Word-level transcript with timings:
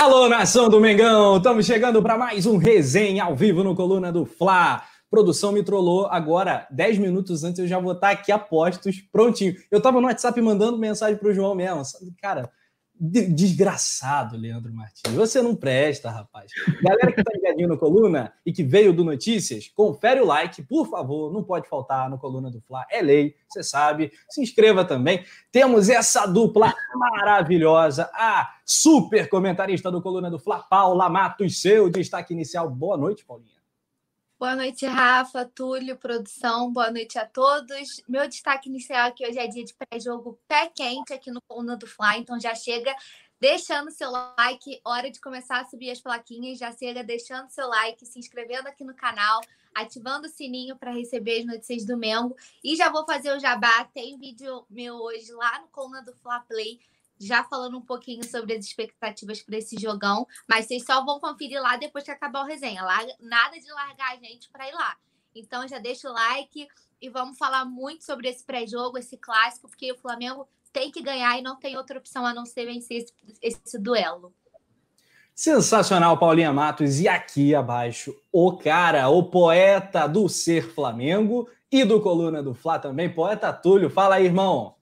Alô, 0.00 0.28
nação 0.28 0.68
do 0.68 0.80
Mengão! 0.80 1.38
Estamos 1.38 1.66
chegando 1.66 2.00
para 2.00 2.16
mais 2.16 2.46
um 2.46 2.56
resenha 2.56 3.24
ao 3.24 3.34
vivo 3.34 3.64
no 3.64 3.74
Coluna 3.74 4.12
do 4.12 4.24
Fla. 4.24 4.84
Produção 5.10 5.50
me 5.50 5.60
trollou 5.60 6.06
agora, 6.06 6.68
10 6.70 6.98
minutos 6.98 7.42
antes 7.42 7.58
eu 7.58 7.66
já 7.66 7.80
vou 7.80 7.94
estar 7.94 8.10
aqui 8.10 8.30
a 8.30 8.38
postos, 8.38 9.00
prontinho. 9.10 9.56
Eu 9.72 9.82
tava 9.82 10.00
no 10.00 10.06
WhatsApp 10.06 10.40
mandando 10.40 10.78
mensagem 10.78 11.16
pro 11.16 11.34
João 11.34 11.52
mesmo. 11.52 11.82
Cara, 12.22 12.48
Desgraçado, 13.00 14.36
Leandro 14.36 14.72
Martins. 14.72 15.14
Você 15.14 15.40
não 15.40 15.54
presta, 15.54 16.10
rapaz. 16.10 16.50
Galera 16.82 17.12
que 17.12 17.22
tá 17.22 17.30
ligadinho 17.32 17.68
no 17.68 17.78
Coluna 17.78 18.32
e 18.44 18.52
que 18.52 18.62
veio 18.62 18.92
do 18.92 19.04
Notícias, 19.04 19.68
confere 19.68 20.20
o 20.20 20.26
like, 20.26 20.62
por 20.62 20.88
favor. 20.88 21.32
Não 21.32 21.44
pode 21.44 21.68
faltar 21.68 22.10
no 22.10 22.18
Coluna 22.18 22.50
do 22.50 22.60
Fla. 22.60 22.84
É 22.90 23.00
lei, 23.00 23.36
você 23.48 23.62
sabe. 23.62 24.10
Se 24.28 24.42
inscreva 24.42 24.84
também. 24.84 25.24
Temos 25.52 25.88
essa 25.88 26.26
dupla 26.26 26.74
maravilhosa. 26.94 28.10
A 28.14 28.54
super 28.64 29.28
comentarista 29.28 29.90
do 29.90 30.02
Coluna 30.02 30.30
do 30.30 30.38
Fla, 30.38 30.58
Paula 30.58 31.08
Matos. 31.08 31.60
Seu 31.60 31.88
destaque 31.88 32.34
inicial. 32.34 32.68
Boa 32.68 32.96
noite, 32.96 33.24
Paulinha. 33.24 33.57
Boa 34.38 34.54
noite, 34.54 34.86
Rafa, 34.86 35.44
Túlio, 35.44 35.96
produção. 35.96 36.72
Boa 36.72 36.92
noite 36.92 37.18
a 37.18 37.26
todos. 37.26 38.00
Meu 38.08 38.28
destaque 38.28 38.68
inicial 38.68 39.08
aqui 39.08 39.26
hoje 39.26 39.36
é 39.36 39.48
dia 39.48 39.64
de 39.64 39.74
pré-jogo 39.74 40.38
pé 40.46 40.70
quente 40.72 41.12
aqui 41.12 41.28
no 41.28 41.42
Coluna 41.42 41.76
do 41.76 41.88
Fly, 41.88 42.18
então 42.18 42.38
já 42.38 42.54
chega 42.54 42.94
deixando 43.40 43.90
seu 43.90 44.12
like, 44.12 44.80
hora 44.84 45.10
de 45.10 45.20
começar 45.20 45.60
a 45.60 45.64
subir 45.64 45.90
as 45.90 46.00
plaquinhas, 46.00 46.56
já 46.56 46.70
chega 46.70 47.02
deixando 47.02 47.50
seu 47.50 47.66
like, 47.66 48.06
se 48.06 48.16
inscrevendo 48.16 48.68
aqui 48.68 48.84
no 48.84 48.94
canal, 48.94 49.40
ativando 49.74 50.28
o 50.28 50.30
sininho 50.30 50.76
para 50.76 50.92
receber 50.92 51.40
as 51.40 51.44
notícias 51.44 51.84
do 51.84 51.96
Mengo. 51.96 52.36
E 52.62 52.76
já 52.76 52.90
vou 52.90 53.04
fazer 53.04 53.36
o 53.36 53.40
jabá, 53.40 53.86
tem 53.92 54.16
vídeo 54.16 54.64
meu 54.70 54.94
hoje 54.98 55.32
lá 55.32 55.58
no 55.62 55.66
Coluna 55.66 56.00
do 56.00 56.14
Fla 56.14 56.38
Play 56.42 56.78
já 57.18 57.44
falando 57.44 57.76
um 57.76 57.82
pouquinho 57.82 58.24
sobre 58.24 58.54
as 58.54 58.64
expectativas 58.64 59.42
para 59.42 59.56
esse 59.56 59.76
jogão, 59.80 60.26
mas 60.48 60.66
vocês 60.66 60.84
só 60.84 61.04
vão 61.04 61.18
conferir 61.18 61.60
lá 61.60 61.76
depois 61.76 62.04
que 62.04 62.10
acabar 62.10 62.42
o 62.42 62.46
resenha. 62.46 62.82
Lá, 62.82 62.98
nada 63.20 63.58
de 63.58 63.70
largar 63.72 64.12
a 64.12 64.16
gente 64.16 64.48
para 64.50 64.68
ir 64.68 64.72
lá. 64.72 64.96
Então 65.34 65.66
já 65.68 65.78
deixa 65.78 66.08
o 66.08 66.12
like 66.12 66.66
e 67.00 67.08
vamos 67.08 67.38
falar 67.38 67.64
muito 67.64 68.04
sobre 68.04 68.28
esse 68.28 68.44
pré-jogo, 68.44 68.98
esse 68.98 69.16
clássico, 69.16 69.68
porque 69.68 69.92
o 69.92 69.98
Flamengo 69.98 70.48
tem 70.72 70.90
que 70.90 71.02
ganhar 71.02 71.38
e 71.38 71.42
não 71.42 71.56
tem 71.56 71.76
outra 71.76 71.98
opção 71.98 72.26
a 72.26 72.34
não 72.34 72.44
ser 72.44 72.66
vencer 72.66 72.98
esse, 72.98 73.14
esse 73.40 73.78
duelo. 73.78 74.32
Sensacional, 75.34 76.18
Paulinha 76.18 76.52
Matos. 76.52 76.98
E 76.98 77.06
aqui 77.06 77.54
abaixo, 77.54 78.12
o 78.32 78.56
cara, 78.56 79.08
o 79.08 79.22
poeta 79.22 80.08
do 80.08 80.28
Ser 80.28 80.74
Flamengo 80.74 81.48
e 81.70 81.84
do 81.84 82.00
Coluna 82.00 82.42
do 82.42 82.54
Fla 82.54 82.78
também, 82.78 83.08
poeta 83.08 83.52
Túlio. 83.52 83.88
Fala 83.88 84.16
aí, 84.16 84.24
irmão. 84.24 84.74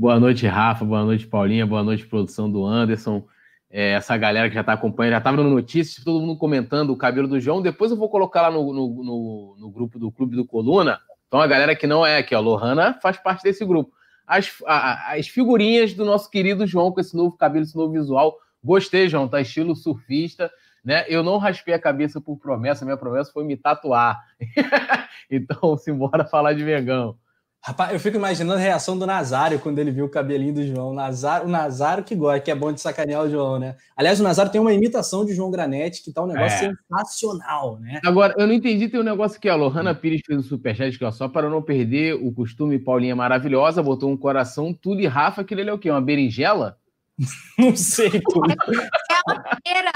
Boa 0.00 0.18
noite, 0.18 0.46
Rafa. 0.46 0.82
Boa 0.82 1.04
noite, 1.04 1.26
Paulinha. 1.26 1.66
Boa 1.66 1.82
noite, 1.82 2.06
produção 2.06 2.50
do 2.50 2.64
Anderson. 2.64 3.22
É, 3.68 3.90
essa 3.90 4.16
galera 4.16 4.48
que 4.48 4.54
já 4.54 4.62
está 4.62 4.72
acompanhando, 4.72 5.12
já 5.12 5.18
estava 5.18 5.36
no 5.36 5.50
Notícias, 5.50 6.02
todo 6.02 6.24
mundo 6.24 6.38
comentando 6.38 6.88
o 6.88 6.96
cabelo 6.96 7.28
do 7.28 7.38
João. 7.38 7.60
Depois 7.60 7.90
eu 7.90 7.98
vou 7.98 8.08
colocar 8.08 8.40
lá 8.40 8.50
no, 8.50 8.72
no, 8.72 9.04
no, 9.04 9.56
no 9.58 9.70
grupo 9.70 9.98
do 9.98 10.10
Clube 10.10 10.34
do 10.34 10.46
Coluna. 10.46 10.98
Então, 11.28 11.38
a 11.38 11.46
galera 11.46 11.76
que 11.76 11.86
não 11.86 12.06
é 12.06 12.16
aqui, 12.16 12.34
a 12.34 12.40
Lohana 12.40 12.98
faz 13.02 13.18
parte 13.18 13.42
desse 13.42 13.62
grupo. 13.62 13.92
As, 14.26 14.50
a, 14.66 15.16
as 15.16 15.28
figurinhas 15.28 15.92
do 15.92 16.06
nosso 16.06 16.30
querido 16.30 16.66
João 16.66 16.90
com 16.90 17.00
esse 17.00 17.14
novo 17.14 17.36
cabelo, 17.36 17.66
esse 17.66 17.76
novo 17.76 17.92
visual. 17.92 18.38
Gostei, 18.64 19.06
João, 19.06 19.28
tá 19.28 19.38
estilo 19.42 19.76
surfista. 19.76 20.50
Né? 20.82 21.04
Eu 21.08 21.22
não 21.22 21.36
raspei 21.36 21.74
a 21.74 21.78
cabeça 21.78 22.22
por 22.22 22.38
promessa, 22.38 22.86
minha 22.86 22.96
promessa 22.96 23.30
foi 23.30 23.44
me 23.44 23.54
tatuar. 23.54 24.18
então, 25.30 25.76
simbora 25.76 26.24
falar 26.24 26.54
de 26.54 26.64
vegão. 26.64 27.18
Rapaz, 27.62 27.92
eu 27.92 28.00
fico 28.00 28.16
imaginando 28.16 28.58
a 28.58 28.62
reação 28.62 28.98
do 28.98 29.06
Nazário 29.06 29.58
quando 29.58 29.78
ele 29.78 29.90
viu 29.90 30.06
o 30.06 30.08
cabelinho 30.08 30.54
do 30.54 30.66
João. 30.66 30.94
Nazário, 30.94 31.46
o 31.46 31.50
Nazário 31.50 32.02
que 32.02 32.14
gosta, 32.14 32.40
que 32.40 32.50
é 32.50 32.54
bom 32.54 32.72
de 32.72 32.80
sacanear 32.80 33.22
o 33.22 33.28
João, 33.28 33.58
né? 33.58 33.76
Aliás, 33.94 34.18
o 34.18 34.22
Nazário 34.22 34.50
tem 34.50 34.58
uma 34.58 34.72
imitação 34.72 35.26
de 35.26 35.34
João 35.34 35.50
Granete, 35.50 36.02
que 36.02 36.10
tá 36.10 36.22
um 36.22 36.26
negócio 36.26 36.68
é. 36.68 36.72
sensacional, 36.72 37.78
né? 37.78 38.00
Agora, 38.02 38.34
eu 38.38 38.46
não 38.46 38.54
entendi, 38.54 38.88
tem 38.88 38.98
um 38.98 39.04
negócio 39.04 39.38
que 39.38 39.46
a 39.46 39.54
Lohana 39.54 39.94
Pires 39.94 40.22
fez 40.24 40.38
um 40.38 40.42
superchat, 40.42 40.98
que 40.98 41.04
ó, 41.04 41.10
só 41.10 41.28
para 41.28 41.50
não 41.50 41.60
perder 41.60 42.14
o 42.14 42.32
costume, 42.32 42.78
Paulinha 42.78 43.14
maravilhosa, 43.14 43.82
botou 43.82 44.10
um 44.10 44.16
coração, 44.16 44.72
tudo 44.72 45.02
e 45.02 45.06
Rafa, 45.06 45.42
aquilo 45.42 45.60
ali 45.60 45.68
é 45.68 45.74
o 45.74 45.78
quê? 45.78 45.90
Uma 45.90 46.00
berinjela? 46.00 46.78
não 47.58 47.76
sei, 47.76 48.22
tudo. 48.22 48.50
É 48.50 49.20
uma 49.26 49.42
pera! 49.62 49.92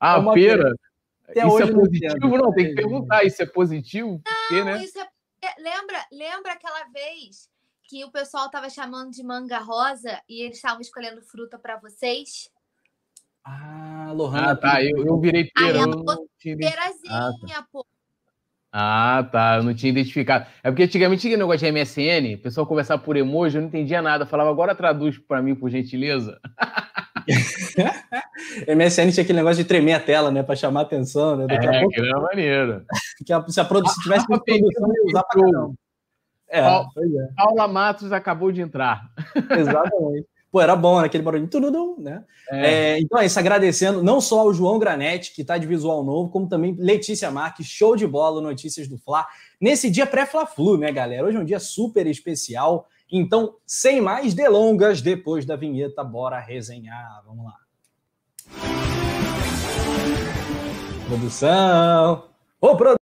Ah, 0.00 0.18
é 0.18 0.32
pera? 0.32 0.74
pera. 1.26 1.46
Isso 1.46 1.62
é 1.62 1.72
positivo? 1.72 2.38
Não, 2.38 2.52
tem 2.54 2.68
que 2.68 2.74
perguntar, 2.74 3.22
isso 3.24 3.42
é 3.42 3.46
positivo? 3.46 4.12
Não, 4.12 4.32
Porque, 4.48 4.64
né? 4.64 4.82
isso 4.82 4.98
é 4.98 5.02
é, 5.02 5.11
lembra, 5.62 6.06
lembra 6.10 6.52
aquela 6.52 6.84
vez 6.88 7.48
que 7.88 8.04
o 8.04 8.10
pessoal 8.10 8.46
estava 8.46 8.68
chamando 8.68 9.10
de 9.10 9.22
manga 9.22 9.58
rosa 9.58 10.20
e 10.28 10.42
eles 10.42 10.56
estavam 10.56 10.80
escolhendo 10.80 11.22
fruta 11.22 11.58
para 11.58 11.78
vocês? 11.78 12.50
Ah, 13.44 14.12
Lohana. 14.14 14.52
Ah, 14.52 14.56
tá. 14.56 14.82
Eu, 14.82 15.04
eu 15.04 15.20
virei 15.20 15.50
pera. 15.50 15.78
Perazinha, 16.42 17.10
ah, 17.10 17.32
tá. 17.46 17.66
pô. 17.70 17.86
Ah, 18.72 19.28
tá. 19.30 19.56
Eu 19.56 19.62
não 19.62 19.74
tinha 19.74 19.90
identificado. 19.90 20.46
É 20.62 20.70
porque 20.70 20.84
antigamente 20.84 21.22
tinha 21.22 21.36
negócio 21.36 21.58
de 21.58 21.72
MSN, 21.72 22.34
o 22.36 22.42
pessoal 22.42 22.66
conversava 22.66 23.02
por 23.02 23.16
emoji, 23.16 23.56
eu 23.56 23.62
não 23.62 23.68
entendia 23.68 24.00
nada. 24.00 24.24
Eu 24.24 24.28
falava, 24.28 24.50
agora 24.50 24.74
traduz 24.74 25.18
para 25.18 25.42
mim, 25.42 25.54
por 25.54 25.70
gentileza. 25.70 26.40
MSN 28.68 29.10
tinha 29.10 29.22
aquele 29.22 29.38
negócio 29.38 29.62
de 29.62 29.68
tremer 29.68 29.94
a 29.94 30.00
tela, 30.00 30.30
né? 30.30 30.42
Para 30.42 30.56
chamar 30.56 30.80
a 30.80 30.82
atenção, 30.82 31.36
né? 31.36 31.46
Daqui 31.46 31.66
é, 31.66 31.76
a 31.76 31.80
pouco... 31.80 31.94
que 31.94 32.00
era 32.00 32.20
maneiro. 32.20 32.84
que 33.24 33.32
a, 33.32 33.44
se 33.48 33.60
a 33.60 33.64
produção 33.64 34.02
tivesse 34.02 34.26
ah, 34.30 34.38
produção, 34.38 34.88
usar 35.06 35.22
para 35.24 35.50
não. 35.50 35.74
É, 36.48 36.60
Paula, 36.60 36.88
é. 36.98 37.32
Paula 37.34 37.68
Matos 37.68 38.12
acabou 38.12 38.52
de 38.52 38.60
entrar. 38.60 39.02
Exatamente. 39.58 40.26
Pô, 40.50 40.60
era 40.60 40.76
bom, 40.76 41.00
né? 41.00 41.06
Aquele 41.06 41.22
barulhinho, 41.22 41.48
tudo, 41.48 41.96
né? 41.98 42.22
É. 42.50 42.66
É, 42.66 43.00
então 43.00 43.18
é 43.18 43.24
isso, 43.24 43.38
agradecendo 43.38 44.02
não 44.02 44.20
só 44.20 44.40
ao 44.40 44.52
João 44.52 44.78
Granete, 44.78 45.32
que 45.34 45.40
está 45.40 45.56
de 45.56 45.66
visual 45.66 46.04
novo, 46.04 46.28
como 46.28 46.46
também 46.46 46.76
Letícia 46.78 47.30
Marques, 47.30 47.66
show 47.66 47.96
de 47.96 48.06
bola, 48.06 48.42
notícias 48.42 48.86
do 48.86 48.98
Fla. 48.98 49.26
Nesse 49.58 49.88
dia 49.88 50.06
pré-Fla-Flu, 50.06 50.76
né, 50.76 50.92
galera? 50.92 51.24
Hoje 51.24 51.38
é 51.38 51.40
um 51.40 51.44
dia 51.44 51.58
super 51.58 52.06
especial. 52.06 52.86
Então, 53.14 53.58
sem 53.66 54.00
mais 54.00 54.32
delongas, 54.32 55.02
depois 55.02 55.44
da 55.44 55.54
vinheta, 55.54 56.02
bora 56.02 56.40
resenhar. 56.40 57.22
Vamos 57.26 57.44
lá. 57.44 57.56
Produção! 61.06 62.30
Ô, 62.58 62.74
produção! 62.74 62.96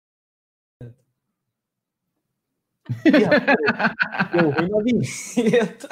Eu 4.34 4.50
ruim 4.50 4.68
na 4.68 4.82
vinheta. 4.82 5.88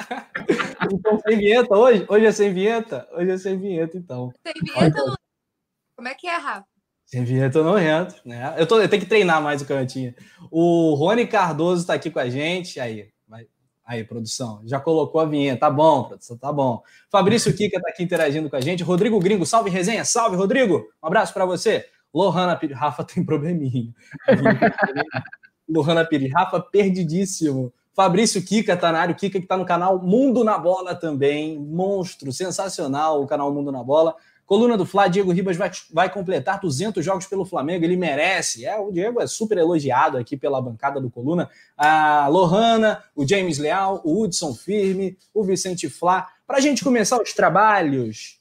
Então, 0.91 1.17
sem 1.19 1.37
vinheta 1.37 1.77
hoje? 1.77 2.05
Hoje 2.09 2.25
é 2.25 2.31
sem 2.33 2.53
vinheta? 2.53 3.07
Hoje 3.13 3.31
é 3.31 3.37
sem 3.37 3.57
vinheta, 3.57 3.97
então. 3.97 4.33
Sem 4.45 4.53
vinheta, 4.61 5.01
Olha. 5.01 5.15
como 5.95 6.07
é 6.09 6.13
que 6.13 6.27
é, 6.27 6.35
Rafa? 6.35 6.65
Sem 7.05 7.23
vinheta 7.23 7.59
eu 7.59 7.63
não 7.63 7.79
entro, 7.79 8.19
né? 8.25 8.53
Eu, 8.57 8.67
tô, 8.67 8.81
eu 8.81 8.89
tenho 8.89 9.01
que 9.01 9.07
treinar 9.07 9.41
mais 9.41 9.61
o 9.61 9.65
cantinho. 9.65 10.13
O 10.51 10.93
Rony 10.95 11.25
Cardoso 11.25 11.81
está 11.81 11.93
aqui 11.93 12.11
com 12.11 12.19
a 12.19 12.29
gente. 12.29 12.81
Aí, 12.81 13.09
Aí, 13.89 14.03
produção, 14.03 14.61
já 14.65 14.79
colocou 14.79 15.19
a 15.19 15.25
vinheta. 15.25 15.61
Tá 15.61 15.69
bom, 15.71 16.03
produção, 16.03 16.37
tá 16.37 16.53
bom. 16.53 16.83
Fabrício 17.09 17.51
Kika 17.51 17.81
tá 17.81 17.89
aqui 17.89 18.03
interagindo 18.03 18.47
com 18.47 18.55
a 18.55 18.61
gente. 18.61 18.83
Rodrigo 18.83 19.19
Gringo, 19.19 19.47
salve 19.47 19.71
resenha. 19.71 20.05
Salve, 20.05 20.35
Rodrigo. 20.35 20.87
Um 21.01 21.07
abraço 21.07 21.33
para 21.33 21.43
você. 21.43 21.87
Lohana 22.13 22.55
Pires. 22.55 22.77
Rafa 22.77 23.03
tem 23.03 23.25
probleminha. 23.25 23.91
Lohana 25.67 26.05
Pires. 26.05 26.31
Rafa, 26.31 26.59
perdidíssimo. 26.59 27.73
Fabrício 27.95 28.45
Kika 28.45 28.77
tá 28.77 28.91
na 28.91 28.99
área. 28.99 29.13
O 29.13 29.17
Kika 29.17 29.41
que 29.41 29.47
tá 29.47 29.57
no 29.57 29.65
canal 29.65 29.99
Mundo 29.99 30.43
na 30.43 30.59
Bola 30.59 30.93
também. 30.93 31.57
Monstro, 31.57 32.31
sensacional 32.31 33.23
o 33.23 33.25
canal 33.25 33.51
Mundo 33.51 33.71
na 33.71 33.83
Bola. 33.83 34.15
Coluna 34.49 34.75
do 34.75 34.83
Flá, 34.83 35.07
Diego 35.07 35.31
Ribas 35.31 35.55
vai, 35.55 35.69
vai 35.93 36.11
completar 36.11 36.59
200 36.59 37.05
jogos 37.05 37.27
pelo 37.27 37.45
Flamengo, 37.45 37.85
ele 37.85 37.95
merece. 37.95 38.65
É, 38.65 38.79
o 38.79 38.91
Diego 38.91 39.21
é 39.21 39.27
super 39.27 39.59
elogiado 39.59 40.17
aqui 40.17 40.35
pela 40.35 40.59
bancada 40.59 40.99
do 40.99 41.07
Coluna. 41.07 41.51
A 41.77 42.27
Lohana, 42.27 43.03
o 43.15 43.27
James 43.27 43.59
Leal, 43.59 44.01
o 44.03 44.19
Hudson 44.19 44.55
Firme, 44.55 45.15
o 45.35 45.43
Vicente 45.43 45.87
Flá. 45.87 46.27
Para 46.47 46.57
a 46.57 46.61
gente 46.61 46.83
começar 46.83 47.21
os 47.21 47.31
trabalhos, 47.31 48.39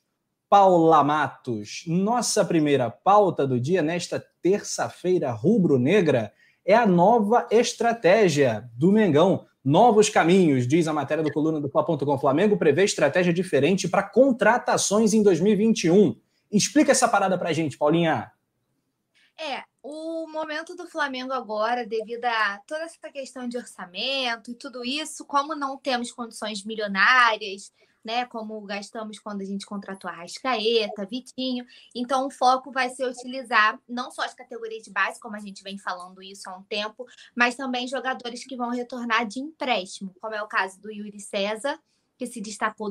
Paula 0.48 1.04
Matos, 1.04 1.84
nossa 1.86 2.42
primeira 2.42 2.88
pauta 2.88 3.46
do 3.46 3.60
dia 3.60 3.82
nesta 3.82 4.18
terça-feira 4.40 5.30
rubro-negra 5.30 6.32
é 6.64 6.74
a 6.74 6.86
nova 6.86 7.46
estratégia 7.50 8.66
do 8.74 8.90
Mengão. 8.90 9.44
Novos 9.68 10.08
caminhos, 10.08 10.66
diz 10.66 10.88
a 10.88 10.94
matéria 10.94 11.22
do 11.22 11.30
coluna 11.30 11.60
do 11.60 11.68
Fla.com. 11.68 12.18
Flamengo 12.18 12.56
prevê 12.56 12.84
estratégia 12.84 13.34
diferente 13.34 13.86
para 13.86 14.02
contratações 14.02 15.12
em 15.12 15.22
2021. 15.22 16.18
Explica 16.50 16.92
essa 16.92 17.06
parada 17.06 17.36
para 17.36 17.50
a 17.50 17.52
gente, 17.52 17.76
Paulinha. 17.76 18.32
É, 19.38 19.62
o 19.82 20.26
momento 20.26 20.74
do 20.74 20.86
Flamengo 20.86 21.34
agora, 21.34 21.86
devido 21.86 22.24
a 22.24 22.58
toda 22.66 22.84
essa 22.84 23.12
questão 23.12 23.46
de 23.46 23.58
orçamento 23.58 24.52
e 24.52 24.54
tudo 24.54 24.82
isso, 24.82 25.22
como 25.26 25.54
não 25.54 25.76
temos 25.76 26.10
condições 26.12 26.64
milionárias, 26.64 27.70
né? 28.08 28.24
Como 28.24 28.58
gastamos 28.62 29.18
quando 29.18 29.42
a 29.42 29.44
gente 29.44 29.66
contratou 29.66 30.10
a 30.10 30.14
Rascaeta, 30.14 31.04
Vitinho. 31.04 31.66
Então, 31.94 32.26
o 32.26 32.30
foco 32.30 32.72
vai 32.72 32.88
ser 32.88 33.06
utilizar 33.06 33.78
não 33.86 34.10
só 34.10 34.22
as 34.22 34.32
categorias 34.32 34.82
de 34.82 34.90
base, 34.90 35.20
como 35.20 35.36
a 35.36 35.40
gente 35.40 35.62
vem 35.62 35.76
falando 35.76 36.22
isso 36.22 36.48
há 36.48 36.56
um 36.56 36.62
tempo, 36.62 37.06
mas 37.36 37.54
também 37.54 37.86
jogadores 37.86 38.44
que 38.44 38.56
vão 38.56 38.70
retornar 38.70 39.26
de 39.26 39.40
empréstimo, 39.40 40.14
como 40.22 40.34
é 40.34 40.42
o 40.42 40.48
caso 40.48 40.80
do 40.80 40.90
Yuri 40.90 41.20
César, 41.20 41.78
que 42.16 42.26
se 42.26 42.40
destacou 42.40 42.90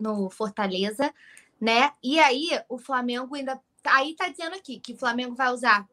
no 0.00 0.30
Fortaleza. 0.30 1.14
né? 1.60 1.92
E 2.02 2.18
aí 2.18 2.48
o 2.68 2.76
Flamengo 2.76 3.36
ainda 3.36 3.60
aí 3.84 4.16
tá 4.16 4.28
dizendo 4.28 4.56
aqui 4.56 4.80
que 4.80 4.94
o 4.94 4.98
Flamengo 4.98 5.36
vai 5.36 5.52
usar 5.52 5.88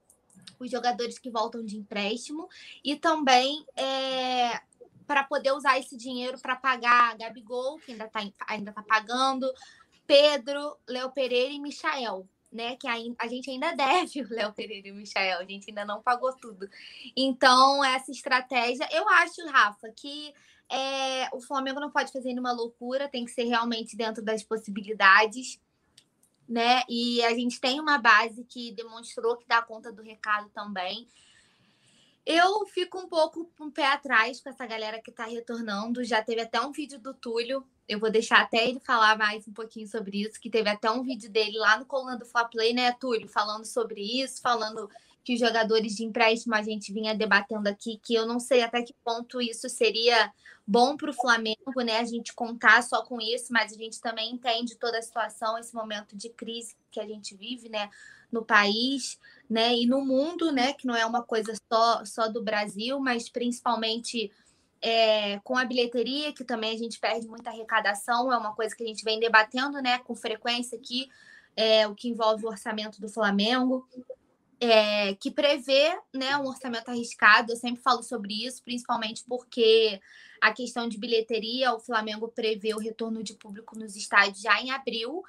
os 0.60 0.72
jogadores 0.72 1.20
que 1.20 1.30
voltam 1.30 1.64
de 1.64 1.78
empréstimo 1.78 2.50
e 2.84 2.96
também 2.96 3.64
é, 3.76 4.60
para 5.08 5.24
poder 5.24 5.54
usar 5.54 5.80
esse 5.80 5.98
dinheiro 5.98 6.38
para 6.40 6.56
pagar 6.56 7.18
Gabigol, 7.18 7.80
que 7.80 7.94
ainda 7.94 8.06
está 8.06 8.20
ainda 8.48 8.72
tá 8.72 8.84
pagando, 8.84 9.52
Pedro, 10.06 10.78
Léo 10.88 11.10
Pereira 11.12 11.54
e 11.54 11.60
Michael, 11.60 12.28
né? 12.52 12.76
Que 12.76 12.88
a, 12.88 12.96
a 13.20 13.28
gente 13.28 13.50
ainda 13.50 13.72
deve 13.76 14.22
o 14.22 14.30
Léo 14.30 14.54
Pereira 14.54 14.90
e 14.90 14.92
o 14.92 14.96
Michael, 14.96 15.40
a 15.40 15.46
gente 15.46 15.70
ainda 15.70 15.86
não 15.86 16.02
pagou 16.02 16.34
tudo. 16.34 16.70
Então, 17.16 17.84
essa 17.84 18.12
estratégia, 18.12 18.88
eu 18.92 19.08
acho, 19.10 19.48
Rafa, 19.48 19.90
que 19.96 20.34
é, 20.70 21.30
o 21.34 21.40
Flamengo 21.40 21.80
não 21.80 21.90
pode 21.90 22.12
fazer 22.12 22.30
nenhuma 22.30 22.52
loucura, 22.52 23.08
tem 23.08 23.24
que 23.24 23.32
ser 23.32 23.46
realmente 23.46 23.96
dentro 23.96 24.22
das 24.22 24.44
possibilidades 24.44 25.60
né? 26.48 26.82
E 26.88 27.24
a 27.26 27.34
gente 27.34 27.60
tem 27.60 27.80
uma 27.80 27.98
base 27.98 28.44
que 28.46 28.72
demonstrou 28.72 29.36
que 29.36 29.48
dá 29.48 29.62
conta 29.62 29.92
do 29.92 30.02
recado 30.02 30.50
também. 30.50 31.08
Eu 32.30 32.66
fico 32.66 33.00
um 33.00 33.08
pouco 33.08 33.50
um 33.58 33.72
pé 33.72 33.86
atrás 33.86 34.42
com 34.42 34.50
essa 34.50 34.66
galera 34.66 35.02
que 35.02 35.12
está 35.12 35.24
retornando. 35.24 36.04
Já 36.04 36.22
teve 36.22 36.42
até 36.42 36.60
um 36.60 36.74
vídeo 36.74 37.00
do 37.00 37.14
Túlio. 37.14 37.66
Eu 37.88 38.02
vou 38.02 38.12
deixar 38.12 38.42
até 38.42 38.68
ele 38.68 38.82
falar 38.82 39.18
mais 39.18 39.48
um 39.48 39.54
pouquinho 39.54 39.88
sobre 39.88 40.24
isso, 40.24 40.38
que 40.38 40.50
teve 40.50 40.70
até 40.70 40.92
um 40.92 41.04
vídeo 41.04 41.32
dele 41.32 41.58
lá 41.58 41.80
no 41.80 41.86
Coluna 41.86 42.18
do 42.18 42.26
Fla 42.26 42.44
Play, 42.44 42.74
né, 42.74 42.92
Túlio? 42.92 43.30
Falando 43.30 43.64
sobre 43.64 44.02
isso, 44.02 44.42
falando 44.42 44.90
que 45.24 45.36
os 45.36 45.40
jogadores 45.40 45.96
de 45.96 46.04
empréstimo 46.04 46.54
a 46.54 46.62
gente 46.62 46.92
vinha 46.92 47.16
debatendo 47.16 47.70
aqui, 47.70 47.98
que 48.04 48.14
eu 48.14 48.26
não 48.26 48.42
sei 48.42 48.62
até 48.62 48.82
que 48.82 48.94
ponto 49.06 49.42
isso 49.42 49.70
seria 49.70 50.30
bom 50.68 50.98
para 50.98 51.12
o 51.12 51.14
Flamengo, 51.14 51.82
né? 51.82 52.00
A 52.00 52.06
gente 52.06 52.34
contar 52.34 52.84
só 52.84 53.06
com 53.06 53.22
isso, 53.22 53.54
mas 53.54 53.72
a 53.72 53.78
gente 53.78 54.02
também 54.02 54.34
entende 54.34 54.76
toda 54.76 54.98
a 54.98 55.02
situação, 55.02 55.58
esse 55.58 55.74
momento 55.74 56.14
de 56.14 56.28
crise 56.28 56.76
que 56.92 57.00
a 57.00 57.08
gente 57.08 57.38
vive, 57.38 57.70
né? 57.70 57.90
No 58.32 58.44
país, 58.44 59.20
né? 59.50 59.76
E 59.76 59.86
no 59.86 60.04
mundo, 60.04 60.52
né? 60.52 60.74
Que 60.74 60.86
não 60.86 60.96
é 60.96 61.06
uma 61.06 61.24
coisa 61.24 61.54
só, 61.72 62.06
só 62.06 62.28
do 62.28 62.44
Brasil, 62.44 63.00
mas 63.00 63.30
principalmente 63.30 64.32
é, 64.82 65.40
com 65.40 65.58
a 65.58 65.66
bilheteria, 65.66 66.34
que 66.34 66.44
também 66.44 66.76
a 66.76 66.78
gente 66.78 67.00
perde 67.00 67.28
muita 67.28 67.50
arrecadação, 67.50 68.32
é 68.32 68.38
uma 68.38 68.54
coisa 68.54 68.76
que 68.76 68.84
a 68.84 68.88
gente 68.88 69.04
vem 69.04 69.20
debatendo, 69.20 69.82
né? 69.82 70.00
Com 70.00 70.16
frequência 70.16 70.78
aqui, 70.78 71.10
é, 71.56 71.88
o 71.88 71.96
que 71.96 72.10
envolve 72.10 72.46
o 72.46 72.50
orçamento 72.50 73.02
do 73.02 73.10
Flamengo 73.10 73.88
é, 74.60 75.14
que 75.16 75.30
prevê 75.30 75.98
né, 76.14 76.36
um 76.38 76.48
orçamento 76.48 76.90
arriscado. 76.90 77.52
Eu 77.52 77.58
sempre 77.58 77.82
falo 77.82 78.04
sobre 78.04 78.46
isso, 78.46 78.64
principalmente 78.64 79.24
porque 79.28 80.00
a 80.42 80.52
questão 80.52 80.88
de 80.88 80.98
bilheteria, 80.98 81.74
o 81.74 81.80
Flamengo 81.80 82.28
prevê 82.28 82.74
o 82.74 82.80
retorno 82.80 83.24
de 83.24 83.34
público 83.34 83.78
nos 83.78 83.96
estádios 83.96 84.42
já 84.42 84.60
em 84.62 84.72
abril. 84.72 85.24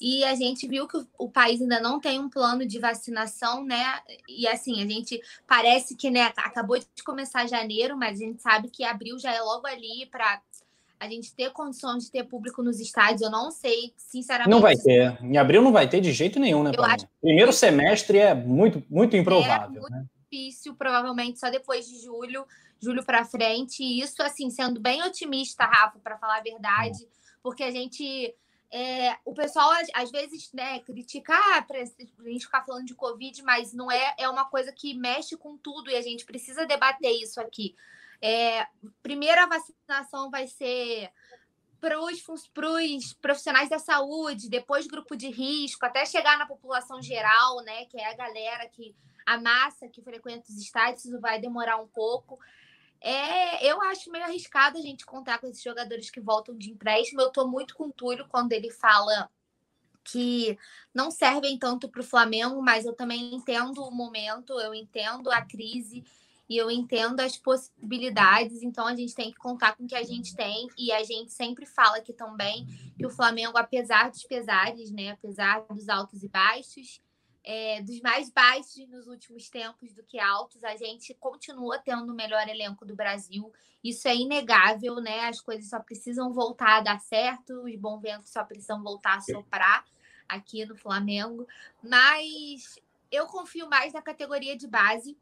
E 0.00 0.24
a 0.24 0.34
gente 0.34 0.68
viu 0.68 0.86
que 0.86 1.04
o 1.18 1.28
país 1.28 1.60
ainda 1.60 1.80
não 1.80 1.98
tem 1.98 2.20
um 2.20 2.28
plano 2.28 2.64
de 2.64 2.78
vacinação, 2.78 3.64
né? 3.64 3.84
E 4.28 4.46
assim, 4.46 4.82
a 4.82 4.86
gente 4.86 5.20
parece 5.46 5.96
que 5.96 6.08
né, 6.08 6.32
acabou 6.36 6.78
de 6.78 7.02
começar 7.04 7.46
janeiro, 7.48 7.96
mas 7.96 8.20
a 8.20 8.24
gente 8.24 8.40
sabe 8.40 8.70
que 8.70 8.84
abril 8.84 9.18
já 9.18 9.34
é 9.34 9.40
logo 9.40 9.66
ali 9.66 10.06
para 10.06 10.40
a 11.00 11.08
gente 11.08 11.32
ter 11.34 11.50
condições 11.50 12.04
de 12.04 12.10
ter 12.10 12.24
público 12.24 12.62
nos 12.62 12.80
estádios, 12.80 13.22
eu 13.22 13.30
não 13.30 13.50
sei, 13.50 13.92
sinceramente. 13.96 14.50
Não 14.50 14.60
vai 14.60 14.76
ter. 14.76 15.16
Em 15.22 15.36
abril 15.36 15.62
não 15.62 15.72
vai 15.72 15.88
ter 15.88 16.00
de 16.00 16.12
jeito 16.12 16.40
nenhum, 16.40 16.62
né? 16.62 16.72
Acho... 16.76 17.06
Primeiro 17.20 17.52
semestre 17.52 18.18
é 18.18 18.34
muito, 18.34 18.82
muito 18.90 19.16
improvável. 19.16 19.78
É 19.78 19.80
muito 19.80 19.90
né? 19.90 20.04
difícil, 20.30 20.74
provavelmente 20.74 21.38
só 21.38 21.50
depois 21.50 21.88
de 21.88 22.00
julho, 22.00 22.44
julho 22.80 23.04
para 23.04 23.24
frente. 23.24 23.82
E 23.82 24.00
isso, 24.00 24.22
assim, 24.22 24.50
sendo 24.50 24.80
bem 24.80 25.02
otimista, 25.02 25.64
Rafa, 25.64 25.98
para 26.00 26.18
falar 26.18 26.38
a 26.38 26.42
verdade, 26.42 27.06
porque 27.42 27.62
a 27.62 27.70
gente. 27.70 28.34
É, 28.70 29.16
o 29.24 29.32
pessoal 29.32 29.70
às 29.94 30.10
vezes 30.10 30.52
né, 30.52 30.80
critica 30.80 31.34
ah, 31.34 31.62
para 31.62 31.80
a 31.80 32.28
gente 32.28 32.44
ficar 32.44 32.64
falando 32.66 32.84
de 32.84 32.94
Covid, 32.94 33.42
mas 33.42 33.72
não 33.72 33.90
é, 33.90 34.14
é 34.18 34.28
uma 34.28 34.44
coisa 34.44 34.70
que 34.72 34.92
mexe 34.94 35.36
com 35.36 35.56
tudo 35.56 35.90
e 35.90 35.96
a 35.96 36.02
gente 36.02 36.26
precisa 36.26 36.66
debater 36.66 37.12
isso 37.12 37.40
aqui. 37.40 37.74
É, 38.20 38.66
primeiro, 39.02 39.40
a 39.40 39.46
vacinação 39.46 40.30
vai 40.30 40.46
ser 40.46 41.10
para 41.80 41.98
os 42.00 42.20
profissionais 43.20 43.68
da 43.68 43.78
saúde, 43.78 44.50
depois 44.50 44.86
grupo 44.86 45.16
de 45.16 45.30
risco, 45.30 45.86
até 45.86 46.04
chegar 46.04 46.36
na 46.36 46.46
população 46.46 47.00
geral, 47.00 47.62
né? 47.62 47.84
Que 47.86 48.00
é 48.00 48.10
a 48.10 48.16
galera 48.16 48.68
que 48.68 48.94
a 49.24 49.38
massa 49.38 49.88
que 49.88 50.02
frequenta 50.02 50.50
os 50.50 50.58
estádios, 50.58 51.04
isso 51.04 51.20
vai 51.20 51.40
demorar 51.40 51.76
um 51.76 51.86
pouco. 51.86 52.38
É, 53.00 53.64
eu 53.64 53.80
acho 53.82 54.10
meio 54.10 54.24
arriscado 54.24 54.78
a 54.78 54.82
gente 54.82 55.06
contar 55.06 55.38
com 55.38 55.46
esses 55.46 55.62
jogadores 55.62 56.10
que 56.10 56.20
voltam 56.20 56.56
de 56.56 56.70
empréstimo. 56.70 57.20
Eu 57.20 57.28
estou 57.28 57.46
muito 57.46 57.74
com 57.74 57.84
o 57.84 57.92
Túlio 57.92 58.26
quando 58.28 58.52
ele 58.52 58.70
fala 58.70 59.30
que 60.04 60.58
não 60.92 61.10
servem 61.10 61.58
tanto 61.58 61.88
para 61.88 62.00
o 62.00 62.04
Flamengo, 62.04 62.62
mas 62.62 62.86
eu 62.86 62.94
também 62.94 63.34
entendo 63.34 63.82
o 63.82 63.90
momento, 63.90 64.58
eu 64.58 64.74
entendo 64.74 65.30
a 65.30 65.42
crise 65.42 66.02
e 66.48 66.56
eu 66.56 66.70
entendo 66.70 67.20
as 67.20 67.36
possibilidades, 67.36 68.62
então 68.62 68.86
a 68.86 68.96
gente 68.96 69.14
tem 69.14 69.30
que 69.30 69.36
contar 69.36 69.76
com 69.76 69.84
o 69.84 69.86
que 69.86 69.94
a 69.94 70.02
gente 70.02 70.34
tem, 70.34 70.66
e 70.78 70.90
a 70.90 71.04
gente 71.04 71.30
sempre 71.30 71.66
fala 71.66 71.98
aqui 71.98 72.12
também 72.12 72.66
que 72.96 73.04
o 73.04 73.10
Flamengo, 73.10 73.58
apesar 73.58 74.10
dos 74.10 74.22
pesares, 74.22 74.90
né, 74.90 75.10
apesar 75.10 75.60
dos 75.68 75.90
altos 75.90 76.22
e 76.22 76.28
baixos, 76.28 77.02
é, 77.50 77.80
dos 77.80 77.98
mais 78.02 78.28
baixos 78.28 78.86
nos 78.90 79.06
últimos 79.06 79.48
tempos 79.48 79.94
do 79.94 80.02
que 80.02 80.20
altos, 80.20 80.62
a 80.62 80.76
gente 80.76 81.14
continua 81.14 81.78
tendo 81.78 82.12
o 82.12 82.14
melhor 82.14 82.46
elenco 82.46 82.84
do 82.84 82.94
Brasil. 82.94 83.50
Isso 83.82 84.06
é 84.06 84.14
inegável, 84.14 84.96
né? 84.96 85.20
As 85.20 85.40
coisas 85.40 85.70
só 85.70 85.80
precisam 85.80 86.30
voltar 86.30 86.76
a 86.76 86.80
dar 86.82 87.00
certo, 87.00 87.62
os 87.64 87.74
bons 87.76 88.02
ventos 88.02 88.30
só 88.30 88.44
precisam 88.44 88.82
voltar 88.82 89.16
a 89.16 89.20
soprar 89.22 89.82
aqui 90.28 90.66
no 90.66 90.76
Flamengo. 90.76 91.48
Mas 91.82 92.78
eu 93.10 93.24
confio 93.24 93.66
mais 93.66 93.94
na 93.94 94.02
categoria 94.02 94.54
de 94.54 94.68
base, 94.68 95.16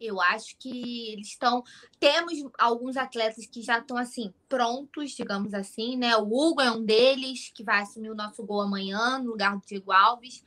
eu 0.00 0.20
acho 0.20 0.56
que 0.58 1.12
eles 1.12 1.28
estão. 1.28 1.62
Temos 2.00 2.34
alguns 2.58 2.96
atletas 2.96 3.46
que 3.46 3.62
já 3.62 3.78
estão 3.78 3.96
assim, 3.96 4.34
prontos, 4.48 5.12
digamos 5.12 5.54
assim, 5.54 5.96
né? 5.96 6.16
O 6.16 6.24
Hugo 6.24 6.60
é 6.60 6.72
um 6.72 6.84
deles, 6.84 7.52
que 7.54 7.62
vai 7.62 7.82
assumir 7.82 8.10
o 8.10 8.16
nosso 8.16 8.44
gol 8.44 8.62
amanhã, 8.62 9.20
no 9.20 9.30
lugar 9.30 9.56
do 9.56 9.64
Diego 9.64 9.92
Alves. 9.92 10.44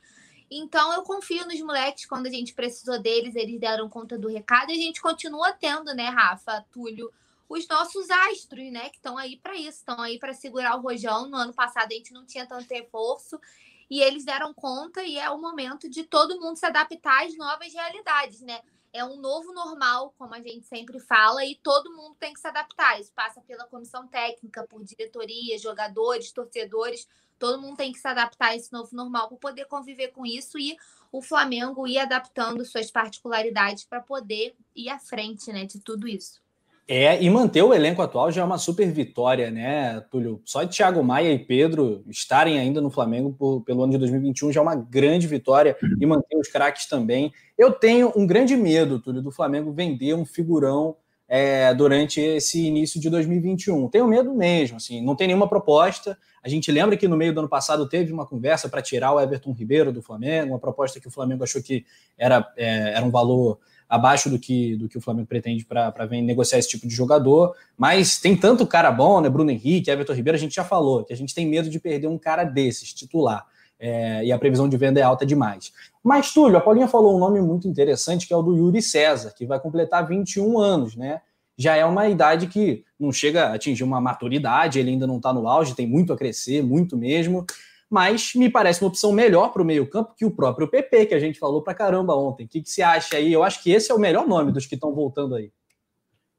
Então 0.50 0.92
eu 0.92 1.02
confio 1.02 1.46
nos 1.46 1.60
moleques, 1.60 2.06
quando 2.06 2.26
a 2.26 2.30
gente 2.30 2.54
precisou 2.54 2.98
deles, 2.98 3.36
eles 3.36 3.60
deram 3.60 3.88
conta 3.88 4.18
do 4.18 4.28
recado 4.28 4.70
e 4.70 4.74
a 4.74 4.78
gente 4.78 5.00
continua 5.00 5.52
tendo, 5.52 5.94
né, 5.94 6.08
Rafa, 6.08 6.64
Túlio, 6.72 7.12
os 7.48 7.66
nossos 7.68 8.10
astros, 8.10 8.70
né, 8.72 8.88
que 8.90 8.96
estão 8.96 9.16
aí 9.16 9.36
para 9.36 9.54
isso, 9.54 9.78
estão 9.78 10.00
aí 10.00 10.18
para 10.18 10.34
segurar 10.34 10.76
o 10.76 10.82
rojão. 10.82 11.28
No 11.28 11.36
ano 11.36 11.52
passado 11.52 11.92
a 11.92 11.94
gente 11.94 12.12
não 12.12 12.26
tinha 12.26 12.46
tanto 12.46 12.72
reforço 12.72 13.40
e 13.88 14.00
eles 14.00 14.24
deram 14.24 14.52
conta 14.52 15.02
e 15.04 15.18
é 15.18 15.30
o 15.30 15.40
momento 15.40 15.88
de 15.88 16.04
todo 16.04 16.40
mundo 16.40 16.56
se 16.56 16.66
adaptar 16.66 17.26
às 17.26 17.36
novas 17.36 17.72
realidades, 17.72 18.40
né? 18.40 18.60
é 18.92 19.04
um 19.04 19.16
novo 19.16 19.52
normal, 19.52 20.14
como 20.18 20.34
a 20.34 20.40
gente 20.40 20.66
sempre 20.66 20.98
fala, 20.98 21.44
e 21.44 21.54
todo 21.56 21.94
mundo 21.94 22.16
tem 22.18 22.32
que 22.32 22.40
se 22.40 22.46
adaptar. 22.46 23.00
Isso 23.00 23.12
passa 23.12 23.40
pela 23.40 23.66
comissão 23.66 24.06
técnica, 24.08 24.66
por 24.66 24.82
diretoria, 24.82 25.58
jogadores, 25.58 26.32
torcedores. 26.32 27.06
Todo 27.40 27.60
mundo 27.60 27.78
tem 27.78 27.90
que 27.90 27.98
se 27.98 28.06
adaptar 28.06 28.48
a 28.48 28.56
esse 28.56 28.70
novo 28.70 28.94
normal 28.94 29.28
para 29.28 29.38
poder 29.38 29.64
conviver 29.64 30.08
com 30.08 30.26
isso 30.26 30.58
e 30.58 30.76
o 31.10 31.22
Flamengo 31.22 31.88
ir 31.88 31.98
adaptando 31.98 32.62
suas 32.66 32.90
particularidades 32.90 33.82
para 33.82 34.00
poder 34.00 34.54
ir 34.76 34.90
à 34.90 34.98
frente 34.98 35.50
né, 35.50 35.64
de 35.64 35.80
tudo 35.80 36.06
isso. 36.06 36.38
É, 36.86 37.22
e 37.22 37.30
manter 37.30 37.62
o 37.62 37.72
elenco 37.72 38.02
atual 38.02 38.30
já 38.30 38.42
é 38.42 38.44
uma 38.44 38.58
super 38.58 38.90
vitória, 38.92 39.50
né, 39.50 40.00
Túlio? 40.10 40.42
Só 40.44 40.66
Thiago 40.66 41.02
Maia 41.02 41.32
e 41.32 41.38
Pedro 41.38 42.04
estarem 42.08 42.58
ainda 42.58 42.80
no 42.80 42.90
Flamengo 42.90 43.32
por, 43.32 43.62
pelo 43.62 43.84
ano 43.84 43.92
de 43.92 43.98
2021 43.98 44.52
já 44.52 44.60
é 44.60 44.62
uma 44.62 44.74
grande 44.74 45.26
vitória 45.26 45.76
e 45.98 46.04
manter 46.04 46.36
os 46.36 46.48
craques 46.48 46.86
também. 46.86 47.32
Eu 47.56 47.72
tenho 47.72 48.12
um 48.14 48.26
grande 48.26 48.54
medo, 48.54 49.00
Túlio, 49.00 49.22
do 49.22 49.30
Flamengo 49.30 49.72
vender 49.72 50.14
um 50.14 50.26
figurão 50.26 50.96
é, 51.32 51.72
durante 51.72 52.20
esse 52.20 52.60
início 52.60 53.00
de 53.00 53.08
2021. 53.08 53.88
Tenho 53.88 54.08
medo 54.08 54.34
mesmo, 54.34 54.78
assim, 54.78 55.00
não 55.00 55.14
tem 55.14 55.28
nenhuma 55.28 55.48
proposta. 55.48 56.18
A 56.42 56.48
gente 56.48 56.72
lembra 56.72 56.96
que 56.96 57.06
no 57.06 57.16
meio 57.16 57.32
do 57.32 57.38
ano 57.38 57.48
passado 57.48 57.88
teve 57.88 58.12
uma 58.12 58.26
conversa 58.26 58.68
para 58.68 58.82
tirar 58.82 59.12
o 59.12 59.20
Everton 59.20 59.52
Ribeiro 59.52 59.92
do 59.92 60.02
Flamengo, 60.02 60.54
uma 60.54 60.58
proposta 60.58 60.98
que 60.98 61.06
o 61.06 61.10
Flamengo 61.10 61.44
achou 61.44 61.62
que 61.62 61.86
era, 62.18 62.52
é, 62.56 62.94
era 62.94 63.06
um 63.06 63.12
valor 63.12 63.60
abaixo 63.88 64.28
do 64.28 64.40
que, 64.40 64.74
do 64.76 64.88
que 64.88 64.98
o 64.98 65.00
Flamengo 65.00 65.28
pretende 65.28 65.64
para 65.64 66.08
negociar 66.10 66.58
esse 66.58 66.68
tipo 66.68 66.88
de 66.88 66.94
jogador. 66.94 67.54
Mas 67.78 68.18
tem 68.18 68.36
tanto 68.36 68.66
cara 68.66 68.90
bom, 68.90 69.20
né? 69.20 69.28
Bruno 69.28 69.52
Henrique, 69.52 69.88
Everton 69.88 70.14
Ribeiro, 70.14 70.36
a 70.36 70.40
gente 70.40 70.56
já 70.56 70.64
falou, 70.64 71.04
que 71.04 71.12
a 71.12 71.16
gente 71.16 71.32
tem 71.32 71.46
medo 71.46 71.70
de 71.70 71.78
perder 71.78 72.08
um 72.08 72.18
cara 72.18 72.42
desses, 72.42 72.92
titular. 72.92 73.46
É, 73.80 74.24
e 74.24 74.30
a 74.30 74.38
previsão 74.38 74.68
de 74.68 74.76
venda 74.76 75.00
é 75.00 75.02
alta 75.02 75.24
demais. 75.24 75.72
Mas, 76.04 76.32
Túlio, 76.32 76.58
a 76.58 76.60
Paulinha 76.60 76.86
falou 76.86 77.16
um 77.16 77.18
nome 77.18 77.40
muito 77.40 77.66
interessante, 77.66 78.26
que 78.26 78.34
é 78.34 78.36
o 78.36 78.42
do 78.42 78.54
Yuri 78.54 78.82
César, 78.82 79.32
que 79.34 79.46
vai 79.46 79.58
completar 79.58 80.06
21 80.06 80.58
anos, 80.58 80.94
né? 80.94 81.22
Já 81.56 81.76
é 81.76 81.84
uma 81.84 82.08
idade 82.08 82.46
que 82.46 82.84
não 82.98 83.10
chega 83.10 83.46
a 83.46 83.54
atingir 83.54 83.82
uma 83.82 84.00
maturidade, 84.00 84.78
ele 84.78 84.90
ainda 84.90 85.06
não 85.06 85.16
está 85.16 85.32
no 85.32 85.48
auge, 85.48 85.74
tem 85.74 85.86
muito 85.86 86.12
a 86.12 86.16
crescer, 86.16 86.62
muito 86.62 86.96
mesmo 86.96 87.46
mas 87.90 88.34
me 88.36 88.48
parece 88.48 88.80
uma 88.82 88.88
opção 88.88 89.12
melhor 89.12 89.52
para 89.52 89.60
o 89.60 89.64
meio-campo 89.64 90.14
que 90.16 90.24
o 90.24 90.30
próprio 90.30 90.68
PP, 90.68 91.06
que 91.06 91.14
a 91.14 91.18
gente 91.18 91.40
falou 91.40 91.60
para 91.60 91.74
caramba 91.74 92.14
ontem. 92.14 92.46
O 92.46 92.48
que, 92.48 92.62
que 92.62 92.70
você 92.70 92.82
acha 92.82 93.16
aí? 93.16 93.32
Eu 93.32 93.42
acho 93.42 93.60
que 93.60 93.72
esse 93.72 93.90
é 93.90 93.94
o 93.94 93.98
melhor 93.98 94.28
nome 94.28 94.52
dos 94.52 94.64
que 94.64 94.76
estão 94.76 94.94
voltando 94.94 95.34
aí. 95.34 95.50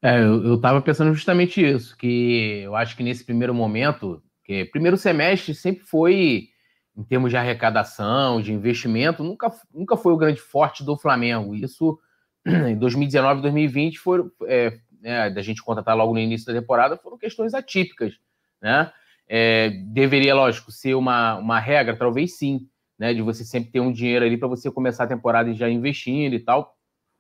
É, 0.02 0.18
eu 0.24 0.56
estava 0.56 0.82
pensando 0.82 1.14
justamente 1.14 1.62
isso, 1.62 1.96
que 1.98 2.62
eu 2.64 2.76
acho 2.76 2.96
que 2.96 3.04
nesse 3.04 3.24
primeiro 3.24 3.54
momento, 3.54 4.24
que 4.46 4.66
primeiro 4.66 4.98
semestre 4.98 5.54
sempre 5.54 5.84
foi 5.84 6.48
em 6.96 7.04
termos 7.04 7.30
de 7.32 7.38
arrecadação, 7.38 8.42
de 8.42 8.54
investimento, 8.54 9.24
nunca, 9.24 9.52
nunca 9.74 9.96
foi 9.96 10.14
o 10.14 10.18
grande 10.18 10.42
forte 10.42 10.84
do 10.84 10.98
Flamengo. 10.98 11.56
Isso 11.56 12.00
em 12.46 12.78
2019 12.78 13.40
e 13.40 13.42
2020 13.44 14.00
foi 14.00 14.24
é, 14.46 14.78
né, 15.02 15.30
da 15.30 15.42
gente 15.42 15.64
contratar 15.64 15.96
logo 15.96 16.14
no 16.14 16.20
início 16.20 16.46
da 16.46 16.60
temporada 16.60 16.98
foram 16.98 17.18
questões 17.18 17.54
atípicas, 17.54 18.20
né? 18.62 18.92
É, 19.28 19.70
deveria, 19.88 20.36
lógico, 20.36 20.72
ser 20.72 20.94
uma, 20.94 21.38
uma 21.38 21.58
regra, 21.58 21.96
talvez 21.96 22.38
sim, 22.38 22.68
né? 23.00 23.14
De 23.14 23.22
você 23.22 23.46
sempre 23.46 23.72
ter 23.72 23.80
um 23.80 23.92
dinheiro 23.92 24.26
ali 24.26 24.38
para 24.38 24.48
você 24.48 24.70
começar 24.70 25.06
a 25.06 25.08
temporada 25.08 25.50
e 25.50 25.56
já 25.56 25.70
investindo 25.70 26.34
e 26.34 26.40
tal, 26.40 26.76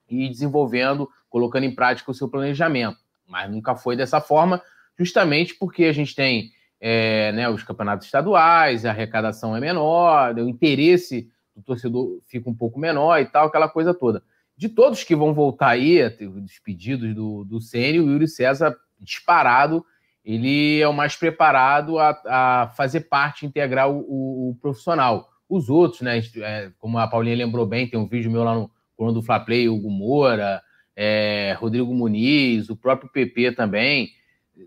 e 0.09 0.29
desenvolvendo, 0.29 1.09
colocando 1.29 1.63
em 1.63 1.73
prática 1.73 2.11
o 2.11 2.13
seu 2.13 2.29
planejamento. 2.29 2.97
Mas 3.25 3.49
nunca 3.49 3.75
foi 3.75 3.95
dessa 3.95 4.19
forma, 4.19 4.61
justamente 4.99 5.55
porque 5.55 5.85
a 5.85 5.93
gente 5.93 6.13
tem 6.13 6.51
é, 6.81 7.31
né, 7.31 7.47
os 7.47 7.63
campeonatos 7.63 8.07
estaduais, 8.07 8.85
a 8.85 8.89
arrecadação 8.89 9.55
é 9.55 9.59
menor, 9.61 10.35
o 10.35 10.49
interesse 10.49 11.29
do 11.55 11.61
torcedor 11.61 12.19
fica 12.25 12.49
um 12.49 12.55
pouco 12.55 12.79
menor 12.79 13.21
e 13.21 13.25
tal, 13.25 13.47
aquela 13.47 13.69
coisa 13.69 13.93
toda. 13.93 14.23
De 14.57 14.67
todos 14.67 15.03
que 15.03 15.15
vão 15.15 15.33
voltar 15.33 15.69
aí, 15.69 16.09
dos 16.09 16.59
pedidos 16.59 17.13
do, 17.15 17.45
do 17.45 17.61
Sênio, 17.61 18.05
o 18.05 18.11
Yuri 18.11 18.27
César 18.27 18.75
disparado 18.99 19.85
ele 20.23 20.79
é 20.79 20.87
o 20.87 20.93
mais 20.93 21.15
preparado 21.15 21.97
a, 21.97 22.21
a 22.25 22.67
fazer 22.69 23.01
parte, 23.01 23.45
integrar 23.45 23.89
o, 23.89 23.99
o, 23.99 24.49
o, 24.49 24.55
profissional. 24.55 25.29
Os 25.49 25.69
outros, 25.69 26.01
né, 26.01 26.21
é, 26.37 26.71
como 26.77 26.97
a 26.97 27.07
Paulinha 27.07 27.35
lembrou 27.35 27.65
bem, 27.65 27.87
tem 27.87 27.99
um 27.99 28.07
vídeo 28.07 28.31
meu 28.31 28.43
lá 28.43 28.55
no 28.55 28.71
coluna 28.95 29.15
do 29.15 29.23
Fla 29.23 29.39
Play, 29.39 29.67
Hugo 29.67 29.89
Moura, 29.89 30.61
é, 30.95 31.55
Rodrigo 31.59 31.93
Muniz, 31.93 32.69
o 32.69 32.75
próprio 32.75 33.11
PP 33.11 33.53
também. 33.53 34.11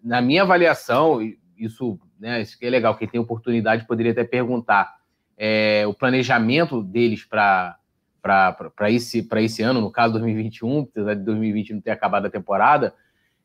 Na 0.02 0.20
minha 0.20 0.42
avaliação, 0.42 1.20
isso, 1.56 1.98
né, 2.18 2.40
isso 2.40 2.58
que 2.58 2.66
é 2.66 2.70
legal, 2.70 2.96
quem 2.96 3.08
tem 3.08 3.20
oportunidade 3.20 3.86
poderia 3.86 4.12
até 4.12 4.24
perguntar, 4.24 4.96
é, 5.36 5.84
o 5.86 5.94
planejamento 5.94 6.82
deles 6.82 7.24
para 7.24 7.78
esse, 8.88 9.26
esse 9.36 9.62
ano, 9.62 9.80
no 9.80 9.90
caso 9.90 10.14
2021, 10.14 10.80
apesar 10.80 11.14
de 11.14 11.24
2020 11.24 11.74
não 11.74 11.80
ter 11.80 11.90
acabado 11.90 12.26
a 12.26 12.30
temporada, 12.30 12.94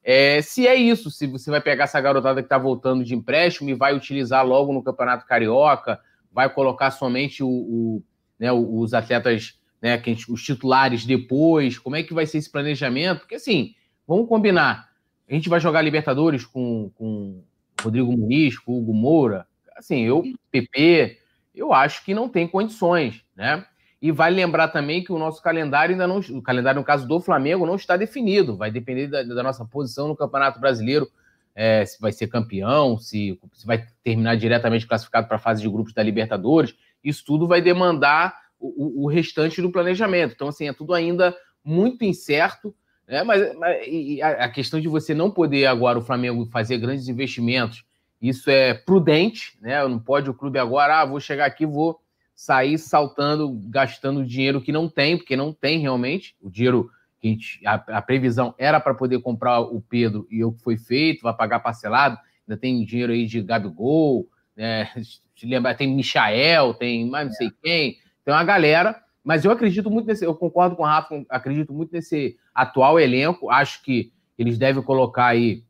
é, 0.03 0.41
se 0.41 0.67
é 0.67 0.75
isso, 0.75 1.11
se 1.11 1.27
você 1.27 1.51
vai 1.51 1.61
pegar 1.61 1.83
essa 1.83 1.99
garotada 1.99 2.41
que 2.41 2.45
está 2.45 2.57
voltando 2.57 3.03
de 3.03 3.13
empréstimo 3.13 3.69
e 3.69 3.73
vai 3.73 3.95
utilizar 3.95 4.45
logo 4.45 4.71
no 4.71 4.83
Campeonato 4.83 5.25
Carioca, 5.25 5.99
vai 6.31 6.49
colocar 6.49 6.91
somente 6.91 7.43
o, 7.43 7.49
o 7.49 8.03
né, 8.39 8.51
os 8.51 8.93
atletas, 8.93 9.59
né, 9.81 10.01
os 10.29 10.43
titulares 10.43 11.05
depois, 11.05 11.77
como 11.77 11.97
é 11.97 12.03
que 12.03 12.13
vai 12.13 12.25
ser 12.25 12.37
esse 12.37 12.49
planejamento? 12.49 13.19
Porque 13.19 13.35
assim, 13.35 13.75
vamos 14.07 14.29
combinar, 14.29 14.89
a 15.29 15.33
gente 15.33 15.49
vai 15.49 15.59
jogar 15.59 15.81
Libertadores 15.81 16.45
com, 16.45 16.89
com 16.95 17.43
Rodrigo 17.81 18.11
Muniz, 18.11 18.55
Hugo 18.65 18.93
Moura, 18.93 19.47
assim, 19.75 20.01
eu, 20.01 20.23
PP, 20.51 21.17
eu 21.55 21.73
acho 21.73 22.03
que 22.03 22.13
não 22.13 22.29
tem 22.29 22.47
condições, 22.47 23.23
né? 23.35 23.65
E 24.01 24.11
vale 24.11 24.35
lembrar 24.35 24.69
também 24.69 25.03
que 25.03 25.11
o 25.11 25.19
nosso 25.19 25.41
calendário 25.41 25.93
ainda 25.93 26.07
não. 26.07 26.19
O 26.19 26.41
calendário, 26.41 26.79
no 26.79 26.85
caso 26.85 27.05
do 27.05 27.19
Flamengo, 27.19 27.65
não 27.65 27.75
está 27.75 27.97
definido. 27.97 28.55
Vai 28.55 28.71
depender 28.71 29.07
da, 29.07 29.23
da 29.23 29.43
nossa 29.43 29.65
posição 29.65 30.07
no 30.07 30.15
Campeonato 30.15 30.59
Brasileiro. 30.59 31.09
É, 31.53 31.85
se 31.85 31.99
vai 31.99 32.13
ser 32.13 32.27
campeão, 32.27 32.97
se, 32.97 33.37
se 33.53 33.67
vai 33.67 33.85
terminar 34.01 34.37
diretamente 34.37 34.87
classificado 34.87 35.27
para 35.27 35.35
a 35.35 35.39
fase 35.39 35.61
de 35.61 35.67
grupos 35.67 35.93
da 35.93 36.01
Libertadores. 36.01 36.73
Isso 37.03 37.25
tudo 37.25 37.45
vai 37.45 37.61
demandar 37.61 38.33
o, 38.57 39.03
o, 39.03 39.07
restante 39.07 39.61
do 39.61 39.71
planejamento. 39.71 40.33
Então, 40.33 40.47
assim, 40.47 40.69
é 40.69 40.73
tudo 40.73 40.93
ainda 40.93 41.35
muito 41.63 42.05
incerto. 42.05 42.73
Né? 43.09 43.23
Mas, 43.23 43.55
mas 43.57 44.21
a, 44.21 44.45
a 44.45 44.49
questão 44.49 44.79
de 44.79 44.87
você 44.87 45.15
não 45.15 45.31
poder 45.31 45.65
agora 45.65 45.97
o 45.97 46.03
Flamengo 46.03 46.45
fazer 46.45 46.77
grandes 46.77 47.07
investimentos, 47.07 47.83
isso 48.21 48.51
é 48.51 48.75
prudente, 48.75 49.57
né? 49.59 49.85
Não 49.87 49.97
pode 49.97 50.29
o 50.29 50.33
clube 50.33 50.59
agora, 50.59 51.01
ah, 51.01 51.05
vou 51.05 51.19
chegar 51.19 51.45
aqui, 51.45 51.65
vou 51.65 51.99
sair 52.35 52.77
saltando, 52.77 53.51
gastando 53.69 54.23
dinheiro 54.23 54.61
que 54.61 54.71
não 54.71 54.87
tem, 54.87 55.17
porque 55.17 55.35
não 55.35 55.51
tem 55.51 55.79
realmente. 55.79 56.35
O 56.39 56.51
dinheiro 56.51 56.91
que 57.19 57.27
a, 57.27 57.31
gente, 57.31 57.61
a, 57.65 58.01
previsão 58.01 58.53
era 58.57 58.79
para 58.79 58.93
poder 58.93 59.19
comprar 59.21 59.59
o 59.59 59.81
Pedro 59.81 60.27
e 60.29 60.43
o 60.43 60.51
que 60.51 60.61
foi 60.61 60.77
feito, 60.77 61.23
vai 61.23 61.33
pagar 61.33 61.61
parcelado. 61.61 62.17
Ainda 62.47 62.59
tem 62.59 62.85
dinheiro 62.85 63.11
aí 63.11 63.25
de 63.25 63.41
Gabigol, 63.41 64.27
né? 64.55 64.89
Lembrar, 65.41 65.73
tem 65.73 65.95
Michael, 65.95 66.73
tem 66.73 67.09
mais 67.09 67.27
não 67.27 67.33
sei 67.33 67.49
quem, 67.63 67.97
tem 68.25 68.33
uma 68.33 68.43
galera. 68.43 69.01
Mas 69.23 69.45
eu 69.45 69.51
acredito 69.51 69.89
muito 69.89 70.07
nesse, 70.07 70.25
eu 70.25 70.35
concordo 70.35 70.75
com 70.75 70.83
o 70.83 70.85
Rafa, 70.85 71.23
acredito 71.29 71.73
muito 71.73 71.91
nesse 71.91 72.37
atual 72.53 72.99
elenco. 72.99 73.49
Acho 73.49 73.83
que 73.83 74.11
eles 74.37 74.57
devem 74.57 74.81
colocar 74.81 75.27
aí 75.27 75.63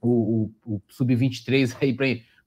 o, 0.00 0.50
o, 0.66 0.74
o 0.74 0.82
Sub-23 0.88 1.76
aí 1.80 1.96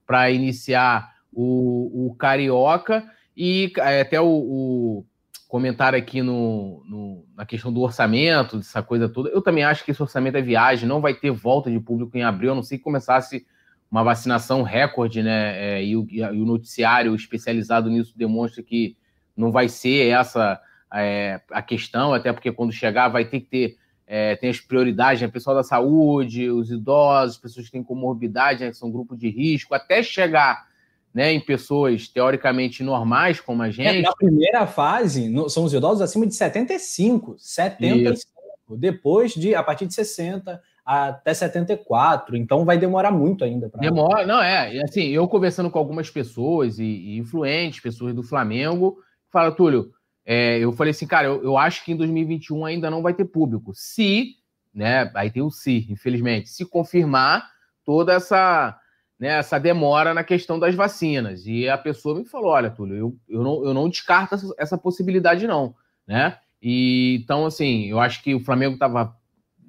para 0.06 0.30
iniciar 0.30 1.12
o, 1.32 2.08
o 2.08 2.14
Carioca. 2.14 3.04
E 3.36 3.72
é, 3.78 4.00
até 4.00 4.20
o, 4.20 5.04
comentário 5.48 5.98
aqui 5.98 6.22
no, 6.22 6.82
no, 6.86 7.24
na 7.36 7.46
questão 7.46 7.72
do 7.72 7.80
orçamento, 7.80 8.58
dessa 8.58 8.82
coisa 8.82 9.08
toda, 9.08 9.28
eu 9.30 9.40
também 9.40 9.64
acho 9.64 9.84
que 9.84 9.90
esse 9.90 10.02
orçamento 10.02 10.36
é 10.36 10.42
viagem, 10.42 10.88
não 10.88 11.00
vai 11.00 11.14
ter 11.14 11.30
volta 11.30 11.70
de 11.70 11.78
público 11.78 12.16
em 12.16 12.24
abril, 12.24 12.52
a 12.52 12.54
não 12.54 12.62
sei 12.62 12.78
que 12.78 12.84
começasse 12.84 13.46
uma 13.90 14.02
vacinação 14.02 14.62
recorde, 14.62 15.22
né? 15.22 15.78
É, 15.78 15.84
e, 15.84 15.96
o, 15.96 16.06
e, 16.10 16.22
o, 16.22 16.44
noticiário 16.44 17.14
especializado 17.14 17.88
nisso 17.88 18.12
demonstra 18.16 18.62
que 18.62 18.96
não 19.36 19.50
vai 19.50 19.68
ser 19.68 20.08
essa 20.08 20.60
é, 20.92 21.40
a 21.50 21.62
questão, 21.62 22.14
até 22.14 22.32
porque 22.32 22.52
quando 22.52 22.72
chegar 22.72 23.08
vai 23.08 23.24
ter 23.24 23.40
que 23.40 23.46
ter 23.46 23.76
é, 24.06 24.36
tem 24.36 24.48
as 24.48 24.60
prioridades, 24.60 25.20
né? 25.20 25.26
pessoal 25.26 25.56
da 25.56 25.64
saúde, 25.64 26.48
os 26.48 26.70
idosos, 26.70 27.38
pessoas 27.38 27.66
que 27.66 27.72
têm 27.72 27.82
comorbidade, 27.82 28.62
né? 28.62 28.70
que 28.70 28.76
são 28.76 28.90
grupo 28.90 29.16
de 29.16 29.28
risco, 29.28 29.74
até 29.74 30.00
chegar 30.00 30.64
né, 31.12 31.32
em 31.32 31.40
pessoas 31.40 32.06
teoricamente 32.06 32.84
normais 32.84 33.40
como 33.40 33.62
a 33.62 33.68
é, 33.68 33.72
gente. 33.72 33.98
É, 33.98 34.02
na 34.02 34.12
primeira 34.14 34.66
fase, 34.66 35.28
no, 35.28 35.48
são 35.48 35.64
os 35.64 35.72
idosos 35.72 36.02
acima 36.02 36.26
de 36.26 36.34
75, 36.34 37.34
75. 37.38 38.12
Isso. 38.12 38.26
Depois 38.68 39.32
de, 39.32 39.54
a 39.54 39.62
partir 39.62 39.86
de 39.86 39.94
60 39.94 40.62
até 40.84 41.34
74. 41.34 42.36
Então 42.36 42.64
vai 42.64 42.78
demorar 42.78 43.10
muito 43.10 43.44
ainda. 43.44 43.68
Pra... 43.68 43.80
Demora, 43.80 44.24
não, 44.24 44.40
é. 44.40 44.80
Assim, 44.82 45.08
eu 45.08 45.26
conversando 45.26 45.70
com 45.70 45.78
algumas 45.78 46.10
pessoas 46.10 46.78
e, 46.78 46.84
e 46.84 47.18
influentes, 47.18 47.80
pessoas 47.80 48.14
do 48.14 48.22
Flamengo, 48.22 48.98
fala, 49.36 49.52
Túlio, 49.52 49.92
é, 50.24 50.58
eu 50.58 50.72
falei 50.72 50.92
assim, 50.92 51.06
cara, 51.06 51.26
eu, 51.26 51.42
eu 51.42 51.58
acho 51.58 51.84
que 51.84 51.92
em 51.92 51.96
2021 51.96 52.64
ainda 52.64 52.90
não 52.90 53.02
vai 53.02 53.12
ter 53.12 53.26
público. 53.26 53.72
Se, 53.74 54.36
né, 54.74 55.10
aí 55.14 55.30
tem 55.30 55.42
o 55.42 55.50
se, 55.50 55.86
infelizmente, 55.90 56.48
se 56.48 56.64
confirmar 56.64 57.46
toda 57.84 58.14
essa 58.14 58.78
né, 59.18 59.28
essa 59.28 59.58
demora 59.58 60.12
na 60.12 60.24
questão 60.24 60.58
das 60.58 60.74
vacinas. 60.74 61.46
E 61.46 61.68
a 61.68 61.76
pessoa 61.76 62.18
me 62.18 62.24
falou: 62.24 62.50
olha, 62.50 62.70
Túlio, 62.70 62.96
eu, 62.96 63.16
eu, 63.28 63.42
não, 63.42 63.64
eu 63.64 63.74
não 63.74 63.88
descarto 63.88 64.34
essa, 64.34 64.54
essa 64.58 64.78
possibilidade, 64.78 65.46
não. 65.46 65.74
Né? 66.06 66.38
E, 66.60 67.20
então, 67.22 67.46
assim, 67.46 67.86
eu 67.86 68.00
acho 68.00 68.22
que 68.22 68.34
o 68.34 68.40
Flamengo 68.40 68.74
estava 68.74 69.16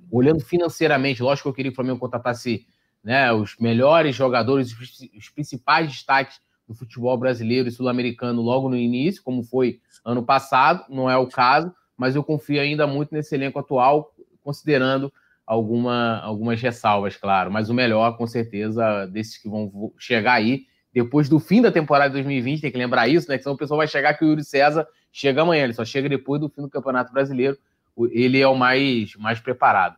olhando 0.10 0.40
financeiramente, 0.40 1.22
lógico 1.22 1.44
que 1.44 1.50
eu 1.50 1.54
queria 1.54 1.72
que 1.72 1.74
o 1.74 1.76
Flamengo 1.76 2.00
contratasse 2.00 2.66
né, 3.04 3.32
os 3.32 3.58
melhores 3.60 4.16
jogadores, 4.16 4.74
os 5.16 5.30
principais 5.30 5.88
destaques 5.88 6.40
do 6.68 6.74
futebol 6.74 7.18
brasileiro 7.18 7.68
e 7.68 7.72
sul-americano 7.72 8.42
logo 8.42 8.70
no 8.70 8.76
início, 8.76 9.24
como 9.24 9.44
foi 9.44 9.80
ano 10.04 10.24
passado, 10.24 10.84
não 10.90 11.10
é 11.10 11.18
o 11.18 11.28
caso, 11.28 11.74
mas 11.96 12.16
eu 12.16 12.24
confio 12.24 12.62
ainda 12.62 12.86
muito 12.86 13.14
nesse 13.14 13.34
elenco 13.36 13.60
atual, 13.60 14.14
considerando 14.44 15.12
alguma, 15.46 16.20
algumas 16.20 16.62
ressalvas, 16.62 17.16
claro, 17.16 17.50
mas 17.50 17.70
o 17.70 17.74
melhor, 17.74 18.18
com 18.18 18.28
certeza, 18.28 19.06
desses 19.08 19.38
que 19.38 19.48
vão 19.48 19.94
chegar 19.98 20.34
aí 20.34 20.66
depois 20.94 21.30
do 21.30 21.40
fim 21.40 21.62
da 21.62 21.72
temporada 21.72 22.10
de 22.10 22.14
2020, 22.14 22.62
tem 22.62 22.72
que 22.72 22.78
lembrar 22.78 23.08
isso, 23.08 23.30
né? 23.30 23.38
Que 23.38 23.44
senão 23.44 23.56
o 23.56 23.58
pessoal 23.58 23.78
vai 23.78 23.88
chegar 23.88 24.16
que 24.16 24.26
o 24.26 24.30
Yuri 24.30 24.44
César 24.44 24.88
chega 25.12 25.44
amanhã, 25.44 25.64
ele 25.64 25.74
só 25.74 25.86
chega 25.86 26.10
depois 26.10 26.42
do 26.42 26.50
fim 26.50 26.62
do 26.62 26.70
Campeonato 26.70 27.14
Brasileiro, 27.14 27.56
ele 28.12 28.40
é 28.40 28.48
o 28.48 28.56
mais, 28.56 29.16
mais 29.16 29.40
preparado. 29.40 29.98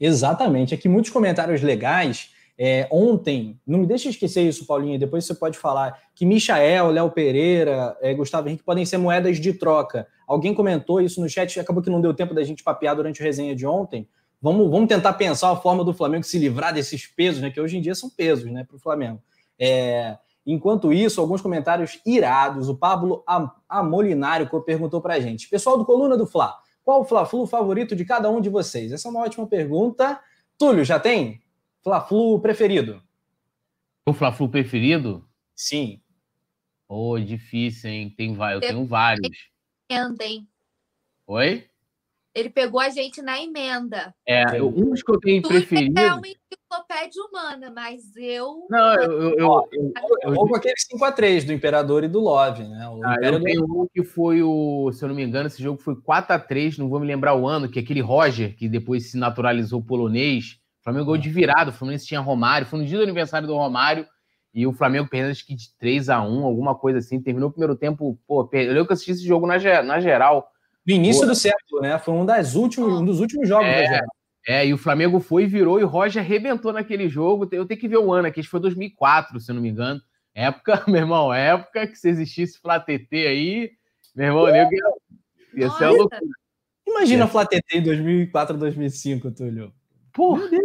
Exatamente, 0.00 0.72
aqui 0.72 0.88
muitos 0.88 1.10
comentários 1.10 1.62
legais. 1.62 2.32
É, 2.62 2.86
ontem, 2.92 3.58
não 3.66 3.78
me 3.78 3.86
deixe 3.86 4.10
esquecer 4.10 4.42
isso, 4.42 4.66
Paulinho, 4.66 4.98
depois 4.98 5.24
você 5.24 5.34
pode 5.34 5.56
falar 5.56 5.98
que 6.14 6.26
Michael, 6.26 6.90
Léo 6.90 7.10
Pereira, 7.10 7.96
é, 8.02 8.12
Gustavo 8.12 8.48
Henrique 8.48 8.62
podem 8.62 8.84
ser 8.84 8.98
moedas 8.98 9.40
de 9.40 9.54
troca. 9.54 10.06
Alguém 10.28 10.52
comentou 10.52 11.00
isso 11.00 11.22
no 11.22 11.28
chat, 11.28 11.58
acabou 11.58 11.82
que 11.82 11.88
não 11.88 12.02
deu 12.02 12.12
tempo 12.12 12.34
da 12.34 12.44
gente 12.44 12.62
papear 12.62 12.94
durante 12.94 13.22
a 13.22 13.24
resenha 13.24 13.56
de 13.56 13.66
ontem, 13.66 14.06
Vamos, 14.42 14.70
vamos 14.70 14.88
tentar 14.88 15.12
pensar 15.14 15.50
a 15.50 15.56
forma 15.56 15.84
do 15.84 15.92
Flamengo 15.92 16.24
se 16.24 16.38
livrar 16.38 16.72
desses 16.72 17.06
pesos, 17.06 17.42
né? 17.42 17.50
Que 17.50 17.60
hoje 17.60 17.76
em 17.76 17.80
dia 17.82 17.94
são 17.94 18.08
pesos, 18.08 18.50
né? 18.50 18.64
Para 18.64 18.76
o 18.76 18.80
Flamengo. 18.80 19.20
É, 19.58 20.16
enquanto 20.46 20.92
isso, 20.92 21.20
alguns 21.20 21.42
comentários 21.42 22.00
irados. 22.06 22.68
O 22.70 22.74
Pablo 22.74 23.22
Amolinário 23.68 24.48
perguntou 24.64 25.02
para 25.02 25.14
a 25.14 25.20
gente: 25.20 25.48
Pessoal 25.48 25.76
do 25.76 25.84
Coluna 25.84 26.16
do 26.16 26.26
Fla, 26.26 26.56
qual 26.82 27.02
o 27.02 27.04
Fla-Flu 27.04 27.46
favorito 27.46 27.94
de 27.94 28.04
cada 28.04 28.30
um 28.30 28.40
de 28.40 28.48
vocês? 28.48 28.92
Essa 28.92 29.08
é 29.08 29.10
uma 29.10 29.20
ótima 29.20 29.46
pergunta. 29.46 30.18
Túlio, 30.56 30.84
já 30.86 30.98
tem 30.98 31.42
Fla-Flu 31.82 32.40
preferido? 32.40 33.02
O 34.06 34.12
Fla-Flu 34.12 34.48
preferido? 34.48 35.26
Sim. 35.54 36.02
Oh, 36.88 37.18
difícil, 37.18 37.90
hein? 37.90 38.14
Tem, 38.16 38.34
eu 38.34 38.60
tenho 38.60 38.84
vários. 38.86 39.28
Entendem. 39.90 40.48
Oi? 41.26 41.66
Ele 42.34 42.50
pegou 42.50 42.80
a 42.80 42.88
gente 42.88 43.22
na 43.22 43.40
emenda. 43.40 44.14
É, 44.26 44.58
eu, 44.58 44.68
um 44.68 44.90
dos 44.90 45.02
que 45.02 45.10
eu 45.10 45.18
tenho 45.18 45.42
Túlio 45.42 45.58
preferido. 45.58 46.00
é 46.00 46.14
uma 46.14 46.26
enciclopédia 46.26 47.22
humana, 47.24 47.70
mas 47.70 48.14
eu. 48.16 48.66
Não, 48.70 48.94
eu. 48.94 49.12
eu, 49.12 49.38
eu, 49.38 49.68
eu, 49.72 50.34
eu- 50.34 50.54
aquele 50.54 50.74
5x3 50.76 51.44
do 51.44 51.52
Imperador 51.52 52.04
e 52.04 52.08
do 52.08 52.20
Love, 52.20 52.62
né? 52.62 52.88
O 52.88 53.00
ah, 53.04 53.16
eu 53.22 53.38
do- 53.38 53.44
tenho 53.44 53.64
um 53.64 53.86
que 53.92 54.04
foi 54.04 54.42
o. 54.42 54.92
Se 54.92 55.04
eu 55.04 55.08
não 55.08 55.16
me 55.16 55.24
engano, 55.24 55.48
esse 55.48 55.62
jogo 55.62 55.80
foi 55.80 55.96
4x3, 55.96 56.78
não 56.78 56.88
vou 56.88 57.00
me 57.00 57.06
lembrar 57.06 57.34
o 57.34 57.48
ano, 57.48 57.68
que 57.68 57.78
é 57.78 57.82
aquele 57.82 58.00
Roger, 58.00 58.54
que 58.56 58.68
depois 58.68 59.10
se 59.10 59.16
naturalizou 59.16 59.82
polonês. 59.82 60.59
O 60.80 60.84
Flamengo 60.84 61.04
ganhou 61.06 61.18
de 61.18 61.28
virada, 61.30 61.70
o 61.70 61.72
Fluminense 61.72 62.06
tinha 62.06 62.20
Romário, 62.20 62.66
foi 62.66 62.78
no 62.78 62.86
dia 62.86 62.96
do 62.98 63.04
aniversário 63.04 63.46
do 63.46 63.54
Romário. 63.56 64.06
E 64.52 64.66
o 64.66 64.72
Flamengo 64.72 65.08
perdendo 65.08 65.30
acho 65.30 65.46
que 65.46 65.54
de 65.54 65.68
3x1, 65.80 66.42
alguma 66.42 66.74
coisa 66.74 66.98
assim. 66.98 67.20
Terminou 67.20 67.50
o 67.50 67.52
primeiro 67.52 67.76
tempo. 67.76 68.18
Pô, 68.26 68.48
eu 68.52 68.72
lembro 68.72 68.86
que 68.86 68.92
eu 68.92 68.94
assisti 68.94 69.12
esse 69.12 69.24
jogo 69.26 69.46
na, 69.46 69.58
na 69.82 70.00
geral. 70.00 70.50
No 70.86 70.92
início 70.94 71.20
Boa. 71.22 71.32
do 71.32 71.34
século, 71.36 71.82
né? 71.82 71.98
Foi 71.98 72.14
um, 72.14 72.26
das 72.26 72.54
últimos, 72.56 73.00
um 73.00 73.04
dos 73.04 73.20
últimos 73.20 73.46
jogos 73.48 73.66
É. 73.66 73.82
da 73.82 73.92
geral. 73.92 74.08
É, 74.48 74.66
e 74.66 74.72
o 74.72 74.78
Flamengo 74.78 75.20
foi, 75.20 75.46
virou 75.46 75.78
e 75.78 75.84
o 75.84 75.86
Roger 75.86 76.22
arrebentou 76.22 76.72
naquele 76.72 77.08
jogo. 77.08 77.46
Eu 77.52 77.66
tenho 77.66 77.78
que 77.78 77.86
ver 77.86 77.98
o 77.98 78.12
ano 78.12 78.26
aqui, 78.26 78.40
acho 78.40 78.48
que 78.48 78.50
foi 78.50 78.60
2004, 78.60 79.38
se 79.38 79.50
eu 79.50 79.54
não 79.54 79.62
me 79.62 79.68
engano. 79.68 80.00
Época, 80.34 80.82
meu 80.88 80.96
irmão, 81.02 81.32
época 81.32 81.86
que 81.86 81.94
se 81.96 82.08
existisse 82.08 82.58
Flá 82.58 82.80
TT 82.80 83.26
aí, 83.26 83.70
meu 84.16 84.26
irmão, 84.28 84.46
nego 84.46 84.70
ia, 84.74 85.62
ia 85.64 85.70
ser 85.72 85.88
loucura. 85.90 86.20
Imagina 86.88 87.24
É. 87.24 87.26
a 87.26 87.28
Flá 87.28 87.44
TT 87.46 87.62
em 87.74 87.82
2004, 87.82 88.56
2005, 88.56 89.30
Túlio. 89.30 89.72
Porra, 90.12 90.48
Meu 90.48 90.62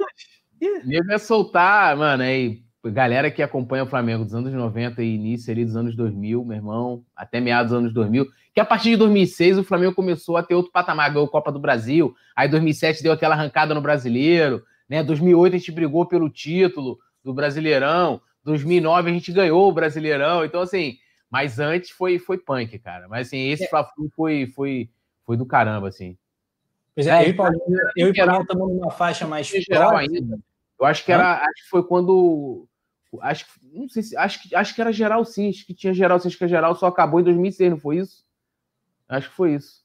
Deus. 0.59 0.85
nego 0.85 1.11
ia 1.11 1.19
soltar, 1.19 1.95
mano, 1.97 2.23
aí, 2.23 2.63
galera 2.85 3.31
que 3.31 3.41
acompanha 3.41 3.83
o 3.83 3.87
Flamengo 3.87 4.23
dos 4.23 4.33
anos 4.33 4.53
90 4.53 5.03
e 5.03 5.15
início 5.15 5.51
ali 5.51 5.65
dos 5.65 5.75
anos 5.75 5.95
2000, 5.95 6.43
meu 6.43 6.57
irmão, 6.57 7.03
até 7.15 7.39
meados 7.39 7.71
dos 7.71 7.79
anos 7.79 7.93
2000, 7.93 8.27
que 8.53 8.59
a 8.59 8.65
partir 8.65 8.91
de 8.91 8.97
2006 8.97 9.57
o 9.57 9.63
Flamengo 9.63 9.93
começou 9.93 10.37
a 10.37 10.43
ter 10.43 10.55
outro 10.55 10.71
patamar, 10.71 11.11
ganhou 11.11 11.27
Copa 11.27 11.51
do 11.51 11.59
Brasil, 11.59 12.15
aí 12.35 12.47
2007 12.47 13.03
deu 13.03 13.11
aquela 13.11 13.35
arrancada 13.35 13.73
no 13.73 13.81
Brasileiro, 13.81 14.63
né, 14.87 15.03
2008 15.03 15.55
a 15.55 15.57
gente 15.57 15.71
brigou 15.71 16.05
pelo 16.05 16.29
título 16.29 16.97
do 17.23 17.33
Brasileirão, 17.33 18.21
2009 18.43 19.09
a 19.09 19.13
gente 19.13 19.31
ganhou 19.31 19.67
o 19.67 19.73
Brasileirão, 19.73 20.45
então 20.45 20.61
assim, 20.61 20.97
mas 21.29 21.59
antes 21.59 21.89
foi, 21.89 22.19
foi 22.19 22.37
punk, 22.37 22.77
cara, 22.79 23.07
mas 23.07 23.27
assim, 23.27 23.49
esse 23.49 23.63
É. 23.63 23.67
Fla-Flu 23.67 24.09
foi, 24.15 24.47
foi, 24.55 24.89
foi 25.25 25.35
do 25.35 25.45
caramba, 25.45 25.87
assim. 25.87 26.17
Pois 26.95 27.07
É, 27.07 27.23
é, 27.23 27.25
eu 27.25 27.29
e 27.29 27.33
Paulinho, 27.33 27.61
eu 27.97 28.09
e 28.09 28.13
Paulinho 28.15 28.41
estamos 28.41 28.73
numa 28.73 28.89
faixa 28.89 29.27
mais 29.27 29.47
geral 29.47 29.97
ainda. 29.97 30.39
Eu 30.79 30.85
acho 30.85 31.03
que 31.03 31.11
era, 31.11 31.35
acho 31.35 31.63
que 31.63 31.69
foi 31.69 31.83
quando 31.83 32.67
acho 33.21 33.45
que 33.45 33.51
não 33.73 33.87
sei 33.87 34.03
se 34.03 34.17
acho 34.17 34.41
que 34.41 34.55
acho 34.55 34.75
que 34.75 34.81
era 34.81 34.91
geral 34.91 35.23
sim, 35.23 35.49
acho 35.49 35.65
que 35.65 35.73
tinha 35.73 35.93
geral, 35.93 36.17
acho 36.17 36.37
que 36.37 36.43
a 36.43 36.47
geral 36.47 36.75
só 36.75 36.87
acabou 36.87 37.19
em 37.19 37.23
2006, 37.23 37.71
não 37.71 37.77
foi 37.77 37.97
isso? 37.97 38.23
Acho 39.07 39.29
que 39.29 39.35
foi 39.35 39.53
isso. 39.55 39.83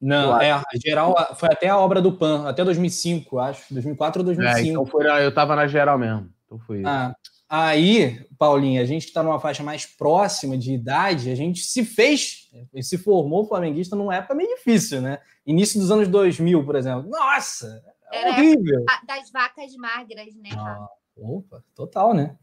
Não, 0.00 0.40
é, 0.40 0.50
a 0.50 0.64
geral 0.84 1.14
foi 1.36 1.48
até 1.52 1.68
a 1.68 1.78
obra 1.78 2.02
do 2.02 2.12
PAN, 2.12 2.48
até 2.48 2.64
2005, 2.64 3.38
acho. 3.38 3.72
2004 3.72 4.20
ou 4.20 4.32
É, 4.32 4.34
2005. 4.34 4.68
então 4.68 4.86
foi, 4.86 5.06
eu 5.24 5.32
tava 5.32 5.54
na 5.54 5.68
geral 5.68 5.96
mesmo. 5.96 6.28
Então 6.44 6.58
foi 6.58 6.78
isso. 6.78 6.88
Ah, 6.88 7.14
aí, 7.48 8.26
Paulinho, 8.36 8.82
a 8.82 8.84
gente 8.84 9.02
que 9.02 9.10
está 9.10 9.22
numa 9.22 9.38
faixa 9.38 9.62
mais 9.62 9.86
próxima 9.86 10.58
de 10.58 10.72
idade, 10.72 11.30
a 11.30 11.36
gente 11.36 11.60
se 11.60 11.84
fez, 11.84 12.50
se 12.80 12.98
formou 12.98 13.46
flamenguista 13.46 13.94
numa 13.94 14.16
época 14.16 14.34
meio 14.34 14.48
difícil, 14.56 15.00
né? 15.00 15.20
Início 15.46 15.80
dos 15.80 15.90
anos 15.90 16.08
2000, 16.08 16.64
por 16.64 16.76
exemplo. 16.76 17.08
Nossa, 17.10 17.82
é 18.10 18.18
Era 18.18 18.30
horrível. 18.30 18.84
Das 19.06 19.30
vacas 19.30 19.74
magras, 19.76 20.34
né? 20.36 20.50
Ah, 20.56 20.88
opa, 21.16 21.64
total, 21.74 22.14
né? 22.14 22.38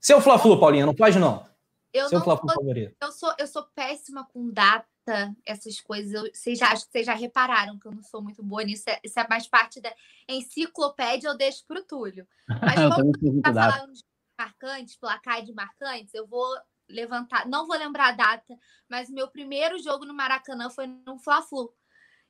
Seu 0.00 0.20
Fla-Flu, 0.20 0.58
Paulinha, 0.58 0.84
não 0.84 0.94
pode 0.94 1.18
não. 1.18 1.46
eu 1.92 2.08
Seu 2.08 2.20
Fla-Flu 2.20 2.52
favorito. 2.52 2.96
eu 3.00 3.12
sou 3.12 3.32
eu 3.38 3.46
sou 3.46 3.62
péssima 3.74 4.26
com 4.32 4.50
data, 4.50 5.34
essas 5.46 5.80
coisas. 5.80 6.12
Eu, 6.12 6.30
vocês 6.32 6.58
já, 6.58 6.72
acho 6.72 6.86
que 6.86 6.92
vocês 6.92 7.06
já 7.06 7.14
repararam 7.14 7.78
que 7.78 7.86
eu 7.86 7.92
não 7.92 8.02
sou 8.02 8.20
muito 8.20 8.42
boa 8.42 8.62
nisso. 8.64 8.90
é- 8.90 9.00
Isso 9.02 9.18
é 9.18 9.26
mais 9.28 9.46
parte 9.46 9.80
da 9.80 9.92
enciclopédia, 10.28 11.28
eu 11.28 11.36
deixo 11.36 11.64
pro 11.66 11.84
Túlio. 11.84 12.26
Mas 12.76 12.94
como 12.94 13.04
muito 13.04 13.42
tá 13.42 13.52
falando 13.52 13.92
de 13.92 14.04
marcantes, 14.38 14.96
placar 14.96 15.42
de 15.44 15.52
marcantes, 15.52 16.12
eu 16.14 16.26
vou 16.26 16.46
levantar, 16.88 17.46
não 17.46 17.66
vou 17.66 17.76
lembrar 17.76 18.08
a 18.08 18.12
data, 18.12 18.58
mas 18.88 19.08
o 19.08 19.14
meu 19.14 19.28
primeiro 19.28 19.78
jogo 19.78 20.04
no 20.04 20.12
Maracanã 20.12 20.68
foi 20.68 20.86
no 20.86 21.18
Fla-Flu. 21.18 21.72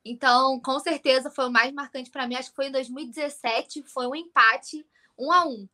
Então, 0.04 0.58
com 0.60 0.78
certeza 0.80 1.30
foi 1.30 1.46
o 1.46 1.52
mais 1.52 1.72
marcante 1.72 2.10
para 2.10 2.26
mim, 2.26 2.34
acho 2.34 2.50
que 2.50 2.56
foi 2.56 2.66
em 2.66 2.72
2017, 2.72 3.84
foi 3.84 4.06
um 4.06 4.14
empate, 4.14 4.84
um 5.18 5.32
a 5.32 5.46
um. 5.46 5.68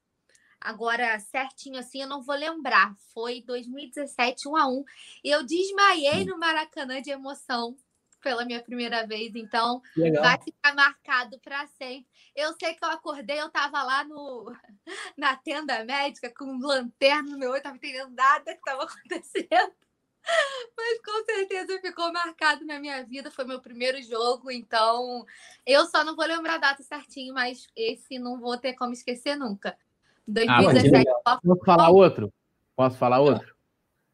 Agora, 0.60 1.18
certinho 1.20 1.78
assim, 1.78 2.02
eu 2.02 2.08
não 2.08 2.20
vou 2.20 2.34
lembrar. 2.34 2.94
Foi 3.14 3.42
2017, 3.42 4.48
um 4.48 4.56
a 4.56 4.66
um. 4.66 4.84
E 5.22 5.30
eu 5.30 5.44
desmaiei 5.44 6.24
no 6.24 6.36
Maracanã 6.36 7.00
de 7.00 7.10
emoção 7.10 7.76
pela 8.20 8.44
minha 8.44 8.60
primeira 8.60 9.06
vez. 9.06 9.34
Então, 9.36 9.80
Legal. 9.96 10.22
vai 10.22 10.38
ficar 10.42 10.74
marcado 10.74 11.38
para 11.38 11.66
sempre. 11.68 12.06
Eu 12.34 12.52
sei 12.54 12.74
que 12.74 12.84
eu 12.84 12.90
acordei, 12.90 13.40
eu 13.40 13.48
tava 13.50 13.82
lá 13.82 14.04
no, 14.04 14.52
na 15.16 15.36
tenda 15.36 15.84
médica 15.84 16.32
com 16.36 16.58
lanterna 16.58 17.30
no 17.30 17.38
meu 17.38 17.52
olho, 17.52 17.62
tava 17.62 17.76
entendendo 17.76 18.10
nada 18.10 18.52
que 18.52 18.58
estava 18.58 18.82
acontecendo. 18.84 19.72
Mas 20.76 21.00
com 21.00 21.24
certeza 21.24 21.81
ficou 21.81 22.12
marcado 22.12 22.64
na 22.64 22.78
minha 22.78 23.04
vida. 23.04 23.31
Foi 23.31 23.44
meu 23.44 23.61
primeiro 23.61 24.00
jogo, 24.02 24.50
então 24.50 25.24
eu 25.66 25.87
só 25.87 26.04
não 26.04 26.14
vou 26.14 26.26
lembrar 26.26 26.54
a 26.54 26.59
data 26.59 26.83
certinho, 26.83 27.35
mas 27.35 27.66
esse 27.76 28.18
não 28.18 28.38
vou 28.38 28.57
ter 28.57 28.74
como 28.74 28.92
esquecer 28.92 29.37
nunca. 29.37 29.70
Ah, 29.70 30.62
mas 30.62 30.83
que 30.83 30.90
2017, 30.90 30.92
legal. 30.98 31.22
ó, 31.26 31.38
Posso 31.40 31.64
falar 31.64 31.88
outro? 31.90 32.33
Posso 32.76 32.98
falar 32.98 33.20
outro? 33.20 33.54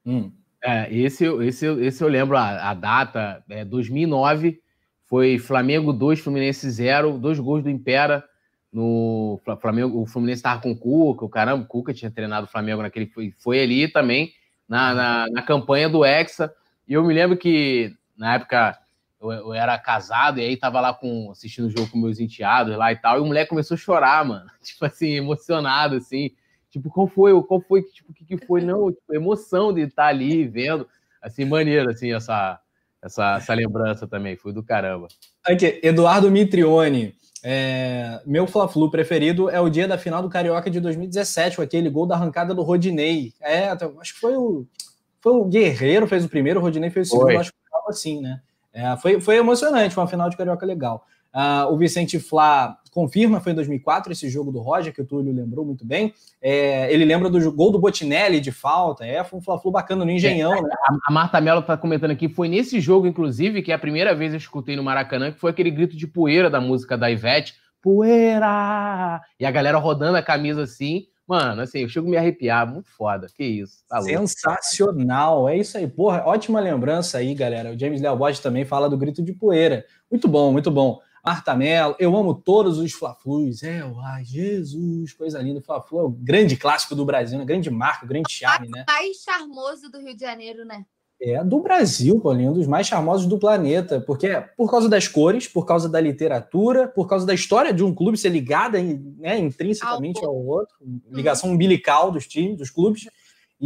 Hum. 0.07 0.33
É, 0.62 0.93
esse, 0.95 1.25
eu- 1.25 1.43
esse, 1.43 1.67
eu- 1.67 1.83
esse 1.83 2.03
eu 2.03 2.09
lembro 2.09 2.37
a, 2.37 2.71
a 2.71 2.75
data, 2.75 3.45
é 3.51 3.64
2009, 3.64 4.62
foi 5.07 5.38
Flamengo 5.38 5.93
2, 5.93 6.21
Fluminense 6.21 6.69
0, 6.71 7.19
dois 7.19 7.38
gols 7.38 7.62
do 7.62 7.69
Impera 7.69 8.25
no 8.73 9.38
Fla- 9.45 9.57
Flamengo, 9.59 10.01
o 10.01 10.07
Fluminense 10.07 10.38
estava 10.38 10.61
com 10.62 10.73
o 10.73 10.79
Cuca, 10.79 11.25
o 11.25 11.29
caramba, 11.29 11.64
o 11.64 11.67
Cuca 11.69 11.93
tinha 11.93 12.11
treinado 12.11 12.47
o 12.47 12.51
Flamengo 12.51 12.81
naquele, 12.83 13.07
foi, 13.07 13.31
foi 13.38 13.62
ali 13.62 13.87
também, 13.88 14.33
na, 14.68 14.94
na, 14.94 15.27
na 15.31 15.42
campanha 15.42 15.88
do 15.88 16.05
Hexa, 16.05 16.53
e 16.87 16.92
eu 16.94 17.05
me 17.05 17.14
lembro 17.14 17.37
que, 17.37 17.94
na 18.16 18.35
época, 18.35 18.79
eu, 19.20 19.31
eu 19.31 19.55
era 19.55 19.79
casado, 19.79 20.38
e 20.38 20.42
aí 20.42 20.57
tava 20.57 20.81
lá 20.81 20.92
com, 20.92 21.31
assistindo 21.31 21.66
o 21.66 21.70
jogo 21.70 21.90
com 21.90 21.98
meus 21.98 22.20
enteados 22.20 22.77
lá 22.77 22.92
e 22.92 22.96
tal, 22.96 23.18
e 23.18 23.20
o 23.20 23.27
moleque 23.27 23.50
começou 23.50 23.74
a 23.74 23.79
chorar, 23.79 24.24
mano, 24.24 24.50
tipo 24.62 24.85
assim, 24.85 25.12
emocionado, 25.12 25.96
assim, 25.96 26.31
Tipo, 26.74 26.90
qual 26.90 27.07
foi? 27.07 27.31
Qual 27.44 27.61
foi? 27.61 27.83
Tipo, 27.83 28.11
o 28.11 28.14
que, 28.14 28.24
que 28.24 28.46
foi? 28.46 28.61
Não, 28.61 28.90
tipo, 28.90 29.14
emoção 29.14 29.72
de 29.72 29.83
estar 29.83 30.07
ali 30.07 30.44
vendo. 30.44 30.88
Assim, 31.22 31.44
maneiro, 31.44 31.88
assim, 31.88 32.12
essa, 32.12 32.59
essa, 33.00 33.37
essa 33.37 33.55
lembrança 33.55 34.09
também. 34.09 34.37
Foi 34.37 34.53
do 34.53 34.61
caramba. 34.61 35.07
Aqui, 35.46 35.79
Eduardo 35.85 36.29
Mitrione. 36.33 37.14
É, 37.46 38.22
meu 38.24 38.46
Fla-Flu 38.46 38.90
preferido 38.90 39.50
é 39.50 39.61
o 39.61 39.68
dia 39.68 39.87
da 39.87 39.98
final 39.98 40.22
do 40.22 40.30
Carioca 40.30 40.70
de 40.70 40.80
2017, 40.80 41.57
com 41.57 41.62
aquele 41.62 41.90
gol 41.90 42.07
da 42.07 42.14
arrancada 42.14 42.54
do 42.54 42.62
Rodinei. 42.62 43.35
É, 43.38 43.68
acho 44.00 44.14
que 44.14 44.20
foi 44.20 44.35
o, 44.35 44.66
foi 45.20 45.33
o 45.33 45.44
Guerreiro 45.44 46.07
fez 46.07 46.24
o 46.24 46.28
primeiro, 46.28 46.59
o 46.59 46.62
Rodinei 46.62 46.88
fez 46.88 47.09
o 47.09 47.11
segundo, 47.11 47.26
Foi. 47.26 47.37
acho 47.37 47.52
que 47.52 47.59
foi 47.70 47.80
assim, 47.88 48.22
né? 48.22 48.40
É, 48.72 48.96
foi, 48.96 49.20
foi 49.20 49.37
emocionante, 49.37 49.94
foi 49.94 50.02
uma 50.02 50.09
final 50.09 50.30
de 50.30 50.37
Carioca 50.38 50.64
legal. 50.64 51.04
Ah, 51.30 51.68
o 51.68 51.76
Vicente 51.76 52.18
Flá 52.18 52.78
confirma, 52.94 53.40
foi 53.40 53.52
em 53.52 53.57
2004, 53.57 54.12
esse 54.12 54.30
jogo 54.30 54.52
do 54.52 54.61
Roger, 54.61 54.94
que 54.94 55.02
o 55.02 55.04
Túlio 55.04 55.35
lembrou 55.35 55.66
muito 55.66 55.85
bem. 55.85 56.14
É, 56.40 56.92
ele 56.92 57.04
lembra 57.04 57.28
do 57.28 57.52
gol 57.52 57.72
do 57.72 57.78
Botinelli 57.78 58.40
de 58.40 58.52
falta, 58.52 59.04
é, 59.04 59.24
foi 59.24 59.40
um 59.40 59.42
Fla-Flu 59.42 59.72
bacana 59.72 60.04
no 60.04 60.11
Engenhão, 60.11 60.62
né? 60.62 60.70
A, 60.88 60.96
a 61.09 61.12
Marta 61.12 61.40
Mello 61.40 61.61
tá 61.61 61.76
comentando 61.76 62.12
aqui, 62.12 62.28
foi 62.28 62.48
nesse 62.48 62.80
jogo, 62.80 63.07
inclusive, 63.07 63.62
que 63.62 63.72
é 63.72 63.74
a 63.74 63.78
primeira 63.78 64.14
vez 64.14 64.30
que 64.30 64.37
eu 64.37 64.38
escutei 64.38 64.76
no 64.76 64.85
Maracanã, 64.85 65.33
que 65.33 65.40
foi 65.40 65.50
aquele 65.50 65.70
grito 65.70 65.96
de 65.96 66.07
poeira 66.07 66.48
da 66.48 66.61
música 66.61 66.96
da 66.96 67.11
Ivete. 67.11 67.54
Poeira! 67.83 69.20
E 69.38 69.44
a 69.44 69.50
galera 69.50 69.76
rodando 69.76 70.16
a 70.16 70.22
camisa 70.22 70.62
assim. 70.62 71.07
Mano, 71.26 71.62
assim, 71.62 71.80
eu 71.80 71.88
chego 71.88 72.07
a 72.07 72.11
me 72.11 72.16
arrepiar, 72.18 72.70
muito 72.70 72.90
foda. 72.90 73.26
Que 73.35 73.44
isso, 73.44 73.78
tá. 73.88 74.00
Sensacional, 74.02 75.48
é 75.48 75.57
isso 75.57 75.76
aí. 75.76 75.88
Porra, 75.88 76.22
ótima 76.26 76.61
lembrança 76.61 77.18
aí, 77.18 77.35
galera. 77.35 77.72
O 77.72 77.78
James 77.78 78.00
Léo 78.00 78.16
Borges 78.16 78.40
também 78.40 78.64
fala 78.64 78.90
do 78.90 78.96
grito 78.96 79.22
de 79.22 79.33
poeira. 79.33 79.85
Muito 80.11 80.28
bom, 80.28 80.52
muito 80.52 80.70
bom. 80.70 81.00
Marta 81.25 81.57
Mello, 81.57 81.97
eu 81.99 82.15
amo 82.15 82.35
todos 82.35 82.79
os 82.79 82.93
Fla-Flus. 82.93 83.63
É, 83.63 83.81
ai, 84.05 84.25
Jesus, 84.25 85.15
coisa 85.15 85.41
linda. 85.41 85.59
O 85.59 85.63
Fla-Flu 85.63 86.01
é 86.01 86.03
o 86.03 86.11
grande 86.11 86.55
clássico 86.55 86.95
do 86.95 87.05
Brasil, 87.05 87.39
né? 87.39 87.47
Grande 87.47 87.71
marca, 87.71 88.07
grande 88.07 88.31
charme, 88.31 88.69
né? 88.69 88.85
mais 88.87 89.17
charmoso 89.23 89.91
do 89.91 89.99
Rio 89.99 90.15
de 90.15 90.21
Janeiro, 90.21 90.67
né? 90.67 90.85
É 91.19 91.43
do 91.43 91.61
Brasil, 91.61 92.21
Paulinho, 92.21 92.51
um 92.51 92.55
dos 92.55 92.67
mais 92.67 92.87
charmosos 92.87 93.27
do 93.27 93.39
planeta, 93.39 94.01
porque 94.01 94.27
é 94.27 94.41
por 94.43 94.71
causa 94.71 94.87
das 94.87 95.09
cores, 95.09 95.49
por 95.49 95.65
causa 95.65 95.89
da 95.89 95.99
literatura, 95.99 96.89
por 96.89 97.09
causa 97.09 97.25
da 97.25 97.33
história 97.33 97.73
de 97.73 97.83
um 97.83 97.95
clube 97.95 98.19
ser 98.19 98.29
ligada 98.29 98.83
né, 98.83 99.39
intrinsecamente 99.39 100.23
ao 100.23 100.35
outro, 100.35 100.75
ligação 101.11 101.51
umbilical 101.53 102.11
dos 102.11 102.27
times, 102.27 102.59
dos 102.59 102.69
clubes, 102.69 103.09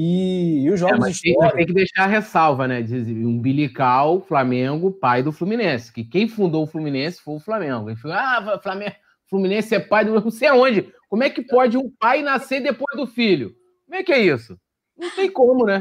e, 0.01 0.63
e 0.63 0.71
os 0.71 0.75
É, 0.75 0.77
jogos 0.77 1.21
tem, 1.21 1.35
mas 1.41 1.53
tem 1.55 1.67
que 1.67 1.73
deixar 1.73 2.05
a 2.05 2.07
ressalva, 2.07 2.69
né? 2.69 2.83
Diz, 2.83 3.09
umbilical, 3.09 4.21
Flamengo, 4.21 4.93
pai 4.93 5.25
do 5.25 5.33
Fluminense. 5.33 5.93
Que 5.93 6.05
quem 6.05 6.29
fundou 6.29 6.63
o 6.63 6.67
Fluminense 6.69 7.21
foi 7.21 7.35
o 7.35 7.41
Flamengo. 7.41 7.91
Ele 7.91 7.99
falou, 7.99 8.17
ah, 8.17 8.61
Flamengo, 8.63 8.95
Fluminense 9.29 9.75
é 9.75 9.81
pai 9.81 10.05
do. 10.05 10.13
Não 10.21 10.31
sei 10.31 10.47
aonde. 10.47 10.93
Como 11.09 11.25
é 11.25 11.31
que 11.31 11.43
pode 11.43 11.77
um 11.77 11.91
pai 11.99 12.23
nascer 12.23 12.61
depois 12.61 12.97
do 12.97 13.09
filho? 13.09 13.53
Como 13.87 13.97
é 13.97 14.05
que 14.05 14.13
é 14.13 14.21
isso? 14.21 14.57
Não 14.97 15.11
tem 15.11 15.29
como, 15.29 15.67
né? 15.67 15.81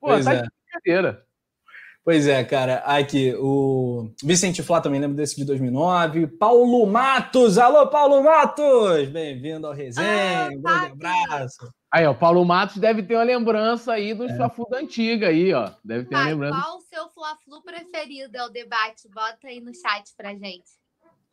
Pô, 0.00 0.08
Pois 0.08 0.24
tá 0.24 0.32
é. 0.32 0.42
de 0.42 0.48
brincadeira. 0.48 1.22
Pois 2.02 2.26
é, 2.26 2.42
cara. 2.44 2.76
Aqui, 2.86 3.34
o 3.38 4.10
Vicente 4.24 4.62
Flá 4.62 4.80
também 4.80 4.98
lembra 4.98 5.16
desse 5.18 5.36
de 5.36 5.44
2009. 5.44 6.26
Paulo 6.26 6.86
Matos. 6.86 7.58
Alô, 7.58 7.86
Paulo 7.88 8.24
Matos! 8.24 9.10
Bem-vindo 9.10 9.66
ao 9.66 9.74
resenha. 9.74 10.46
Ah, 10.46 10.48
um 10.50 10.62
grande 10.62 10.86
abraço. 10.92 11.81
Aí, 11.92 12.06
ó, 12.06 12.14
Paulo 12.14 12.42
Matos 12.42 12.78
deve 12.78 13.02
ter 13.02 13.14
uma 13.14 13.22
lembrança 13.22 13.92
aí 13.92 14.14
do 14.14 14.24
é. 14.24 14.34
Fla-Flu 14.34 14.66
da 14.70 14.78
antiga 14.78 15.28
aí, 15.28 15.52
ó. 15.52 15.70
Deve 15.84 16.04
ter 16.04 16.14
Pai, 16.14 16.22
uma 16.22 16.30
lembrança. 16.30 16.62
Qual 16.62 16.78
o 16.78 16.80
seu 16.80 17.08
Fla-Flu 17.10 17.62
preferido? 17.62 18.34
É 18.34 18.46
o 18.46 18.48
debate. 18.48 19.10
Bota 19.14 19.46
aí 19.48 19.60
no 19.60 19.74
chat 19.74 20.10
pra 20.16 20.30
gente. 20.30 20.70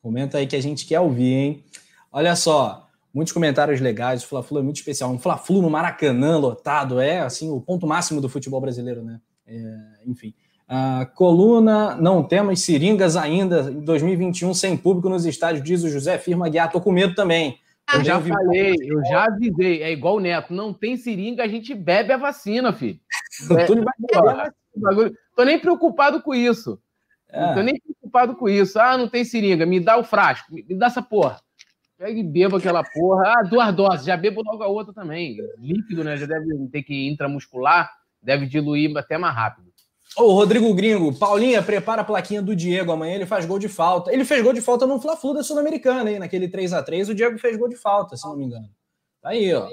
Comenta 0.01 0.37
aí 0.37 0.45
que 0.45 0.57
a 0.57 0.61
gente 0.61 0.85
quer 0.85 0.99
ouvir, 0.99 1.33
hein? 1.33 1.63
Olha 2.11 2.35
só, 2.35 2.89
muitos 3.13 3.31
comentários 3.31 3.79
legais. 3.79 4.21
O 4.21 4.27
Fla-Flu 4.27 4.59
é 4.59 4.61
muito 4.61 4.75
especial. 4.75 5.09
Um 5.09 5.17
Fla-Flu 5.17 5.61
no 5.61 5.69
Maracanã 5.69 6.37
lotado 6.37 6.99
é, 6.99 7.21
assim, 7.21 7.49
o 7.49 7.61
ponto 7.61 7.87
máximo 7.87 8.19
do 8.19 8.27
futebol 8.27 8.59
brasileiro, 8.59 9.01
né? 9.01 9.21
É, 9.47 10.01
enfim. 10.05 10.33
Uh, 10.67 11.09
coluna, 11.15 11.95
não 11.95 12.21
temos 12.21 12.59
seringas 12.61 13.15
ainda 13.15 13.71
em 13.71 13.79
2021 13.79 14.53
sem 14.53 14.75
público 14.75 15.07
nos 15.07 15.25
estádios, 15.25 15.63
diz 15.63 15.83
o 15.83 15.89
José 15.89 16.17
Firma 16.17 16.49
Guiar. 16.49 16.69
Tô 16.69 16.81
com 16.81 16.91
medo 16.91 17.15
também. 17.15 17.59
Eu 17.93 18.03
já 18.03 18.21
falei, 18.21 18.75
eu 18.81 19.03
já 19.05 19.25
avisei. 19.25 19.81
É 19.81 19.91
igual 19.91 20.17
o 20.17 20.19
Neto, 20.19 20.53
não 20.53 20.73
tem 20.73 20.97
seringa, 20.97 21.43
a 21.43 21.47
gente 21.47 21.73
bebe 21.73 22.13
a 22.13 22.17
vacina, 22.17 22.71
filho. 22.71 22.99
É, 23.51 23.65
vai 23.65 24.51
Tô 25.35 25.43
nem 25.43 25.59
preocupado 25.59 26.21
com 26.21 26.33
isso. 26.33 26.79
É. 27.29 27.41
Não 27.41 27.53
tô 27.53 27.61
nem 27.61 27.79
preocupado 27.79 28.35
com 28.35 28.49
isso. 28.49 28.79
Ah, 28.79 28.97
não 28.97 29.07
tem 29.07 29.23
seringa, 29.23 29.65
me 29.65 29.79
dá 29.79 29.97
o 29.97 30.03
frasco, 30.03 30.53
me 30.53 30.63
dá 30.75 30.87
essa 30.87 31.01
porra. 31.01 31.39
Pega 31.97 32.17
e 32.17 32.23
beba 32.23 32.57
aquela 32.57 32.83
porra. 32.83 33.33
Ah, 33.37 33.43
duas 33.43 33.75
doses, 33.75 34.05
já 34.05 34.15
bebo 34.15 34.41
logo 34.41 34.63
a 34.63 34.67
outra 34.67 34.93
também. 34.93 35.37
Líquido, 35.57 36.03
né? 36.03 36.15
Já 36.15 36.25
deve 36.25 36.67
ter 36.71 36.83
que 36.83 37.09
intramuscular, 37.09 37.91
deve 38.21 38.45
diluir 38.45 38.95
até 38.97 39.17
mais 39.17 39.35
rápido. 39.35 39.68
Ô, 40.17 40.33
Rodrigo 40.33 40.73
Gringo, 40.73 41.13
Paulinha, 41.13 41.61
prepara 41.61 42.01
a 42.01 42.05
plaquinha 42.05 42.41
do 42.41 42.55
Diego. 42.55 42.91
Amanhã 42.91 43.15
ele 43.15 43.25
faz 43.25 43.45
gol 43.45 43.59
de 43.59 43.69
falta. 43.69 44.11
Ele 44.11 44.25
fez 44.25 44.43
gol 44.43 44.53
de 44.53 44.61
falta 44.61 44.85
no 44.85 44.99
Fla-Flu 44.99 45.33
da 45.33 45.43
Sul-Americana, 45.43 46.11
hein? 46.11 46.19
Naquele 46.19 46.47
3 46.47 46.73
a 46.73 46.83
3 46.83 47.09
o 47.09 47.15
Diego 47.15 47.37
fez 47.37 47.55
gol 47.57 47.69
de 47.69 47.75
falta, 47.75 48.17
se 48.17 48.25
não 48.25 48.35
me 48.35 48.45
engano. 48.45 48.69
Tá 49.21 49.29
aí, 49.29 49.53
ó. 49.53 49.69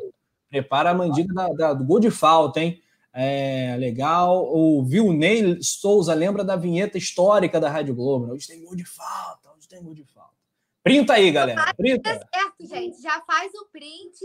Prepara 0.48 0.90
a 0.90 0.94
mandíbula 0.94 1.48
da, 1.48 1.54
da, 1.54 1.74
do 1.74 1.84
gol 1.84 1.98
de 1.98 2.10
falta, 2.10 2.60
hein? 2.60 2.80
É, 3.12 3.76
legal. 3.78 4.46
O 4.54 4.84
Vilney 4.84 5.58
Souza 5.62 6.12
lembra 6.12 6.44
da 6.44 6.54
vinheta 6.54 6.98
histórica 6.98 7.58
da 7.58 7.70
Rádio 7.70 7.94
Globo. 7.94 8.26
Né? 8.26 8.34
Hoje 8.34 8.46
tem 8.46 8.62
gol 8.62 8.76
de 8.76 8.84
falta, 8.84 9.50
hoje 9.56 9.66
tem 9.66 9.82
gol 9.82 9.94
de 9.94 10.04
falta. 10.04 10.34
Printa 10.82 11.14
aí, 11.14 11.32
galera. 11.32 11.72
Printa. 11.74 12.16
Tá 12.16 12.28
certo, 12.32 12.66
gente. 12.68 13.00
Já 13.02 13.20
faz 13.22 13.52
o 13.54 13.64
print 13.72 14.20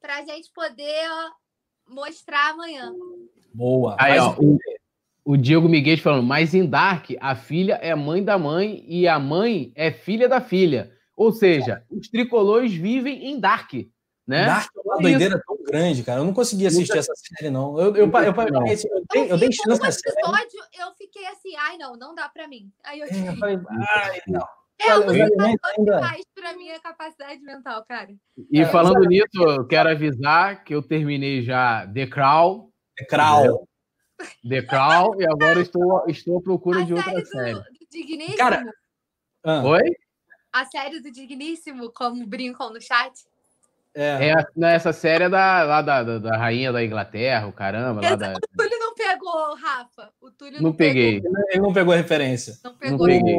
para 0.00 0.16
a 0.16 0.24
gente 0.24 0.50
poder 0.50 1.08
mostrar 1.86 2.50
amanhã. 2.50 2.92
Boa. 3.52 3.96
Aí, 3.98 4.18
ó, 4.18 4.34
o, 4.38 4.58
o 5.26 5.36
Diego 5.36 5.68
Miguel 5.68 5.98
falando, 5.98 6.22
mas 6.22 6.54
em 6.54 6.64
Dark, 6.64 7.10
a 7.20 7.34
filha 7.34 7.74
é 7.82 7.92
mãe 7.96 8.22
da 8.22 8.38
mãe 8.38 8.84
e 8.86 9.08
a 9.08 9.18
mãe 9.18 9.72
é 9.74 9.90
filha 9.90 10.28
da 10.28 10.40
filha. 10.40 10.92
Ou 11.16 11.32
seja, 11.32 11.82
os 11.90 12.08
tricolores 12.08 12.72
vivem 12.72 13.26
em 13.26 13.40
Dark. 13.40 13.72
Né? 14.24 14.46
Dark 14.46 14.70
é 14.76 14.80
uma 14.84 14.98
doideira 14.98 15.42
tão 15.44 15.56
grande, 15.64 16.04
cara. 16.04 16.20
Eu 16.20 16.24
não 16.24 16.32
consegui 16.32 16.64
assistir 16.64 16.96
essa 16.96 17.12
série, 17.16 17.50
não. 17.50 17.76
Eu, 17.76 17.96
eu, 17.96 18.06
eu, 18.06 18.12
eu, 18.12 18.22
eu, 18.22 18.72
assim, 18.72 18.88
eu, 18.88 19.02
dei, 19.10 19.32
eu 19.32 19.36
dei 19.36 19.50
chance 19.50 19.82
nessa 19.82 19.98
episódio, 19.98 20.60
eu 20.78 20.94
fiquei 20.96 21.26
assim, 21.26 21.56
ai, 21.58 21.76
não, 21.76 21.96
não 21.96 22.14
dá 22.14 22.28
pra 22.28 22.46
mim. 22.46 22.70
Aí 22.84 23.00
eu, 23.00 23.06
é, 23.06 23.28
eu 23.28 23.36
falei, 23.36 23.58
ai, 23.80 24.20
não. 24.28 24.46
É, 24.78 24.92
eu 24.92 25.10
ainda... 25.10 25.96
demais 25.96 26.22
pra 26.36 26.54
minha 26.54 26.78
capacidade 26.78 27.40
mental, 27.42 27.84
cara. 27.84 28.10
E 28.52 28.60
é, 28.60 28.66
falando 28.66 29.00
nisso, 29.08 29.26
eu 29.40 29.66
quero 29.66 29.88
avisar 29.88 30.62
que 30.62 30.72
eu 30.72 30.82
terminei 30.82 31.42
já 31.42 31.84
The 31.92 32.06
Crown. 32.06 32.70
The 32.96 33.06
Crown. 33.06 33.66
The 34.48 34.62
Crown, 34.62 35.20
e 35.20 35.26
agora 35.26 35.60
estou, 35.60 36.04
estou 36.08 36.38
à 36.38 36.42
procura 36.42 36.80
a 36.80 36.84
de 36.84 36.94
outra 36.94 37.12
do, 37.12 37.26
série. 37.26 37.54
Do 37.54 37.64
Digníssimo? 37.90 38.36
Cara, 38.36 38.64
ah. 39.44 39.62
Oi? 39.62 39.82
A 40.52 40.64
série 40.64 41.00
do 41.00 41.10
Digníssimo, 41.10 41.90
como 41.92 42.26
brincam 42.26 42.72
no 42.72 42.80
chat? 42.80 43.12
É. 43.94 44.28
é 44.28 44.34
né, 44.54 44.74
essa 44.74 44.92
série 44.92 45.24
é 45.24 45.28
da, 45.28 45.62
lá 45.62 45.80
da, 45.80 46.02
da, 46.02 46.18
da, 46.18 46.36
rainha 46.36 46.72
da 46.72 46.84
Inglaterra, 46.84 47.46
o 47.46 47.52
caramba. 47.52 48.02
Lá 48.02 48.16
da... 48.16 48.32
O 48.32 48.56
Túlio 48.56 48.78
não 48.78 48.94
pegou, 48.94 49.54
Rafa. 49.54 50.10
O 50.20 50.30
Túlio 50.30 50.54
não, 50.56 50.70
não 50.70 50.72
peguei. 50.72 51.20
Pegou. 51.20 51.38
Ele 51.50 51.60
não 51.60 51.72
pegou 51.72 51.94
a 51.94 51.96
referência. 51.96 52.58
Não 52.62 52.74
pegou. 52.74 52.98
Não 52.98 53.06
peguei. 53.06 53.38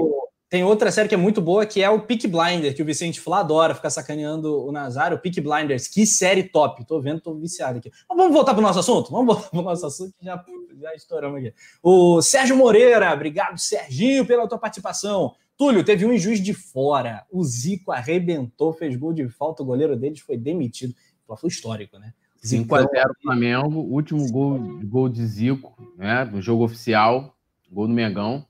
Tem 0.50 0.64
outra 0.64 0.92
série 0.92 1.10
que 1.10 1.16
é 1.16 1.18
muito 1.18 1.42
boa, 1.42 1.66
que 1.66 1.84
é 1.84 1.90
o 1.90 2.02
Peak 2.02 2.26
Blinder, 2.26 2.74
que 2.74 2.82
o 2.82 2.86
Vicente 2.86 3.20
Flá 3.20 3.40
adora 3.40 3.76
ficar 3.76 3.90
sacaneando 3.90 4.66
o 4.66 4.72
Nazário. 4.72 5.20
Peak 5.20 5.42
Blinders, 5.42 5.90
que 5.90 6.06
série 6.06 6.44
top. 6.44 6.86
Tô 6.88 7.02
vendo, 7.02 7.20
tô 7.20 7.36
viciado 7.36 7.80
aqui. 7.80 7.92
Mas 8.08 8.18
vamos 8.18 8.34
voltar 8.34 8.54
pro 8.54 8.64
nosso 8.64 8.80
assunto? 8.80 9.12
Vamos 9.12 9.28
voltar 9.28 9.50
pro 9.50 9.62
nosso 9.62 9.86
assunto, 9.86 10.14
que 10.18 10.24
já, 10.24 10.42
já 10.80 10.94
estouramos 10.94 11.40
aqui. 11.40 11.54
O 11.82 12.22
Sérgio 12.22 12.56
Moreira, 12.56 13.14
obrigado, 13.14 13.58
Serginho, 13.58 14.26
pela 14.26 14.48
tua 14.48 14.58
participação. 14.58 15.36
Túlio, 15.58 15.84
teve 15.84 16.06
um 16.06 16.18
juiz 16.18 16.40
de 16.40 16.54
fora. 16.54 17.26
O 17.32 17.44
Zico 17.44 17.92
arrebentou, 17.92 18.74
fez 18.74 18.96
gol 18.96 19.12
de 19.12 19.28
falta, 19.28 19.64
o 19.64 19.66
goleiro 19.66 19.96
deles 19.96 20.20
foi 20.20 20.38
demitido. 20.38 20.94
Foi 21.36 21.50
histórico, 21.50 21.98
né? 21.98 22.14
5x0 22.44 22.88
Flamengo, 23.22 23.80
último 23.80 24.32
gol, 24.32 24.80
gol 24.84 25.10
de 25.10 25.26
Zico, 25.26 25.76
né? 25.98 26.24
No 26.26 26.42
jogo 26.42 26.64
oficial, 26.64 27.36
gol 27.72 27.88
do 27.88 27.94
Mengão. 27.94 28.46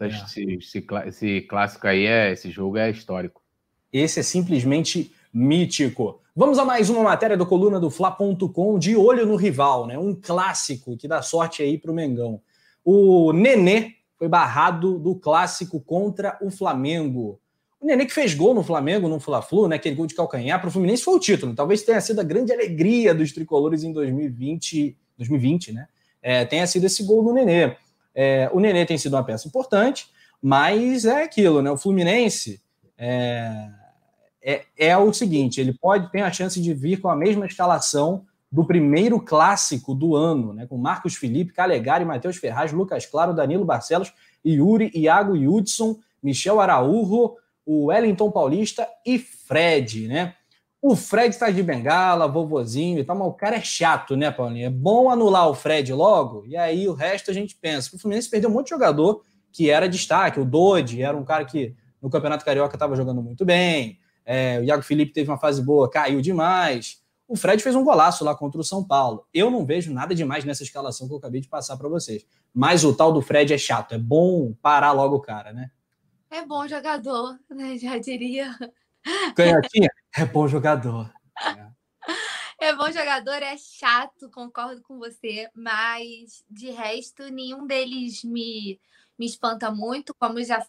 É. 0.00 0.06
Esse, 0.06 0.42
esse, 0.54 0.86
esse, 1.06 1.40
clássico 1.42 1.86
aí, 1.86 2.04
é, 2.04 2.32
esse 2.32 2.50
jogo 2.50 2.76
é 2.76 2.90
histórico. 2.90 3.42
Esse 3.92 4.20
é 4.20 4.22
simplesmente 4.22 5.12
mítico. 5.32 6.20
Vamos 6.36 6.58
a 6.58 6.64
mais 6.64 6.90
uma 6.90 7.04
matéria 7.04 7.36
do 7.36 7.46
coluna 7.46 7.78
do 7.78 7.88
Fla.com 7.88 8.76
de 8.76 8.96
olho 8.96 9.24
no 9.24 9.36
rival, 9.36 9.86
né? 9.86 9.96
Um 9.96 10.12
clássico 10.12 10.96
que 10.96 11.06
dá 11.06 11.22
sorte 11.22 11.62
aí 11.62 11.78
para 11.78 11.92
o 11.92 11.94
Mengão. 11.94 12.40
O 12.84 13.32
Nenê 13.32 13.92
foi 14.18 14.26
barrado 14.26 14.98
do 14.98 15.14
clássico 15.14 15.80
contra 15.80 16.36
o 16.42 16.50
Flamengo. 16.50 17.38
O 17.80 17.86
Nenê 17.86 18.04
que 18.04 18.12
fez 18.12 18.34
gol 18.34 18.52
no 18.52 18.64
Flamengo, 18.64 19.08
no 19.08 19.20
Fla-Flu, 19.20 19.68
né? 19.68 19.76
Aquele 19.76 19.94
gol 19.94 20.08
de 20.08 20.14
calcanhar 20.16 20.60
para 20.60 20.66
o 20.68 20.72
Fluminense 20.72 21.04
foi 21.04 21.14
o 21.14 21.20
título. 21.20 21.54
Talvez 21.54 21.82
tenha 21.82 22.00
sido 22.00 22.20
a 22.20 22.24
grande 22.24 22.52
alegria 22.52 23.14
dos 23.14 23.30
tricolores 23.30 23.84
em 23.84 23.92
2020, 23.92 24.98
2020, 25.16 25.72
né? 25.72 25.86
É, 26.20 26.44
tenha 26.44 26.66
sido 26.66 26.82
esse 26.82 27.04
gol 27.04 27.22
do 27.22 27.32
Nenê. 27.32 27.76
É, 28.12 28.50
o 28.52 28.58
Nenê 28.58 28.84
tem 28.84 28.98
sido 28.98 29.14
uma 29.14 29.22
peça 29.22 29.46
importante, 29.46 30.08
mas 30.42 31.04
é 31.04 31.22
aquilo, 31.22 31.62
né? 31.62 31.70
O 31.70 31.76
Fluminense 31.76 32.60
é, 32.98 33.68
é, 34.44 34.64
é, 34.76 34.96
o 34.96 35.12
seguinte: 35.12 35.60
ele 35.60 35.72
pode 35.72 36.12
ter 36.12 36.20
a 36.20 36.30
chance 36.30 36.60
de 36.60 36.74
vir 36.74 37.00
com 37.00 37.08
a 37.08 37.16
mesma 37.16 37.46
escalação 37.46 38.26
do 38.52 38.64
primeiro 38.64 39.18
clássico 39.18 39.94
do 39.94 40.14
ano, 40.14 40.52
né? 40.52 40.66
Com 40.66 40.76
Marcos 40.76 41.16
Felipe, 41.16 41.54
Calegari, 41.54 42.04
Matheus 42.04 42.36
Ferraz, 42.36 42.70
Lucas 42.70 43.06
Claro, 43.06 43.34
Danilo 43.34 43.64
Barcelos, 43.64 44.12
Yuri, 44.46 44.90
Iago 44.94 45.32
Hudson, 45.32 45.98
Michel 46.22 46.60
Araújo, 46.60 47.34
o 47.66 47.86
Wellington 47.86 48.30
Paulista 48.30 48.86
e 49.04 49.18
Fred, 49.18 50.06
né? 50.06 50.34
O 50.80 50.94
Fred 50.94 51.30
está 51.30 51.50
de 51.50 51.62
bengala, 51.62 52.28
vovozinho 52.28 52.98
e 52.98 53.04
tal, 53.04 53.16
mas 53.16 53.28
o 53.28 53.32
cara 53.32 53.56
é 53.56 53.60
chato, 53.62 54.14
né, 54.14 54.30
Paulinho? 54.30 54.66
É 54.66 54.70
bom 54.70 55.08
anular 55.08 55.48
o 55.48 55.54
Fred 55.54 55.90
logo, 55.94 56.44
e 56.46 56.58
aí 56.58 56.86
o 56.86 56.92
resto 56.92 57.30
a 57.30 57.34
gente 57.34 57.56
pensa. 57.56 57.96
O 57.96 57.98
Fluminense 57.98 58.28
perdeu 58.28 58.50
um 58.50 58.52
monte 58.52 58.66
de 58.66 58.70
jogador 58.70 59.22
que 59.50 59.70
era 59.70 59.88
destaque. 59.88 60.38
O 60.38 60.44
Dodi 60.44 61.00
era 61.00 61.16
um 61.16 61.24
cara 61.24 61.46
que 61.46 61.74
no 62.02 62.10
Campeonato 62.10 62.44
Carioca 62.44 62.76
estava 62.76 62.94
jogando 62.94 63.22
muito 63.22 63.46
bem. 63.46 63.98
É, 64.24 64.58
o 64.60 64.64
Iago 64.64 64.82
Felipe 64.82 65.12
teve 65.12 65.30
uma 65.30 65.38
fase 65.38 65.62
boa, 65.62 65.90
caiu 65.90 66.20
demais. 66.20 67.02
O 67.26 67.36
Fred 67.36 67.62
fez 67.62 67.74
um 67.74 67.84
golaço 67.84 68.24
lá 68.24 68.34
contra 68.34 68.60
o 68.60 68.64
São 68.64 68.84
Paulo. 68.84 69.26
Eu 69.32 69.50
não 69.50 69.64
vejo 69.64 69.92
nada 69.92 70.14
demais 70.14 70.44
nessa 70.44 70.62
escalação 70.62 71.06
que 71.06 71.14
eu 71.14 71.18
acabei 71.18 71.40
de 71.40 71.48
passar 71.48 71.76
para 71.76 71.88
vocês. 71.88 72.26
Mas 72.52 72.84
o 72.84 72.94
tal 72.94 73.12
do 73.12 73.22
Fred 73.22 73.52
é 73.52 73.58
chato. 73.58 73.94
É 73.94 73.98
bom 73.98 74.52
parar 74.60 74.92
logo 74.92 75.16
o 75.16 75.20
cara, 75.20 75.52
né? 75.52 75.70
É 76.30 76.44
bom 76.44 76.66
jogador, 76.68 77.38
né? 77.50 77.78
Já 77.78 77.98
diria. 77.98 78.54
Canhotinha 79.34 79.88
é 80.16 80.24
bom 80.24 80.46
jogador. 80.46 81.12
É. 82.60 82.68
é 82.68 82.76
bom 82.76 82.90
jogador, 82.90 83.42
é 83.42 83.56
chato, 83.56 84.30
concordo 84.30 84.82
com 84.82 84.98
você, 84.98 85.48
mas 85.54 86.44
de 86.48 86.70
resto, 86.70 87.30
nenhum 87.30 87.66
deles 87.66 88.22
me, 88.24 88.80
me 89.18 89.26
espanta 89.26 89.70
muito. 89.70 90.14
Como 90.14 90.42
já 90.42 90.64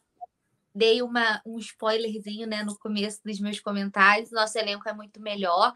dei 0.75 1.01
uma, 1.01 1.41
um 1.45 1.57
spoilerzinho 1.57 2.45
né, 2.45 2.61
no 2.63 2.77
começo 2.77 3.21
dos 3.23 3.39
meus 3.39 3.59
comentários, 3.59 4.29
nosso 4.29 4.57
elenco 4.57 4.87
é 4.87 4.93
muito 4.93 5.21
melhor. 5.21 5.71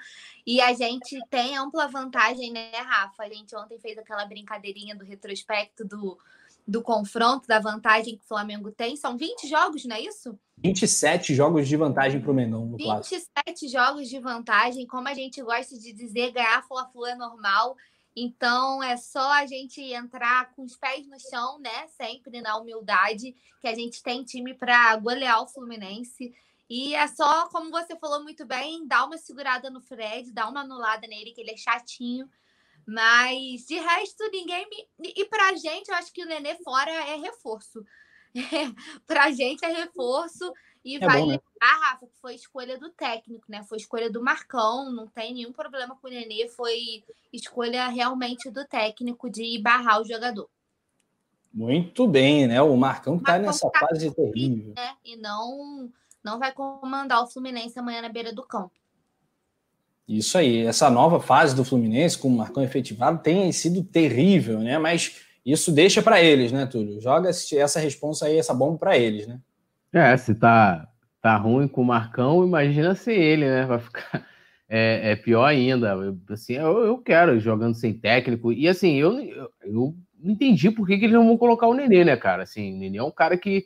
E 0.45 0.59
a 0.59 0.73
gente 0.73 1.17
tem 1.29 1.57
ampla 1.57 1.87
vantagem, 1.87 2.51
né, 2.51 2.71
Rafa? 2.71 3.23
A 3.23 3.29
gente 3.29 3.55
ontem 3.55 3.79
fez 3.79 3.97
aquela 3.97 4.25
brincadeirinha 4.25 4.95
do 4.95 5.05
retrospecto 5.05 5.85
do 5.85 6.17
do 6.69 6.83
confronto, 6.83 7.47
da 7.47 7.59
vantagem 7.59 8.15
que 8.15 8.23
o 8.23 8.27
Flamengo 8.27 8.71
tem. 8.71 8.95
São 8.95 9.17
20 9.17 9.47
jogos, 9.47 9.85
não 9.85 9.95
é 9.95 10.01
isso? 10.01 10.37
27 10.63 11.33
jogos 11.33 11.67
de 11.67 11.75
vantagem 11.75 12.21
para 12.21 12.31
o 12.31 12.33
Mengão 12.33 12.65
no 12.65 12.77
27 12.77 13.25
clássico. 13.33 13.71
jogos 13.71 14.07
de 14.07 14.19
vantagem, 14.19 14.85
como 14.85 15.07
a 15.07 15.13
gente 15.15 15.41
gosta 15.41 15.77
de 15.79 15.91
dizer, 15.91 16.31
ganhar 16.31 16.61
Fla-Flu 16.67 17.07
é 17.07 17.15
normal. 17.15 17.75
Então 18.15 18.83
é 18.83 18.97
só 18.97 19.31
a 19.33 19.45
gente 19.45 19.81
entrar 19.81 20.53
com 20.53 20.63
os 20.63 20.75
pés 20.75 21.07
no 21.07 21.19
chão, 21.19 21.59
né? 21.59 21.87
Sempre 21.89 22.41
na 22.41 22.57
humildade, 22.57 23.35
que 23.61 23.67
a 23.67 23.75
gente 23.75 24.03
tem 24.03 24.23
time 24.23 24.53
para 24.53 24.95
golear 24.97 25.41
o 25.41 25.47
Fluminense. 25.47 26.33
E 26.69 26.93
é 26.95 27.07
só, 27.07 27.49
como 27.49 27.71
você 27.71 27.97
falou 27.97 28.21
muito 28.23 28.45
bem, 28.45 28.87
dar 28.87 29.05
uma 29.05 29.17
segurada 29.17 29.69
no 29.69 29.81
Fred, 29.81 30.31
dar 30.31 30.49
uma 30.49 30.61
anulada 30.61 31.07
nele, 31.07 31.31
que 31.31 31.41
ele 31.41 31.51
é 31.51 31.57
chatinho 31.57 32.29
Mas 32.87 33.65
de 33.67 33.75
resto, 33.79 34.23
ninguém 34.31 34.67
me. 34.69 35.13
E 35.15 35.25
pra 35.25 35.55
gente, 35.55 35.89
eu 35.89 35.95
acho 35.95 36.11
que 36.13 36.23
o 36.23 36.27
Nenê 36.27 36.55
fora 36.63 36.91
é 36.91 37.17
reforço. 37.17 37.85
pra 39.07 39.31
gente 39.31 39.63
é 39.65 39.69
reforço. 39.69 40.51
E 40.83 40.95
é 40.95 40.99
vai 40.99 41.19
bom, 41.19 41.27
né? 41.27 41.33
lembrar, 41.33 41.89
Rafa, 41.89 42.07
que 42.07 42.17
foi 42.21 42.35
escolha 42.35 42.77
do 42.77 42.89
técnico, 42.89 43.45
né? 43.49 43.63
Foi 43.63 43.77
escolha 43.77 44.09
do 44.09 44.23
Marcão, 44.23 44.91
não 44.91 45.07
tem 45.07 45.33
nenhum 45.33 45.51
problema 45.51 45.95
com 45.95 46.07
o 46.07 46.09
Nenê, 46.09 46.47
foi 46.47 47.03
escolha 47.33 47.87
realmente 47.89 48.49
do 48.49 48.65
técnico 48.65 49.29
de 49.29 49.59
barrar 49.61 50.01
o 50.01 50.05
jogador. 50.05 50.49
Muito 51.53 52.07
bem, 52.07 52.47
né? 52.47 52.61
O 52.61 52.77
Marcão 52.77 53.17
está 53.17 53.37
nessa 53.37 53.69
tá 53.69 53.79
fase 53.79 54.11
terrível. 54.11 54.73
Né? 54.75 54.95
E 55.03 55.17
não, 55.17 55.91
não 56.23 56.39
vai 56.39 56.53
comandar 56.53 57.23
o 57.23 57.27
Fluminense 57.27 57.77
amanhã 57.77 58.01
na 58.01 58.09
beira 58.09 58.31
do 58.31 58.43
campo. 58.43 58.71
Isso 60.07 60.37
aí, 60.37 60.65
essa 60.65 60.89
nova 60.89 61.19
fase 61.19 61.55
do 61.55 61.65
Fluminense 61.65 62.17
com 62.17 62.29
o 62.29 62.37
Marcão 62.37 62.63
efetivado 62.63 63.21
tem 63.21 63.51
sido 63.51 63.83
terrível, 63.83 64.59
né? 64.59 64.77
Mas 64.79 65.17
isso 65.45 65.71
deixa 65.71 66.01
para 66.01 66.21
eles, 66.21 66.51
né, 66.51 66.65
Túlio? 66.65 66.99
Joga 66.99 67.29
essa 67.29 67.79
responsa 67.79 68.25
aí, 68.25 68.37
essa 68.37 68.53
bomba 68.53 68.77
para 68.77 68.97
eles, 68.97 69.27
né? 69.27 69.39
É, 69.93 70.15
se 70.17 70.35
tá, 70.35 70.87
tá 71.21 71.35
ruim 71.35 71.67
com 71.67 71.81
o 71.81 71.85
Marcão, 71.85 72.43
imagina 72.45 72.93
se 72.95 73.11
ele, 73.11 73.45
né? 73.45 73.65
Vai 73.65 73.79
ficar 73.79 74.25
é, 74.69 75.11
é 75.11 75.15
pior 75.15 75.45
ainda. 75.45 75.95
Assim, 76.29 76.53
eu, 76.53 76.79
eu, 76.79 76.97
quero 76.99 77.39
jogando 77.39 77.75
sem 77.75 77.93
técnico. 77.93 78.53
E 78.53 78.67
assim, 78.67 78.95
eu, 78.97 79.19
eu, 79.19 79.51
eu 79.63 79.73
não 79.73 80.31
entendi 80.31 80.69
por 80.69 80.85
que, 80.85 80.97
que 80.97 81.05
eles 81.05 81.15
não 81.15 81.25
vão 81.27 81.37
colocar 81.37 81.67
o 81.67 81.73
Nenê, 81.73 82.05
né, 82.05 82.15
cara? 82.15 82.43
Assim, 82.43 82.75
o 82.75 82.77
Nenê 82.77 82.97
é 82.97 83.03
um 83.03 83.11
cara 83.11 83.35
que, 83.35 83.65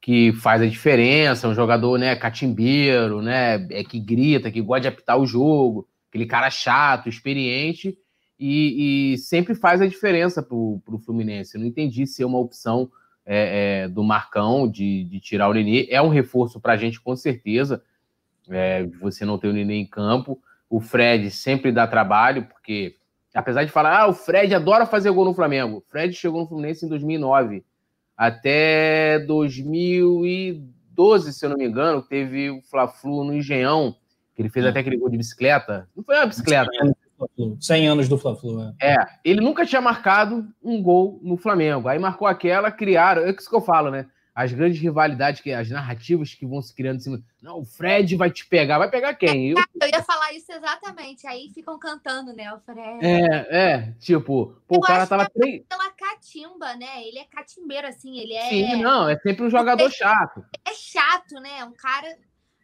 que 0.00 0.32
faz 0.32 0.60
a 0.60 0.66
diferença, 0.66 1.48
um 1.48 1.54
jogador, 1.54 1.98
né, 1.98 2.16
catimbeiro, 2.16 3.22
né? 3.22 3.66
É 3.70 3.84
que 3.84 4.00
grita, 4.00 4.50
que 4.50 4.60
gosta 4.60 4.82
de 4.82 4.88
apitar 4.88 5.18
o 5.18 5.26
jogo, 5.26 5.88
aquele 6.08 6.26
cara 6.26 6.50
chato, 6.50 7.08
experiente. 7.08 7.96
E, 8.38 9.12
e 9.12 9.18
sempre 9.18 9.54
faz 9.54 9.82
a 9.82 9.86
diferença 9.86 10.42
pro, 10.42 10.80
pro 10.84 10.98
Fluminense. 10.98 11.54
Eu 11.54 11.60
não 11.60 11.68
entendi 11.68 12.06
se 12.06 12.22
é 12.22 12.26
uma 12.26 12.38
opção 12.38 12.90
é, 13.32 13.84
é, 13.84 13.88
do 13.88 14.02
Marcão 14.02 14.68
de, 14.68 15.04
de, 15.04 15.20
tirar 15.20 15.48
o 15.48 15.54
Nenê. 15.54 15.86
É 15.88 16.02
um 16.02 16.08
reforço 16.08 16.58
para 16.58 16.72
a 16.72 16.76
gente, 16.76 17.00
com 17.00 17.14
certeza. 17.14 17.80
É, 18.48 18.82
você 19.00 19.24
não 19.24 19.38
ter 19.38 19.46
o 19.46 19.52
Nenê 19.52 19.74
em 19.74 19.86
campo. 19.86 20.42
O 20.68 20.80
Fred 20.80 21.30
sempre 21.30 21.70
dá 21.70 21.86
trabalho, 21.86 22.46
porque 22.46 22.96
apesar 23.32 23.62
de 23.62 23.70
falar, 23.70 24.00
ah, 24.00 24.08
o 24.08 24.12
Fred 24.12 24.52
adora 24.52 24.84
fazer 24.84 25.12
gol 25.12 25.24
no 25.24 25.32
Flamengo. 25.32 25.76
O 25.76 25.80
Fred 25.80 26.12
chegou 26.12 26.40
no 26.40 26.48
Fluminense 26.48 26.84
em 26.84 26.88
2009. 26.88 27.64
Até 28.16 29.20
2012, 29.20 31.32
se 31.32 31.46
eu 31.46 31.50
não 31.50 31.56
me 31.56 31.68
engano, 31.68 32.02
teve 32.02 32.50
o 32.50 32.60
Fla-Flu 32.62 33.22
no 33.22 33.32
Engenhão, 33.32 33.94
que 34.34 34.42
ele 34.42 34.48
fez 34.48 34.66
até 34.66 34.80
aquele 34.80 34.96
gol 34.96 35.08
de 35.08 35.16
bicicleta. 35.16 35.88
Não 35.94 36.02
foi 36.02 36.16
uma 36.16 36.26
bicicleta, 36.26 36.68
né? 36.82 36.92
100 37.60 37.88
anos 37.88 38.08
do 38.08 38.18
Fla-Flu. 38.18 38.74
É. 38.80 38.92
é. 38.94 38.96
ele 39.24 39.40
nunca 39.40 39.66
tinha 39.66 39.80
marcado 39.80 40.46
um 40.62 40.82
gol 40.82 41.18
no 41.22 41.36
Flamengo. 41.36 41.88
Aí 41.88 41.98
marcou 41.98 42.26
aquela, 42.26 42.70
criaram. 42.70 43.22
É 43.22 43.30
isso 43.30 43.48
que 43.48 43.56
eu 43.56 43.60
falo, 43.60 43.90
né? 43.90 44.06
As 44.34 44.52
grandes 44.52 44.80
rivalidades, 44.80 45.40
que 45.40 45.52
as 45.52 45.68
narrativas 45.68 46.34
que 46.34 46.46
vão 46.46 46.62
se 46.62 46.74
criando 46.74 46.96
em 46.96 47.00
cima. 47.00 47.22
Não, 47.42 47.60
o 47.60 47.64
Fred 47.64 48.16
vai 48.16 48.30
te 48.30 48.46
pegar. 48.46 48.78
Vai 48.78 48.88
pegar 48.88 49.14
quem? 49.14 49.50
Eu, 49.50 49.56
eu 49.58 49.88
ia 49.88 50.02
falar 50.02 50.32
isso 50.32 50.50
exatamente. 50.52 51.26
Aí 51.26 51.50
ficam 51.52 51.78
cantando, 51.78 52.32
né? 52.32 52.52
O 52.54 52.60
Fred. 52.60 53.04
É, 53.04 53.48
é. 53.50 53.94
Tipo, 53.98 54.56
pô, 54.66 54.76
o 54.76 54.80
cara 54.80 55.06
tava. 55.06 55.24
É 55.24 55.58
pela 55.68 55.90
catimba, 55.90 56.74
né? 56.76 57.06
Ele 57.06 57.18
é 57.18 57.24
catimbeiro, 57.24 57.86
assim. 57.88 58.18
Ele 58.18 58.34
é. 58.34 58.48
Sim, 58.48 58.82
não, 58.82 59.08
é 59.08 59.18
sempre 59.18 59.44
um 59.44 59.50
jogador 59.50 59.90
chato. 59.90 60.44
É 60.64 60.72
chato, 60.74 61.34
né? 61.34 61.64
Um 61.64 61.72
cara. 61.72 62.16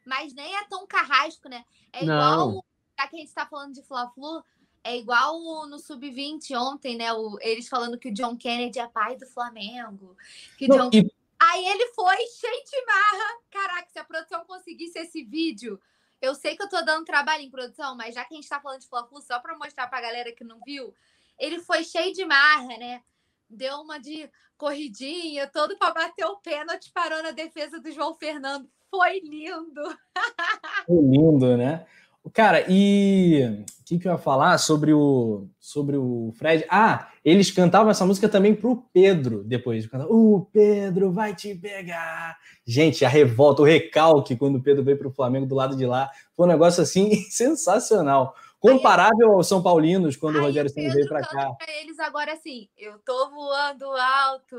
Mas 0.07 0.33
nem 0.35 0.57
é 0.57 0.65
tão 0.71 0.87
carrasco, 0.87 1.49
né? 1.49 1.65
É 1.93 2.05
igual. 2.05 2.53
Não 2.53 2.63
já 2.99 3.07
que 3.07 3.17
a 3.17 3.19
gente 3.19 3.29
está 3.29 3.47
falando 3.47 3.75
de 3.75 3.83
Fla-Flu, 3.83 4.43
é 4.83 4.97
igual 4.97 5.67
no 5.67 5.79
Sub-20 5.79 6.57
ontem, 6.57 6.97
né? 6.97 7.13
O, 7.13 7.39
eles 7.41 7.69
falando 7.69 7.99
que 7.99 8.09
o 8.09 8.15
John 8.15 8.37
Kennedy 8.37 8.79
é 8.79 8.87
pai 8.87 9.17
do 9.17 9.27
Flamengo. 9.27 10.17
Que 10.57 10.69
Não, 10.69 10.89
John... 10.91 10.99
e... 10.99 11.13
Aí 11.39 11.67
ele 11.67 11.89
foi 11.89 12.17
cheio 12.39 12.65
de 12.65 12.87
marra. 12.87 13.41
Caraca, 13.51 13.89
se 13.91 13.99
a 13.99 14.05
produção 14.05 14.45
conseguisse 14.45 14.99
esse 14.99 15.25
vídeo. 15.25 15.81
Eu 16.21 16.35
sei 16.35 16.57
que 16.57 16.63
eu 16.63 16.69
tô 16.69 16.81
dando 16.83 17.05
trabalho 17.05 17.43
em 17.43 17.51
produção, 17.51 17.95
mas 17.95 18.15
já 18.15 18.25
que 18.25 18.35
a 18.35 18.37
gente 18.37 18.49
tá 18.49 18.61
falando 18.61 18.81
de 18.81 18.89
Fla-Flu, 18.89 19.21
só 19.21 19.39
para 19.39 19.59
mostrar 19.59 19.87
pra 19.87 20.01
galera 20.01 20.33
que 20.33 20.45
não 20.45 20.61
viu, 20.65 20.95
ele 21.39 21.59
foi 21.59 21.85
cheio 21.85 22.15
de 22.15 22.25
marra, 22.25 22.79
né? 22.79 23.03
Deu 23.51 23.81
uma 23.81 23.99
de 23.99 24.31
corridinha, 24.57 25.47
todo 25.47 25.77
para 25.77 25.93
bater 25.93 26.25
o 26.25 26.37
pênalti, 26.37 26.91
parou 26.93 27.23
na 27.23 27.33
defesa 27.33 27.79
do 27.79 27.93
João 27.93 28.15
Fernando. 28.15 28.69
Foi 28.89 29.21
lindo. 29.21 29.83
Foi 30.87 31.03
lindo, 31.03 31.57
né? 31.57 31.87
Cara, 32.33 32.65
e 32.69 33.65
o 33.81 33.85
que, 33.85 33.99
que 33.99 34.09
eu 34.09 34.13
ia 34.13 34.19
falar 34.19 34.59
sobre 34.59 34.93
o, 34.93 35.49
sobre 35.61 35.97
o 35.97 36.33
Fred? 36.37 36.65
Ah, 36.69 37.09
eles 37.25 37.51
cantavam 37.51 37.91
essa 37.91 38.05
música 38.05 38.29
também 38.29 38.55
pro 38.55 38.85
Pedro 38.93 39.45
depois. 39.45 39.89
O 40.09 40.49
Pedro 40.53 41.13
vai 41.13 41.35
te 41.35 41.55
pegar. 41.55 42.37
Gente, 42.67 43.05
a 43.05 43.09
revolta, 43.09 43.63
o 43.63 43.65
recalque 43.65 44.37
quando 44.37 44.57
o 44.57 44.63
Pedro 44.63 44.83
veio 44.83 44.99
pro 44.99 45.13
Flamengo 45.13 45.47
do 45.47 45.55
lado 45.55 45.77
de 45.77 45.87
lá. 45.87 46.11
Foi 46.37 46.47
um 46.47 46.51
negócio 46.51 46.83
assim 46.83 47.15
sensacional. 47.31 48.35
Comparável 48.59 49.33
aos 49.33 49.47
São 49.47 49.63
Paulinos 49.63 50.17
quando 50.17 50.37
Aí, 50.37 50.43
o 50.43 50.45
Rogério 50.47 50.71
Ceni 50.71 50.93
veio 50.93 51.09
para 51.09 51.21
cá. 51.21 51.53
Pra 51.53 51.73
eles 51.81 52.01
agora 52.01 52.33
assim, 52.33 52.69
eu 52.77 52.99
tô 53.01 53.31
voando 53.31 53.85
alto, 53.85 54.57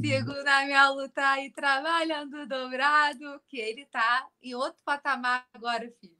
sigo 0.00 0.32
na 0.44 0.64
minha 0.64 0.88
luta 0.90 1.40
e 1.40 1.50
trabalhando 1.50 2.46
dobrado, 2.46 3.40
que 3.48 3.58
ele 3.58 3.84
tá 3.86 4.26
em 4.42 4.54
outro 4.54 4.80
patamar 4.84 5.44
agora, 5.52 5.90
filho. 6.00 6.15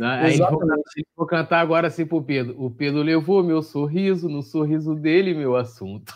Né? 0.00 0.20
Aí 0.22 0.38
vou, 0.38 0.58
vou, 1.14 1.26
cantar 1.26 1.60
agora 1.60 1.88
assim 1.88 2.06
pro 2.06 2.22
Pedro. 2.22 2.54
O 2.58 2.70
Pedro 2.70 3.02
levou 3.02 3.44
meu 3.44 3.62
sorriso, 3.62 4.30
no 4.30 4.42
sorriso 4.42 4.94
dele, 4.94 5.34
meu 5.34 5.54
assunto. 5.54 6.14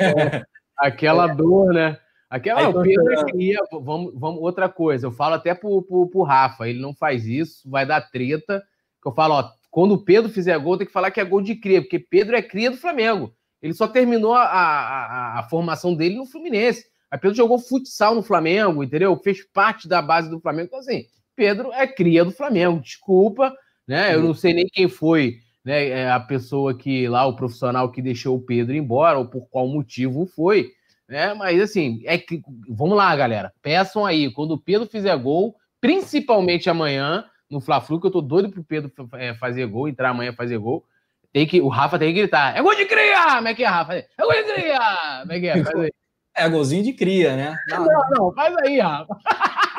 É. 0.00 0.42
Aquela 0.78 1.30
é. 1.30 1.34
dor, 1.34 1.74
né? 1.74 1.98
Aquela, 2.30 2.70
o 2.70 2.82
Pedro 2.82 3.26
queria. 3.26 3.58
Vamos, 3.70 4.14
vamos, 4.14 4.40
outra 4.40 4.70
coisa, 4.70 5.06
eu 5.06 5.12
falo 5.12 5.34
até 5.34 5.54
pro, 5.54 5.82
pro, 5.82 6.08
pro 6.08 6.22
Rafa, 6.22 6.66
ele 6.66 6.80
não 6.80 6.94
faz 6.94 7.26
isso, 7.26 7.68
vai 7.68 7.84
dar 7.84 8.10
treta. 8.10 8.64
Que 9.02 9.08
eu 9.08 9.12
falo, 9.12 9.34
ó, 9.34 9.50
quando 9.70 9.92
o 9.92 10.02
Pedro 10.02 10.30
fizer 10.30 10.58
gol, 10.58 10.78
tem 10.78 10.86
que 10.86 10.92
falar 10.94 11.10
que 11.10 11.20
é 11.20 11.24
gol 11.26 11.42
de 11.42 11.54
cria, 11.56 11.82
porque 11.82 11.98
Pedro 11.98 12.34
é 12.34 12.40
cria 12.40 12.70
do 12.70 12.78
Flamengo. 12.78 13.34
Ele 13.60 13.74
só 13.74 13.86
terminou 13.86 14.32
a, 14.32 14.44
a, 14.44 15.40
a 15.40 15.42
formação 15.50 15.94
dele 15.94 16.16
no 16.16 16.24
Fluminense. 16.24 16.86
Aí 17.10 17.18
Pedro 17.18 17.36
jogou 17.36 17.58
futsal 17.58 18.14
no 18.14 18.22
Flamengo, 18.22 18.82
entendeu? 18.82 19.14
Fez 19.18 19.44
parte 19.52 19.86
da 19.86 20.00
base 20.00 20.30
do 20.30 20.40
Flamengo. 20.40 20.68
Então, 20.68 20.78
assim, 20.78 21.04
Pedro 21.34 21.72
é 21.72 21.86
cria 21.86 22.24
do 22.24 22.30
Flamengo. 22.30 22.80
Desculpa, 22.80 23.52
né? 23.86 24.14
Eu 24.14 24.22
não 24.22 24.34
sei 24.34 24.54
nem 24.54 24.66
quem 24.66 24.88
foi 24.88 25.36
né, 25.64 25.88
é, 25.88 26.10
a 26.10 26.20
pessoa 26.20 26.76
que 26.76 27.06
lá, 27.08 27.24
o 27.26 27.36
profissional 27.36 27.90
que 27.90 28.02
deixou 28.02 28.36
o 28.36 28.42
Pedro 28.42 28.74
embora, 28.74 29.18
ou 29.18 29.26
por 29.26 29.48
qual 29.48 29.68
motivo 29.68 30.26
foi. 30.26 30.70
Né? 31.08 31.34
Mas 31.34 31.60
assim, 31.60 32.02
é 32.04 32.18
que. 32.18 32.42
Vamos 32.68 32.96
lá, 32.96 33.14
galera. 33.14 33.52
Peçam 33.62 34.04
aí, 34.04 34.30
quando 34.32 34.52
o 34.52 34.58
Pedro 34.58 34.88
fizer 34.88 35.16
gol, 35.16 35.54
principalmente 35.80 36.70
amanhã, 36.70 37.24
no 37.50 37.60
Fla-Flu, 37.60 38.00
que 38.00 38.06
eu 38.06 38.10
tô 38.10 38.20
doido 38.20 38.50
pro 38.50 38.64
Pedro 38.64 38.90
é, 39.14 39.34
fazer 39.34 39.66
gol, 39.66 39.88
entrar 39.88 40.10
amanhã 40.10 40.32
fazer 40.32 40.58
gol. 40.58 40.84
Tem 41.32 41.46
que, 41.46 41.60
o 41.60 41.68
Rafa 41.68 41.98
tem 41.98 42.12
que 42.12 42.20
gritar. 42.20 42.56
É 42.56 42.62
gol 42.62 42.74
de 42.74 42.84
cria! 42.84 43.36
Como 43.36 43.48
é 43.48 43.54
que 43.54 43.64
é, 43.64 43.68
Rafa? 43.68 43.94
É 43.94 44.06
gol 44.18 44.32
de 44.32 44.42
cria! 44.52 45.20
Como 45.20 45.32
é 45.32 45.40
que 45.40 45.46
é? 45.46 45.64
Faz 45.64 45.80
aí. 45.80 45.90
É 46.34 46.48
golzinho 46.48 46.82
de 46.82 46.94
cria, 46.94 47.36
né? 47.36 47.56
Não, 47.68 47.86
não, 48.10 48.32
faz 48.32 48.54
aí, 48.64 48.80
Rafa 48.80 49.14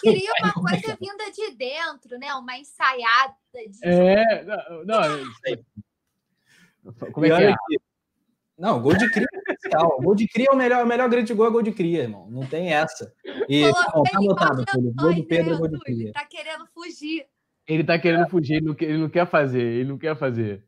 queria 0.00 0.32
uma 0.40 0.52
coisa 0.52 0.96
vinda 1.00 1.30
de 1.32 1.54
dentro, 1.54 2.18
né? 2.18 2.34
Uma 2.34 2.58
ensaiada. 2.58 3.34
De... 3.52 3.78
É, 3.82 4.44
não, 4.44 4.84
não 4.84 5.24
como 7.12 7.26
é 7.26 7.28
que 7.28 7.42
é? 7.44 7.50
Aqui. 7.50 7.80
Não, 8.58 8.80
gol 8.80 8.96
de 8.96 9.10
cria 9.10 9.26
é 9.34 9.38
especial. 9.38 10.00
Gol 10.00 10.14
de 10.14 10.26
cria 10.26 10.46
é 10.50 10.52
o 10.52 10.56
melhor, 10.56 10.82
o 10.82 10.86
melhor 10.86 11.08
grande 11.10 11.34
gol 11.34 11.46
é 11.46 11.50
gol 11.50 11.62
de 11.62 11.72
cria, 11.72 12.02
irmão. 12.02 12.30
Não 12.30 12.46
tem 12.46 12.72
essa. 12.72 13.12
E 13.48 13.64
ó, 13.64 13.72
tá 13.72 14.18
anotado, 14.18 14.64
filho. 14.70 14.94
Gol 14.94 15.14
do 15.14 15.24
Pedro 15.24 15.54
é 15.54 15.58
gol 15.58 15.68
de 15.68 15.78
cria. 15.80 16.04
Ele 16.04 16.12
tá 16.12 16.24
querendo 16.24 16.66
fugir. 16.72 17.26
Ele 17.66 17.84
tá 17.84 17.98
querendo 17.98 18.28
fugir, 18.28 18.54
ele 18.54 18.66
não 18.66 18.74
quer, 18.74 18.84
ele 18.86 18.98
não 18.98 19.08
quer 19.08 19.26
fazer, 19.26 19.60
ele 19.60 19.88
não 19.88 19.98
quer 19.98 20.16
fazer. 20.16 20.64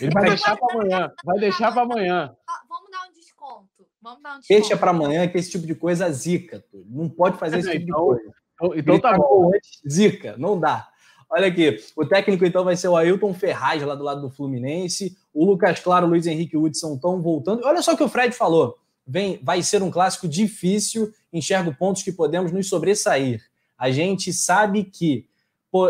Ele 0.00 0.10
vai 0.12 0.24
deixar 0.24 0.56
para 0.56 0.74
amanhã. 0.74 1.12
Vai 1.24 1.38
deixar 1.38 1.72
para 1.72 1.82
amanhã. 1.82 2.36
Vamos 2.68 2.90
dar 2.90 3.08
um 3.08 3.12
desconto. 3.12 3.86
Vamos 4.02 4.22
dar 4.22 4.36
um 4.36 4.38
desconto. 4.38 4.60
Deixa 4.60 4.76
para 4.76 4.90
amanhã 4.90 5.26
que 5.26 5.38
esse 5.38 5.50
tipo 5.50 5.66
de 5.66 5.74
coisa 5.74 6.12
zica. 6.12 6.62
Não 6.86 7.08
pode 7.08 7.38
fazer 7.38 7.58
esse 7.58 7.70
tipo 7.70 7.86
de 7.86 7.90
então, 7.90 8.04
coisa. 8.04 8.34
Então, 8.62 8.78
então 8.78 9.00
tá 9.00 9.16
bom. 9.16 9.50
Zica, 9.88 10.36
não 10.38 10.58
dá. 10.58 10.88
Olha 11.28 11.46
aqui, 11.46 11.78
o 11.96 12.04
técnico 12.04 12.44
então 12.44 12.62
vai 12.62 12.76
ser 12.76 12.88
o 12.88 12.96
Ailton 12.96 13.32
Ferraz, 13.32 13.82
lá 13.82 13.94
do 13.94 14.04
lado 14.04 14.20
do 14.20 14.30
Fluminense. 14.30 15.16
O 15.32 15.46
Lucas 15.46 15.80
Claro, 15.80 16.06
o 16.06 16.10
Luiz 16.10 16.26
Henrique 16.26 16.56
Hudson 16.56 16.94
estão 16.94 17.20
voltando. 17.22 17.64
Olha 17.64 17.80
só 17.80 17.94
o 17.94 17.96
que 17.96 18.04
o 18.04 18.08
Fred 18.08 18.34
falou. 18.34 18.76
Vem, 19.06 19.40
vai 19.42 19.62
ser 19.62 19.82
um 19.82 19.90
clássico 19.90 20.28
difícil, 20.28 21.10
enxergo 21.32 21.74
pontos 21.74 22.02
que 22.02 22.12
podemos 22.12 22.52
nos 22.52 22.68
sobressair. 22.68 23.42
A 23.78 23.90
gente 23.90 24.32
sabe 24.32 24.84
que 24.84 25.26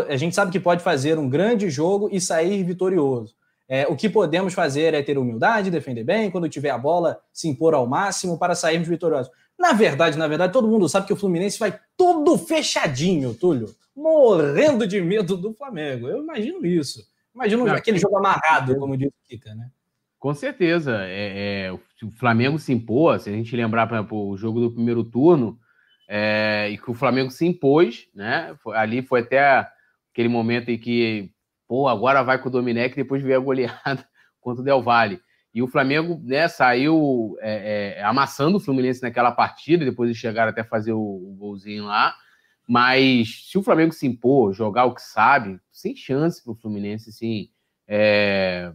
a 0.07 0.15
gente 0.15 0.33
sabe 0.33 0.49
que 0.49 0.61
pode 0.61 0.81
fazer 0.81 1.19
um 1.19 1.29
grande 1.29 1.69
jogo 1.69 2.07
e 2.09 2.21
sair 2.21 2.63
vitorioso. 2.63 3.35
É, 3.67 3.85
o 3.87 3.97
que 3.97 4.07
podemos 4.09 4.53
fazer 4.53 4.93
é 4.93 5.01
ter 5.01 5.17
humildade, 5.17 5.69
defender 5.69 6.05
bem, 6.05 6.31
quando 6.31 6.47
tiver 6.47 6.69
a 6.69 6.77
bola, 6.77 7.19
se 7.33 7.49
impor 7.49 7.73
ao 7.73 7.85
máximo 7.85 8.37
para 8.37 8.55
sairmos 8.55 8.87
vitoriosos. 8.87 9.31
Na 9.57 9.73
verdade, 9.73 10.17
na 10.17 10.27
verdade, 10.27 10.53
todo 10.53 10.67
mundo 10.67 10.89
sabe 10.89 11.07
que 11.07 11.13
o 11.13 11.17
Fluminense 11.17 11.59
vai 11.59 11.79
todo 11.95 12.37
fechadinho, 12.37 13.33
Túlio, 13.33 13.73
morrendo 13.95 14.87
de 14.87 14.99
medo 14.99 15.37
do 15.37 15.53
Flamengo. 15.53 16.07
Eu 16.07 16.21
imagino 16.21 16.65
isso. 16.65 17.07
Imagina 17.33 17.73
aquele 17.73 17.97
jogo 17.97 18.17
amarrado, 18.17 18.75
como 18.77 18.97
diz 18.97 19.07
o 19.07 19.27
Kika, 19.27 19.55
né? 19.55 19.69
Com 20.19 20.33
certeza. 20.33 20.99
É, 21.03 21.65
é, 21.65 21.71
o 21.71 22.11
Flamengo 22.11 22.57
se 22.59 22.71
impôs, 22.71 23.23
se 23.23 23.29
a 23.29 23.33
gente 23.33 23.55
lembrar, 23.55 23.87
por 23.87 23.95
exemplo, 23.95 24.29
o 24.29 24.37
jogo 24.37 24.59
do 24.59 24.71
primeiro 24.71 25.03
turno, 25.03 25.59
é, 26.07 26.69
e 26.71 26.77
que 26.77 26.91
o 26.91 26.93
Flamengo 26.93 27.31
se 27.31 27.45
impôs, 27.45 28.07
né? 28.13 28.55
Ali 28.73 29.01
foi 29.01 29.21
até 29.21 29.67
aquele 30.11 30.29
momento 30.29 30.69
em 30.69 30.77
que, 30.77 31.31
pô, 31.67 31.87
agora 31.87 32.23
vai 32.23 32.37
com 32.39 32.49
o 32.49 32.51
Domenech, 32.51 32.95
depois 32.95 33.23
veio 33.23 33.37
a 33.37 33.43
goleada 33.43 34.07
contra 34.39 34.61
o 34.61 34.63
Del 34.63 34.81
Valle. 34.81 35.19
E 35.53 35.61
o 35.61 35.67
Flamengo 35.67 36.19
né, 36.23 36.47
saiu 36.47 37.37
é, 37.39 37.97
é, 37.99 38.03
amassando 38.03 38.57
o 38.57 38.59
Fluminense 38.59 39.03
naquela 39.03 39.31
partida, 39.31 39.85
depois 39.85 40.09
de 40.09 40.17
chegar 40.17 40.47
até 40.47 40.63
fazer 40.63 40.93
o, 40.93 40.99
o, 40.99 41.35
golzinho 41.37 41.85
lá. 41.85 42.15
Mas 42.67 43.49
se 43.49 43.57
o 43.57 43.61
Flamengo 43.61 43.93
se 43.93 44.07
impor, 44.07 44.51
jogar 44.53 44.85
o 44.85 44.95
que 44.95 45.01
sabe, 45.01 45.59
sem 45.71 45.95
chance 45.95 46.43
para 46.43 46.53
o 46.53 46.55
Fluminense, 46.55 47.11
sim. 47.11 47.49
É... 47.87 48.73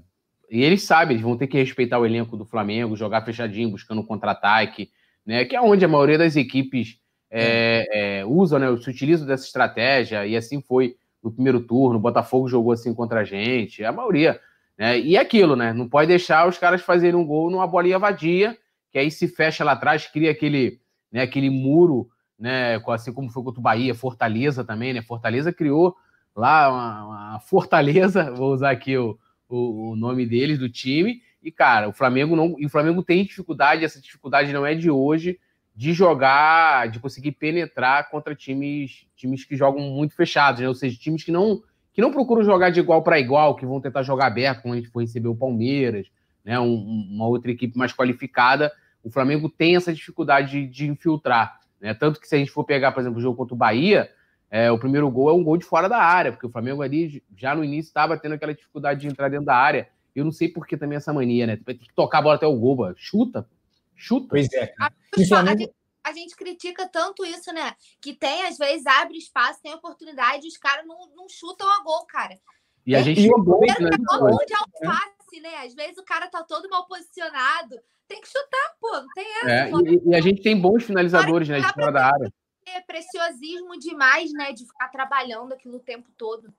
E 0.50 0.62
eles 0.62 0.82
sabem, 0.84 1.14
eles 1.14 1.22
vão 1.22 1.36
ter 1.36 1.48
que 1.48 1.58
respeitar 1.58 1.98
o 1.98 2.06
elenco 2.06 2.36
do 2.36 2.44
Flamengo, 2.44 2.96
jogar 2.96 3.24
fechadinho, 3.24 3.70
buscando 3.70 4.04
contra-ataque, 4.04 4.90
né? 5.26 5.44
Que 5.44 5.56
é 5.56 5.60
onde 5.60 5.84
a 5.84 5.88
maioria 5.88 6.16
das 6.16 6.36
equipes 6.36 7.00
é, 7.30 8.20
é, 8.20 8.24
usam, 8.24 8.58
né? 8.58 8.74
Se 8.78 8.88
utilizam 8.88 9.26
dessa 9.26 9.44
estratégia, 9.44 10.26
e 10.26 10.36
assim 10.36 10.62
foi 10.62 10.96
no 11.22 11.32
primeiro 11.32 11.60
turno. 11.60 11.98
O 11.98 12.00
Botafogo 12.00 12.48
jogou 12.48 12.72
assim 12.72 12.94
contra 12.94 13.20
a 13.20 13.24
gente, 13.24 13.84
a 13.84 13.92
maioria. 13.92 14.40
Né? 14.78 15.00
E 15.00 15.16
é 15.16 15.20
aquilo, 15.20 15.56
né? 15.56 15.72
Não 15.72 15.88
pode 15.88 16.06
deixar 16.06 16.46
os 16.46 16.56
caras 16.56 16.80
fazerem 16.80 17.18
um 17.18 17.26
gol 17.26 17.50
numa 17.50 17.66
bolinha 17.66 17.98
vadia, 17.98 18.56
que 18.92 18.98
aí 18.98 19.10
se 19.10 19.26
fecha 19.26 19.64
lá 19.64 19.72
atrás, 19.72 20.06
cria 20.06 20.30
aquele, 20.30 20.80
né, 21.10 21.22
aquele 21.22 21.50
muro, 21.50 22.08
né? 22.38 22.80
Assim 22.86 23.12
como 23.12 23.28
foi 23.28 23.42
contra 23.42 23.58
o 23.58 23.62
Bahia, 23.62 23.94
Fortaleza 23.94 24.64
também, 24.64 24.92
né? 24.92 25.02
Fortaleza 25.02 25.52
criou 25.52 25.96
lá 26.34 26.70
uma, 26.70 27.04
uma 27.06 27.40
fortaleza, 27.40 28.30
vou 28.36 28.54
usar 28.54 28.70
aqui 28.70 28.96
o, 28.96 29.18
o, 29.48 29.90
o, 29.90 29.96
nome 29.96 30.24
deles, 30.24 30.58
do 30.58 30.68
time. 30.68 31.20
E, 31.42 31.50
cara, 31.50 31.88
o 31.88 31.92
Flamengo 31.92 32.36
não. 32.36 32.54
O 32.54 32.68
Flamengo 32.68 33.02
tem 33.02 33.24
dificuldade, 33.24 33.84
essa 33.84 34.00
dificuldade 34.00 34.52
não 34.52 34.64
é 34.64 34.74
de 34.74 34.90
hoje, 34.90 35.40
de 35.74 35.92
jogar, 35.92 36.88
de 36.88 37.00
conseguir 37.00 37.32
penetrar 37.32 38.08
contra 38.10 38.34
times, 38.34 39.06
times 39.16 39.44
que 39.44 39.56
jogam 39.56 39.82
muito 39.90 40.14
fechados, 40.14 40.60
né? 40.60 40.68
Ou 40.68 40.74
seja, 40.74 40.96
times 40.98 41.24
que 41.24 41.32
não, 41.32 41.62
que 41.98 42.02
não 42.02 42.12
procuram 42.12 42.44
jogar 42.44 42.70
de 42.70 42.78
igual 42.78 43.02
para 43.02 43.18
igual, 43.18 43.56
que 43.56 43.66
vão 43.66 43.80
tentar 43.80 44.04
jogar 44.04 44.28
aberto, 44.28 44.62
como 44.62 44.72
a 44.72 44.76
gente 44.76 44.88
foi 44.88 45.02
receber 45.02 45.26
o 45.26 45.34
Palmeiras, 45.34 46.06
né? 46.44 46.56
Um, 46.60 47.08
uma 47.10 47.26
outra 47.26 47.50
equipe 47.50 47.76
mais 47.76 47.92
qualificada. 47.92 48.70
O 49.02 49.10
Flamengo 49.10 49.48
tem 49.48 49.74
essa 49.74 49.92
dificuldade 49.92 50.48
de, 50.48 50.66
de 50.68 50.86
infiltrar. 50.86 51.58
Né? 51.80 51.92
Tanto 51.94 52.20
que 52.20 52.28
se 52.28 52.36
a 52.36 52.38
gente 52.38 52.52
for 52.52 52.62
pegar, 52.62 52.92
por 52.92 53.00
exemplo, 53.00 53.18
o 53.18 53.20
jogo 53.20 53.36
contra 53.36 53.52
o 53.52 53.58
Bahia, 53.58 54.08
é, 54.48 54.70
o 54.70 54.78
primeiro 54.78 55.10
gol 55.10 55.28
é 55.28 55.32
um 55.32 55.42
gol 55.42 55.56
de 55.56 55.64
fora 55.64 55.88
da 55.88 55.98
área, 55.98 56.30
porque 56.30 56.46
o 56.46 56.50
Flamengo 56.50 56.82
ali 56.82 57.20
já 57.36 57.52
no 57.52 57.64
início 57.64 57.88
estava 57.88 58.16
tendo 58.16 58.36
aquela 58.36 58.54
dificuldade 58.54 59.00
de 59.00 59.08
entrar 59.08 59.28
dentro 59.28 59.46
da 59.46 59.56
área. 59.56 59.88
Eu 60.14 60.24
não 60.24 60.30
sei 60.30 60.46
por 60.46 60.68
que 60.68 60.76
também 60.76 60.98
essa 60.98 61.12
mania, 61.12 61.48
né? 61.48 61.56
Tem 61.56 61.76
que 61.76 61.92
tocar 61.96 62.18
a 62.18 62.22
bola 62.22 62.36
até 62.36 62.46
o 62.46 62.56
gol, 62.56 62.92
chuta, 62.94 63.44
chuta. 63.96 64.28
Pois 64.30 64.46
é. 64.52 64.68
Cara. 64.68 64.94
A, 65.16 65.26
Flamengo... 65.26 65.68
a, 66.08 66.12
gente, 66.12 66.36
critica 66.36 66.88
tanto 66.88 67.24
isso, 67.24 67.52
né? 67.52 67.74
Que 68.00 68.14
tem, 68.14 68.46
às 68.46 68.58
vezes, 68.58 68.86
abre 68.86 69.18
espaço, 69.18 69.60
tem 69.62 69.74
oportunidade, 69.74 70.48
os 70.48 70.56
caras 70.56 70.86
não, 70.86 70.96
não 71.14 71.28
chutam 71.28 71.68
a 71.68 71.82
gol, 71.82 72.06
cara. 72.06 72.38
E 72.86 72.94
a 72.94 73.02
gente. 73.02 73.28
O 73.28 73.42
gol, 73.42 73.60
de 73.60 74.54
alface, 74.54 75.40
né? 75.40 75.56
Às 75.64 75.74
vezes 75.74 75.98
o 75.98 76.04
cara 76.04 76.28
tá 76.28 76.42
todo 76.42 76.68
mal 76.68 76.86
posicionado. 76.86 77.76
Tem 78.06 78.20
que 78.20 78.28
chutar, 78.28 78.74
pô, 78.80 78.90
não 78.92 79.08
tem 79.14 79.26
essa. 79.36 79.50
É, 79.50 79.70
e, 79.70 80.10
e, 80.10 80.14
a 80.14 80.20
gente 80.20 80.42
tem 80.42 80.58
bons 80.58 80.84
finalizadores, 80.84 81.48
né? 81.48 81.60
De 81.60 81.72
fora 81.74 81.92
da 81.92 82.06
área 82.06 82.32
é 82.74 82.80
preciosismo 82.80 83.78
demais, 83.78 84.32
né? 84.32 84.52
De 84.52 84.66
ficar 84.66 84.88
trabalhando 84.88 85.52
aquilo 85.52 85.76
o 85.76 85.80
tempo 85.80 86.10
todo. 86.16 86.52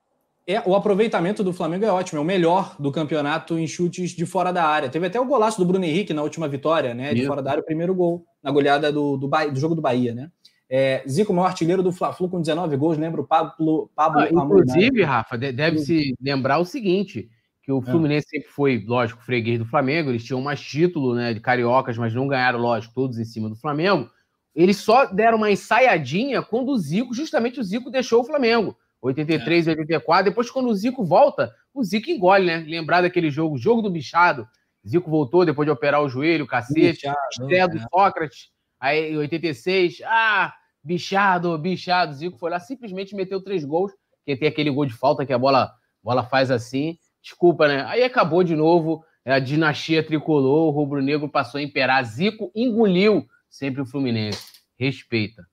É, 0.50 0.64
o 0.66 0.76
aproveitamento 0.76 1.44
do 1.44 1.54
Flamengo 1.54 1.86
é 1.86 1.92
ótimo, 1.92 2.18
é 2.18 2.22
o 2.24 2.26
melhor 2.26 2.76
do 2.80 2.92
campeonato 2.92 3.60
em 3.60 3.68
chutes 3.68 4.14
de 4.14 4.26
fora 4.26 4.52
da 4.52 4.66
área. 4.66 4.90
Teve 4.90 5.06
até 5.06 5.22
o 5.22 5.26
golaço 5.26 5.60
do 5.60 5.66
Bruno 5.66 5.86
Henrique 5.86 6.12
na 6.12 6.24
última 6.24 6.48
vitória, 6.48 6.92
né? 6.92 7.14
De 7.14 7.20
Isso. 7.20 7.28
fora 7.28 7.44
da 7.44 7.52
área, 7.52 7.62
o 7.62 7.66
primeiro 7.66 7.94
gol, 7.94 8.26
na 8.42 8.50
goleada 8.50 8.92
do, 8.92 9.16
do, 9.16 9.28
do 9.28 9.60
jogo 9.60 9.76
do 9.76 9.82
Bahia, 9.84 10.16
né? 10.16 10.32
É, 10.68 11.04
Zico, 11.08 11.32
maior 11.36 11.50
artilheiro 11.50 11.84
do 11.84 11.92
Fla-Flu 11.92 12.28
com 12.28 12.42
19 12.42 12.76
gols, 12.78 12.98
lembra 12.98 13.22
o 13.22 13.28
Pablo, 13.28 13.92
Pablo 13.96 14.22
ah, 14.22 14.28
Inclusive, 14.28 15.04
Rafa, 15.04 15.38
deve-se 15.38 16.16
lembrar 16.20 16.58
o 16.58 16.66
seguinte, 16.66 17.30
que 17.62 17.72
o 17.72 17.78
é. 17.78 17.82
Fluminense 17.84 18.26
é. 18.34 18.40
sempre 18.40 18.50
foi, 18.50 18.84
lógico, 18.88 19.22
freguês 19.22 19.60
do 19.60 19.66
Flamengo, 19.66 20.10
eles 20.10 20.24
tinham 20.24 20.42
mais 20.42 20.60
título 20.60 21.14
né, 21.14 21.32
de 21.32 21.40
cariocas, 21.40 21.96
mas 21.96 22.16
não 22.16 22.28
ganharam, 22.28 22.58
lógico, 22.58 22.96
todos 22.96 23.20
em 23.20 23.26
cima 23.26 23.50
do 23.50 23.56
Flamengo. 23.56 24.10
Eles 24.56 24.78
só 24.78 25.06
deram 25.06 25.38
uma 25.38 25.52
ensaiadinha 25.52 26.42
quando 26.42 26.70
o 26.70 26.78
Zico, 26.80 27.14
justamente 27.14 27.60
o 27.60 27.64
Zico 27.64 27.92
deixou 27.92 28.22
o 28.22 28.26
Flamengo. 28.26 28.76
83 29.02 29.68
e 29.68 29.70
é. 29.70 29.74
84. 29.74 30.26
Depois, 30.26 30.52
quando 30.52 30.70
o 30.70 30.76
Zico 30.76 31.04
volta, 31.04 31.54
o 31.74 31.84
Zico 31.84 32.10
engole, 32.10 32.46
né? 32.46 32.58
Lembrar 32.68 33.02
daquele 33.02 33.30
jogo, 33.30 33.58
jogo 33.58 33.82
do 33.82 33.90
bichado. 33.90 34.48
Zico 34.88 35.10
voltou 35.10 35.46
depois 35.46 35.66
de 35.66 35.72
operar 35.72 36.02
o 36.02 36.10
joelho, 36.10 36.46
o 36.46 36.48
cacete, 36.48 37.08
estreia 37.32 37.68
do 37.68 37.78
é. 37.78 37.82
Sócrates. 37.90 38.50
Aí, 38.80 39.12
em 39.12 39.18
86, 39.18 40.02
ah, 40.06 40.54
bichado, 40.84 41.58
bichado. 41.58 42.14
Zico 42.14 42.38
foi 42.38 42.50
lá, 42.50 42.60
simplesmente 42.60 43.16
meteu 43.16 43.42
três 43.42 43.66
gols, 43.66 43.92
que 44.26 44.36
tem 44.36 44.48
aquele 44.48 44.72
gol 44.72 44.86
de 44.86 44.94
falta 44.94 45.26
que 45.26 45.34
a 45.34 45.38
bola, 45.38 45.72
bola 46.04 46.24
faz 46.24 46.52
assim. 46.52 46.98
Desculpa, 47.22 47.68
né? 47.68 47.84
Aí 47.88 48.04
acabou 48.04 48.44
de 48.44 48.56
novo 48.56 49.04
a 49.26 49.40
dinastia 49.40 50.04
tricolor, 50.04 50.68
o 50.68 50.72
rubro-negro 50.72 51.30
passou 51.30 51.60
a 51.60 51.62
imperar. 51.62 52.04
Zico 52.04 52.52
engoliu 52.56 53.28
sempre 53.50 53.82
o 53.82 53.86
Fluminense. 53.86 54.46
Respeita. 54.78 55.49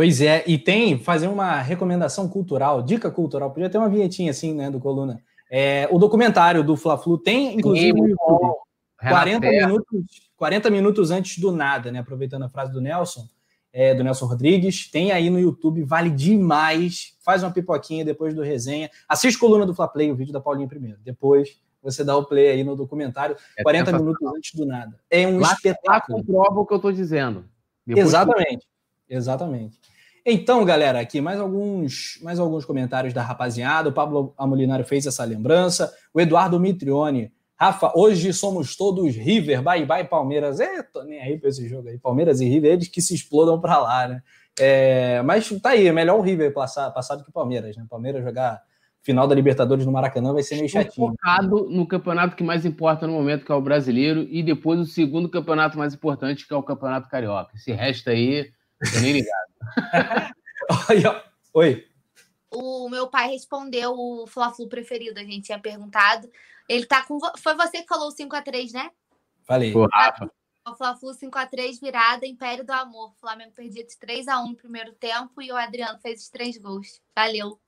Pois 0.00 0.22
é, 0.22 0.42
e 0.46 0.56
tem 0.56 0.98
fazer 0.98 1.28
uma 1.28 1.60
recomendação 1.60 2.26
cultural, 2.26 2.80
dica 2.80 3.10
cultural, 3.10 3.50
podia 3.50 3.68
ter 3.68 3.76
uma 3.76 3.90
vinhetinha 3.90 4.30
assim, 4.30 4.54
né, 4.54 4.70
do 4.70 4.80
Coluna. 4.80 5.20
É, 5.50 5.86
o 5.90 5.98
documentário 5.98 6.64
do 6.64 6.74
Fla-Flu 6.74 7.18
tem, 7.18 7.54
inclusive, 7.54 8.00
Sim, 8.00 8.14
40 8.98 9.46
minutos, 9.46 10.04
40 10.38 10.70
minutos 10.70 11.10
antes 11.10 11.38
do 11.38 11.52
nada, 11.52 11.92
né? 11.92 11.98
Aproveitando 11.98 12.44
a 12.44 12.48
frase 12.48 12.72
do 12.72 12.80
Nelson, 12.80 13.28
é, 13.74 13.94
do 13.94 14.02
Nelson 14.02 14.24
Rodrigues, 14.24 14.90
tem 14.90 15.12
aí 15.12 15.28
no 15.28 15.38
YouTube, 15.38 15.82
vale 15.82 16.08
demais. 16.08 17.14
Faz 17.22 17.42
uma 17.42 17.50
pipoquinha 17.50 18.02
depois 18.02 18.34
do 18.34 18.40
resenha. 18.40 18.90
Assiste 19.06 19.38
coluna 19.38 19.66
do 19.66 19.74
Fla 19.74 19.86
Play, 19.86 20.10
o 20.10 20.16
vídeo 20.16 20.32
da 20.32 20.40
Paulinha 20.40 20.66
primeiro. 20.66 20.96
Depois 21.04 21.60
você 21.82 22.02
dá 22.02 22.16
o 22.16 22.24
play 22.24 22.48
aí 22.48 22.64
no 22.64 22.74
documentário, 22.74 23.36
é 23.54 23.62
40 23.62 23.92
minutos 23.98 24.26
antes 24.34 24.54
do 24.54 24.64
nada. 24.64 24.98
É 25.10 25.28
um 25.28 25.40
lá, 25.40 25.52
espetáculo. 25.52 26.16
Lá 26.16 26.24
comprova 26.24 26.60
o 26.60 26.64
que 26.64 26.72
eu 26.72 26.76
estou 26.76 26.90
dizendo. 26.90 27.44
Depois 27.86 28.06
Exatamente. 28.06 28.66
Que... 29.06 29.14
Exatamente. 29.14 29.89
Então, 30.24 30.64
galera, 30.64 31.00
aqui 31.00 31.20
mais 31.20 31.40
alguns, 31.40 32.18
mais 32.22 32.38
alguns 32.38 32.64
comentários 32.64 33.14
da 33.14 33.22
rapaziada. 33.22 33.88
O 33.88 33.92
Pablo 33.92 34.34
Amolinário 34.36 34.84
fez 34.84 35.06
essa 35.06 35.24
lembrança. 35.24 35.92
O 36.12 36.20
Eduardo 36.20 36.60
Mitrione. 36.60 37.32
Rafa, 37.56 37.92
hoje 37.94 38.32
somos 38.32 38.74
todos 38.74 39.14
River, 39.14 39.62
bye 39.62 39.84
bye 39.84 40.04
Palmeiras. 40.04 40.60
É, 40.60 40.82
tô 40.82 41.02
nem 41.02 41.20
aí 41.20 41.38
pra 41.38 41.50
esse 41.50 41.68
jogo 41.68 41.88
aí. 41.88 41.98
Palmeiras 41.98 42.40
e 42.40 42.48
River, 42.48 42.72
eles 42.72 42.88
que 42.88 43.02
se 43.02 43.14
explodam 43.14 43.60
para 43.60 43.78
lá, 43.78 44.08
né? 44.08 44.22
É, 44.58 45.20
mas 45.22 45.48
tá 45.60 45.70
aí, 45.70 45.86
é 45.86 45.92
melhor 45.92 46.18
o 46.18 46.22
River 46.22 46.52
passar, 46.54 46.90
passar 46.90 47.16
do 47.16 47.22
que 47.22 47.28
o 47.28 47.32
Palmeiras, 47.32 47.76
né? 47.76 47.84
Palmeiras 47.88 48.24
jogar 48.24 48.62
final 49.02 49.26
da 49.26 49.34
Libertadores 49.34 49.86
no 49.86 49.92
Maracanã 49.92 50.32
vai 50.32 50.42
ser 50.42 50.56
meio 50.56 50.68
chatinho. 50.68 51.08
focado 51.08 51.68
no 51.68 51.86
campeonato 51.86 52.36
que 52.36 52.42
mais 52.42 52.64
importa 52.64 53.06
no 53.06 53.12
momento, 53.12 53.44
que 53.44 53.52
é 53.52 53.54
o 53.54 53.60
brasileiro, 53.60 54.26
e 54.30 54.42
depois 54.42 54.78
o 54.78 54.86
segundo 54.86 55.28
campeonato 55.28 55.78
mais 55.78 55.94
importante, 55.94 56.46
que 56.46 56.52
é 56.52 56.56
o 56.56 56.62
Campeonato 56.62 57.08
Carioca. 57.08 57.52
Esse 57.54 57.72
resto 57.72 58.10
aí, 58.10 58.50
tô 58.92 59.00
nem 59.00 59.12
ligado. 59.12 59.50
Oi. 61.54 61.86
O 62.50 62.88
meu 62.88 63.08
pai 63.08 63.28
respondeu 63.28 63.92
o 63.92 64.26
Fla-Flu 64.26 64.68
preferido, 64.68 65.20
a 65.20 65.22
gente 65.22 65.46
tinha 65.46 65.58
perguntado. 65.58 66.30
Ele 66.68 66.86
tá 66.86 67.04
com. 67.04 67.18
Foi 67.38 67.54
você 67.54 67.82
que 67.82 67.88
falou 67.88 68.08
o 68.08 68.14
5x3, 68.14 68.72
né? 68.72 68.90
Falei. 69.44 69.72
Pô, 69.72 69.86
Rafa. 69.92 70.30
O 70.66 70.74
Fla-Flu 70.74 71.10
5x3 71.10 71.80
virada, 71.80 72.26
Império 72.26 72.64
do 72.64 72.72
Amor. 72.72 73.10
O 73.10 73.20
Flamengo 73.20 73.52
perdia 73.52 73.84
de 73.84 73.96
3x1 73.96 74.48
no 74.48 74.56
primeiro 74.56 74.92
tempo 74.92 75.40
e 75.40 75.50
o 75.50 75.56
Adriano 75.56 75.98
fez 76.00 76.22
os 76.22 76.28
três 76.28 76.56
gols. 76.58 77.00
Valeu. 77.16 77.58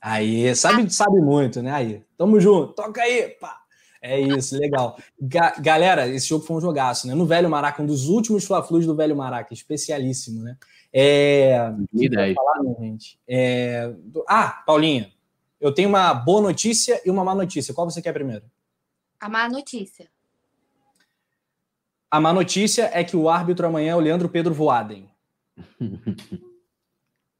Aí, 0.00 0.54
sabe, 0.54 0.88
sabe 0.90 1.20
muito, 1.20 1.62
né? 1.62 1.72
Aí, 1.72 2.04
tamo 2.16 2.38
junto, 2.38 2.74
toca 2.74 3.02
aí, 3.02 3.30
pá. 3.40 3.65
É 4.06 4.20
isso, 4.20 4.56
legal. 4.56 4.96
Ga 5.20 5.54
galera, 5.58 6.06
esse 6.06 6.28
jogo 6.28 6.44
foi 6.44 6.56
um 6.56 6.60
jogaço, 6.60 7.08
né? 7.08 7.14
No 7.14 7.26
Velho 7.26 7.50
Maraca, 7.50 7.82
um 7.82 7.86
dos 7.86 8.08
últimos 8.08 8.44
Fla-Flus 8.44 8.86
do 8.86 8.94
Velho 8.94 9.16
Maraca, 9.16 9.52
especialíssimo, 9.52 10.42
né? 10.42 10.56
É... 10.92 11.72
ideia. 11.92 12.34
Falar, 12.34 12.62
né, 12.62 12.74
gente? 12.78 13.18
É... 13.28 13.92
Ah, 14.28 14.62
Paulinha, 14.64 15.10
eu 15.60 15.72
tenho 15.72 15.88
uma 15.88 16.14
boa 16.14 16.40
notícia 16.40 17.00
e 17.04 17.10
uma 17.10 17.24
má 17.24 17.34
notícia. 17.34 17.74
Qual 17.74 17.90
você 17.90 18.00
quer 18.00 18.12
primeiro? 18.12 18.44
A 19.18 19.28
má 19.28 19.48
notícia. 19.48 20.08
A 22.08 22.20
má 22.20 22.32
notícia 22.32 22.88
é 22.94 23.02
que 23.02 23.16
o 23.16 23.28
árbitro 23.28 23.66
amanhã 23.66 23.92
é 23.92 23.96
o 23.96 24.00
Leandro 24.00 24.28
Pedro 24.28 24.54
Voaden. 24.54 25.10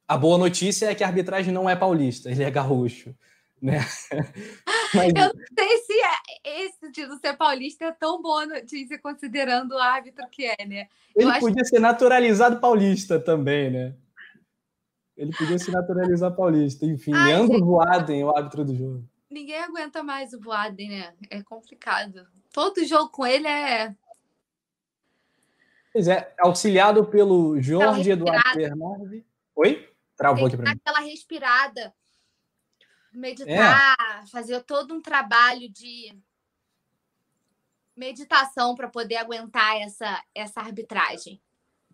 A 0.08 0.16
boa 0.16 0.38
notícia 0.38 0.86
é 0.86 0.94
que 0.94 1.02
a 1.02 1.08
arbitragem 1.08 1.52
não 1.52 1.68
é 1.68 1.74
paulista, 1.74 2.30
ele 2.30 2.44
é 2.44 2.50
gaúcho. 2.50 3.12
Né? 3.60 3.80
Mas... 4.96 5.12
Eu 5.14 5.34
não 5.34 5.44
sei 5.58 5.78
se 5.78 5.92
é, 5.92 6.64
esse 6.64 6.92
título 6.92 7.18
ser 7.18 7.36
paulista 7.36 7.84
é 7.86 7.92
tão 7.92 8.20
boa 8.20 8.46
notícia, 8.46 8.98
considerando 8.98 9.72
o 9.72 9.78
árbitro 9.78 10.26
que 10.30 10.44
é, 10.44 10.66
né? 10.66 10.88
Ele 11.14 11.30
Eu 11.30 11.38
podia 11.38 11.62
acho... 11.62 11.70
ser 11.70 11.80
naturalizado 11.80 12.60
paulista 12.60 13.20
também, 13.20 13.70
né? 13.70 13.94
Ele 15.16 15.32
podia 15.32 15.58
se 15.58 15.70
naturalizar 15.70 16.34
paulista. 16.34 16.84
Enfim, 16.84 17.12
Ai, 17.14 17.32
Leandro 17.32 17.54
gente... 17.54 17.64
Voaden, 17.64 18.24
o 18.24 18.36
árbitro 18.36 18.64
do 18.64 18.74
jogo. 18.74 19.04
ninguém 19.30 19.58
aguenta 19.62 20.02
mais 20.02 20.32
o 20.32 20.40
Voaden, 20.40 20.90
né? 20.90 21.14
É 21.30 21.42
complicado. 21.42 22.26
Todo 22.52 22.84
jogo 22.84 23.10
com 23.10 23.26
ele 23.26 23.46
é. 23.46 23.94
Pois 25.92 26.08
é, 26.08 26.34
auxiliado 26.38 27.06
pelo 27.06 27.60
Jorge 27.60 28.10
Eduardo 28.10 28.54
Bernardi. 28.54 29.24
Oi? 29.54 29.88
Travou 30.14 30.46
aqui 30.46 30.56
para 30.56 30.70
mim. 30.70 30.78
Aquela 30.78 31.00
respirada. 31.00 31.94
Meditar, 33.16 34.22
é. 34.22 34.26
fazer 34.26 34.62
todo 34.64 34.92
um 34.92 35.00
trabalho 35.00 35.70
de 35.70 36.14
meditação 37.96 38.74
para 38.74 38.88
poder 38.88 39.16
aguentar 39.16 39.80
essa, 39.80 40.22
essa 40.34 40.60
arbitragem. 40.60 41.40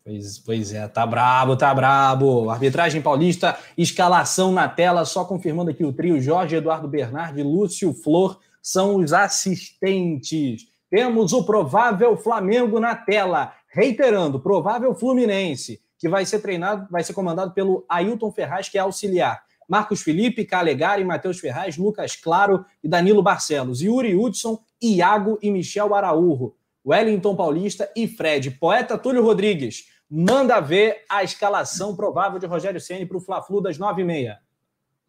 Pois, 0.04 0.38
pois 0.40 0.72
é, 0.72 0.88
tá 0.88 1.06
brabo, 1.06 1.56
tá 1.56 1.72
brabo. 1.72 2.50
Arbitragem 2.50 3.00
paulista, 3.00 3.56
escalação 3.78 4.50
na 4.50 4.68
tela, 4.68 5.04
só 5.04 5.24
confirmando 5.24 5.70
aqui 5.70 5.84
o 5.84 5.92
trio 5.92 6.20
Jorge 6.20 6.56
Eduardo 6.56 6.88
Bernardi, 6.88 7.40
Lúcio 7.40 7.94
Flor 7.94 8.40
são 8.60 8.96
os 8.96 9.12
assistentes. 9.12 10.66
Temos 10.90 11.32
o 11.32 11.44
provável 11.44 12.16
Flamengo 12.16 12.80
na 12.80 12.96
tela, 12.96 13.54
reiterando, 13.68 14.40
provável 14.40 14.92
Fluminense, 14.92 15.80
que 15.96 16.08
vai 16.08 16.26
ser 16.26 16.40
treinado, 16.40 16.88
vai 16.90 17.04
ser 17.04 17.14
comandado 17.14 17.52
pelo 17.52 17.84
Ailton 17.88 18.32
Ferraz, 18.32 18.68
que 18.68 18.76
é 18.76 18.80
auxiliar. 18.80 19.40
Marcos 19.72 20.02
Felipe, 20.02 20.44
Calegari, 20.44 21.02
Matheus 21.02 21.40
Ferraz, 21.40 21.78
Lucas 21.78 22.14
Claro 22.14 22.62
e 22.84 22.88
Danilo 22.88 23.22
Barcelos. 23.22 23.80
Yuri 23.80 24.14
Hudson, 24.14 24.62
Iago 24.82 25.38
e 25.40 25.50
Michel 25.50 25.94
Araújo. 25.94 26.54
Wellington 26.84 27.34
Paulista 27.34 27.90
e 27.96 28.06
Fred. 28.06 28.50
Poeta 28.50 28.98
Túlio 28.98 29.22
Rodrigues, 29.22 29.86
manda 30.10 30.60
ver 30.60 31.06
a 31.08 31.24
escalação 31.24 31.96
provável 31.96 32.38
de 32.38 32.44
Rogério 32.44 32.78
Ceni 32.78 33.06
para 33.06 33.16
o 33.16 33.20
Fla-Flu 33.20 33.62
das 33.62 33.78
9h30. 33.78 34.36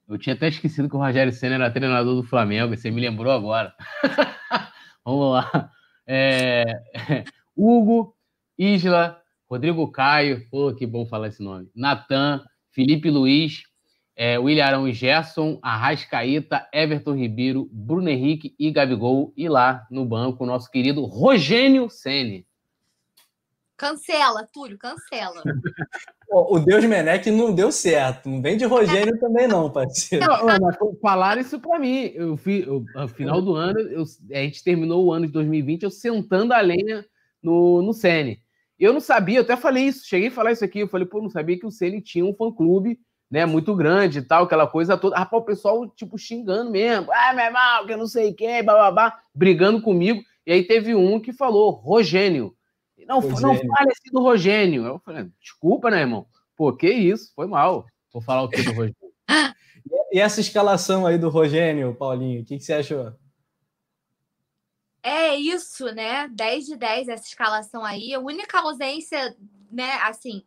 Eu 0.08 0.18
tinha 0.18 0.34
até 0.34 0.48
esquecido 0.48 0.88
que 0.88 0.96
o 0.96 1.00
Rogério 1.00 1.34
Senna 1.34 1.56
era 1.56 1.70
treinador 1.70 2.16
do 2.16 2.24
Flamengo, 2.24 2.74
você 2.74 2.90
me 2.90 3.02
lembrou 3.02 3.34
agora. 3.34 3.74
Vamos 5.04 5.34
lá. 5.34 5.72
É... 6.08 6.64
Hugo, 7.54 8.16
Isla, 8.58 9.22
Rodrigo 9.50 9.92
Caio, 9.92 10.48
pô, 10.50 10.74
que 10.74 10.88
bom 10.88 11.06
falar 11.06 11.28
esse 11.28 11.44
nome. 11.44 11.70
Natan, 11.76 12.42
Felipe 12.72 13.10
Luiz, 13.10 13.64
é, 14.16 14.38
William 14.38 14.66
Arão 14.66 14.88
e 14.88 14.94
Gerson, 14.94 15.60
Arrascaíta, 15.62 16.68
Everton 16.72 17.16
Ribeiro, 17.16 17.68
Bruno 17.72 18.10
Henrique 18.10 18.56
e 18.60 18.72
Gabigol. 18.72 19.34
E 19.36 19.50
lá 19.50 19.88
no 19.90 20.06
banco, 20.06 20.44
o 20.44 20.48
nosso 20.48 20.70
querido 20.70 21.04
Rogênio 21.06 21.90
Ceni. 21.90 22.46
Cancela, 23.76 24.48
Túlio, 24.54 24.78
cancela. 24.78 25.42
o 26.30 26.60
Deus 26.60 26.86
Menec 26.86 27.30
não 27.32 27.54
deu 27.54 27.72
certo. 27.72 28.30
Não 28.30 28.42
vem 28.42 28.56
de 28.56 28.66
Rogênio 28.66 29.20
também, 29.20 29.48
não, 29.48 29.70
parceiro. 29.72 30.26
Não, 30.26 30.46
mas 30.46 30.78
falaram 31.02 31.42
isso 31.42 31.60
para 31.60 31.80
mim. 31.80 32.12
Eu 32.14 32.38
fui, 32.38 32.64
eu, 32.66 32.86
no 32.96 33.08
final 33.08 33.42
do 33.42 33.56
ano, 33.56 33.80
eu, 33.80 34.04
a 34.32 34.38
gente 34.44 34.64
terminou 34.64 35.04
o 35.04 35.12
ano 35.12 35.26
de 35.26 35.34
2020 35.34 35.84
eu 35.84 35.92
sentando 35.92 36.54
a 36.54 36.62
lenha 36.62 37.04
no, 37.42 37.82
no 37.82 37.94
Sene. 37.94 38.42
Eu 38.80 38.94
não 38.94 39.00
sabia, 39.00 39.40
eu 39.40 39.44
até 39.44 39.56
falei 39.56 39.86
isso, 39.86 40.06
cheguei 40.06 40.28
a 40.28 40.32
falar 40.32 40.52
isso 40.52 40.64
aqui. 40.64 40.80
Eu 40.80 40.88
falei, 40.88 41.08
pô, 41.08 41.22
não 41.22 41.30
sabia 41.30 41.58
que 41.60 41.66
o 41.66 41.72
Sene 41.72 42.02
tinha 42.02 42.26
um 42.26 42.34
fã-clube 42.34 43.00
né, 43.34 43.48
muito 43.48 43.76
grande 43.76 44.20
e 44.20 44.22
tal, 44.22 44.44
aquela 44.44 44.68
coisa 44.68 44.96
toda. 44.96 45.18
Rapaz, 45.18 45.42
o 45.42 45.46
pessoal, 45.46 45.90
tipo, 45.90 46.20
xingando 46.20 46.70
mesmo. 46.70 47.12
Ah, 47.12 47.34
meu 47.34 47.46
irmão, 47.46 47.84
que 47.88 47.94
eu 47.94 47.98
não 47.98 48.06
sei 48.06 48.32
quem, 48.32 48.64
bababá, 48.64 49.20
brigando 49.34 49.82
comigo. 49.82 50.22
E 50.46 50.54
aí 50.54 50.64
teve 50.64 50.94
um 50.94 51.20
que 51.20 51.34
falou, 51.34 51.72
Rogênio. 51.72 52.56
Não, 53.08 53.20
Rogênio. 53.20 53.42
não 53.42 53.76
fale 53.76 53.90
assim 53.90 54.12
do 54.12 54.22
Rogênio. 54.22 54.86
Eu 54.86 55.00
falei, 55.00 55.32
desculpa, 55.42 55.90
né, 55.90 56.02
irmão? 56.02 56.28
Pô, 56.56 56.72
que 56.74 56.88
isso, 56.88 57.34
foi 57.36 57.48
mal. 57.48 57.88
Vou 58.14 58.22
falar 58.22 58.44
o 58.44 58.50
que 58.50 58.62
do 58.62 58.72
Rogênio. 58.72 58.96
e 60.14 60.20
essa 60.20 60.40
escalação 60.40 61.08
aí 61.08 61.18
do 61.18 61.30
Rogênio, 61.30 61.96
Paulinho, 61.96 62.44
o 62.44 62.46
que, 62.46 62.58
que 62.58 62.64
você 62.64 62.74
achou? 62.74 63.16
É 65.02 65.36
isso, 65.36 65.86
né? 65.86 66.28
10 66.28 66.66
de 66.68 66.76
10 66.76 67.08
essa 67.08 67.28
escalação 67.28 67.84
aí. 67.84 68.14
A 68.14 68.20
única 68.20 68.60
ausência, 68.60 69.36
né, 69.72 69.92
assim, 70.04 70.44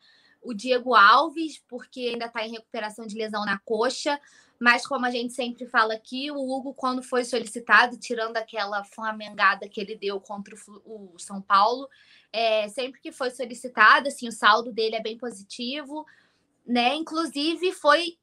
o 0.46 0.54
Diego 0.54 0.94
Alves, 0.94 1.62
porque 1.68 2.00
ainda 2.00 2.26
está 2.26 2.46
em 2.46 2.52
recuperação 2.52 3.06
de 3.06 3.16
lesão 3.16 3.44
na 3.44 3.58
coxa. 3.58 4.18
Mas, 4.58 4.86
como 4.86 5.04
a 5.04 5.10
gente 5.10 5.34
sempre 5.34 5.66
fala 5.66 5.94
aqui, 5.94 6.30
o 6.30 6.38
Hugo, 6.38 6.72
quando 6.72 7.02
foi 7.02 7.24
solicitado, 7.24 7.98
tirando 7.98 8.36
aquela 8.36 8.82
flamengada 8.84 9.68
que 9.68 9.80
ele 9.80 9.96
deu 9.96 10.18
contra 10.18 10.54
o, 10.84 11.14
São 11.18 11.42
Paulo, 11.42 11.88
é, 12.32 12.66
sempre 12.68 13.00
que 13.00 13.12
foi 13.12 13.30
solicitado, 13.30 14.08
assim, 14.08 14.28
o 14.28 14.32
saldo 14.32 14.72
dele 14.72 14.96
é 14.96 15.02
bem 15.02 15.18
positivo, 15.18 16.06
né? 16.66 16.94
Inclusive, 16.94 17.72
foi 17.72 18.16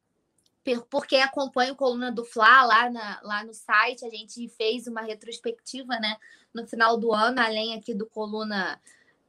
porque 0.90 1.18
acompanha 1.18 1.74
o 1.74 1.76
Coluna 1.76 2.10
do 2.10 2.24
Fla 2.24 2.64
lá, 2.64 2.90
na, 2.90 3.20
lá 3.22 3.44
no 3.44 3.54
site, 3.54 4.06
a 4.06 4.10
gente 4.10 4.48
fez 4.48 4.88
uma 4.88 5.02
retrospectiva, 5.02 6.00
né? 6.00 6.18
No 6.54 6.66
final 6.66 6.98
do 6.98 7.12
ano, 7.14 7.42
além 7.42 7.76
aqui 7.76 7.94
do 7.94 8.06
Coluna 8.06 8.80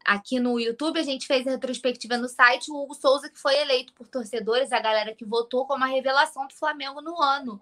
aqui 0.04 0.38
no 0.38 0.60
YouTube, 0.60 1.00
a 1.00 1.02
gente 1.02 1.26
fez 1.26 1.46
a 1.46 1.52
retrospectiva 1.52 2.18
no 2.18 2.28
site, 2.28 2.70
o 2.70 2.76
Hugo 2.76 2.94
Souza, 2.94 3.30
que 3.30 3.38
foi 3.38 3.56
eleito 3.56 3.92
por 3.94 4.06
torcedores, 4.06 4.70
a 4.70 4.78
galera 4.78 5.14
que 5.14 5.24
votou 5.24 5.66
como 5.66 5.82
a 5.82 5.88
revelação 5.88 6.46
do 6.46 6.54
Flamengo 6.54 7.00
no 7.00 7.20
ano. 7.20 7.60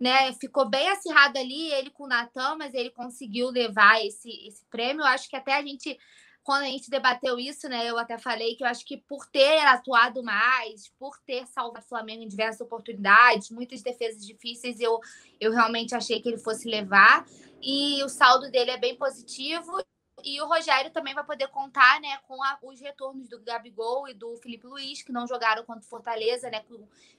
Né? 0.00 0.32
Ficou 0.34 0.68
bem 0.68 0.88
acirrado 0.88 1.38
ali, 1.38 1.70
ele 1.72 1.90
com 1.90 2.04
o 2.04 2.08
Natan, 2.08 2.56
mas 2.56 2.74
ele 2.74 2.90
conseguiu 2.90 3.50
levar 3.50 4.04
esse, 4.04 4.30
esse 4.46 4.64
prêmio. 4.66 5.02
Eu 5.02 5.06
acho 5.06 5.28
que 5.28 5.36
até 5.36 5.54
a 5.54 5.62
gente, 5.62 5.96
quando 6.42 6.62
a 6.62 6.68
gente 6.68 6.90
debateu 6.90 7.38
isso, 7.38 7.68
né? 7.68 7.88
Eu 7.88 7.96
até 7.96 8.18
falei 8.18 8.56
que 8.56 8.64
eu 8.64 8.68
acho 8.68 8.84
que 8.84 8.96
por 8.96 9.24
ter 9.26 9.58
atuado 9.60 10.22
mais, 10.22 10.88
por 10.98 11.16
ter 11.24 11.46
salvado 11.46 11.84
o 11.84 11.88
Flamengo 11.88 12.24
em 12.24 12.28
diversas 12.28 12.60
oportunidades, 12.60 13.50
muitas 13.50 13.82
defesas 13.82 14.26
difíceis, 14.26 14.80
eu, 14.80 14.98
eu 15.40 15.52
realmente 15.52 15.94
achei 15.94 16.20
que 16.20 16.28
ele 16.28 16.38
fosse 16.38 16.68
levar. 16.68 17.24
E 17.62 18.02
o 18.02 18.08
saldo 18.08 18.50
dele 18.50 18.72
é 18.72 18.78
bem 18.78 18.96
positivo. 18.96 19.80
E 20.22 20.40
o 20.40 20.46
Rogério 20.46 20.90
também 20.90 21.14
vai 21.14 21.24
poder 21.24 21.48
contar 21.48 22.00
né, 22.00 22.18
com 22.28 22.42
a, 22.42 22.58
os 22.62 22.80
retornos 22.80 23.28
do 23.28 23.40
Gabigol 23.40 24.08
e 24.08 24.14
do 24.14 24.36
Felipe 24.36 24.66
Luiz, 24.66 25.02
que 25.02 25.12
não 25.12 25.26
jogaram 25.26 25.64
contra 25.64 25.82
o 25.82 25.88
Fortaleza, 25.88 26.48
né? 26.50 26.64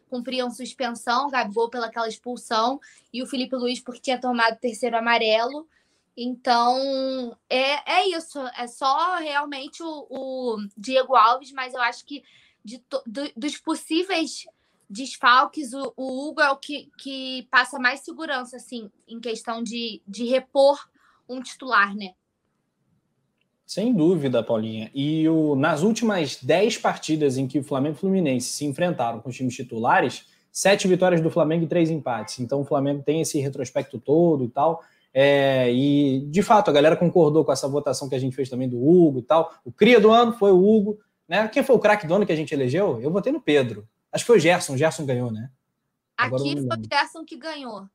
Cumpriam 0.10 0.50
suspensão, 0.50 1.28
o 1.28 1.30
Gabigol 1.30 1.70
pelaquela 1.70 2.08
expulsão, 2.08 2.80
e 3.12 3.22
o 3.22 3.28
Felipe 3.28 3.56
Luiz 3.56 3.80
porque 3.80 4.02
tinha 4.02 4.20
tomado 4.20 4.60
terceiro 4.60 4.98
amarelo. 4.98 5.68
Então, 6.16 7.38
é, 7.50 8.00
é 8.00 8.08
isso. 8.08 8.40
É 8.58 8.68
só 8.68 9.16
realmente 9.18 9.84
o, 9.84 10.08
o 10.10 10.58
Diego 10.78 11.16
Alves, 11.16 11.52
mas 11.52 11.74
eu 11.74 11.82
acho 11.82 12.06
que 12.06 12.24
de, 12.64 12.84
do, 13.06 13.32
dos 13.36 13.58
possíveis 13.58 14.46
desfalques, 14.90 15.74
o, 15.74 15.94
o 15.98 16.28
Hugo 16.28 16.42
é 16.42 16.50
o 16.50 16.58
que, 16.58 16.90
que 16.98 17.48
passa 17.52 17.78
mais 17.78 18.00
segurança, 18.02 18.56
assim, 18.56 18.90
em 19.08 19.20
questão 19.20 19.62
de, 19.62 20.02
de 20.08 20.26
repor 20.26 20.90
um 21.28 21.42
titular, 21.42 21.96
né? 21.96 22.14
Sem 23.66 23.94
dúvida, 23.94 24.44
Paulinha. 24.44 24.92
E 24.94 25.28
o, 25.28 25.56
nas 25.56 25.82
últimas 25.82 26.38
10 26.42 26.78
partidas 26.78 27.38
em 27.38 27.48
que 27.48 27.60
o 27.60 27.64
Flamengo 27.64 27.96
e 27.96 27.98
o 27.98 28.00
Fluminense 28.00 28.50
se 28.50 28.66
enfrentaram 28.66 29.20
com 29.20 29.30
os 29.30 29.36
times 29.36 29.56
titulares, 29.56 30.26
sete 30.52 30.88
vitórias 30.88 31.20
do 31.20 31.30
Flamengo 31.30 31.66
e 31.66 31.68
três 31.68 31.90
empates. 31.90 32.40
Então 32.40 32.62
o 32.62 32.64
Flamengo 32.64 33.04
tem 33.04 33.22
esse 33.22 33.40
retrospecto 33.40 34.00
todo 34.00 34.46
e 34.46 34.48
tal. 34.48 34.84
É, 35.14 35.72
e 35.74 36.22
de 36.28 36.44
fato 36.44 36.70
a 36.70 36.74
galera 36.74 36.96
concordou 36.96 37.44
com 37.44 37.52
essa 37.52 37.68
votação 37.68 38.08
que 38.08 38.16
a 38.16 38.20
gente 38.20 38.36
fez 38.36 38.50
também 38.50 38.70
do 38.70 38.78
Hugo 38.78 39.20
e 39.20 39.24
tal. 39.24 39.54
O 39.66 39.72
cria 39.72 40.00
do 40.00 40.12
ano 40.12 40.34
foi 40.34 40.52
o 40.52 40.64
Hugo. 40.64 41.00
Né? 41.28 41.48
Quem 41.48 41.64
foi 41.64 41.76
o 41.76 41.80
craque 41.80 42.06
do 42.06 42.14
ano 42.14 42.26
que 42.26 42.32
a 42.32 42.36
gente 42.36 42.54
elegeu? 42.54 43.02
Eu 43.02 43.12
votei 43.12 43.34
no 43.34 43.42
Pedro. 43.42 43.88
Acho 44.12 44.24
que 44.24 44.28
foi 44.28 44.38
o 44.38 44.40
Gerson. 44.40 44.74
O 44.76 44.78
Gerson 44.78 45.06
ganhou, 45.06 45.32
né? 45.32 45.50
Agora 46.16 46.42
Aqui 46.42 46.54
foi 46.54 46.78
o 46.78 46.84
Gerson 46.90 47.26
que 47.26 47.36
ganhou. 47.36 47.86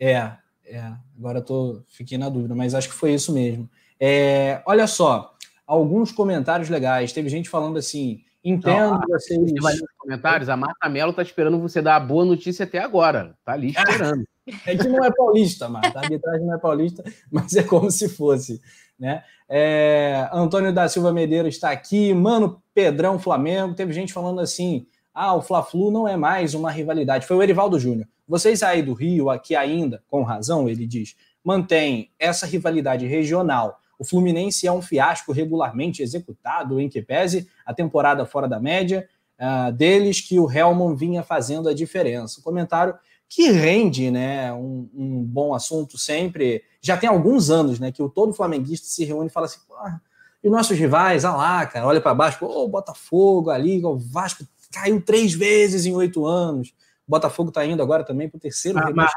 É, 0.00 0.32
é. 0.64 0.92
Agora 1.18 1.40
eu 1.40 1.44
tô, 1.44 1.82
fiquei 1.86 2.16
na 2.16 2.30
dúvida, 2.30 2.54
mas 2.54 2.74
acho 2.74 2.88
que 2.88 2.94
foi 2.94 3.12
isso 3.12 3.32
mesmo. 3.32 3.68
É, 3.98 4.62
olha 4.66 4.86
só, 4.86 5.34
alguns 5.66 6.12
comentários 6.12 6.68
legais. 6.68 7.12
Teve 7.12 7.28
gente 7.28 7.48
falando 7.48 7.78
assim: 7.78 8.22
entendo 8.44 8.92
Não, 8.94 9.00
vocês. 9.08 9.38
Nos 9.40 9.82
comentários, 9.98 10.48
a 10.48 10.56
Marta 10.56 10.88
Mello 10.88 11.12
tá 11.12 11.22
esperando 11.22 11.58
você 11.58 11.82
dar 11.82 11.96
a 11.96 12.00
boa 12.00 12.24
notícia 12.24 12.64
até 12.64 12.78
agora. 12.78 13.34
Tá 13.44 13.52
ali 13.52 13.74
esperando. 13.76 14.24
É 14.64 14.76
que 14.76 14.88
não 14.88 15.04
é 15.04 15.10
paulista, 15.10 15.68
Marta. 15.68 15.98
A 15.98 16.02
arbitragem 16.02 16.46
não 16.46 16.54
é 16.54 16.58
paulista, 16.58 17.02
mas 17.30 17.54
é 17.56 17.64
como 17.64 17.90
se 17.90 18.08
fosse. 18.08 18.60
Né? 18.98 19.22
É, 19.48 20.28
Antônio 20.32 20.72
da 20.72 20.88
Silva 20.88 21.12
Medeiros 21.12 21.54
está 21.54 21.70
aqui. 21.70 22.14
Mano, 22.14 22.62
Pedrão 22.72 23.18
Flamengo. 23.18 23.74
Teve 23.74 23.92
gente 23.92 24.12
falando 24.12 24.40
assim: 24.40 24.86
ah, 25.12 25.34
o 25.34 25.42
Fla-Flu 25.42 25.90
não 25.90 26.06
é 26.06 26.16
mais 26.16 26.54
uma 26.54 26.70
rivalidade. 26.70 27.26
Foi 27.26 27.36
o 27.36 27.42
Erivaldo 27.42 27.80
Júnior. 27.80 28.06
Vocês 28.28 28.62
aí 28.62 28.82
do 28.82 28.92
Rio, 28.92 29.30
aqui 29.30 29.54
ainda, 29.54 30.02
com 30.08 30.22
razão, 30.22 30.68
ele 30.68 30.84
diz, 30.84 31.14
mantém 31.44 32.10
essa 32.18 32.44
rivalidade 32.44 33.06
regional 33.06 33.78
o 33.98 34.04
Fluminense 34.04 34.66
é 34.66 34.72
um 34.72 34.82
fiasco 34.82 35.32
regularmente 35.32 36.02
executado, 36.02 36.80
em 36.80 36.88
que 36.88 37.00
pese 37.00 37.48
a 37.64 37.72
temporada 37.72 38.26
fora 38.26 38.48
da 38.48 38.60
média 38.60 39.08
uh, 39.38 39.72
deles, 39.72 40.20
que 40.20 40.38
o 40.38 40.50
Helmond 40.50 40.98
vinha 40.98 41.22
fazendo 41.22 41.68
a 41.68 41.74
diferença. 41.74 42.40
Um 42.40 42.42
comentário 42.42 42.94
que 43.28 43.50
rende 43.50 44.10
né, 44.10 44.52
um, 44.52 44.88
um, 44.94 45.22
bom 45.24 45.54
assunto 45.54 45.98
sempre. 45.98 46.62
Já 46.80 46.96
tem 46.96 47.08
alguns 47.08 47.50
anos 47.50 47.80
né, 47.80 47.90
que 47.90 48.02
o 48.02 48.08
todo 48.08 48.32
flamenguista 48.32 48.86
se 48.86 49.04
reúne 49.04 49.28
e 49.28 49.32
fala 49.32 49.46
assim: 49.46 49.58
e 50.42 50.50
nossos 50.50 50.78
rivais, 50.78 51.24
ah 51.24 51.34
lá, 51.36 51.66
cara, 51.66 51.86
olha 51.86 52.00
para 52.00 52.14
baixo, 52.14 52.44
o 52.44 52.68
Botafogo 52.68 53.50
ali, 53.50 53.84
o 53.84 53.96
Vasco 53.96 54.46
caiu 54.72 55.00
três 55.00 55.34
vezes 55.34 55.86
em 55.86 55.94
oito 55.94 56.24
anos. 56.24 56.68
O 57.06 57.10
Botafogo 57.10 57.48
está 57.48 57.64
indo 57.64 57.82
agora 57.82 58.04
também 58.04 58.28
para 58.28 58.36
o 58.36 58.40
terceiro 58.40 58.78
ah, 58.78 58.90
mas, 58.94 59.10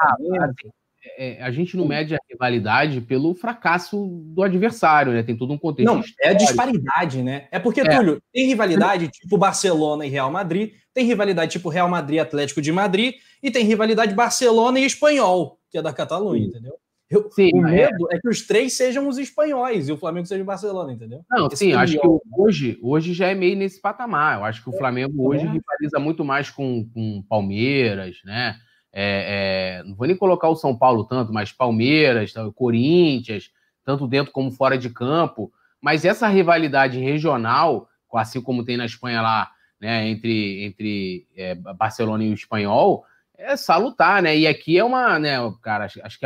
é, 1.20 1.34
é, 1.34 1.44
a 1.44 1.52
gente 1.52 1.76
não 1.76 1.86
mede 1.86 2.16
a 2.16 2.20
rivalidade 2.30 3.02
pelo 3.02 3.36
fracasso 3.36 4.08
do 4.24 4.42
adversário, 4.42 5.12
né? 5.12 5.22
Tem 5.22 5.36
todo 5.36 5.52
um 5.52 5.58
contexto. 5.58 5.86
Não, 5.86 6.00
histórico. 6.00 6.22
é 6.24 6.30
a 6.30 6.34
disparidade, 6.34 7.22
né? 7.22 7.48
É 7.52 7.60
porque, 7.60 7.82
é. 7.82 7.98
Túlio, 7.98 8.22
tem 8.32 8.48
rivalidade 8.48 9.10
tipo 9.12 9.38
Barcelona 9.38 10.06
e 10.06 10.10
Real 10.10 10.32
Madrid, 10.32 10.76
tem 10.94 11.06
rivalidade 11.06 11.52
tipo 11.52 11.68
Real 11.68 11.90
Madrid 11.90 12.20
Atlético 12.20 12.62
de 12.62 12.72
Madrid, 12.72 13.16
e 13.44 13.52
tem 13.52 13.66
rivalidade 13.66 14.16
Barcelona 14.16 14.80
e 14.80 14.86
Espanhol, 14.86 15.60
que 15.70 15.78
é 15.78 15.82
da 15.82 15.92
Catalunha, 15.92 16.46
entendeu? 16.46 16.76
Eu, 17.10 17.30
sim, 17.32 17.50
o 17.54 17.62
medo 17.64 18.08
é... 18.12 18.16
é... 18.16 18.20
que 18.22 18.30
os 18.30 18.48
três 18.48 18.78
sejam 18.78 19.06
os 19.06 19.18
espanhóis 19.18 19.90
e 19.90 19.92
o 19.92 19.98
Flamengo 19.98 20.26
seja 20.26 20.44
o 20.44 20.46
Barcelona, 20.46 20.94
entendeu? 20.94 21.26
Não, 21.30 21.48
Esse 21.48 21.58
sim, 21.58 21.74
acho 21.74 22.00
que 22.00 22.08
hoje, 22.32 22.80
hoje 22.82 23.14
já 23.14 23.28
é 23.28 23.36
meio 23.36 23.58
nesse 23.58 23.82
patamar. 23.82 24.38
Eu 24.38 24.46
acho 24.46 24.64
que 24.64 24.70
o 24.70 24.78
Flamengo 24.78 25.28
hoje 25.28 25.44
é. 25.44 25.50
rivaliza 25.50 26.00
muito 26.00 26.24
mais 26.24 26.50
com, 26.50 26.88
com 26.94 27.22
Palmeiras, 27.28 28.20
né? 28.24 28.56
É, 28.92 29.82
é, 29.82 29.84
não 29.84 29.96
vou 29.96 30.08
nem 30.08 30.16
colocar 30.16 30.50
o 30.50 30.56
São 30.56 30.76
Paulo 30.76 31.04
tanto, 31.04 31.32
mas 31.32 31.52
Palmeiras, 31.52 32.34
Corinthians, 32.56 33.52
tanto 33.84 34.08
dentro 34.08 34.32
como 34.32 34.52
fora 34.52 34.78
de 34.78 34.90
campo. 34.90 35.52
Mas 35.82 36.06
essa 36.06 36.28
rivalidade 36.28 37.00
regional, 37.00 37.88
assim 38.14 38.42
como 38.42 38.66
tem 38.66 38.78
na 38.78 38.86
Espanha 38.86 39.22
lá, 39.22 39.52
né, 39.80 40.10
entre, 40.10 40.64
entre 40.64 41.28
é, 41.36 41.56
Barcelona 41.56 42.24
e 42.24 42.32
o 42.32 42.34
Espanhol, 42.34 43.06
é 43.38 43.56
salutar, 43.56 44.22
né? 44.22 44.38
E 44.38 44.46
aqui 44.46 44.78
é 44.78 44.84
uma, 44.84 45.18
né, 45.18 45.38
cara, 45.62 45.86
acho, 45.86 46.02
acho 46.04 46.20
que 46.20 46.26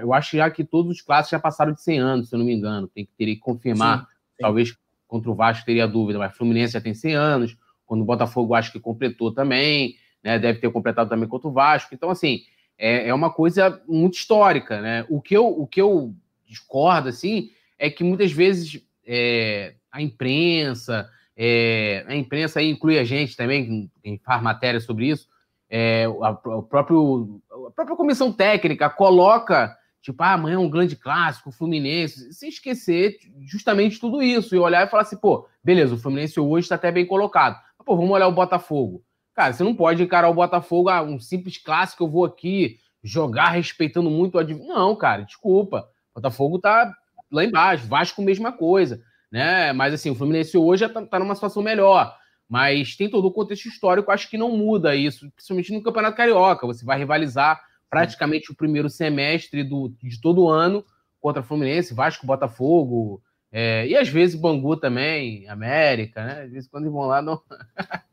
eu 0.00 0.12
acho 0.12 0.36
já 0.36 0.48
que 0.48 0.62
todos 0.62 0.92
os 0.92 1.02
clássicos 1.02 1.32
já 1.32 1.40
passaram 1.40 1.72
de 1.72 1.82
100 1.82 1.98
anos, 1.98 2.28
se 2.28 2.34
eu 2.34 2.38
não 2.38 2.46
me 2.46 2.54
engano. 2.54 2.86
Tem 2.86 3.04
que 3.04 3.10
teria 3.18 3.34
que 3.34 3.40
confirmar. 3.40 3.98
Sim, 3.98 4.04
sim. 4.04 4.42
Talvez 4.42 4.76
contra 5.08 5.30
o 5.30 5.34
Vasco 5.34 5.66
teria 5.66 5.88
dúvida, 5.88 6.20
mas 6.20 6.36
Fluminense 6.36 6.74
já 6.74 6.80
tem 6.80 6.94
100 6.94 7.14
anos. 7.14 7.56
Quando 7.84 8.02
o 8.02 8.04
Botafogo 8.04 8.54
acho 8.54 8.70
que 8.70 8.78
completou 8.78 9.34
também 9.34 9.96
né? 10.22 10.38
Deve 10.38 10.60
ter 10.60 10.70
completado 10.70 11.10
também 11.10 11.28
contra 11.28 11.48
o 11.48 11.52
Vasco. 11.52 11.94
Então, 11.94 12.10
assim, 12.10 12.42
é, 12.78 13.08
é 13.08 13.14
uma 13.14 13.30
coisa 13.30 13.82
muito 13.86 14.14
histórica, 14.14 14.80
né? 14.80 15.06
O 15.08 15.20
que 15.20 15.36
eu, 15.36 15.46
o 15.46 15.66
que 15.66 15.80
eu 15.80 16.14
discordo, 16.46 17.08
assim, 17.08 17.50
é 17.78 17.90
que 17.90 18.04
muitas 18.04 18.32
vezes 18.32 18.82
é, 19.06 19.74
a 19.90 20.00
imprensa, 20.00 21.08
é, 21.36 22.04
a 22.06 22.14
imprensa 22.14 22.60
aí 22.60 22.70
inclui 22.70 22.98
a 22.98 23.04
gente 23.04 23.36
também, 23.36 23.90
quem 24.02 24.18
faz 24.18 24.42
matéria 24.42 24.80
sobre 24.80 25.08
isso, 25.08 25.28
é, 25.68 26.04
a, 26.04 26.30
o 26.30 26.62
próprio, 26.62 27.40
a 27.66 27.70
própria 27.70 27.96
comissão 27.96 28.32
técnica 28.32 28.90
coloca, 28.90 29.74
tipo, 30.02 30.22
ah, 30.22 30.34
amanhã 30.34 30.56
é 30.56 30.58
um 30.58 30.68
grande 30.68 30.96
clássico, 30.96 31.50
Fluminense, 31.50 32.32
sem 32.34 32.48
esquecer 32.48 33.18
justamente 33.46 33.98
tudo 33.98 34.22
isso, 34.22 34.54
e 34.54 34.58
olhar 34.58 34.86
e 34.86 34.90
falar 34.90 35.02
assim, 35.02 35.16
pô, 35.16 35.48
beleza, 35.64 35.94
o 35.94 35.98
Fluminense 35.98 36.38
hoje 36.38 36.66
está 36.66 36.74
até 36.74 36.92
bem 36.92 37.06
colocado, 37.06 37.58
mas, 37.78 37.86
pô, 37.86 37.96
vamos 37.96 38.10
olhar 38.10 38.28
o 38.28 38.32
Botafogo. 38.32 39.02
Cara, 39.34 39.52
você 39.52 39.64
não 39.64 39.74
pode 39.74 40.02
encarar 40.02 40.28
o 40.28 40.34
Botafogo, 40.34 40.88
ah, 40.88 41.02
um 41.02 41.18
simples 41.18 41.58
clássico, 41.58 42.04
eu 42.04 42.08
vou 42.08 42.24
aqui 42.24 42.78
jogar 43.02 43.50
respeitando 43.50 44.10
muito 44.10 44.34
o 44.34 44.38
adversário. 44.38 44.74
Não, 44.74 44.94
cara, 44.94 45.22
desculpa. 45.22 45.88
O 46.14 46.20
Botafogo 46.20 46.58
tá 46.58 46.92
lá 47.30 47.44
embaixo, 47.44 47.86
Vasco 47.86 48.20
mesma 48.22 48.52
coisa, 48.52 49.02
né? 49.30 49.72
Mas 49.72 49.94
assim, 49.94 50.10
o 50.10 50.14
Fluminense 50.14 50.56
hoje 50.56 50.86
tá, 50.88 51.04
tá 51.04 51.18
numa 51.18 51.34
situação 51.34 51.62
melhor. 51.62 52.14
Mas 52.48 52.94
tem 52.94 53.08
todo 53.08 53.26
o 53.26 53.32
contexto 53.32 53.66
histórico, 53.66 54.10
acho 54.10 54.28
que 54.28 54.36
não 54.36 54.54
muda 54.54 54.94
isso, 54.94 55.30
principalmente 55.30 55.72
no 55.72 55.82
Campeonato 55.82 56.16
Carioca. 56.16 56.66
Você 56.66 56.84
vai 56.84 56.98
rivalizar 56.98 57.58
praticamente 57.88 58.52
o 58.52 58.54
primeiro 58.54 58.90
semestre 58.90 59.64
do, 59.64 59.88
de 60.02 60.20
todo 60.20 60.48
ano 60.48 60.84
contra 61.18 61.40
o 61.40 61.44
Fluminense, 61.44 61.94
Vasco, 61.94 62.26
Botafogo, 62.26 63.22
é, 63.50 63.86
e 63.86 63.96
às 63.96 64.08
vezes 64.08 64.38
Bangu 64.38 64.76
também, 64.76 65.48
América, 65.48 66.24
né? 66.24 66.42
Às 66.42 66.50
vezes 66.50 66.68
quando 66.68 66.90
vão 66.90 67.06
lá, 67.06 67.22
não. 67.22 67.40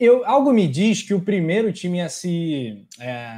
eu, 0.00 0.24
algo 0.24 0.52
me 0.52 0.66
diz 0.66 1.02
que 1.02 1.12
o 1.12 1.20
primeiro 1.20 1.70
time 1.72 2.00
a 2.00 2.08
se 2.08 2.86
é, 2.98 3.34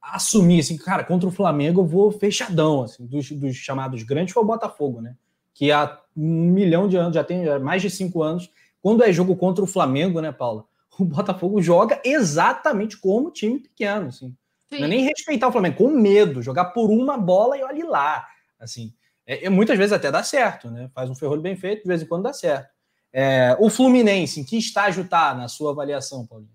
assumir, 0.00 0.60
assim, 0.60 0.76
cara, 0.76 1.02
contra 1.02 1.28
o 1.28 1.32
Flamengo 1.32 1.80
eu 1.80 1.86
vou 1.86 2.12
fechadão, 2.12 2.82
assim, 2.82 3.06
dos, 3.06 3.30
dos, 3.32 3.56
chamados 3.56 4.02
grandes 4.02 4.34
foi 4.34 4.42
o 4.42 4.46
Botafogo, 4.46 5.00
né? 5.00 5.16
Que 5.54 5.72
há 5.72 5.98
um 6.14 6.50
milhão 6.50 6.86
de 6.86 6.96
anos, 6.96 7.14
já 7.14 7.24
tem 7.24 7.58
mais 7.60 7.80
de 7.80 7.88
cinco 7.88 8.22
anos, 8.22 8.50
quando 8.82 9.02
é 9.02 9.10
jogo 9.10 9.34
contra 9.34 9.64
o 9.64 9.66
Flamengo, 9.66 10.20
né, 10.20 10.30
Paula? 10.30 10.64
O 10.98 11.06
Botafogo 11.06 11.62
joga 11.62 11.98
exatamente 12.04 12.98
como 12.98 13.30
time 13.30 13.58
pequeno, 13.58 14.08
assim. 14.08 14.36
Sim. 14.68 14.78
Não 14.78 14.84
é 14.84 14.88
nem 14.88 15.04
respeitar 15.04 15.48
o 15.48 15.52
Flamengo, 15.52 15.76
com 15.76 15.88
medo, 15.88 16.42
jogar 16.42 16.66
por 16.66 16.90
uma 16.90 17.16
bola 17.16 17.56
e 17.56 17.62
olhe 17.62 17.82
lá, 17.82 18.26
assim. 18.60 18.92
É, 19.26 19.46
é, 19.46 19.48
muitas 19.48 19.78
vezes 19.78 19.94
até 19.94 20.10
dá 20.10 20.22
certo, 20.22 20.70
né? 20.70 20.90
Faz 20.94 21.08
um 21.08 21.14
ferrolho 21.14 21.40
bem 21.40 21.56
feito, 21.56 21.82
de 21.82 21.88
vez 21.88 22.02
em 22.02 22.06
quando 22.06 22.24
dá 22.24 22.32
certo. 22.34 22.68
É, 23.12 23.56
o 23.60 23.68
Fluminense, 23.68 24.40
em 24.40 24.44
que 24.44 24.56
estágio 24.56 25.04
está 25.04 25.34
na 25.34 25.48
sua 25.48 25.72
avaliação, 25.72 26.26
Paulinho? 26.26 26.50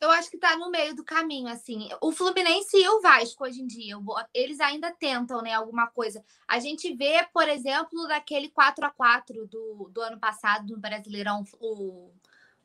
Eu 0.00 0.10
acho 0.10 0.28
que 0.28 0.36
está 0.36 0.56
no 0.56 0.70
meio 0.70 0.94
do 0.94 1.02
caminho, 1.02 1.48
assim. 1.48 1.88
O 2.02 2.12
Fluminense 2.12 2.76
e 2.76 2.88
o 2.88 3.00
Vasco, 3.00 3.42
hoje 3.44 3.62
em 3.62 3.66
dia, 3.66 3.96
eles 4.34 4.60
ainda 4.60 4.90
tentam, 4.92 5.40
né, 5.40 5.54
alguma 5.54 5.86
coisa. 5.86 6.22
A 6.46 6.58
gente 6.58 6.94
vê, 6.94 7.26
por 7.32 7.48
exemplo, 7.48 8.06
daquele 8.06 8.50
4 8.50 8.84
a 8.84 8.90
4 8.90 9.46
do, 9.46 9.90
do 9.90 10.00
ano 10.02 10.18
passado 10.18 10.70
no 10.70 10.78
Brasileirão, 10.78 11.42
o 11.58 12.10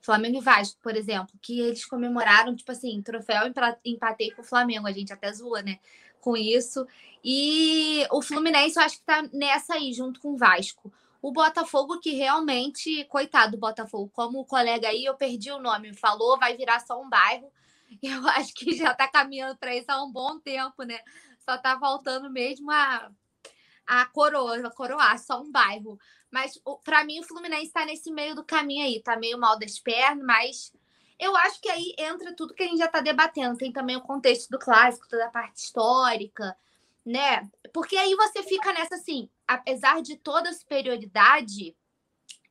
Flamengo 0.02 0.38
e 0.38 0.42
Vasco, 0.42 0.80
por 0.82 0.98
exemplo, 0.98 1.34
que 1.42 1.62
eles 1.62 1.86
comemoraram, 1.86 2.56
tipo 2.56 2.72
assim, 2.74 3.02
troféu 3.02 3.44
empatei 3.86 4.32
com 4.32 4.42
o 4.42 4.46
Flamengo. 4.46 4.86
A 4.86 4.92
gente 4.92 5.14
até 5.14 5.32
zoa, 5.32 5.62
né, 5.62 5.80
com 6.20 6.36
isso. 6.36 6.86
E 7.24 8.06
o 8.12 8.22
Fluminense, 8.22 8.78
eu 8.78 8.84
acho 8.84 8.96
que 8.96 9.02
está 9.02 9.24
nessa 9.32 9.76
aí, 9.76 9.94
junto 9.94 10.20
com 10.20 10.34
o 10.34 10.38
Vasco. 10.38 10.92
O 11.22 11.32
Botafogo, 11.32 12.00
que 12.00 12.12
realmente, 12.12 13.04
coitado 13.06 13.54
do 13.54 13.58
Botafogo, 13.58 14.10
como 14.14 14.40
o 14.40 14.46
colega 14.46 14.88
aí, 14.88 15.04
eu 15.04 15.16
perdi 15.16 15.52
o 15.52 15.60
nome, 15.60 15.94
falou, 15.94 16.40
vai 16.40 16.56
virar 16.56 16.80
só 16.80 17.02
um 17.02 17.10
bairro. 17.10 17.52
Eu 18.02 18.28
acho 18.30 18.54
que 18.54 18.76
já 18.76 18.92
está 18.92 19.08
caminhando 19.08 19.58
para 19.58 19.76
isso 19.76 19.92
há 19.92 20.04
um 20.04 20.12
bom 20.12 20.40
tempo, 20.40 20.84
né? 20.84 21.00
Só 21.40 21.56
está 21.56 21.78
faltando 21.80 22.30
mesmo 22.30 22.70
a, 22.70 23.10
a 23.86 24.06
coroa, 24.06 24.68
a 24.68 24.72
coroar, 24.72 25.18
só 25.18 25.42
um 25.42 25.52
bairro. 25.52 25.98
Mas 26.32 26.54
para 26.84 27.04
mim 27.04 27.20
o 27.20 27.24
Fluminense 27.24 27.66
está 27.66 27.86
nesse 27.86 28.12
meio 28.12 28.36
do 28.36 28.44
caminho 28.44 28.86
aí, 28.86 29.02
tá 29.02 29.18
meio 29.18 29.40
mal 29.40 29.58
das 29.58 29.80
pernas, 29.80 30.24
mas 30.24 30.72
eu 31.20 31.36
acho 31.36 31.60
que 31.60 31.70
aí 31.70 31.94
entra 31.98 32.36
tudo 32.36 32.54
que 32.54 32.64
a 32.64 32.68
gente 32.68 32.78
já 32.78 32.86
está 32.86 33.02
debatendo. 33.02 33.58
Tem 33.58 33.72
também 33.72 33.98
o 33.98 34.02
contexto 34.02 34.50
do 34.50 34.60
clássico, 34.60 35.08
toda 35.10 35.26
a 35.26 35.32
parte 35.32 35.58
histórica, 35.58 36.56
né? 37.10 37.50
Porque 37.74 37.98
aí 37.98 38.14
você 38.16 38.44
fica 38.44 38.72
nessa 38.72 38.96
assim, 38.96 39.30
apesar 39.48 40.00
de 40.02 40.16
toda 40.16 40.50
a 40.50 40.54
superioridade, 40.54 41.76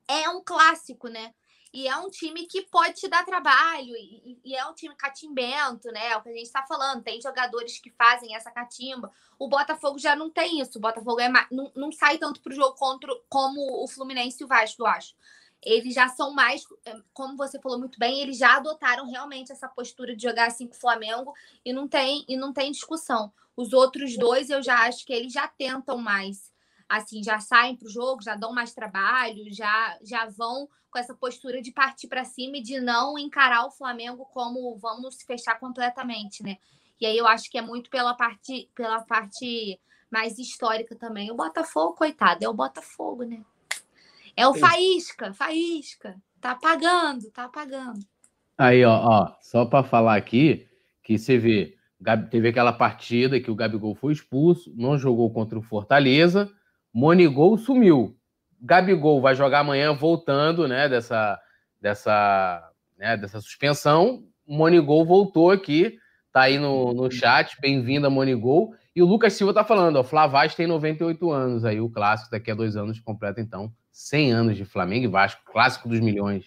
é 0.09 0.29
um 0.31 0.43
clássico, 0.43 1.07
né? 1.07 1.33
E 1.73 1.87
é 1.87 1.97
um 1.97 2.11
time 2.11 2.47
que 2.47 2.63
pode 2.63 2.95
te 2.95 3.09
dar 3.09 3.25
trabalho, 3.25 3.95
e, 3.95 4.41
e 4.45 4.57
é 4.57 4.67
um 4.67 4.75
time 4.75 4.97
catimbento, 4.97 5.93
né? 5.93 6.09
É 6.09 6.17
o 6.17 6.23
que 6.23 6.31
a 6.31 6.33
gente 6.33 6.47
está 6.47 6.67
falando. 6.67 7.05
Tem 7.05 7.21
jogadores 7.21 7.79
que 7.79 7.91
fazem 7.93 8.35
essa 8.35 8.51
catimba. 8.51 9.13
O 9.39 9.49
Botafogo 9.49 9.99
já 9.99 10.17
não 10.17 10.29
tem 10.29 10.61
isso. 10.61 10.79
O 10.79 10.81
Botafogo 10.81 11.21
é, 11.21 11.31
não, 11.53 11.71
não 11.77 11.93
sai 11.93 12.19
tanto 12.19 12.41
para 12.41 12.53
o 12.53 12.57
jogo 12.57 12.75
contra, 12.75 13.15
como 13.29 13.85
o 13.85 13.87
Fluminense 13.87 14.43
e 14.43 14.45
o 14.45 14.49
Vasco, 14.49 14.83
eu 14.83 14.87
acho. 14.87 15.15
Eles 15.63 15.95
já 15.95 16.09
são 16.09 16.33
mais, 16.33 16.63
é, 16.85 16.95
como 17.13 17.37
você 17.37 17.61
falou 17.61 17.79
muito 17.79 17.99
bem, 17.99 18.21
eles 18.21 18.39
já 18.39 18.57
adotaram 18.57 19.11
realmente 19.11 19.51
essa 19.51 19.69
postura 19.69 20.15
de 20.15 20.23
jogar 20.23 20.47
assim 20.47 20.67
com 20.67 20.75
o 20.75 20.81
Flamengo 20.81 21.35
e 21.65 21.73
não 21.73 21.89
tem, 21.89 22.25
e 22.29 22.37
não 22.37 22.53
tem 22.53 22.71
discussão. 22.71 23.33
Os 23.57 23.73
outros 23.73 24.17
dois, 24.17 24.51
eu 24.51 24.63
já 24.63 24.87
acho 24.87 25.05
que 25.05 25.13
eles 25.13 25.33
já 25.33 25.49
tentam 25.49 25.99
mais 25.99 26.53
assim, 26.89 27.23
já 27.23 27.39
saem 27.39 27.77
para 27.77 27.87
o 27.87 27.91
jogo, 27.91 28.23
já 28.23 28.35
dão 28.35 28.53
mais 28.53 28.73
trabalho, 28.73 29.53
já, 29.53 29.99
já 30.03 30.27
vão 30.27 30.69
com 30.91 30.99
essa 30.99 31.15
postura 31.15 31.61
de 31.61 31.71
partir 31.71 32.09
para 32.09 32.25
cima 32.25 32.57
e 32.57 32.63
de 32.63 32.81
não 32.81 33.19
encarar 33.19 33.67
o 33.67 33.71
Flamengo 33.71 34.25
como 34.33 34.75
vamos 34.79 35.23
fechar 35.23 35.61
completamente, 35.61 36.43
né? 36.43 36.57
E 36.99 37.05
aí 37.05 37.17
eu 37.17 37.27
acho 37.27 37.51
que 37.51 37.59
é 37.59 37.63
muito 37.63 37.91
pela 37.91 38.15
parte, 38.15 38.71
pela 38.75 39.03
parte 39.03 39.79
mais 40.11 40.39
histórica 40.39 40.97
também. 40.97 41.31
O 41.31 41.37
Botafogo, 41.37 41.95
coitado, 41.95 42.43
é 42.43 42.49
o 42.49 42.55
Botafogo, 42.55 43.23
né? 43.25 43.45
É 44.39 44.47
o 44.47 44.55
Faísca, 44.55 45.35
Faísca. 45.35 46.15
Tá 46.41 46.53
apagando, 46.53 47.29
tá 47.33 47.47
apagando. 47.47 47.99
Aí, 48.57 48.85
ó, 48.85 48.95
ó 48.95 49.35
só 49.41 49.65
para 49.65 49.83
falar 49.83 50.15
aqui 50.15 50.65
que 51.03 51.19
você 51.19 51.37
vê, 51.37 51.75
teve 52.31 52.47
aquela 52.47 52.73
partida 52.73 53.41
que 53.41 53.51
o 53.51 53.55
Gabigol 53.57 53.97
foi 53.97 54.13
expulso, 54.13 54.73
não 54.77 54.97
jogou 54.97 55.33
contra 55.33 55.59
o 55.59 55.63
Fortaleza, 55.63 56.49
Monigol 56.95 57.59
sumiu. 57.59 58.17
Gabigol 58.61 59.21
vai 59.21 59.35
jogar 59.35 59.59
amanhã 59.59 59.93
voltando, 59.93 60.69
né, 60.69 60.89
dessa 60.89 61.41
dessa, 61.81 62.71
né, 62.97 63.17
dessa 63.17 63.41
suspensão. 63.41 64.23
Monigol 64.47 65.05
voltou 65.05 65.51
aqui, 65.51 65.99
tá 66.33 66.43
aí 66.43 66.59
no, 66.59 66.95
no 66.95 67.11
chat, 67.11 67.61
bem-vindo 67.61 68.07
a 68.07 68.11
Monigol. 68.11 68.73
E 68.95 69.03
o 69.03 69.07
Lucas 69.07 69.33
Silva 69.33 69.53
tá 69.53 69.65
falando, 69.65 69.97
ó, 69.97 70.05
Flavaz 70.05 70.55
tem 70.55 70.69
98 70.69 71.29
anos, 71.29 71.65
aí 71.65 71.81
o 71.81 71.91
clássico 71.91 72.31
daqui 72.31 72.53
a 72.53 72.55
dois 72.55 72.77
anos 72.77 73.01
completa 73.01 73.41
então 73.41 73.73
100 73.99 74.33
anos 74.33 74.57
de 74.57 74.65
Flamengo 74.65 75.07
e 75.07 75.09
Vasco, 75.09 75.43
clássico 75.45 75.89
dos 75.89 75.99
milhões. 75.99 76.45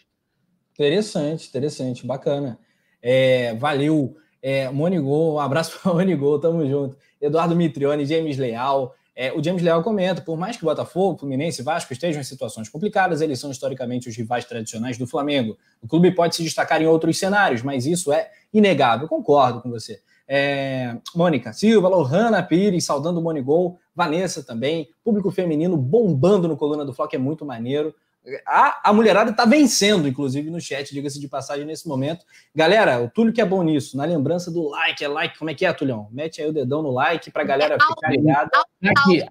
Interessante, 0.74 1.50
interessante, 1.50 2.08
bacana. 2.08 2.58
É, 3.02 3.54
valeu, 3.56 4.16
é, 4.42 4.70
Monigol, 4.70 5.36
um 5.36 5.40
abraço 5.40 5.78
para 5.84 5.94
Monigol, 5.94 6.40
tamo 6.40 6.66
junto. 6.66 6.98
Eduardo 7.20 7.54
Mitrione, 7.54 8.06
James 8.06 8.38
Leal, 8.38 8.96
é, 9.14 9.34
o 9.34 9.44
James 9.44 9.62
Leal 9.62 9.84
comenta: 9.84 10.22
por 10.22 10.38
mais 10.38 10.56
que 10.56 10.64
Botafogo, 10.64 11.20
Fluminense 11.20 11.62
e 11.62 11.64
Vasco 11.64 11.92
estejam 11.92 12.22
em 12.22 12.24
situações 12.24 12.70
complicadas, 12.70 13.20
eles 13.20 13.38
são 13.38 13.52
historicamente 13.52 14.08
os 14.08 14.16
rivais 14.16 14.46
tradicionais 14.46 14.98
do 14.98 15.06
Flamengo. 15.06 15.58
O 15.82 15.88
clube 15.90 16.10
pode 16.12 16.38
se 16.38 16.44
destacar 16.44 16.82
em 16.82 16.86
outros 16.86 17.20
cenários, 17.20 17.62
mas 17.62 17.86
isso 17.86 18.14
é 18.14 18.32
inegável. 18.54 19.10
Concordo 19.10 19.62
com 19.62 19.70
você. 19.70 20.02
É, 20.34 20.96
Mônica 21.14 21.52
Silva, 21.52 21.90
Lohana 21.90 22.42
Pires, 22.42 22.86
saudando 22.86 23.20
o 23.20 23.22
Monigol, 23.22 23.78
Vanessa 23.94 24.42
também, 24.42 24.88
público 25.04 25.30
feminino 25.30 25.76
bombando 25.76 26.48
no 26.48 26.56
Coluna 26.56 26.86
do 26.86 26.94
Flock, 26.94 27.14
é 27.14 27.20
muito 27.20 27.46
maneiro. 27.46 27.94
A, 28.48 28.92
a 28.92 28.94
mulherada 28.94 29.32
está 29.32 29.44
vencendo, 29.44 30.08
inclusive, 30.08 30.50
no 30.50 30.62
chat, 30.62 30.94
diga-se 30.94 31.20
de 31.20 31.28
passagem 31.28 31.66
nesse 31.66 31.86
momento. 31.86 32.26
Galera, 32.56 33.02
o 33.02 33.10
Túlio 33.10 33.34
que 33.34 33.42
é 33.42 33.46
bom 33.46 33.62
nisso, 33.62 33.98
na 33.98 34.06
lembrança 34.06 34.50
do 34.50 34.70
like, 34.70 35.04
é 35.04 35.08
like, 35.10 35.38
como 35.38 35.50
é 35.50 35.54
que 35.54 35.66
é, 35.66 35.74
Tulhão? 35.74 36.08
Mete 36.14 36.42
aí 36.42 36.48
o 36.48 36.54
dedão 36.54 36.82
no 36.82 36.92
like 36.92 37.30
para 37.30 37.42
a 37.42 37.46
galera 37.46 37.78
ficar 37.78 38.10
ligada. 38.10 38.52
Aqui, 38.86 39.26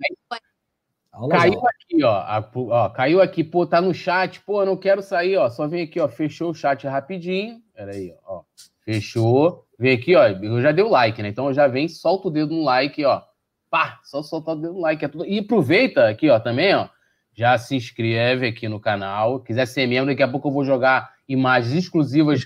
caiu 1.31 1.63
aqui, 1.67 2.05
ó, 2.05 2.13
a, 2.13 2.51
ó, 2.55 2.89
Caiu 2.91 3.23
aqui, 3.23 3.43
pô, 3.43 3.67
tá 3.67 3.81
no 3.81 3.95
chat, 3.95 4.39
pô, 4.41 4.61
eu 4.61 4.67
não 4.67 4.77
quero 4.77 5.01
sair, 5.01 5.39
ó. 5.39 5.49
Só 5.49 5.67
vem 5.67 5.85
aqui, 5.85 5.99
ó. 5.99 6.09
Fechou 6.09 6.51
o 6.51 6.55
chat 6.55 6.87
rapidinho. 6.87 7.59
Peraí, 7.75 8.15
ó. 8.27 8.43
Fechou. 8.85 9.65
Vem 9.81 9.95
aqui, 9.95 10.15
ó. 10.15 10.27
Eu 10.29 10.61
já 10.61 10.73
dei 10.73 10.85
o 10.85 10.91
like, 10.91 11.23
né? 11.23 11.31
Então 11.31 11.51
já 11.55 11.67
vem, 11.67 11.89
solta 11.89 12.29
o 12.29 12.31
dedo 12.31 12.55
no 12.55 12.63
like, 12.63 13.03
ó. 13.03 13.23
Pá, 13.71 13.99
só 14.05 14.23
soltar 14.23 14.55
o 14.55 14.61
dedo 14.61 14.75
no 14.75 14.81
like. 14.81 15.03
É 15.03 15.09
tudo. 15.09 15.25
E 15.25 15.39
aproveita 15.39 16.07
aqui, 16.07 16.29
ó, 16.29 16.39
também, 16.39 16.75
ó. 16.75 16.87
Já 17.33 17.57
se 17.57 17.75
inscreve 17.75 18.47
aqui 18.47 18.69
no 18.69 18.79
canal. 18.79 19.41
Quiser 19.41 19.65
ser 19.67 19.87
membro, 19.87 20.11
daqui 20.11 20.23
a 20.23 20.29
pouco 20.29 20.49
eu 20.49 20.53
vou 20.53 20.67
jogar 20.67 21.15
imagens 21.27 21.75
exclusivas 21.75 22.45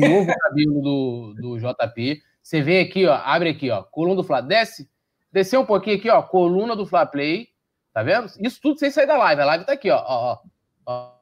do 0.00 0.08
novo 0.08 0.30
cabelo 0.38 0.80
do, 0.80 1.34
do 1.34 1.58
JP. 1.58 2.22
Você 2.40 2.62
vem 2.62 2.78
aqui, 2.78 3.04
ó. 3.04 3.14
Abre 3.16 3.48
aqui, 3.48 3.68
ó. 3.68 3.82
Coluna 3.82 4.14
do 4.14 4.22
Fla. 4.22 4.40
Desce. 4.40 4.88
Desceu 5.32 5.62
um 5.62 5.66
pouquinho 5.66 5.96
aqui, 5.96 6.08
ó. 6.08 6.22
Coluna 6.22 6.76
do 6.76 6.86
Fla 6.86 7.04
Play. 7.04 7.48
Tá 7.92 8.04
vendo? 8.04 8.30
Isso 8.38 8.60
tudo 8.62 8.78
sem 8.78 8.92
sair 8.92 9.06
da 9.06 9.16
live. 9.16 9.42
A 9.42 9.44
live 9.44 9.64
tá 9.64 9.72
aqui, 9.72 9.90
ó. 9.90 10.04
Ó, 10.06 10.38
ó. 10.86 11.12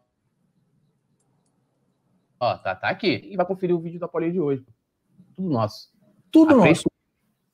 ó. 2.38 2.58
tá, 2.58 2.74
tá 2.74 2.88
aqui. 2.90 3.26
E 3.30 3.34
vai 3.34 3.46
conferir 3.46 3.74
o 3.74 3.80
vídeo 3.80 3.98
da 3.98 4.06
Paulinha 4.06 4.32
de 4.32 4.40
hoje. 4.40 4.62
Tudo 5.34 5.50
nosso. 5.50 5.88
Tudo 6.30 6.56
nosso. 6.56 6.84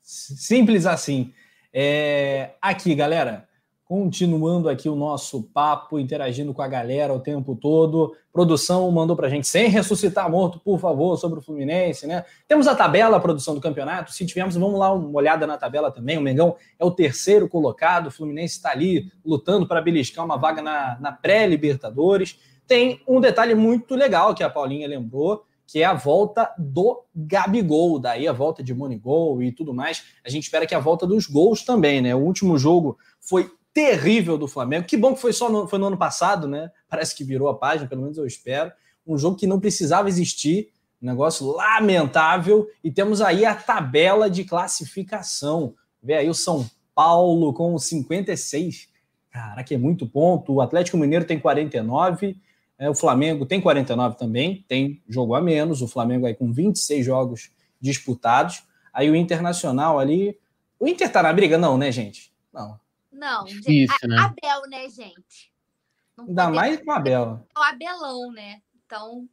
Simples 0.01 0.85
assim. 0.85 1.33
É... 1.73 2.55
Aqui, 2.61 2.93
galera. 2.95 3.47
Continuando 3.83 4.69
aqui 4.69 4.87
o 4.87 4.95
nosso 4.95 5.43
papo, 5.43 5.99
interagindo 5.99 6.53
com 6.53 6.61
a 6.61 6.67
galera 6.67 7.13
o 7.13 7.19
tempo 7.19 7.57
todo. 7.57 8.15
Produção 8.31 8.89
mandou 8.89 9.17
pra 9.17 9.27
gente, 9.27 9.45
sem 9.45 9.67
ressuscitar 9.67 10.31
morto, 10.31 10.61
por 10.61 10.79
favor, 10.79 11.17
sobre 11.17 11.39
o 11.39 11.41
Fluminense, 11.41 12.07
né? 12.07 12.23
Temos 12.47 12.67
a 12.67 12.75
tabela, 12.75 13.17
a 13.17 13.19
produção 13.19 13.53
do 13.53 13.59
campeonato. 13.59 14.13
Se 14.13 14.25
tivermos, 14.25 14.55
vamos 14.55 14.79
lá 14.79 14.93
uma 14.93 15.17
olhada 15.17 15.45
na 15.45 15.57
tabela 15.57 15.91
também. 15.91 16.17
O 16.17 16.21
Mengão 16.21 16.55
é 16.79 16.85
o 16.85 16.91
terceiro 16.91 17.49
colocado, 17.49 18.07
o 18.07 18.11
Fluminense 18.11 18.55
está 18.55 18.71
ali 18.71 19.11
lutando 19.25 19.67
para 19.67 19.81
beliscar 19.81 20.23
uma 20.23 20.37
vaga 20.37 20.61
na, 20.61 20.97
na 21.01 21.11
pré-Libertadores. 21.11 22.39
Tem 22.65 23.01
um 23.05 23.19
detalhe 23.19 23.53
muito 23.53 23.93
legal 23.93 24.33
que 24.33 24.41
a 24.41 24.49
Paulinha 24.49 24.87
lembrou, 24.87 25.43
que 25.71 25.81
é 25.81 25.85
a 25.85 25.93
volta 25.93 26.53
do 26.57 27.05
Gabigol, 27.15 27.97
daí 27.97 28.27
a 28.27 28.33
volta 28.33 28.61
de 28.61 28.73
Monigol 28.73 29.41
e 29.41 29.53
tudo 29.53 29.73
mais. 29.73 30.03
A 30.21 30.29
gente 30.29 30.43
espera 30.43 30.67
que 30.67 30.75
a 30.75 30.79
volta 30.79 31.07
dos 31.07 31.27
gols 31.27 31.63
também, 31.63 32.01
né? 32.01 32.13
O 32.13 32.19
último 32.19 32.57
jogo 32.57 32.97
foi 33.21 33.49
terrível 33.73 34.37
do 34.37 34.49
Flamengo. 34.49 34.85
Que 34.85 34.97
bom 34.97 35.13
que 35.13 35.21
foi 35.21 35.31
só 35.31 35.49
no, 35.49 35.69
foi 35.69 35.79
no 35.79 35.85
ano 35.85 35.97
passado, 35.97 36.45
né? 36.45 36.69
Parece 36.89 37.15
que 37.15 37.23
virou 37.23 37.47
a 37.47 37.57
página, 37.57 37.87
pelo 37.87 38.01
menos 38.01 38.17
eu 38.17 38.25
espero. 38.25 38.69
Um 39.07 39.17
jogo 39.17 39.37
que 39.37 39.47
não 39.47 39.61
precisava 39.61 40.09
existir, 40.09 40.73
um 41.01 41.05
negócio 41.05 41.47
lamentável. 41.47 42.67
E 42.83 42.91
temos 42.91 43.21
aí 43.21 43.45
a 43.45 43.55
tabela 43.55 44.29
de 44.29 44.43
classificação. 44.43 45.73
Vê 46.03 46.15
aí 46.15 46.29
o 46.29 46.33
São 46.33 46.69
Paulo 46.93 47.53
com 47.53 47.77
56. 47.77 48.89
Caraca, 49.31 49.73
é 49.73 49.77
muito 49.77 50.05
ponto. 50.05 50.55
O 50.55 50.59
Atlético 50.59 50.97
Mineiro 50.97 51.23
tem 51.23 51.39
49. 51.39 52.35
É, 52.81 52.89
o 52.89 52.95
Flamengo 52.95 53.45
tem 53.45 53.61
49 53.61 54.17
também, 54.17 54.65
tem 54.67 55.03
jogo 55.07 55.35
a 55.35 55.39
menos. 55.39 55.83
O 55.83 55.87
Flamengo 55.87 56.25
aí 56.25 56.33
com 56.33 56.51
26 56.51 57.05
jogos 57.05 57.51
disputados. 57.79 58.63
Aí 58.91 59.07
o 59.07 59.15
Internacional 59.15 59.99
ali. 59.99 60.35
O 60.79 60.87
Inter 60.87 61.11
tá 61.11 61.21
na 61.21 61.31
briga? 61.31 61.59
Não, 61.59 61.77
né, 61.77 61.91
gente? 61.91 62.33
Não. 62.51 62.79
Não, 63.11 63.45
Difícil, 63.45 63.87
gente, 63.87 64.07
né? 64.07 64.17
Abel, 64.17 64.67
né, 64.67 64.89
gente? 64.89 65.53
Não 66.17 66.25
Ainda 66.25 66.49
mais 66.49 66.83
com 66.83 66.89
o 66.89 66.93
Abel. 66.93 67.45
O 67.55 67.61
Abelão, 67.61 68.31
né? 68.31 68.59
Então, 68.83 69.29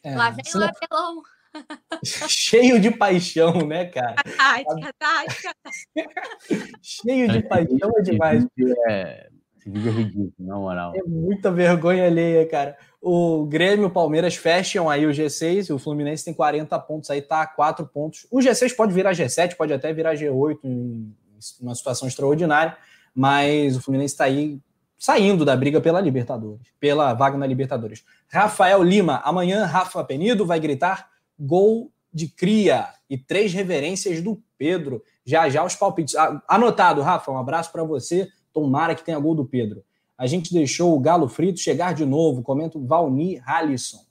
é, 0.00 0.14
lá 0.14 0.30
vem 0.30 0.44
o 0.54 0.58
não... 0.60 0.68
Abelão. 0.68 1.22
Cheio 2.28 2.78
de 2.78 2.92
paixão, 2.92 3.66
né, 3.66 3.86
cara? 3.86 4.14
Tática, 4.14 4.94
tática. 4.96 5.54
Cheio 6.80 7.28
de 7.28 7.42
paixão 7.42 7.90
é 7.96 8.02
demais. 8.02 8.46
É, 8.88 9.30
esse 9.64 9.70
vídeo 9.70 9.88
é 9.88 9.92
ridículo, 9.92 10.32
na 10.38 10.56
moral. 10.56 10.92
É 10.94 11.02
muita 11.06 11.50
vergonha 11.50 12.04
alheia, 12.06 12.46
cara. 12.46 12.76
O 13.00 13.46
Grêmio 13.46 13.86
o 13.86 13.90
Palmeiras 13.90 14.36
fecham 14.36 14.90
aí 14.90 15.06
o 15.06 15.10
G6 15.10 15.70
e 15.70 15.72
o 15.72 15.78
Fluminense 15.78 16.24
tem 16.24 16.34
40 16.34 16.78
pontos 16.80 17.10
aí, 17.10 17.22
tá 17.22 17.42
a 17.42 17.46
4 17.46 17.86
pontos. 17.86 18.26
O 18.30 18.38
G6 18.38 18.76
pode 18.76 18.92
virar 18.92 19.12
G7, 19.12 19.56
pode 19.56 19.72
até 19.72 19.92
virar 19.92 20.14
G8 20.14 20.58
em 20.64 21.14
uma 21.60 21.74
situação 21.74 22.06
extraordinária, 22.06 22.76
mas 23.14 23.76
o 23.76 23.80
Fluminense 23.80 24.14
está 24.14 24.24
aí 24.24 24.60
saindo 24.98 25.44
da 25.44 25.56
briga 25.56 25.80
pela 25.80 26.00
Libertadores, 26.00 26.66
pela 26.78 27.12
vaga 27.14 27.36
na 27.36 27.46
Libertadores. 27.46 28.04
Rafael 28.28 28.82
Lima, 28.82 29.20
amanhã 29.24 29.64
Rafa 29.64 30.02
Penido 30.04 30.46
vai 30.46 30.60
gritar 30.60 31.08
gol 31.38 31.90
de 32.12 32.28
cria 32.28 32.88
e 33.10 33.18
três 33.18 33.52
reverências 33.52 34.20
do 34.22 34.40
Pedro. 34.56 35.02
Já 35.24 35.48
já 35.48 35.64
os 35.64 35.74
palpites. 35.74 36.14
Anotado, 36.48 37.02
Rafa, 37.02 37.30
um 37.30 37.38
abraço 37.38 37.72
para 37.72 37.82
você. 37.82 38.28
Tomara 38.54 38.94
que 38.94 39.04
tenha 39.04 39.18
gol 39.18 39.34
do 39.34 39.44
Pedro. 39.44 39.84
A 40.16 40.26
gente 40.26 40.54
deixou 40.54 40.96
o 40.96 41.00
Galo 41.00 41.28
Frito 41.28 41.58
chegar 41.58 41.92
de 41.92 42.06
novo, 42.06 42.42
comenta 42.42 42.78
o 42.78 42.86
Valni 42.86 43.42
Halisson. 43.44 44.02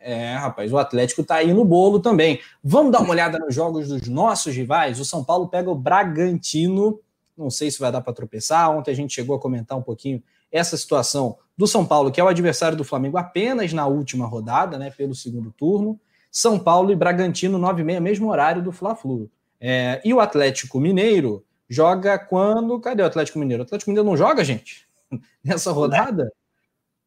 É, 0.00 0.34
rapaz, 0.34 0.72
o 0.72 0.78
Atlético 0.78 1.22
tá 1.22 1.36
aí 1.36 1.52
no 1.52 1.64
bolo 1.64 2.00
também. 2.00 2.40
Vamos 2.64 2.92
dar 2.92 3.00
uma 3.00 3.10
olhada 3.10 3.38
nos 3.38 3.54
jogos 3.54 3.88
dos 3.88 4.08
nossos 4.08 4.54
rivais. 4.54 4.98
O 4.98 5.04
São 5.04 5.22
Paulo 5.22 5.48
pega 5.48 5.70
o 5.70 5.74
Bragantino. 5.74 6.98
Não 7.36 7.50
sei 7.50 7.70
se 7.70 7.78
vai 7.78 7.92
dar 7.92 8.00
para 8.00 8.12
tropeçar. 8.12 8.70
Ontem 8.70 8.90
a 8.90 8.94
gente 8.94 9.14
chegou 9.14 9.36
a 9.36 9.40
comentar 9.40 9.76
um 9.76 9.82
pouquinho 9.82 10.22
essa 10.50 10.76
situação 10.76 11.36
do 11.56 11.66
São 11.66 11.84
Paulo, 11.84 12.10
que 12.10 12.20
é 12.20 12.24
o 12.24 12.28
adversário 12.28 12.78
do 12.78 12.84
Flamengo 12.84 13.18
apenas 13.18 13.72
na 13.72 13.86
última 13.86 14.26
rodada, 14.26 14.78
né, 14.78 14.90
pelo 14.90 15.14
segundo 15.14 15.50
turno. 15.50 16.00
São 16.30 16.58
Paulo 16.58 16.90
e 16.90 16.96
Bragantino, 16.96 17.58
9 17.58 17.82
e 17.82 17.84
meia, 17.84 18.00
mesmo 18.00 18.30
horário 18.30 18.62
do 18.62 18.72
Fla-Flu. 18.72 19.28
É, 19.60 20.00
e 20.04 20.14
o 20.14 20.20
Atlético 20.20 20.78
Mineiro 20.78 21.44
Joga 21.68 22.18
quando. 22.18 22.80
Cadê 22.80 23.02
o 23.02 23.06
Atlético 23.06 23.38
Mineiro? 23.38 23.62
O 23.62 23.66
Atlético 23.66 23.90
Mineiro 23.90 24.08
não 24.08 24.16
joga, 24.16 24.44
gente? 24.44 24.88
Nessa 25.44 25.70
rodada? 25.70 26.32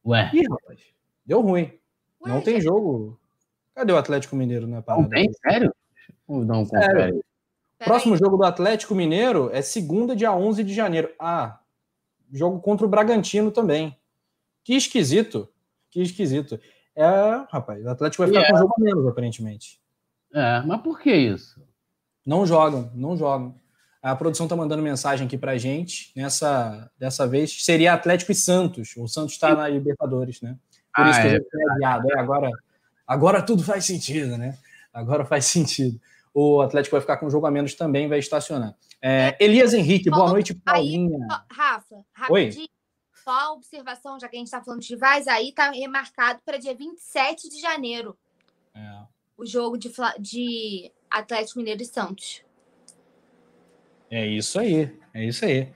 Ué. 0.05 0.29
Ih, 0.33 0.47
rapaz. 0.47 0.79
Deu 1.25 1.41
ruim. 1.41 1.71
Ué, 2.23 2.31
não 2.31 2.41
tem 2.41 2.55
gente... 2.55 2.65
jogo. 2.65 3.19
Cadê 3.73 3.93
o 3.93 3.97
Atlético 3.97 4.35
Mineiro 4.35 4.67
na 4.67 4.81
parada? 4.81 5.03
Não 5.03 5.09
tem? 5.09 5.31
Sério? 5.33 5.73
Não, 6.27 6.65
Sério. 6.65 7.23
Próximo 7.79 8.15
jogo 8.15 8.37
do 8.37 8.43
Atlético 8.43 8.93
Mineiro 8.93 9.49
é 9.51 9.61
segunda, 9.61 10.15
dia 10.15 10.31
11 10.31 10.63
de 10.63 10.73
janeiro. 10.73 11.11
Ah, 11.19 11.59
jogo 12.31 12.59
contra 12.59 12.85
o 12.85 12.89
Bragantino 12.89 13.51
também. 13.51 13.97
Que 14.63 14.75
esquisito. 14.75 15.49
Que 15.89 16.01
esquisito. 16.01 16.59
É, 16.95 17.45
rapaz, 17.49 17.83
o 17.83 17.89
Atlético 17.89 18.23
vai 18.23 18.31
ficar 18.31 18.47
com 18.49 18.55
um 18.55 18.59
jogo 18.59 18.73
menos, 18.77 19.07
aparentemente. 19.07 19.81
É, 20.33 20.61
mas 20.61 20.81
por 20.81 20.99
que 20.99 21.13
isso? 21.13 21.61
Não 22.25 22.45
jogam, 22.45 22.91
não 22.93 23.17
jogam. 23.17 23.59
A 24.01 24.15
produção 24.15 24.47
está 24.47 24.55
mandando 24.55 24.81
mensagem 24.81 25.27
aqui 25.27 25.37
para 25.37 25.51
a 25.51 25.57
gente. 25.57 26.11
Nessa, 26.15 26.91
dessa 26.97 27.27
vez 27.27 27.63
seria 27.63 27.93
Atlético 27.93 28.31
e 28.31 28.35
Santos. 28.35 28.95
O 28.97 29.07
Santos 29.07 29.33
está 29.33 29.53
na 29.55 29.67
Libertadores, 29.67 30.41
né? 30.41 30.57
Por 30.95 31.05
ah, 31.05 31.09
isso 31.11 31.21
que 31.21 31.27
é. 31.27 31.39
foi 31.39 31.71
adiado. 31.71 32.11
É, 32.11 32.19
agora, 32.19 32.49
agora 33.05 33.41
tudo 33.41 33.63
faz 33.63 33.85
sentido, 33.85 34.37
né? 34.37 34.57
Agora 34.91 35.23
faz 35.23 35.45
sentido. 35.45 35.99
O 36.33 36.61
Atlético 36.61 36.95
vai 36.95 37.01
ficar 37.01 37.17
com 37.17 37.27
um 37.27 37.29
jogo 37.29 37.45
a 37.45 37.51
menos 37.51 37.75
também, 37.75 38.07
vai 38.07 38.19
estacionar. 38.19 38.75
É, 39.01 39.35
Elias 39.39 39.73
Henrique, 39.73 40.09
boa 40.09 40.29
noite, 40.29 40.53
Paulinha. 40.53 41.27
Aí, 41.29 41.37
Rafa, 41.51 42.05
rapidinho. 42.13 42.61
Oi? 42.61 42.69
Só 43.23 43.31
a 43.31 43.53
observação, 43.53 44.19
já 44.19 44.27
que 44.27 44.35
a 44.35 44.39
gente 44.39 44.47
está 44.47 44.63
falando 44.63 44.81
de 44.81 44.93
rivais, 44.93 45.27
aí 45.27 45.49
está 45.49 45.69
remarcado 45.69 46.39
para 46.43 46.57
dia 46.57 46.73
27 46.73 47.49
de 47.49 47.61
janeiro. 47.61 48.17
É. 48.73 49.03
O 49.37 49.45
jogo 49.45 49.77
de, 49.77 49.91
de 50.19 50.91
Atlético 51.09 51.59
Mineiro 51.59 51.83
e 51.83 51.85
Santos. 51.85 52.43
É 54.11 54.25
isso 54.27 54.59
aí, 54.59 54.91
é 55.13 55.23
isso 55.23 55.45
aí. 55.45 55.69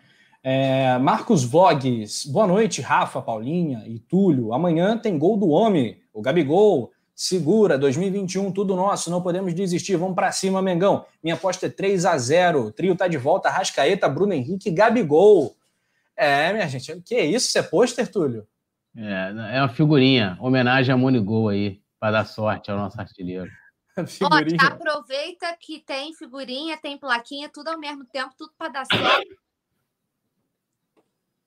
É, 0.44 0.98
Marcos 0.98 1.46
Vlogs, 1.46 2.26
boa 2.26 2.46
noite, 2.46 2.82
Rafa, 2.82 3.22
Paulinha 3.22 3.86
e 3.88 3.98
Túlio. 3.98 4.54
Amanhã 4.54 4.98
tem 4.98 5.18
gol 5.18 5.38
do 5.38 5.48
homem, 5.48 6.02
o 6.14 6.22
Gabigol. 6.22 6.92
Segura, 7.16 7.78
2021, 7.78 8.52
tudo 8.52 8.76
nosso, 8.76 9.10
não 9.10 9.22
podemos 9.22 9.54
desistir. 9.54 9.96
Vamos 9.96 10.16
para 10.16 10.34
cima, 10.34 10.62
Mengão. 10.62 11.06
Minha 11.24 11.36
aposta 11.36 11.68
é 11.68 11.70
3 11.70 12.06
a 12.06 12.18
0 12.18 12.66
O 12.66 12.72
trio 12.74 12.94
tá 12.94 13.08
de 13.08 13.16
volta, 13.16 13.50
Rascaeta, 13.50 14.10
Bruno 14.10 14.34
Henrique 14.34 14.70
Gabigol. 14.70 15.56
É, 16.14 16.52
minha 16.52 16.68
gente, 16.68 17.02
que 17.06 17.18
isso? 17.18 17.48
Isso 17.48 17.58
é 17.58 17.64
pôster, 17.64 18.12
Túlio? 18.12 18.46
É, 18.98 19.56
é 19.56 19.62
uma 19.62 19.70
figurinha, 19.70 20.38
homenagem 20.42 20.94
a 20.94 20.98
Monigol 20.98 21.48
aí, 21.48 21.80
para 21.98 22.12
dar 22.12 22.26
sorte 22.26 22.70
ao 22.70 22.78
nosso 22.78 23.00
artilheiro. 23.00 23.50
aproveita 24.60 25.56
que 25.60 25.80
tem 25.80 26.14
figurinha, 26.14 26.78
tem 26.78 26.98
plaquinha, 26.98 27.50
tudo 27.50 27.70
ao 27.70 27.80
mesmo 27.80 28.06
tempo, 28.06 28.34
tudo 28.38 28.52
para 28.58 28.70
dar 28.70 28.86
certo. 28.86 29.36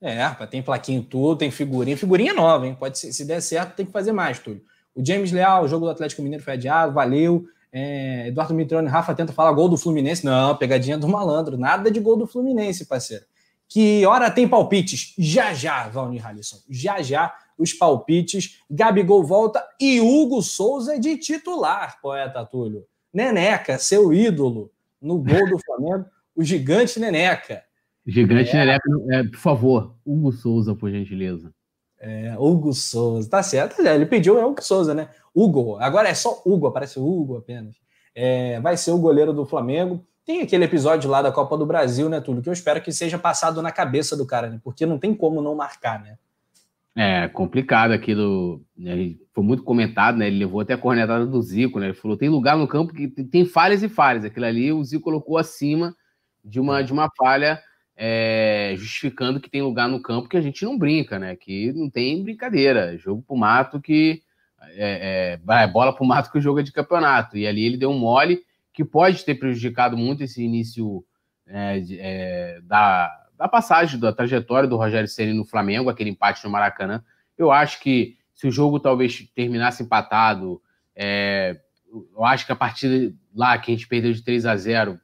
É, 0.01 0.47
tem 0.47 0.63
plaquinha 0.63 1.05
tudo, 1.09 1.39
tem 1.39 1.51
figurinha. 1.51 1.97
Figurinha 1.97 2.33
nova, 2.33 2.67
hein? 2.67 2.75
Pode 2.75 2.99
ser, 2.99 3.13
se 3.13 3.25
der 3.25 3.41
certo, 3.41 3.75
tem 3.75 3.87
que 3.87 3.93
fazer 3.93 4.13
mais, 4.13 4.39
Túlio. 4.39 4.63
O 4.95 5.05
James 5.05 5.33
Leal, 5.33 5.65
o 5.65 5.69
jogo 5.69 5.87
do 5.87 5.91
Atlético 5.91 6.23
Mineiro 6.23 6.45
foi 6.45 6.55
adiado, 6.55 6.93
valeu. 6.93 7.47
É, 7.71 8.29
Eduardo 8.29 8.55
Mitrione, 8.55 8.89
Rafa 8.89 9.15
tenta 9.15 9.33
falar 9.33 9.53
gol 9.53 9.69
do 9.69 9.77
Fluminense. 9.77 10.25
Não, 10.25 10.57
pegadinha 10.57 10.97
do 10.97 11.09
malandro. 11.09 11.59
Nada 11.59 11.91
de 11.91 12.01
gol 12.01 12.17
do 12.17 12.27
Fluminense, 12.27 12.87
parceiro. 12.87 13.25
Que 13.69 14.07
hora 14.07 14.31
tem 14.31 14.49
palpites? 14.49 15.15
Já 15.19 15.53
já, 15.53 15.89
Valnir 15.89 16.27
Halisson. 16.27 16.59
Já 16.71 17.03
já 17.03 17.35
os 17.59 17.73
palpites. 17.73 18.61
Gabigol 18.71 19.25
volta 19.25 19.63
e 19.81 20.01
Hugo 20.01 20.41
Souza 20.41 20.99
de 20.99 21.19
titular, 21.19 22.01
poeta 22.01 22.45
Túlio. 22.45 22.87
Neneca, 23.13 23.79
seu 23.79 24.13
ídolo, 24.13 24.71
no 25.01 25.19
gol 25.19 25.49
do 25.49 25.59
Flamengo, 25.59 26.07
o 26.37 26.45
gigante 26.45 27.01
Neneca. 27.01 27.65
Gigante 28.07 28.51
é. 28.51 28.55
Neneca, 28.55 28.89
é, 29.11 29.25
por 29.25 29.39
favor, 29.39 29.95
Hugo 30.07 30.33
Souza, 30.33 30.75
por 30.75 30.91
gentileza. 30.91 31.53
É, 32.01 32.37
Hugo 32.39 32.73
Souza, 32.73 33.29
tá 33.29 33.43
certo, 33.43 33.81
ele 33.83 34.07
pediu 34.07 34.39
é 34.39 34.45
Hugo 34.45 34.63
Souza, 34.63 34.95
né? 34.95 35.09
Hugo, 35.35 35.77
agora 35.79 36.09
é 36.09 36.15
só 36.15 36.41
Hugo, 36.45 36.67
aparece 36.67 36.99
Hugo 36.99 37.37
apenas. 37.37 37.77
É, 38.15 38.61
vai 38.61 38.77
ser 38.77 38.93
o 38.93 38.99
goleiro 38.99 39.33
do 39.33 39.47
Flamengo. 39.47 40.05
Tem 40.25 40.43
aquele 40.43 40.65
episódio 40.65 41.09
lá 41.09 41.23
da 41.23 41.33
Copa 41.33 41.57
do 41.57 41.65
Brasil, 41.65 42.09
né, 42.09 42.21
Túlio, 42.21 42.43
que 42.43 42.49
eu 42.49 42.53
espero 42.53 42.83
que 42.83 42.93
seja 42.93 43.19
passado 43.19 43.63
na 43.63 43.73
cabeça 43.73 44.17
do 44.17 44.27
cara, 44.27 44.51
né? 44.51 44.61
Porque 44.63 44.85
não 44.85 44.99
tem 44.99 45.15
como 45.15 45.41
não 45.41 45.55
marcar, 45.55 46.03
né? 46.03 46.19
É 46.97 47.29
complicado 47.29 47.93
aquilo. 47.93 48.65
Né? 48.77 49.15
Foi 49.33 49.45
muito 49.45 49.63
comentado, 49.63 50.17
né? 50.17 50.27
Ele 50.27 50.41
levou 50.41 50.61
até 50.61 50.75
a 50.75 50.79
cornetada 50.79 51.27
do 51.27 51.41
Zico, 51.41 51.79
né? 51.79 51.87
Ele 51.87 51.95
falou: 51.95 52.17
tem 52.17 52.29
lugar 52.29 52.57
no 52.57 52.67
campo 52.67 52.93
que 52.93 53.09
tem 53.09 53.45
falhas 53.45 53.83
e 53.83 53.89
falhas. 53.89 54.25
Aquilo 54.25 54.47
ali 54.47 54.73
o 54.73 54.83
Zico 54.83 55.05
colocou 55.05 55.39
acima 55.39 55.95
de 56.45 56.59
uma, 56.59 56.83
de 56.83 56.93
uma 56.93 57.09
falha, 57.17 57.61
é, 57.97 58.75
justificando 58.77 59.41
que 59.41 59.51
tem 59.51 59.63
lugar 59.63 59.89
no 59.89 60.03
campo 60.03 60.29
que 60.29 60.37
a 60.37 60.41
gente 60.41 60.65
não 60.65 60.79
brinca, 60.79 61.19
né? 61.19 61.37
Que 61.37 61.73
não 61.73 61.89
tem 61.89 62.23
brincadeira. 62.23 62.97
Jogo 62.99 63.23
pro 63.23 63.37
mato 63.37 63.81
que. 63.81 64.23
É, 64.73 65.39
é, 65.47 65.63
é 65.63 65.67
bola 65.69 65.95
pro 65.95 66.05
mato 66.05 66.33
que 66.33 66.39
o 66.39 66.41
jogo 66.41 66.59
é 66.61 66.63
de 66.65 66.73
campeonato. 66.73 67.37
E 67.39 67.47
ali 67.47 67.65
ele 67.65 67.77
deu 67.77 67.91
um 67.91 67.99
mole 67.99 68.41
que 68.73 68.85
pode 68.85 69.25
ter 69.25 69.37
prejudicado 69.37 69.97
muito 69.97 70.23
esse 70.23 70.43
início 70.43 71.05
é, 71.47 71.83
é, 71.99 72.61
da 72.63 73.11
da 73.39 73.47
passagem, 73.47 74.01
da 74.01 74.13
trajetória 74.13 74.69
do 74.69 74.77
Rogério 74.77 75.09
Ceni 75.09 75.33
no 75.33 75.45
Flamengo, 75.45 75.89
aquele 75.89 76.11
empate 76.11 76.45
no 76.45 76.51
Maracanã. 76.51 77.05
Eu 77.37 77.53
acho 77.53 77.81
que 77.81 78.19
se 78.35 78.49
o 78.49 78.51
jogo 78.51 78.81
talvez 78.81 79.31
terminasse 79.33 79.83
empatado, 79.83 80.61
é, 80.95 81.61
eu 81.93 82.25
acho 82.25 82.45
que 82.45 82.53
a 82.53 82.57
partida 82.57 83.15
lá 83.33 83.57
que 83.57 83.71
a 83.71 83.75
gente 83.75 83.87
perdeu 83.87 84.13
de 84.13 84.23
3 84.23 84.45
a 84.45 84.57
0 84.57 85.01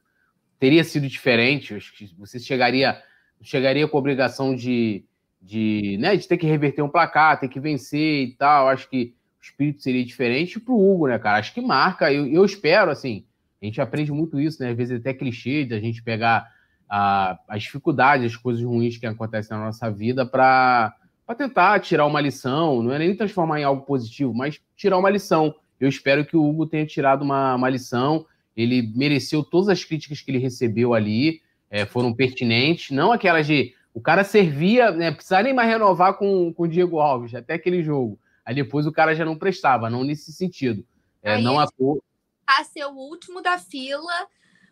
teria 0.59 0.83
sido 0.83 1.07
diferente. 1.07 1.71
Eu 1.71 1.77
acho 1.77 1.95
que 1.95 2.13
você 2.17 2.37
chegaria, 2.37 3.01
chegaria 3.41 3.87
com 3.87 3.95
a 3.95 3.99
obrigação 3.99 4.53
de, 4.53 5.05
de, 5.41 5.97
né, 5.99 6.17
de 6.17 6.27
ter 6.27 6.37
que 6.37 6.45
reverter 6.45 6.81
um 6.81 6.89
placar, 6.89 7.39
ter 7.39 7.47
que 7.47 7.59
vencer 7.59 8.27
e 8.27 8.35
tal. 8.35 8.65
Eu 8.65 8.73
acho 8.73 8.89
que 8.89 9.15
o 9.39 9.43
espírito 9.43 9.81
seria 9.81 10.03
diferente 10.03 10.59
para 10.59 10.73
o 10.73 10.93
Hugo, 10.93 11.07
né, 11.07 11.17
cara? 11.17 11.39
Acho 11.39 11.53
que 11.53 11.61
marca. 11.61 12.11
Eu, 12.11 12.27
eu 12.27 12.43
espero, 12.43 12.91
assim, 12.91 13.25
a 13.61 13.65
gente 13.65 13.79
aprende 13.79 14.11
muito 14.11 14.39
isso, 14.41 14.61
né? 14.61 14.71
Às 14.71 14.77
vezes 14.77 14.93
é 14.93 14.97
até 14.97 15.13
clichê 15.13 15.63
de 15.63 15.73
a 15.73 15.79
gente 15.79 16.03
pegar 16.03 16.53
a, 16.97 17.37
as 17.49 17.63
dificuldades, 17.63 18.31
as 18.31 18.37
coisas 18.37 18.63
ruins 18.63 18.97
que 18.97 19.05
acontecem 19.05 19.57
na 19.57 19.65
nossa 19.65 19.91
vida 19.91 20.25
para 20.25 20.95
tentar 21.37 21.77
tirar 21.81 22.05
uma 22.05 22.21
lição, 22.21 22.81
não 22.81 22.93
é 22.93 22.99
nem 22.99 23.13
transformar 23.13 23.59
em 23.59 23.65
algo 23.65 23.85
positivo, 23.85 24.33
mas 24.33 24.61
tirar 24.77 24.97
uma 24.97 25.09
lição. 25.09 25.53
Eu 25.77 25.89
espero 25.89 26.23
que 26.25 26.37
o 26.37 26.43
Hugo 26.47 26.65
tenha 26.65 26.85
tirado 26.85 27.21
uma, 27.21 27.55
uma 27.55 27.69
lição. 27.69 28.25
Ele 28.55 28.93
mereceu 28.95 29.43
todas 29.43 29.67
as 29.67 29.83
críticas 29.83 30.21
que 30.21 30.31
ele 30.31 30.37
recebeu 30.37 30.93
ali, 30.93 31.41
é, 31.69 31.85
foram 31.85 32.13
pertinentes, 32.13 32.91
não 32.91 33.11
aquelas 33.11 33.45
de 33.45 33.75
o 33.93 33.99
cara 33.99 34.23
servia, 34.23 34.91
né, 34.91 35.11
precisava 35.11 35.43
nem 35.43 35.53
mais 35.53 35.67
renovar 35.67 36.13
com, 36.13 36.53
com 36.53 36.63
o 36.63 36.67
Diego 36.67 37.01
Alves, 37.01 37.35
até 37.35 37.55
aquele 37.55 37.83
jogo. 37.83 38.17
Aí 38.45 38.55
depois 38.55 38.87
o 38.87 38.91
cara 38.91 39.13
já 39.13 39.25
não 39.25 39.37
prestava, 39.37 39.89
não 39.89 40.05
nesse 40.05 40.31
sentido. 40.31 40.85
É, 41.21 41.37
não 41.41 41.59
a 41.59 41.69
cor. 41.69 42.01
A 42.47 42.63
ser 42.63 42.85
o 42.85 42.93
último 42.93 43.41
da 43.41 43.57
fila, 43.57 44.27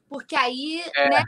porque 0.08 0.36
aí, 0.36 0.84
é. 0.96 1.10
né, 1.10 1.24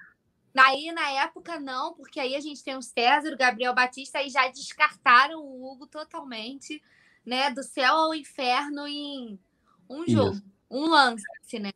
Aí, 0.58 0.92
na 0.94 1.12
época, 1.24 1.60
não, 1.60 1.94
porque 1.94 2.20
aí 2.20 2.36
a 2.36 2.40
gente 2.40 2.64
tem 2.64 2.76
o 2.76 2.82
César, 2.82 3.34
o 3.34 3.38
Gabriel 3.38 3.74
Batista, 3.76 4.22
e 4.22 4.30
já 4.30 4.48
descartaram 4.48 5.42
o 5.42 5.70
Hugo 5.70 5.86
totalmente, 5.86 6.82
né? 7.26 7.52
Do 7.52 7.62
céu 7.62 7.94
ao 7.94 8.16
inferno 8.16 8.88
em 8.88 9.38
um 9.90 10.08
jogo, 10.08 10.32
Isso. 10.32 10.44
um 10.72 10.90
lance, 10.90 11.60
né? 11.60 11.72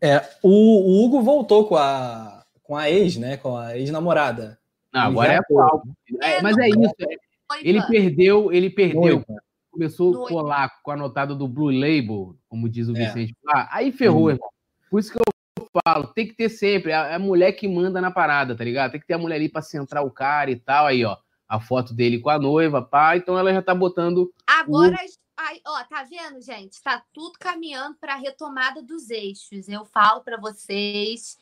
É, 0.00 0.18
o, 0.42 0.50
o, 0.50 1.04
Hugo 1.04 1.22
voltou 1.22 1.66
com 1.66 1.76
a, 1.76 2.44
com 2.62 2.76
a 2.76 2.90
ex, 2.90 3.16
né? 3.16 3.38
Com 3.38 3.56
a 3.56 3.76
ex-namorada. 3.78 4.58
agora 4.92 5.32
é 5.32 5.36
atual. 5.38 5.82
É, 6.22 6.42
mas 6.42 6.56
é 6.58 6.68
isso. 6.68 6.94
É. 7.00 7.16
Ele 7.62 7.82
perdeu, 7.86 8.52
ele 8.52 8.68
perdeu. 8.68 9.24
Começou 9.70 10.24
a 10.24 10.28
colar 10.28 10.82
com 10.82 10.90
a 10.90 10.96
notada 10.96 11.34
do 11.34 11.48
Blue 11.48 11.70
Label, 11.70 12.36
como 12.48 12.68
diz 12.68 12.88
o 12.88 12.96
é. 12.96 13.06
Vicente. 13.06 13.34
Ah, 13.48 13.68
aí 13.70 13.90
ferrou, 13.90 14.26
hum. 14.26 14.30
irmão. 14.30 14.48
Por 14.90 15.00
isso 15.00 15.12
que 15.12 15.18
eu 15.18 15.35
falo, 15.84 16.08
tem 16.08 16.26
que 16.26 16.34
ter 16.34 16.48
sempre 16.48 16.92
a, 16.92 17.16
a, 17.16 17.18
mulher 17.18 17.52
que 17.52 17.68
manda 17.68 18.00
na 18.00 18.10
parada, 18.10 18.56
tá 18.56 18.64
ligado? 18.64 18.92
Tem 18.92 19.00
que 19.00 19.06
ter 19.06 19.14
a 19.14 19.18
mulher 19.18 19.36
ali 19.36 19.48
pra 19.48 19.62
centrar 19.62 20.04
o 20.04 20.10
cara 20.10 20.50
e 20.50 20.56
tal. 20.56 20.86
Aí, 20.86 21.04
ó, 21.04 21.16
a 21.48 21.60
foto 21.60 21.94
dele 21.94 22.20
com 22.20 22.30
a 22.30 22.38
noiva, 22.38 22.82
pá. 22.82 23.16
Então 23.16 23.38
ela 23.38 23.52
já 23.52 23.62
tá 23.62 23.74
botando. 23.74 24.32
Agora, 24.46 24.94
o... 24.94 25.08
ai, 25.36 25.60
ó, 25.66 25.84
tá 25.84 26.02
vendo, 26.04 26.40
gente? 26.40 26.82
Tá 26.82 27.02
tudo 27.12 27.38
caminhando 27.38 27.96
pra 28.00 28.16
retomada 28.16 28.82
dos 28.82 29.10
eixos. 29.10 29.68
Eu 29.68 29.84
falo 29.84 30.20
para 30.20 30.36
vocês 30.36 31.38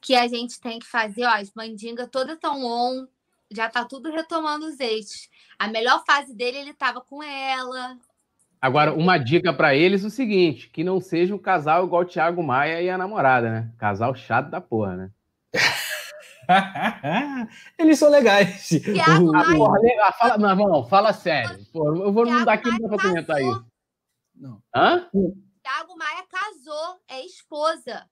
que 0.00 0.14
a 0.14 0.28
gente 0.28 0.60
tem 0.60 0.78
que 0.78 0.86
fazer, 0.86 1.24
ó, 1.24 1.30
as 1.30 1.52
mandingas 1.54 2.08
todas 2.10 2.38
tão 2.38 2.64
on, 2.64 3.06
já 3.50 3.68
tá 3.68 3.84
tudo 3.84 4.10
retomando 4.10 4.66
os 4.66 4.78
eixos. 4.78 5.28
A 5.58 5.68
melhor 5.68 6.04
fase 6.04 6.34
dele, 6.34 6.58
ele 6.58 6.74
tava 6.74 7.00
com 7.00 7.22
ela, 7.22 7.98
Agora, 8.60 8.92
uma 8.92 9.18
dica 9.18 9.52
para 9.52 9.74
eles 9.74 10.04
é 10.04 10.08
o 10.08 10.10
seguinte: 10.10 10.68
que 10.68 10.82
não 10.82 11.00
seja 11.00 11.34
um 11.34 11.38
casal 11.38 11.84
igual 11.84 12.02
o 12.02 12.06
Thiago 12.06 12.42
Maia 12.42 12.82
e 12.82 12.90
a 12.90 12.98
namorada, 12.98 13.50
né? 13.50 13.72
Casal 13.78 14.14
chato 14.14 14.50
da 14.50 14.60
porra, 14.60 14.96
né? 14.96 15.10
eles 17.78 17.98
são 17.98 18.10
legais. 18.10 18.68
Thiago 18.68 19.32
Maia... 19.32 19.56
porra, 19.56 19.78
ah, 20.02 20.12
fala, 20.12 20.38
não, 20.38 20.56
não, 20.56 20.84
fala 20.86 21.12
sério. 21.12 21.64
Porra, 21.72 21.98
eu 21.98 22.12
vou 22.12 22.26
não 22.26 22.44
dar 22.44 22.54
aqui 22.54 22.70
para 22.80 22.98
comentar 22.98 23.40
isso. 23.40 23.64
Não. 24.34 24.62
Hã? 24.74 25.08
Thiago 25.62 25.96
Maia 25.96 26.24
casou, 26.28 27.00
é 27.08 27.24
esposa. 27.24 28.06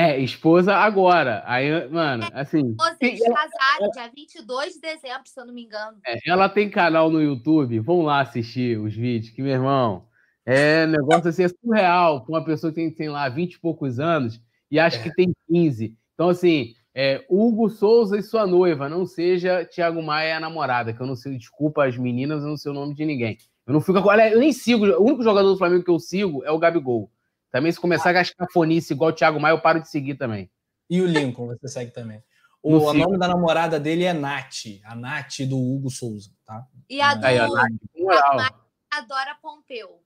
É, 0.00 0.18
esposa 0.18 0.74
agora. 0.74 1.42
Aí, 1.44 1.88
mano, 1.88 2.24
é, 2.24 2.40
assim. 2.40 2.74
Eles 3.00 3.20
casaram 3.20 3.90
dia 3.92 4.10
22 4.14 4.74
de 4.74 4.80
dezembro, 4.80 5.22
se 5.26 5.38
eu 5.38 5.44
não 5.44 5.52
me 5.52 5.64
engano. 5.64 5.98
É, 6.06 6.16
ela 6.26 6.48
tem 6.48 6.70
canal 6.70 7.10
no 7.10 7.20
YouTube, 7.20 7.78
vão 7.80 8.02
lá 8.02 8.20
assistir 8.20 8.78
os 8.78 8.94
vídeos, 8.94 9.34
que, 9.34 9.42
meu 9.42 9.52
irmão, 9.52 10.06
é 10.46 10.86
negócio 10.86 11.28
assim, 11.28 11.44
é 11.44 11.48
surreal 11.48 12.24
para 12.24 12.32
uma 12.32 12.44
pessoa 12.44 12.72
que 12.72 12.76
tem, 12.76 12.90
tem 12.90 13.08
lá 13.10 13.28
20 13.28 13.52
e 13.52 13.58
poucos 13.60 14.00
anos 14.00 14.40
e 14.70 14.78
acha 14.78 14.98
é. 14.98 15.02
que 15.02 15.14
tem 15.14 15.32
15. 15.48 15.94
Então, 16.14 16.30
assim, 16.30 16.72
é, 16.94 17.24
Hugo 17.28 17.68
Souza 17.68 18.16
e 18.16 18.22
sua 18.22 18.46
noiva, 18.46 18.88
não 18.88 19.04
seja 19.04 19.66
Thiago 19.66 20.02
Maia 20.02 20.38
a 20.38 20.40
namorada, 20.40 20.94
que 20.94 21.00
eu 21.00 21.06
não 21.06 21.14
sei, 21.14 21.36
desculpa 21.36 21.84
as 21.84 21.98
meninas, 21.98 22.42
eu 22.42 22.48
não 22.48 22.56
sei 22.56 22.70
o 22.70 22.74
nome 22.74 22.94
de 22.94 23.04
ninguém. 23.04 23.36
Eu 23.66 23.74
não 23.74 23.80
fico. 23.80 23.98
Olha, 24.00 24.30
eu 24.30 24.38
nem 24.38 24.52
sigo. 24.52 24.86
O 24.86 25.04
único 25.04 25.22
jogador 25.22 25.48
do 25.48 25.58
Flamengo 25.58 25.84
que 25.84 25.90
eu 25.90 25.98
sigo 25.98 26.42
é 26.44 26.50
o 26.50 26.58
Gabigol. 26.58 27.10
Também, 27.50 27.72
se 27.72 27.80
começar 27.80 28.10
a 28.10 28.14
gastar 28.14 28.46
fonice 28.52 28.92
igual 28.92 29.10
o 29.10 29.12
Thiago 29.12 29.40
Maia, 29.40 29.52
eu 29.52 29.60
paro 29.60 29.80
de 29.80 29.88
seguir 29.88 30.14
também. 30.14 30.50
E 30.88 31.00
o 31.00 31.06
Lincoln, 31.06 31.46
você 31.46 31.68
segue 31.68 31.92
também. 31.92 32.22
O, 32.62 32.76
o 32.76 32.92
nome 32.92 33.18
da 33.18 33.26
namorada 33.26 33.80
dele 33.80 34.04
é 34.04 34.12
Nath, 34.12 34.80
a 34.84 34.94
Nath 34.94 35.40
do 35.48 35.56
Hugo 35.56 35.90
Souza, 35.90 36.30
tá? 36.44 36.64
E 36.88 37.00
a 37.00 37.14
do 37.14 37.26
Aí, 37.26 37.38
a 37.38 37.48
Nath, 37.48 38.54
adora 38.90 39.34
Pompeu. 39.40 40.00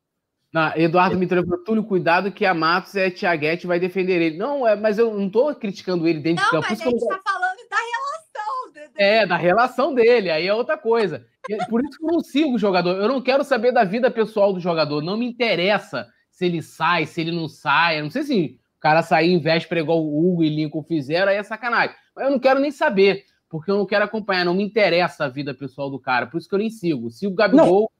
Não, 0.55 0.73
Eduardo 0.77 1.19
me 1.19 1.27
trouxe 1.27 1.65
Túlio, 1.65 1.83
cuidado 1.83 2.31
que 2.31 2.47
a 2.47 2.55
Matos 2.55 2.95
é 2.95 3.07
a 3.07 3.11
Tiaguete 3.11 3.67
vai 3.67 3.81
defender 3.81 4.23
ele. 4.23 4.39
Não, 4.39 4.65
é, 4.65 4.77
mas 4.77 4.99
eu 4.99 5.13
não 5.13 5.29
tô 5.29 5.53
criticando 5.53 6.07
ele 6.07 6.21
dentro 6.21 6.45
não, 6.45 6.61
de 6.61 6.69
campo. 6.69 6.69
Não, 6.69 6.71
mas 6.71 6.81
a 6.81 6.91
gente 6.91 7.09
tá 7.09 7.21
falando 7.25 7.69
da 7.69 7.77
relação. 7.77 8.73
Dele. 8.73 8.93
É, 8.97 9.27
da 9.27 9.37
relação 9.37 9.95
dele, 9.95 10.31
aí 10.31 10.47
é 10.47 10.55
outra 10.55 10.79
coisa. 10.79 11.27
Por 11.69 11.83
isso 11.83 11.99
que 11.99 12.05
eu 12.05 12.13
não 12.13 12.21
sigo 12.21 12.55
o 12.55 12.59
jogador. 12.59 12.93
Eu 12.93 13.09
não 13.09 13.21
quero 13.21 13.43
saber 13.43 13.73
da 13.73 13.83
vida 13.83 14.13
pessoal 14.13 14.53
do 14.53 14.61
jogador. 14.61 15.03
Não 15.03 15.17
me 15.17 15.27
interessa 15.27 16.07
se 16.35 16.45
ele 16.45 16.63
sai, 16.63 17.07
se 17.07 17.21
ele 17.21 17.31
não 17.31 17.49
sai. 17.49 18.01
Eu 18.01 18.05
não 18.05 18.11
sei 18.11 18.25
se 18.25 18.59
o 18.77 18.81
cara 18.81 19.03
sair 19.03 19.33
em 19.33 19.39
véspera 19.39 19.81
igual 19.81 20.05
o 20.05 20.33
Hugo 20.33 20.43
e 20.43 20.49
Lincoln 20.49 20.83
fizeram, 20.83 21.31
aí 21.31 21.37
é 21.37 21.43
sacanagem. 21.43 21.95
Mas 22.15 22.27
eu 22.27 22.31
não 22.33 22.41
quero 22.41 22.61
nem 22.61 22.73
saber, 22.73 23.25
porque 23.49 23.71
eu 23.71 23.79
não 23.79 23.87
quero 23.87 24.05
acompanhar, 24.05 24.45
não 24.45 24.55
me 24.55 24.65
interessa 24.65 25.25
a 25.25 25.29
vida 25.29 25.55
pessoal 25.55 25.89
do 25.89 25.99
cara, 25.99 26.27
por 26.27 26.39
isso 26.39 26.49
que 26.49 26.55
eu 26.55 26.59
nem 26.59 26.71
sigo. 26.71 27.09
Sigo 27.11 27.33
o 27.33 27.37
Gabigol. 27.37 27.91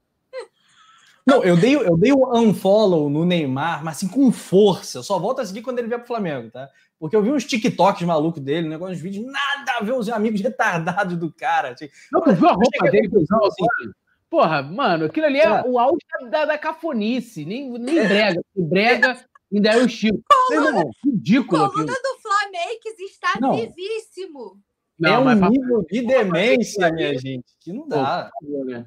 Não. 1.25 1.37
não, 1.37 1.43
eu 1.45 1.55
dei, 1.55 1.75
eu 1.75 1.97
dei 1.97 2.11
o 2.11 2.37
unfollow 2.37 3.09
no 3.09 3.23
Neymar, 3.23 3.83
mas 3.83 3.97
assim, 3.97 4.07
com 4.09 4.29
força. 4.33 4.97
Eu 4.97 5.03
só 5.03 5.17
volto 5.17 5.39
a 5.39 5.45
seguir 5.45 5.61
quando 5.61 5.79
ele 5.79 5.87
vier 5.87 5.99
pro 5.99 6.07
Flamengo, 6.07 6.51
tá? 6.51 6.69
Porque 6.99 7.15
eu 7.15 7.23
vi 7.23 7.31
uns 7.31 7.45
TikToks 7.45 8.05
malucos 8.05 8.41
dele, 8.41 8.67
um 8.67 8.71
negócio 8.71 8.95
de 8.97 9.01
vídeos, 9.01 9.25
nada 9.25 9.77
a 9.79 9.83
ver 9.83 9.93
os 9.93 10.09
amigos 10.09 10.41
retardados 10.41 11.17
do 11.17 11.31
cara. 11.31 11.69
Assim, 11.69 11.87
não, 12.11 12.21
tu 12.21 12.33
viu 12.33 12.49
a 12.49 12.53
roupa 12.53 12.91
dele 12.91 13.09
que 13.09 13.17
usou 13.17 13.45
assim? 13.45 13.91
Porra, 14.29 14.61
mano, 14.61 15.05
aquilo 15.05 15.25
ali 15.27 15.39
é, 15.39 15.45
é. 15.45 15.63
o 15.65 15.79
auge 15.79 16.05
da, 16.29 16.45
da 16.45 16.57
cafonice, 16.57 17.45
nem, 17.45 17.71
nem 17.71 17.99
é. 17.99 18.07
brega. 18.07 18.41
Brega 18.55 19.25
ainda 19.53 19.69
é 19.71 19.77
o 19.77 19.85
estilo. 19.85 20.21
Coluna, 20.27 20.83
ridículo. 21.05 21.69
Coluna 21.69 21.91
aquilo. 21.91 22.15
do 22.15 22.21
Flamengo 22.21 22.79
está 22.99 23.39
não. 23.39 23.55
vivíssimo. 23.55 24.59
Não, 24.97 25.29
é 25.29 25.35
um 25.35 25.49
nível 25.49 25.85
de 25.89 26.01
demência, 26.01 26.91
minha 26.91 27.17
gente, 27.17 27.45
que 27.59 27.73
não 27.73 27.87
dá. 27.87 28.31
Né? 28.65 28.85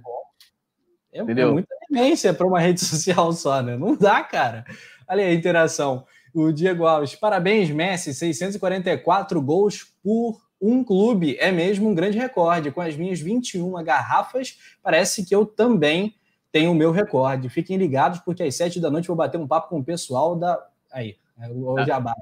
É, 1.12 1.18
é 1.18 1.46
muita 1.46 1.74
demência 1.88 2.32
para 2.32 2.46
uma 2.46 2.60
rede 2.60 2.80
social 2.80 3.32
só, 3.32 3.62
né? 3.62 3.76
Não 3.76 3.94
dá, 3.94 4.22
cara. 4.22 4.64
Olha 5.08 5.24
aí 5.24 5.30
a 5.30 5.34
interação. 5.34 6.06
O 6.34 6.52
Diego 6.52 6.86
Alves, 6.86 7.14
parabéns, 7.14 7.70
Messi, 7.70 8.14
644 8.14 9.40
gols 9.40 9.84
por 10.02 10.40
um 10.60 10.82
clube. 10.82 11.36
É 11.38 11.50
mesmo 11.50 11.88
um 11.88 11.94
grande 11.94 12.18
recorde. 12.18 12.70
Com 12.70 12.80
as 12.80 12.96
minhas 12.96 13.20
21 13.20 13.72
garrafas, 13.82 14.58
parece 14.82 15.24
que 15.24 15.34
eu 15.34 15.46
também 15.46 16.14
tenho 16.50 16.72
o 16.72 16.74
meu 16.74 16.90
recorde. 16.90 17.48
Fiquem 17.48 17.76
ligados, 17.76 18.20
porque 18.20 18.42
às 18.42 18.54
7 18.54 18.80
da 18.80 18.90
noite 18.90 19.08
vou 19.08 19.16
bater 19.16 19.38
um 19.38 19.46
papo 19.46 19.68
com 19.68 19.78
o 19.78 19.84
pessoal 19.84 20.36
da. 20.36 20.58
Aí, 20.90 21.16
é 21.40 21.48
o 21.50 21.74
tá. 21.76 21.84
Jabá. 21.84 22.14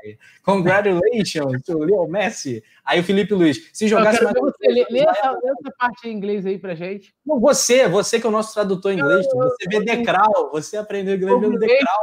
Congratulations 0.42 1.62
to 1.64 1.78
Leo 1.78 2.06
Messi. 2.06 2.62
Aí 2.84 3.00
o 3.00 3.04
Felipe 3.04 3.32
Luiz, 3.32 3.70
se 3.72 3.88
jogasse 3.88 4.22
mais. 4.22 4.36
Você, 4.38 4.68
lê, 4.68 4.86
lê 4.90 5.00
essa, 5.00 5.38
essa, 5.42 5.74
parte 5.78 6.08
em 6.08 6.12
inglês 6.12 6.44
aí 6.44 6.58
pra 6.58 6.74
gente. 6.74 7.14
Não, 7.24 7.40
você, 7.40 7.88
você 7.88 8.20
que 8.20 8.26
é 8.26 8.28
o 8.28 8.32
nosso 8.32 8.52
tradutor 8.52 8.92
em 8.92 8.98
inglês, 8.98 9.26
você 9.32 9.64
vê 9.70 9.80
Decral, 9.80 10.50
você 10.52 10.76
aprendeu 10.76 11.16
inglês 11.16 11.40
vendo 11.40 11.58
Decral. 11.58 12.00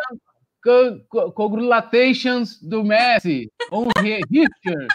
Congratulations 1.35 2.59
do 2.61 2.83
Messi 2.85 3.51
on 3.69 3.87
Richard 3.99 4.87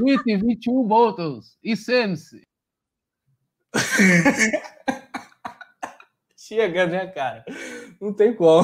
with 0.00 0.22
21 0.24 0.86
bottles 0.86 1.56
e 1.62 1.76
Sims. 1.76 2.30
Chega, 6.36 6.86
né, 6.86 7.06
cara? 7.08 7.44
Não 8.00 8.14
tem 8.14 8.34
como. 8.34 8.62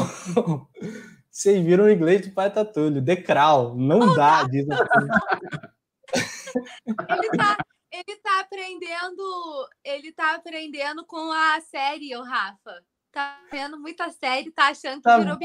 Vocês 1.30 1.62
viram 1.64 1.85
o 1.85 1.91
inglês 1.91 2.26
do 2.26 2.32
pai 2.32 2.51
Tatulho. 2.51 3.03
Decral. 3.03 3.76
Não 3.76 4.14
dá, 4.14 4.45
diz 4.45 4.64
ele, 6.14 7.28
tá, 7.37 7.59
ele 7.91 8.16
tá 8.22 8.41
aprendendo. 8.41 9.68
Ele 9.85 10.12
tá 10.12 10.35
aprendendo 10.37 11.05
com 11.05 11.30
a 11.30 11.61
série, 11.61 12.16
o 12.16 12.22
Rafa. 12.22 12.82
Tá 13.12 13.39
vendo 13.51 13.78
muita 13.78 14.11
série, 14.11 14.51
tá 14.51 14.68
achando 14.68 14.97
que 14.97 15.03
tá, 15.03 15.18
virou 15.18 15.39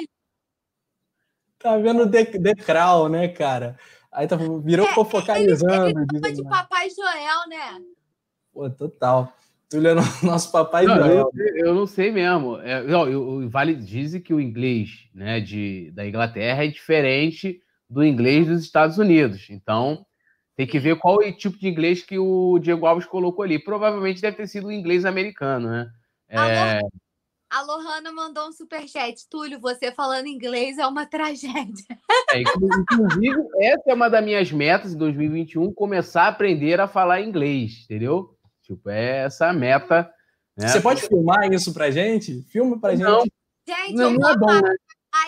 Tá 1.60 1.78
vendo 1.78 2.06
de, 2.06 2.24
Decral, 2.40 3.10
né, 3.10 3.28
cara? 3.28 3.78
Aí 4.12 4.28
tá, 4.28 4.38
virou 4.64 4.88
é, 4.88 4.94
fofocalizando. 4.94 5.90
Ele, 5.90 6.26
ele 6.26 6.32
de 6.34 6.44
Papai 6.44 6.90
Joel, 6.90 7.48
né? 7.48 7.82
Pô, 8.54 8.70
total. 8.70 9.34
Túlio 9.70 9.90
é 9.92 9.94
nosso 10.26 10.52
papai 10.52 10.86
não, 10.86 11.06
eu, 11.06 11.32
eu, 11.56 11.76
não 11.76 11.86
sei 11.86 12.12
mesmo. 12.12 12.58
É, 12.58 12.82
não, 12.84 13.08
eu, 13.08 13.48
vale 13.50 13.76
diz 13.76 14.18
que 14.24 14.34
o 14.34 14.42
inglês 14.42 15.08
né, 15.14 15.40
de, 15.40 15.92
da 15.92 16.08
Inglaterra 16.08 16.66
é 16.66 16.68
diferente 16.68 17.62
do 17.88 18.04
inglês 18.04 18.48
dos 18.48 18.64
Estados 18.64 18.98
Unidos. 18.98 19.48
Então, 19.50 20.04
tem 20.56 20.66
que 20.66 20.80
ver 20.80 20.98
qual 20.98 21.22
é 21.22 21.30
o 21.30 21.38
tipo 21.38 21.58
de 21.60 21.68
inglês 21.68 22.04
que 22.04 22.18
o 22.18 22.58
Diego 22.60 22.86
Alves 22.86 23.06
colocou 23.06 23.44
ali. 23.44 23.60
Provavelmente 23.60 24.22
deve 24.22 24.38
ter 24.38 24.48
sido 24.48 24.68
o 24.68 24.72
inglês 24.72 25.06
americano, 25.06 25.70
né? 25.70 25.92
É... 26.28 26.80
A 27.50 27.62
Lohana 27.62 28.12
mandou 28.12 28.48
um 28.48 28.52
superchat. 28.52 29.28
Túlio, 29.28 29.60
você 29.60 29.92
falando 29.92 30.28
inglês 30.28 30.78
é 30.78 30.86
uma 30.86 31.06
tragédia. 31.08 31.86
É, 32.32 32.42
inclusive, 32.42 33.48
essa 33.60 33.84
é 33.88 33.94
uma 33.94 34.10
das 34.10 34.24
minhas 34.24 34.52
metas 34.52 34.94
em 34.94 34.98
2021, 34.98 35.74
começar 35.74 36.24
a 36.24 36.28
aprender 36.28 36.80
a 36.80 36.88
falar 36.88 37.22
inglês, 37.22 37.86
entendeu? 37.86 38.38
Tipo, 38.62 38.90
é 38.90 39.26
essa 39.26 39.52
meta. 39.52 40.14
Né? 40.56 40.68
Você 40.68 40.80
pode 40.80 41.02
filmar 41.02 41.52
isso 41.52 41.74
pra 41.74 41.90
gente? 41.90 42.44
Filma 42.44 42.80
pra 42.80 42.96
não. 42.96 43.22
gente. 43.22 43.34
Gente, 43.68 43.96
não, 43.96 44.12
não 44.12 44.30
é 44.30 44.38
bom, 44.38 44.62
né? 44.62 44.76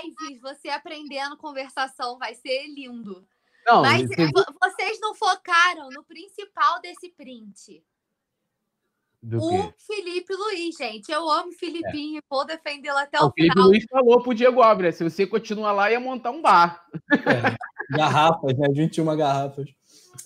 lives, 0.03 0.41
você 0.41 0.69
aprendendo 0.69 1.37
conversação, 1.37 2.17
vai 2.17 2.35
ser 2.35 2.67
lindo. 2.67 3.25
Não, 3.65 3.81
Mas 3.83 4.07
vocês 4.07 4.99
não 4.99 5.13
focaram 5.13 5.89
no 5.89 6.03
principal 6.03 6.81
desse 6.81 7.09
print. 7.09 7.83
Do 9.21 9.37
o 9.37 9.49
quê? 9.49 9.73
Felipe 9.77 10.33
Luiz, 10.33 10.75
gente. 10.75 11.11
Eu 11.11 11.29
amo 11.29 11.49
o 11.49 11.53
Filipinho 11.53 12.19
é. 12.19 12.23
vou 12.29 12.45
defendê-lo 12.45 12.97
até 12.97 13.19
o, 13.21 13.27
o 13.27 13.31
Felipe 13.31 13.53
final. 13.53 13.67
Luiz 13.67 13.85
falou 13.89 14.21
pro 14.21 14.33
Diego 14.33 14.61
Alves, 14.61 14.95
se 14.95 15.03
você 15.03 15.27
continuar 15.27 15.73
lá, 15.73 15.91
ia 15.91 15.99
montar 15.99 16.31
um 16.31 16.41
bar. 16.41 16.83
É. 17.11 17.95
Garrafas, 17.95 18.57
né? 18.57 18.67
21 18.73 19.05
garrafas 19.15 19.69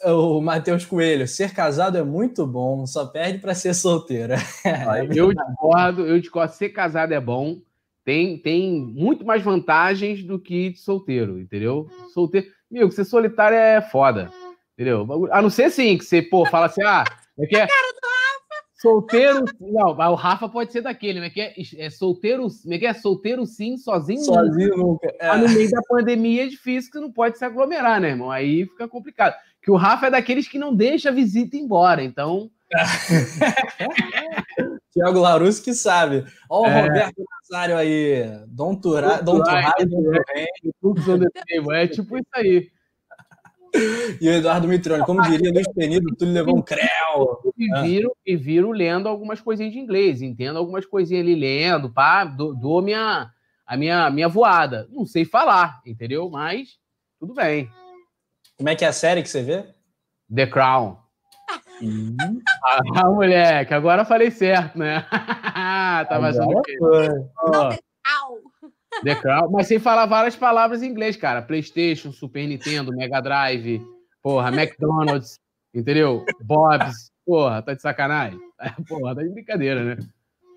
o 0.03 0.41
Matheus 0.41 0.85
Coelho, 0.85 1.27
ser 1.27 1.53
casado 1.53 1.97
é 1.97 2.03
muito 2.03 2.45
bom, 2.45 2.85
só 2.85 3.05
perde 3.05 3.39
para 3.39 3.55
ser 3.55 3.73
solteira. 3.73 4.35
eu 5.15 5.33
discordo, 5.33 6.05
eu 6.05 6.19
discordo. 6.19 6.53
Ser 6.53 6.69
casado 6.69 7.13
é 7.13 7.19
bom, 7.19 7.59
tem, 8.03 8.37
tem 8.37 8.71
muito 8.81 9.25
mais 9.25 9.41
vantagens 9.43 10.23
do 10.23 10.39
que 10.39 10.71
de 10.71 10.79
solteiro, 10.79 11.39
entendeu? 11.39 11.87
Solteiro. 12.13 12.47
Meu, 12.69 12.91
ser 12.91 13.05
solitário 13.05 13.57
é 13.57 13.81
foda, 13.81 14.31
entendeu? 14.73 15.27
A 15.31 15.41
não 15.41 15.49
ser 15.49 15.65
assim, 15.65 15.97
que 15.97 16.05
você, 16.05 16.21
pô, 16.21 16.45
fala 16.45 16.65
assim, 16.65 16.83
ah, 16.83 17.03
é 17.39 17.45
que 17.45 17.55
é. 17.55 17.67
Solteiro. 18.85 19.45
Não, 19.59 19.89
o 19.89 20.15
Rafa 20.15 20.47
pode 20.47 20.71
ser 20.71 20.81
daquele, 20.81 21.19
mas 21.19 21.33
que 21.33 21.41
é, 21.41 21.53
é 21.77 21.89
solteiro. 21.89 22.43
Como 22.43 22.79
que 22.79 22.85
é? 22.85 22.93
Solteiro 22.93 23.45
sim, 23.45 23.77
sozinho. 23.77 24.23
Sozinho 24.23 24.77
nunca. 24.77 25.13
É. 25.19 25.27
Mas 25.27 25.41
no 25.41 25.57
meio 25.57 25.71
da 25.71 25.81
pandemia 25.89 26.45
é 26.45 26.47
difícil 26.47 26.91
que 26.91 26.99
não 26.99 27.11
pode 27.11 27.37
se 27.37 27.45
aglomerar, 27.45 27.99
né, 27.99 28.09
irmão? 28.09 28.29
Aí 28.29 28.65
fica 28.65 28.87
complicado 28.87 29.35
que 29.61 29.71
o 29.71 29.75
Rafa 29.75 30.07
é 30.07 30.11
daqueles 30.11 30.47
que 30.47 30.59
não 30.59 30.75
deixa 30.75 31.09
a 31.09 31.11
visita 31.11 31.57
embora, 31.57 32.03
então. 32.03 32.51
Tiago 34.93 35.19
Larus 35.19 35.59
que 35.59 35.73
sabe. 35.73 36.25
Ó, 36.49 36.61
o 36.61 36.67
é. 36.67 36.81
Roberto 36.81 37.23
Nazário 37.41 37.75
aí. 37.75 38.23
Dom 38.47 38.75
Turá, 38.75 39.19
Dom 39.21 39.43
Turá, 39.43 39.73
É 41.73 41.87
tipo 41.87 42.17
isso 42.17 42.29
aí. 42.33 42.69
E 44.21 44.29
o 44.29 44.31
Eduardo 44.31 44.67
Mitrone, 44.67 45.03
como 45.03 45.21
diria 45.23 45.51
Luiz 45.51 45.67
Penido, 45.73 46.15
tu 46.15 46.25
levou 46.25 46.57
um 46.57 46.61
creu. 46.61 46.87
E 47.57 47.81
viram, 47.81 48.11
e 48.25 48.35
viram 48.35 48.71
lendo 48.71 49.09
algumas 49.09 49.41
coisinhas 49.41 49.73
de 49.73 49.79
inglês, 49.79 50.21
entendo 50.21 50.57
algumas 50.57 50.85
coisinhas 50.85 51.23
ali 51.23 51.35
lendo, 51.35 51.89
pá, 51.89 52.23
dou, 52.23 52.55
dou 52.55 52.81
minha, 52.81 53.29
a 53.65 53.77
minha, 53.77 54.09
minha 54.09 54.27
voada. 54.27 54.87
Não 54.89 55.05
sei 55.05 55.25
falar, 55.25 55.81
entendeu? 55.85 56.29
Mas 56.29 56.77
tudo 57.19 57.33
bem. 57.33 57.69
Como 58.57 58.69
é 58.69 58.75
que 58.75 58.85
é 58.85 58.87
a 58.87 58.93
série 58.93 59.21
que 59.21 59.29
você 59.29 59.41
vê? 59.41 59.65
The 60.33 60.47
Crown. 60.47 60.97
Hum. 61.81 62.15
Ah, 62.95 63.11
moleque, 63.11 63.75
agora 63.75 64.03
falei 64.03 64.31
certo, 64.31 64.79
né? 64.79 65.05
Tava 66.09 66.29
achando 66.29 66.61
que... 66.63 66.75
The 69.03 69.15
Crown, 69.15 69.51
mas 69.51 69.67
sem 69.67 69.79
falar 69.79 70.05
várias 70.05 70.35
palavras 70.35 70.81
em 70.81 70.87
inglês, 70.87 71.15
cara. 71.15 71.41
PlayStation, 71.41 72.11
Super 72.11 72.47
Nintendo, 72.47 72.91
Mega 72.91 73.21
Drive, 73.21 73.81
porra, 74.21 74.49
McDonald's, 74.49 75.39
entendeu? 75.73 76.25
Bob's, 76.43 77.11
porra, 77.25 77.61
tá 77.61 77.73
de 77.73 77.81
sacanagem? 77.81 78.39
Porra, 78.87 79.15
tá 79.15 79.21
de 79.21 79.29
brincadeira, 79.29 79.83
né? 79.83 79.97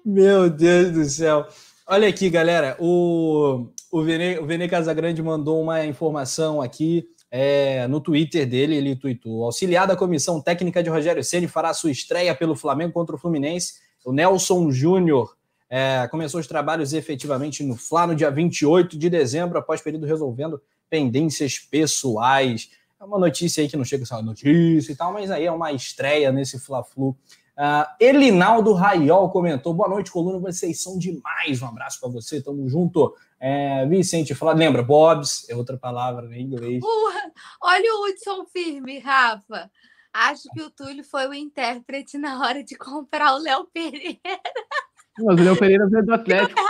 Meu 0.05 0.49
Deus 0.49 0.93
do 0.93 1.05
céu. 1.05 1.47
Olha 1.86 2.09
aqui, 2.09 2.30
galera, 2.30 2.76
o, 2.78 3.70
o, 3.91 4.03
Vene, 4.03 4.39
o 4.39 4.47
Vene 4.47 4.68
Casagrande 4.68 5.22
mandou 5.22 5.61
uma 5.61 5.84
informação 5.84 6.62
aqui 6.62 7.09
é, 7.30 7.86
no 7.89 8.01
Twitter 8.01 8.47
dele, 8.47 8.76
ele 8.76 8.97
tweetou: 8.97 9.45
auxiliar 9.45 9.86
da 9.86 9.97
comissão 9.97 10.41
técnica 10.41 10.82
de 10.82 10.91
Rogério 10.91 11.24
Ceni 11.24 11.49
fará 11.49 11.74
sua 11.74 11.91
estreia 11.91 12.34
pelo 12.34 12.55
Flamengo 12.55 12.93
contra 12.93 13.16
o 13.16 13.18
Fluminense. 13.18 13.74
O 14.05 14.12
Nelson 14.12 14.70
Júnior 14.70 15.36
é, 15.70 16.08
começou 16.08 16.40
os 16.40 16.46
trabalhos 16.46 16.92
efetivamente 16.92 17.62
no 17.62 17.76
Fla 17.76 18.06
no 18.06 18.14
dia 18.14 18.30
28 18.30 18.96
de 18.96 19.10
dezembro, 19.10 19.58
após 19.58 19.80
período 19.80 20.06
resolvendo 20.06 20.60
pendências 20.88 21.58
pessoais. 21.58 22.70
É 23.00 23.04
uma 23.04 23.18
notícia 23.18 23.62
aí 23.62 23.68
que 23.68 23.76
não 23.76 23.84
chega 23.84 24.04
só 24.04 24.20
notícia 24.22 24.90
e 24.90 24.96
tal, 24.96 25.12
mas 25.12 25.30
aí 25.30 25.44
é 25.44 25.52
uma 25.52 25.72
estreia 25.72 26.32
nesse 26.32 26.58
Fla-Flu. 26.58 27.10
Uh, 27.58 27.84
Elinaldo 27.98 28.72
Raiol 28.72 29.30
comentou: 29.30 29.74
boa 29.74 29.88
noite, 29.88 30.10
coluna, 30.10 30.38
vocês 30.38 30.80
são 30.80 30.98
demais. 30.98 31.60
Um 31.60 31.66
abraço 31.66 32.00
para 32.00 32.08
você, 32.08 32.40
tamo 32.40 32.68
junto. 32.68 33.14
É, 33.40 33.86
Vicente 33.86 34.34
fala, 34.34 34.52
lembra, 34.52 34.82
Bobs 34.82 35.48
é 35.48 35.54
outra 35.54 35.76
palavra 35.76 36.26
né, 36.28 36.38
em 36.38 36.44
inglês. 36.44 36.82
Olha 37.62 37.94
o 37.94 38.08
Hudson 38.08 38.46
firme, 38.46 38.98
Rafa. 39.00 39.70
Acho 40.12 40.48
que 40.54 40.62
o 40.62 40.70
Túlio 40.70 41.04
foi 41.04 41.28
o 41.28 41.34
intérprete 41.34 42.16
na 42.16 42.40
hora 42.40 42.64
de 42.64 42.76
comprar 42.76 43.34
o 43.34 43.38
Léo 43.38 43.64
Pereira. 43.72 44.18
Mas 45.20 45.40
o 45.40 45.44
Léo 45.44 45.56
Pereira 45.56 45.88
veio 45.88 46.06
do 46.06 46.14
Atlético. 46.14 46.60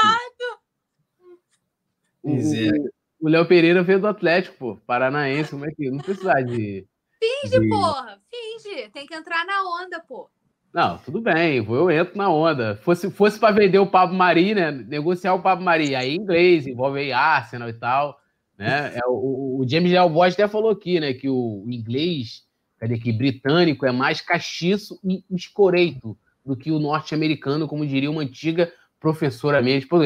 O, 2.22 3.26
o 3.26 3.28
Léo 3.28 3.46
Pereira 3.46 3.82
veio 3.82 4.00
do 4.00 4.06
Atlético, 4.06 4.56
pô. 4.56 4.76
Paranaense, 4.86 5.50
como 5.50 5.66
é 5.66 5.70
que. 5.70 5.90
Não 5.90 5.98
precisa 5.98 6.32
de. 6.42 6.86
Finge, 7.18 7.60
de... 7.60 7.68
porra! 7.68 8.18
Finge! 8.30 8.88
Tem 8.90 9.06
que 9.06 9.14
entrar 9.14 9.44
na 9.44 9.62
onda, 9.82 10.00
pô. 10.00 10.28
Não, 10.72 10.98
tudo 10.98 11.20
bem, 11.20 11.56
eu 11.56 11.90
entro 11.90 12.16
na 12.16 12.30
onda. 12.30 12.76
Fosse, 12.76 13.10
fosse 13.10 13.38
para 13.38 13.54
vender 13.54 13.78
o 13.78 13.86
Pablo 13.86 14.16
Mari, 14.16 14.54
né? 14.54 14.70
Negociar 14.70 15.34
o 15.34 15.42
Pablo 15.42 15.64
Mari, 15.64 15.94
aí 15.94 16.14
inglês, 16.14 16.66
envolve 16.66 17.00
aí 17.00 17.12
Arsenal 17.12 17.68
e 17.68 17.72
tal. 17.72 18.20
Né? 18.56 18.94
É, 18.96 19.00
o, 19.06 19.60
o 19.60 19.68
James 19.68 19.90
Leal 19.90 20.10
Bosch 20.10 20.34
até 20.34 20.46
falou 20.46 20.70
aqui, 20.70 21.00
né? 21.00 21.14
Que 21.14 21.28
o 21.28 21.64
inglês, 21.68 22.42
cadê 22.78 22.94
aqui, 22.94 23.12
britânico, 23.12 23.86
é 23.86 23.92
mais 23.92 24.20
castiço 24.20 25.00
e 25.02 25.24
escoreito 25.30 26.16
do 26.48 26.56
que 26.56 26.72
o 26.72 26.78
norte-americano, 26.78 27.68
como 27.68 27.86
diria 27.86 28.10
uma 28.10 28.22
antiga 28.22 28.72
professora 28.98 29.60
minha. 29.60 29.78
Tipo, 29.78 29.98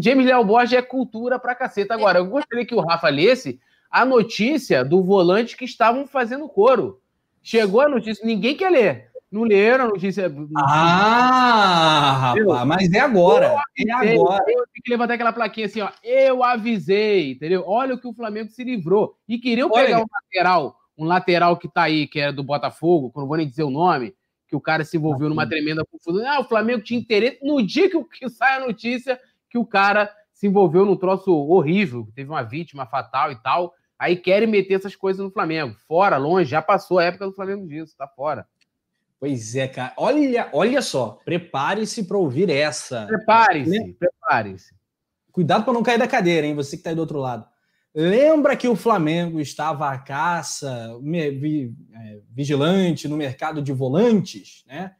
James 0.00 0.26
Leal 0.26 0.44
Bosch 0.44 0.72
é 0.72 0.82
cultura 0.82 1.38
pra 1.38 1.54
caceta. 1.54 1.94
Agora, 1.94 2.18
eu 2.18 2.26
gostaria 2.26 2.66
que 2.66 2.74
o 2.74 2.80
Rafa 2.80 3.08
lesse 3.08 3.60
a 3.90 4.04
notícia 4.04 4.84
do 4.84 5.02
volante 5.04 5.56
que 5.56 5.64
estavam 5.64 6.04
fazendo 6.06 6.48
coro. 6.48 7.00
Chegou 7.40 7.80
a 7.80 7.88
notícia, 7.88 8.26
ninguém 8.26 8.56
quer 8.56 8.70
ler. 8.70 9.10
Não 9.30 9.42
leram 9.42 9.84
a 9.84 9.88
notícia. 9.88 10.32
Ah, 10.56 12.34
rapaz, 12.36 12.66
mas 12.66 12.92
é 12.92 13.00
agora. 13.00 13.54
É 13.76 13.92
agora. 13.92 14.44
Eu 14.48 14.64
tenho 14.72 14.82
que 14.84 14.90
levantar 14.90 15.14
aquela 15.14 15.32
plaquinha 15.32 15.66
assim, 15.66 15.80
ó. 15.80 15.90
Eu 16.02 16.42
avisei, 16.42 17.32
entendeu? 17.32 17.64
Olha 17.66 17.94
o 17.94 17.98
que 17.98 18.06
o 18.06 18.14
Flamengo 18.14 18.50
se 18.50 18.62
livrou. 18.64 19.16
E 19.28 19.38
queriam 19.38 19.70
Olha, 19.72 19.86
pegar 19.86 19.98
um 20.00 20.06
lateral, 20.12 20.76
um 20.96 21.04
lateral 21.04 21.56
que 21.56 21.68
tá 21.68 21.82
aí, 21.82 22.06
que 22.06 22.20
era 22.20 22.32
do 22.32 22.44
Botafogo, 22.44 23.10
que 23.10 23.18
eu 23.18 23.22
não 23.22 23.28
vou 23.28 23.36
nem 23.36 23.48
dizer 23.48 23.64
o 23.64 23.70
nome, 23.70 24.14
que 24.54 24.56
o 24.56 24.60
cara 24.60 24.84
se 24.84 24.96
envolveu 24.96 25.28
numa 25.28 25.48
tremenda 25.48 25.84
confusão. 25.84 26.24
Ah, 26.28 26.38
o 26.38 26.44
Flamengo 26.44 26.80
tinha 26.80 27.00
interesse. 27.00 27.40
No 27.42 27.60
dia 27.60 27.90
que, 27.90 28.04
que 28.04 28.28
sai 28.28 28.56
a 28.56 28.64
notícia 28.64 29.20
que 29.50 29.58
o 29.58 29.66
cara 29.66 30.08
se 30.32 30.46
envolveu 30.46 30.84
num 30.84 30.96
troço 30.96 31.32
horrível, 31.32 32.06
teve 32.14 32.30
uma 32.30 32.42
vítima 32.42 32.86
fatal 32.86 33.32
e 33.32 33.36
tal. 33.42 33.74
Aí 33.98 34.16
querem 34.16 34.48
meter 34.48 34.74
essas 34.74 34.94
coisas 34.94 35.24
no 35.24 35.30
Flamengo. 35.30 35.74
Fora, 35.88 36.16
longe, 36.16 36.48
já 36.48 36.62
passou 36.62 37.00
a 37.00 37.04
época 37.04 37.26
do 37.26 37.32
Flamengo 37.32 37.66
disso, 37.66 37.96
tá 37.96 38.06
fora. 38.06 38.46
Pois 39.18 39.56
é, 39.56 39.66
cara. 39.66 39.92
Olha, 39.96 40.48
olha 40.52 40.80
só, 40.80 41.18
prepare-se 41.24 42.04
para 42.04 42.16
ouvir 42.16 42.48
essa. 42.48 43.06
Prepare-se, 43.06 43.92
prepare-se. 43.94 44.72
Cuidado 45.32 45.64
para 45.64 45.72
não 45.72 45.82
cair 45.82 45.98
da 45.98 46.06
cadeira, 46.06 46.46
hein? 46.46 46.54
Você 46.54 46.76
que 46.76 46.80
está 46.80 46.90
aí 46.90 46.96
do 46.96 47.00
outro 47.00 47.18
lado. 47.18 47.44
Lembra 47.94 48.56
que 48.56 48.66
o 48.66 48.74
Flamengo 48.74 49.40
estava 49.40 49.88
à 49.88 49.98
caça, 49.98 50.98
é, 51.14 52.18
vigilante 52.30 53.06
no 53.06 53.16
mercado 53.16 53.62
de 53.62 53.72
volantes, 53.72 54.64
né? 54.66 54.94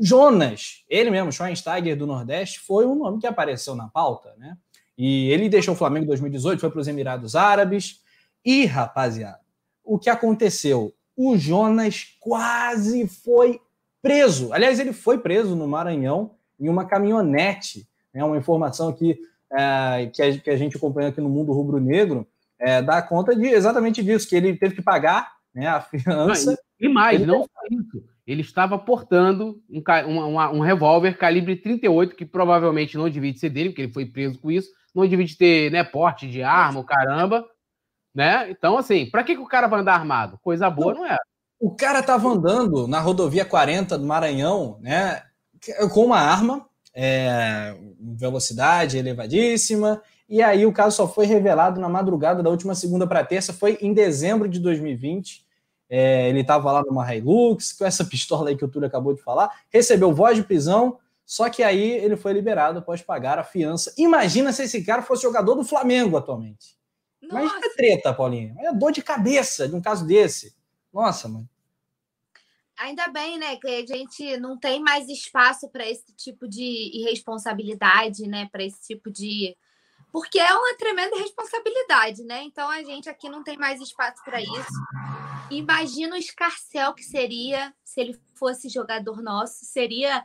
Jonas, 0.00 0.82
ele 0.88 1.10
mesmo, 1.10 1.30
Schweinsteiger 1.30 1.96
do 1.96 2.06
Nordeste, 2.06 2.60
foi 2.60 2.86
um 2.86 2.94
nome 2.94 3.20
que 3.20 3.26
apareceu 3.26 3.76
na 3.76 3.88
pauta, 3.88 4.34
né? 4.38 4.56
E 4.96 5.28
ele 5.30 5.48
deixou 5.48 5.74
o 5.74 5.76
Flamengo 5.76 6.04
em 6.04 6.08
2018, 6.08 6.60
foi 6.60 6.70
para 6.70 6.80
os 6.80 6.88
Emirados 6.88 7.36
Árabes. 7.36 8.00
E, 8.44 8.64
rapaziada, 8.64 9.40
o 9.84 9.98
que 9.98 10.08
aconteceu? 10.08 10.94
o 11.16 11.36
Jonas 11.36 12.16
quase 12.20 13.06
foi 13.06 13.60
preso. 14.02 14.52
Aliás, 14.52 14.78
ele 14.78 14.92
foi 14.92 15.18
preso 15.18 15.54
no 15.54 15.68
Maranhão 15.68 16.32
em 16.58 16.68
uma 16.68 16.84
caminhonete. 16.84 17.88
É 18.12 18.18
né? 18.18 18.24
uma 18.24 18.36
informação 18.36 18.88
aqui 18.88 19.18
é, 19.52 20.10
que, 20.12 20.22
a, 20.22 20.38
que, 20.38 20.50
a, 20.50 20.56
gente 20.56 20.76
acompanha 20.76 21.08
aqui 21.08 21.20
no 21.20 21.28
Mundo 21.28 21.52
Rubro 21.52 21.80
Negro 21.80 22.26
é, 22.58 22.80
dá 22.82 23.02
conta 23.02 23.34
de 23.34 23.46
exatamente 23.46 24.02
disso, 24.02 24.28
que 24.28 24.36
ele 24.36 24.56
teve 24.56 24.74
que 24.74 24.82
pagar 24.82 25.32
né, 25.54 25.66
a 25.66 25.80
fiança. 25.80 26.58
E 26.80 26.88
mais, 26.88 27.20
ele... 27.20 27.30
não 27.30 27.42
só 27.42 27.60
isso. 27.70 28.04
Ele 28.26 28.40
estava 28.40 28.78
portando 28.78 29.60
um, 29.68 29.82
um, 30.08 30.38
um 30.56 30.60
revólver 30.60 31.18
calibre 31.18 31.56
38, 31.56 32.16
que 32.16 32.24
provavelmente 32.24 32.96
não 32.96 33.08
divide 33.08 33.38
ser 33.38 33.50
dele, 33.50 33.68
porque 33.68 33.82
ele 33.82 33.92
foi 33.92 34.06
preso 34.06 34.38
com 34.38 34.50
isso, 34.50 34.70
não 34.94 35.06
divide 35.06 35.36
ter 35.36 35.70
né, 35.70 35.84
porte 35.84 36.26
de 36.26 36.42
arma, 36.42 36.80
o 36.80 36.84
caramba. 36.84 37.44
Né? 38.14 38.50
Então, 38.50 38.78
assim, 38.78 39.10
para 39.10 39.22
que, 39.24 39.34
que 39.34 39.42
o 39.42 39.46
cara 39.46 39.66
vai 39.66 39.80
andar 39.80 39.94
armado? 39.94 40.38
Coisa 40.42 40.70
boa 40.70 40.94
não 40.94 41.06
é. 41.06 41.18
O 41.60 41.74
cara 41.74 42.00
estava 42.00 42.28
andando 42.28 42.86
na 42.86 43.00
rodovia 43.00 43.44
40 43.44 43.98
do 43.98 44.06
Maranhão, 44.06 44.78
né? 44.80 45.22
Com 45.92 46.04
uma 46.04 46.18
arma, 46.18 46.66
é, 46.94 47.76
velocidade 47.98 48.96
elevadíssima, 48.96 50.00
e 50.28 50.42
aí 50.42 50.64
o 50.64 50.72
caso 50.72 50.96
só 50.96 51.08
foi 51.08 51.26
revelado 51.26 51.80
na 51.80 51.88
madrugada 51.88 52.42
da 52.42 52.50
última 52.50 52.74
segunda 52.74 53.06
para 53.06 53.24
terça, 53.24 53.52
foi 53.52 53.78
em 53.80 53.92
dezembro 53.92 54.48
de 54.48 54.58
2020. 54.58 55.44
É, 55.88 56.28
ele 56.28 56.40
estava 56.40 56.72
lá 56.72 56.82
numa 56.82 57.14
Hilux, 57.14 57.72
com 57.72 57.84
essa 57.84 58.04
pistola 58.06 58.48
aí 58.48 58.56
que 58.56 58.64
o 58.64 58.68
Túlio 58.68 58.86
acabou 58.86 59.12
de 59.12 59.20
falar, 59.20 59.50
recebeu 59.70 60.14
voz 60.14 60.36
de 60.36 60.42
prisão, 60.42 60.98
só 61.26 61.48
que 61.50 61.62
aí 61.62 61.92
ele 61.92 62.16
foi 62.16 62.32
liberado 62.32 62.78
após 62.78 63.02
pagar 63.02 63.38
a 63.38 63.44
fiança. 63.44 63.92
Imagina 63.98 64.52
se 64.52 64.62
esse 64.62 64.82
cara 64.82 65.02
fosse 65.02 65.22
jogador 65.22 65.54
do 65.54 65.64
Flamengo 65.64 66.16
atualmente. 66.16 66.74
Mas 67.30 67.50
é 67.64 67.68
treta, 67.74 68.12
Paulinha. 68.12 68.54
É 68.58 68.72
dor 68.72 68.92
de 68.92 69.02
cabeça 69.02 69.66
de 69.66 69.74
um 69.74 69.80
caso 69.80 70.06
desse. 70.06 70.54
Nossa, 70.92 71.28
mãe. 71.28 71.48
Ainda 72.78 73.08
bem, 73.08 73.38
né, 73.38 73.56
que 73.56 73.68
a 73.68 73.86
gente 73.86 74.36
não 74.38 74.58
tem 74.58 74.80
mais 74.80 75.08
espaço 75.08 75.68
para 75.68 75.88
esse 75.88 76.12
tipo 76.16 76.48
de 76.48 76.90
irresponsabilidade, 76.92 78.26
né, 78.26 78.48
para 78.50 78.64
esse 78.64 78.80
tipo 78.86 79.10
de 79.10 79.56
porque 80.10 80.38
é 80.38 80.54
uma 80.54 80.76
tremenda 80.76 81.16
responsabilidade, 81.16 82.22
né? 82.22 82.44
Então 82.44 82.70
a 82.70 82.84
gente 82.84 83.08
aqui 83.08 83.28
não 83.28 83.42
tem 83.42 83.58
mais 83.58 83.80
espaço 83.80 84.22
para 84.24 84.40
isso. 84.40 84.72
Imagina 85.50 86.14
o 86.14 86.18
escarcel 86.18 86.94
que 86.94 87.02
seria 87.02 87.74
se 87.82 88.00
ele 88.00 88.20
fosse 88.36 88.68
jogador 88.68 89.20
nosso, 89.20 89.64
seria 89.64 90.24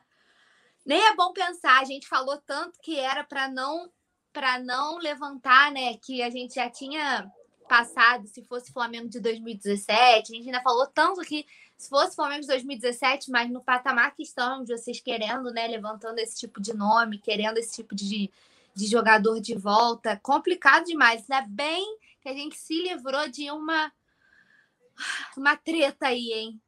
nem 0.86 1.04
é 1.08 1.16
bom 1.16 1.34
pensar, 1.34 1.80
a 1.80 1.86
gente 1.86 2.08
falou 2.08 2.38
tanto 2.45 2.80
que 2.84 3.00
era 3.00 3.24
para 3.24 3.50
não 3.50 3.91
para 4.32 4.60
não 4.60 5.00
levantar, 5.00 5.72
né, 5.72 5.97
que 5.97 6.22
a 6.22 6.30
gente 6.30 6.54
já 6.54 6.70
tinha 6.70 7.28
passado, 7.68 8.28
se 8.28 8.43
fosse 8.45 8.72
Flamengo 8.72 9.10
de 9.10 9.20
2017, 9.20 10.32
a 10.32 10.36
gente 10.36 10.45
ainda 10.45 10.62
falou 10.62 10.86
tanto 10.86 11.22
que 11.22 11.45
se 11.80 11.88
fosse 11.88 12.14
Flamengo 12.14 12.42
de 12.42 12.48
2017, 12.48 13.32
mas 13.32 13.50
no 13.50 13.62
patamar 13.62 14.14
que 14.14 14.22
estamos, 14.22 14.68
vocês 14.68 15.00
querendo, 15.00 15.50
né, 15.54 15.66
levantando 15.66 16.20
esse 16.20 16.38
tipo 16.38 16.62
de 16.62 16.74
nome, 16.74 17.18
querendo 17.18 17.58
esse 17.58 17.74
tipo 17.74 17.96
de, 17.96 18.30
de 18.76 18.86
jogador 18.86 19.40
de 19.40 19.56
volta, 19.56 20.20
complicado 20.22 20.84
demais. 20.84 21.24
Ainda 21.30 21.48
bem 21.48 21.98
que 22.22 22.28
a 22.28 22.34
gente 22.34 22.58
se 22.58 22.74
livrou 22.84 23.30
de 23.30 23.50
uma 23.50 23.90
uma 25.38 25.56
treta 25.56 26.08
aí, 26.08 26.34
hein? 26.34 26.62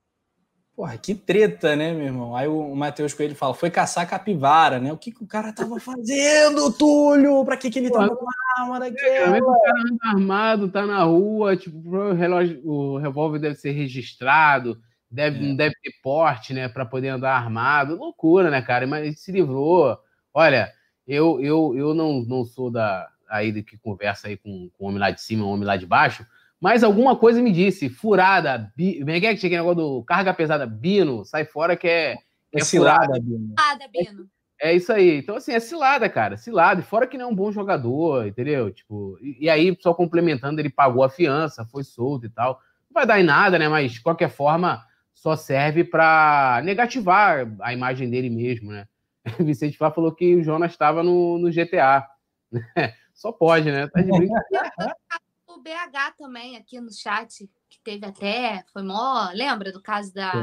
Porra, 0.73 0.97
que 0.97 1.13
treta, 1.13 1.75
né, 1.75 1.91
meu 1.91 2.05
irmão? 2.05 2.33
Aí 2.33 2.47
o 2.47 2.73
Matheus 2.73 3.13
Coelho 3.13 3.35
fala, 3.35 3.53
foi 3.53 3.69
caçar 3.69 4.09
capivara, 4.09 4.79
né? 4.79 4.93
O 4.93 4.97
que, 4.97 5.11
que 5.11 5.21
o 5.21 5.27
cara 5.27 5.51
tava 5.51 5.77
fazendo, 5.77 6.71
Túlio? 6.71 7.43
Pra 7.43 7.57
que, 7.57 7.69
que 7.69 7.79
ele 7.79 7.91
tava 7.91 8.15
com 8.15 8.25
arma 8.57 8.79
daquela? 8.79 9.37
É, 9.37 9.41
o 9.41 9.61
cara 9.61 9.81
anda 9.81 10.07
armado, 10.07 10.71
tá 10.71 10.85
na 10.85 11.03
rua, 11.03 11.57
tipo, 11.57 11.77
o, 11.77 12.13
relógio, 12.13 12.61
o 12.65 12.97
revólver 12.97 13.39
deve 13.39 13.55
ser 13.55 13.71
registrado, 13.71 14.81
deve, 15.11 15.37
é. 15.37 15.41
não 15.41 15.55
deve 15.55 15.75
ter 15.83 15.93
porte, 16.01 16.53
né, 16.53 16.67
pra 16.67 16.85
poder 16.85 17.09
andar 17.09 17.35
armado. 17.35 17.95
Loucura, 17.95 18.49
né, 18.49 18.61
cara? 18.61 18.87
Mas 18.87 19.05
ele 19.05 19.15
se 19.15 19.31
livrou. 19.31 19.97
Olha, 20.33 20.71
eu, 21.07 21.41
eu, 21.41 21.75
eu 21.75 21.93
não, 21.93 22.21
não 22.21 22.45
sou 22.45 22.71
da 22.71 23.09
aí 23.29 23.63
que 23.63 23.77
conversa 23.77 24.27
aí 24.27 24.35
com, 24.35 24.69
com 24.77 24.85
o 24.85 24.87
homem 24.89 24.99
lá 24.99 25.09
de 25.09 25.21
cima, 25.21 25.45
o 25.45 25.49
homem 25.49 25.65
lá 25.65 25.77
de 25.77 25.85
baixo, 25.85 26.25
mas 26.59 26.83
alguma 26.83 27.15
coisa 27.15 27.41
me 27.41 27.51
disse, 27.51 27.89
furada, 27.89 28.71
bi... 28.75 28.99
como 28.99 29.09
é 29.09 29.19
que 29.19 29.25
é 29.25 29.35
que 29.35 29.49
negócio 29.49 29.75
do 29.75 30.03
carga 30.03 30.33
pesada, 30.33 30.67
Bino, 30.67 31.25
sai 31.25 31.45
fora 31.45 31.77
que 31.77 31.87
é, 31.87 32.11
é, 32.11 32.17
é 32.53 32.59
cilada, 32.59 33.19
Bino. 33.19 33.53
Cilada, 33.57 33.87
Bino. 33.91 34.29
É, 34.61 34.71
é, 34.71 34.75
isso 34.75 34.93
aí. 34.93 35.17
Então, 35.17 35.37
assim, 35.37 35.53
é 35.53 35.59
cilada, 35.59 36.07
cara, 36.07 36.37
cilada. 36.37 36.81
E 36.81 36.83
fora 36.83 37.07
que 37.07 37.17
não 37.17 37.25
é 37.25 37.27
um 37.29 37.35
bom 37.35 37.51
jogador, 37.51 38.27
entendeu? 38.27 38.69
Tipo, 38.69 39.17
e, 39.21 39.45
e 39.45 39.49
aí, 39.49 39.75
só 39.79 39.93
complementando, 39.93 40.61
ele 40.61 40.69
pagou 40.69 41.03
a 41.03 41.09
fiança, 41.09 41.65
foi 41.65 41.83
solto 41.83 42.27
e 42.27 42.29
tal. 42.29 42.61
Não 42.87 42.93
vai 42.93 43.07
dar 43.07 43.19
em 43.19 43.23
nada, 43.23 43.57
né? 43.57 43.67
Mas, 43.67 43.93
de 43.93 44.01
qualquer 44.01 44.29
forma, 44.29 44.85
só 45.21 45.35
serve 45.35 45.83
para 45.83 46.61
negativar 46.63 47.47
a 47.61 47.71
imagem 47.71 48.09
dele 48.09 48.27
mesmo, 48.27 48.71
né? 48.71 48.87
Vicente 49.39 49.77
Flá 49.77 49.91
falou 49.91 50.11
que 50.15 50.35
o 50.35 50.43
Jonas 50.43 50.71
estava 50.71 51.03
no, 51.03 51.37
no 51.37 51.51
GTA. 51.51 52.07
Só 53.13 53.31
pode, 53.31 53.71
né? 53.71 53.87
Tá 53.87 54.01
de 54.01 54.09
brincadeira. 54.09 54.71
BH 55.61 56.17
também 56.17 56.57
aqui 56.57 56.81
no 56.81 56.91
chat, 56.91 57.47
que 57.69 57.79
teve 57.83 58.03
até, 58.03 58.65
foi 58.73 58.81
mó, 58.81 59.29
lembra 59.31 59.71
do 59.71 59.79
caso 59.79 60.11
da, 60.11 60.33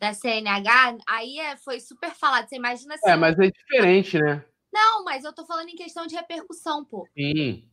da 0.00 0.12
CNH? 0.12 0.98
Aí 1.06 1.38
é, 1.38 1.56
foi 1.56 1.78
super 1.78 2.10
falado, 2.10 2.48
você 2.48 2.56
imagina 2.56 2.94
assim. 2.94 3.08
É, 3.08 3.14
mas 3.14 3.38
é 3.38 3.52
diferente, 3.52 4.18
né? 4.18 4.44
Não, 4.72 5.04
mas 5.04 5.22
eu 5.22 5.32
tô 5.32 5.46
falando 5.46 5.68
em 5.68 5.76
questão 5.76 6.08
de 6.08 6.16
repercussão, 6.16 6.84
pô. 6.84 7.06
Sim. 7.16 7.70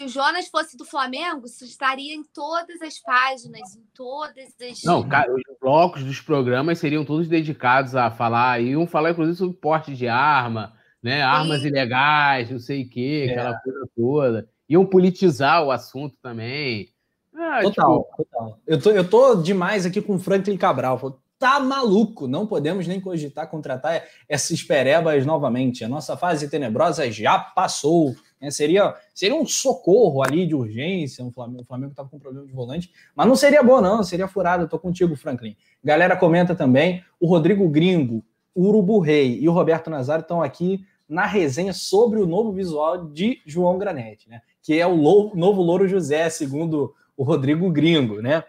Se 0.00 0.06
o 0.06 0.08
Jonas 0.08 0.48
fosse 0.48 0.78
do 0.78 0.84
Flamengo, 0.86 1.44
isso 1.44 1.62
estaria 1.62 2.14
em 2.14 2.22
todas 2.32 2.80
as 2.80 2.98
páginas, 2.98 3.76
em 3.76 3.84
todas 3.94 4.54
as. 4.58 4.82
Não, 4.82 5.00
os 5.00 5.58
blocos 5.60 6.02
dos 6.02 6.22
programas 6.22 6.78
seriam 6.78 7.04
todos 7.04 7.28
dedicados 7.28 7.94
a 7.94 8.10
falar, 8.10 8.62
iam 8.62 8.86
falar, 8.86 9.10
inclusive, 9.10 9.36
sobre 9.36 9.58
porte 9.58 9.94
de 9.94 10.08
arma, 10.08 10.72
né? 11.02 11.20
Armas 11.20 11.64
ilegais, 11.64 12.50
não 12.50 12.58
sei 12.58 12.84
o 12.84 12.88
quê, 12.88 13.26
é. 13.28 13.32
aquela 13.32 13.60
coisa 13.60 13.90
toda 13.94 14.48
iam 14.70 14.86
politizar 14.86 15.64
o 15.64 15.72
assunto 15.72 16.16
também. 16.22 16.88
Ah, 17.34 17.60
total, 17.62 18.04
tipo... 18.04 18.16
total. 18.16 18.58
Eu 18.64 18.80
tô, 18.80 18.90
eu 18.90 19.10
tô 19.10 19.34
demais 19.34 19.84
aqui 19.84 20.00
com 20.00 20.14
o 20.14 20.18
Franklin 20.18 20.56
Cabral. 20.56 21.20
Tá 21.38 21.58
maluco, 21.58 22.28
não 22.28 22.46
podemos 22.46 22.86
nem 22.86 23.00
cogitar 23.00 23.50
contratar 23.50 24.04
essas 24.28 24.62
perebas 24.62 25.26
novamente. 25.26 25.82
A 25.84 25.88
nossa 25.88 26.16
fase 26.16 26.48
tenebrosa 26.48 27.10
já 27.10 27.38
passou. 27.38 28.14
Né? 28.40 28.50
Seria, 28.50 28.94
seria 29.14 29.36
um 29.36 29.46
socorro 29.46 30.22
ali 30.22 30.46
de 30.46 30.54
urgência. 30.54 31.24
O 31.24 31.30
Flamengo, 31.30 31.62
o 31.62 31.66
Flamengo 31.66 31.94
tava 31.94 32.08
com 32.08 32.18
problema 32.18 32.46
de 32.46 32.52
volante, 32.52 32.90
mas 33.14 33.26
não 33.26 33.36
seria 33.36 33.62
bom, 33.62 33.80
não. 33.80 34.02
Seria 34.02 34.26
furado. 34.26 34.64
Eu 34.64 34.68
tô 34.68 34.78
contigo, 34.78 35.14
Franklin. 35.16 35.56
Galera 35.82 36.16
comenta 36.16 36.54
também. 36.54 37.04
O 37.18 37.26
Rodrigo 37.26 37.68
Gringo, 37.68 38.24
o 38.54 38.66
Urubu 38.68 38.98
Rei 38.98 39.38
e 39.40 39.48
o 39.48 39.52
Roberto 39.52 39.90
Nazário 39.90 40.22
estão 40.22 40.42
aqui 40.42 40.84
na 41.08 41.26
resenha 41.26 41.72
sobre 41.72 42.20
o 42.20 42.26
novo 42.26 42.52
visual 42.52 43.08
de 43.08 43.42
João 43.44 43.76
Granete, 43.78 44.28
né? 44.28 44.40
Que 44.62 44.78
é 44.78 44.86
o 44.86 44.96
novo 44.96 45.60
Louro 45.60 45.88
José, 45.88 46.30
segundo 46.30 46.94
o 47.16 47.24
Rodrigo 47.24 47.68
Gringo, 47.70 48.22
né? 48.22 48.44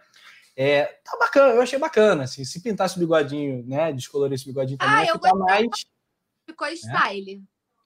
É, 0.55 0.83
tá 1.03 1.17
bacana, 1.17 1.53
eu 1.53 1.61
achei 1.61 1.79
bacana, 1.79 2.23
assim, 2.23 2.43
se 2.43 2.61
pintasse 2.61 2.97
o 2.97 2.99
bigodinho, 2.99 3.65
né, 3.65 3.91
descolorir 3.93 4.35
esse 4.35 4.45
bigodinho 4.45 4.77
também, 4.77 4.95
ah, 4.95 5.05
ia 5.05 5.13
ficar 5.13 5.33
mais... 5.33 5.67
Ficou 6.45 6.67
né? 6.67 6.73
style. 6.73 7.37
Né? 7.37 7.43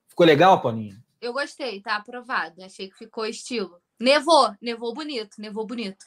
Ficou 0.08 0.26
legal, 0.26 0.60
Paulinho? 0.62 0.98
Eu 1.26 1.34
gostei, 1.34 1.82
tá 1.82 1.96
aprovado, 1.96 2.64
achei 2.64 2.88
que 2.88 2.96
ficou 2.96 3.26
estilo. 3.26 3.80
Nevou, 4.00 4.54
nevou 4.62 4.94
bonito, 4.94 5.42
nevou 5.42 5.66
bonito. 5.66 6.06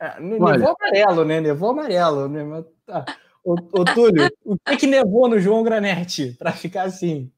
É, 0.00 0.18
nevou 0.18 0.48
Olha. 0.48 0.74
amarelo, 0.76 1.24
né, 1.24 1.40
nevou 1.40 1.70
amarelo, 1.70 2.28
né? 2.28 2.64
Tá. 2.84 3.04
Ô, 3.44 3.52
ô, 3.52 3.84
Túlio, 3.84 4.28
o 4.44 4.58
que, 4.58 4.76
que 4.76 4.86
nevou 4.88 5.28
no 5.28 5.38
João 5.38 5.62
Granete 5.62 6.34
para 6.36 6.50
ficar 6.50 6.82
assim? 6.82 7.30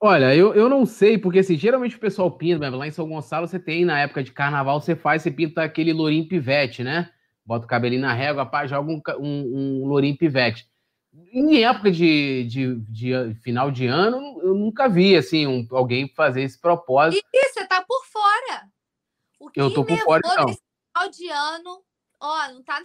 Olha, 0.00 0.34
eu, 0.34 0.54
eu 0.54 0.70
não 0.70 0.86
sei, 0.86 1.18
porque 1.18 1.40
assim, 1.40 1.58
geralmente 1.58 1.96
o 1.96 2.00
pessoal 2.00 2.30
pinta, 2.30 2.70
lá 2.70 2.86
em 2.86 2.90
São 2.90 3.06
Gonçalo 3.06 3.46
você 3.46 3.58
tem, 3.58 3.84
na 3.84 4.00
época 4.00 4.24
de 4.24 4.32
carnaval, 4.32 4.80
você 4.80 4.96
faz, 4.96 5.20
você 5.20 5.30
pinta 5.30 5.62
aquele 5.62 5.92
lourinho 5.92 6.26
pivete, 6.26 6.82
né? 6.82 7.10
Bota 7.44 7.66
o 7.66 7.68
cabelinho 7.68 8.00
na 8.00 8.14
régua, 8.14 8.46
pá, 8.46 8.66
joga 8.66 8.90
um, 8.90 9.02
um, 9.20 9.82
um 9.82 9.86
lourinho 9.86 10.16
pivete. 10.16 10.66
Em 11.14 11.62
época 11.62 11.90
de, 11.90 12.44
de, 12.44 12.76
de, 12.88 13.34
final 13.42 13.70
de 13.70 13.86
ano, 13.86 14.40
eu 14.42 14.54
nunca 14.54 14.88
vi, 14.88 15.14
assim, 15.14 15.46
um, 15.46 15.66
alguém 15.70 16.08
fazer 16.08 16.42
esse 16.42 16.58
propósito. 16.58 17.26
E 17.32 17.48
você 17.48 17.66
tá 17.66 17.84
por 17.86 18.04
fora. 18.06 18.68
O 19.38 19.50
que 19.50 19.60
eu 19.60 19.72
tô 19.72 19.84
por 19.84 19.98
fora, 19.98 20.22
então. 20.24 20.46
final 20.46 21.10
de 21.10 21.28
ano, 21.28 21.82
ó, 22.18 22.52
não 22.52 22.62
tá... 22.62 22.80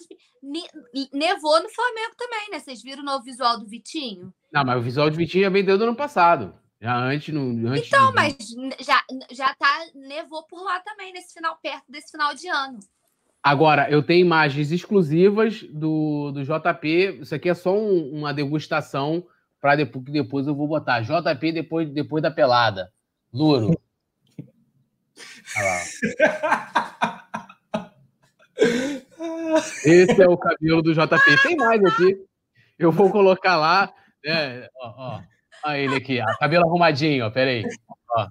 Nevou 1.14 1.64
no 1.64 1.70
Flamengo 1.70 2.16
também, 2.18 2.50
né? 2.52 2.60
Vocês 2.60 2.82
viram 2.82 3.02
o 3.02 3.06
novo 3.06 3.24
visual 3.24 3.60
do 3.60 3.68
Vitinho? 3.68 4.34
Não, 4.52 4.66
mas 4.66 4.78
o 4.78 4.82
visual 4.82 5.10
do 5.10 5.16
Vitinho 5.16 5.46
já 5.46 5.50
vendeu 5.50 5.78
do 5.78 5.86
ano 5.86 5.96
passado. 5.96 6.54
Já 6.82 6.96
antes, 6.96 7.34
no, 7.34 7.70
antes 7.70 7.88
Então, 7.88 8.14
mas 8.14 8.36
já, 8.80 9.04
já 9.32 9.54
tá, 9.56 9.86
nevou 9.96 10.44
por 10.48 10.62
lá 10.64 10.80
também, 10.82 11.14
nesse 11.14 11.34
final, 11.34 11.58
perto 11.62 11.86
desse 11.90 12.12
final 12.12 12.36
de 12.36 12.48
ano. 12.48 12.80
Agora, 13.48 13.90
eu 13.90 14.04
tenho 14.04 14.26
imagens 14.26 14.74
exclusivas 14.74 15.64
do, 15.64 16.34
do 16.34 16.44
JP. 16.44 17.20
Isso 17.22 17.34
aqui 17.34 17.48
é 17.48 17.54
só 17.54 17.74
um, 17.74 18.18
uma 18.18 18.34
degustação 18.34 19.26
para 19.62 19.78
depois, 19.78 20.04
depois 20.04 20.48
eu 20.48 20.54
vou 20.54 20.68
botar. 20.68 21.00
JP 21.00 21.54
depois, 21.54 21.90
depois 21.90 22.22
da 22.22 22.30
pelada. 22.30 22.92
Louro. 23.34 23.80
Esse 29.86 30.22
é 30.22 30.28
o 30.28 30.38
cabelo 30.38 30.82
do 30.82 30.94
JP. 30.94 31.42
Tem 31.42 31.56
mais 31.56 31.82
aqui. 31.86 32.22
Eu 32.78 32.92
vou 32.92 33.10
colocar 33.10 33.56
lá. 33.56 33.94
Né? 34.26 34.68
Ó, 34.76 34.94
ó. 34.98 35.22
Olha 35.64 35.78
ele 35.78 35.96
aqui, 35.96 36.20
ó. 36.20 36.26
cabelo 36.38 36.66
arrumadinho, 36.66 37.26
ó. 37.26 37.30
Peraí. 37.30 37.64
Ó. 38.12 38.28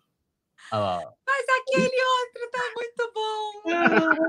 Olha 0.72 0.78
lá. 0.78 1.00
Mas 1.26 1.46
aquele 1.62 1.86
outro 1.86 2.50
tá 2.52 2.60
muito 2.76 3.10
bom. 3.14 3.62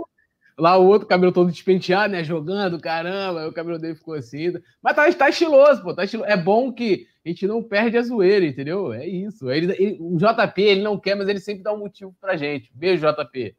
Lá 0.58 0.76
o 0.76 0.88
outro, 0.88 1.08
cabelo 1.08 1.32
todo 1.32 1.52
despenteado, 1.52 2.14
né? 2.14 2.24
Jogando, 2.24 2.80
caramba, 2.80 3.48
o 3.48 3.54
cabelo 3.54 3.78
dele 3.78 3.94
ficou 3.94 4.16
assim. 4.16 4.54
Mas 4.82 4.96
tá, 4.96 5.12
tá 5.14 5.30
estiloso, 5.30 5.84
pô. 5.84 5.94
Tá 5.94 6.04
estiloso. 6.04 6.28
É 6.28 6.36
bom 6.36 6.74
que 6.74 7.06
a 7.24 7.30
gente 7.30 7.46
não 7.46 7.62
perde 7.62 7.96
a 7.96 8.02
zoeira, 8.02 8.44
entendeu? 8.44 8.92
É 8.92 9.06
isso. 9.06 9.52
Ele, 9.52 9.72
ele, 9.74 9.98
o 10.00 10.18
JP, 10.18 10.62
ele 10.62 10.82
não 10.82 11.00
quer, 11.00 11.16
mas 11.16 11.28
ele 11.28 11.40
sempre 11.40 11.62
dá 11.64 11.72
um 11.72 11.78
motivo 11.78 12.16
pra 12.20 12.36
gente. 12.36 12.72
Beijo, 12.74 13.06
JP. 13.06 13.56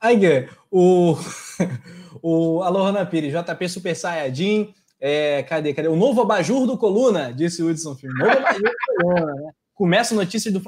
Aí, 0.00 0.48
o, 0.70 1.16
o 2.22 2.62
Alô, 2.62 2.82
Rona 2.82 3.04
Pires, 3.04 3.32
JP 3.32 3.68
Super 3.68 3.96
Saiyajin. 3.96 4.72
É, 5.00 5.42
cadê, 5.42 5.74
cadê? 5.74 5.88
O 5.88 5.96
novo 5.96 6.22
abajur 6.22 6.68
do 6.68 6.78
Coluna, 6.78 7.32
disse 7.32 7.64
Hudson 7.64 7.96
Filho. 7.96 8.14
Novo 8.14 8.30
abajur 8.30 8.62
do 8.62 9.04
Coluna, 9.04 9.34
né? 9.34 9.52
Começa 9.82 10.14
a 10.14 10.16
notícia 10.16 10.52
do 10.52 10.62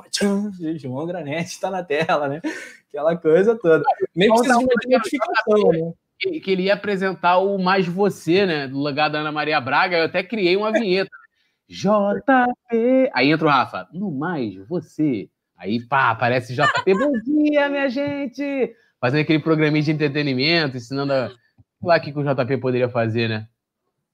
João 0.77 1.07
Granete 1.07 1.51
está 1.51 1.71
na 1.71 1.85
tela, 1.85 2.27
né? 2.27 2.41
Aquela 2.89 3.17
coisa 3.17 3.57
toda. 3.57 3.85
Nem 4.13 4.29
precisa 4.29 4.59
de 4.59 4.65
uma 4.65 4.73
identificação, 4.85 5.71
né? 5.71 5.93
Que, 6.19 6.51
ele 6.51 6.65
ia 6.65 6.75
apresentar 6.75 7.39
o 7.39 7.57
Mais 7.57 7.87
Você, 7.87 8.45
né? 8.45 8.67
Do 8.67 8.83
legado 8.83 9.13
da 9.13 9.21
Ana 9.21 9.31
Maria 9.31 9.61
Braga. 9.61 9.99
Eu 9.99 10.07
até 10.07 10.25
criei 10.25 10.57
uma 10.57 10.73
vinheta. 10.73 11.13
JP. 11.71 13.09
Aí 13.15 13.31
entra 13.31 13.47
o 13.47 13.51
Rafa. 13.51 13.87
No 13.93 14.11
Mais 14.11 14.57
Você. 14.67 15.29
Aí, 15.57 15.81
pá, 15.87 16.11
aparece 16.11 16.53
JP. 16.53 16.95
Bom 16.99 17.13
dia, 17.13 17.69
minha 17.69 17.89
gente! 17.89 18.75
Fazendo 19.01 19.21
aquele 19.21 19.39
programinha 19.39 19.85
de 19.85 19.93
entretenimento, 19.93 20.77
ensinando 20.77 21.13
a. 21.13 21.31
lá 21.81 21.99
o 21.99 22.01
que 22.01 22.11
o 22.11 22.25
JP 22.25 22.57
poderia 22.57 22.89
fazer, 22.89 23.29
né? 23.29 23.47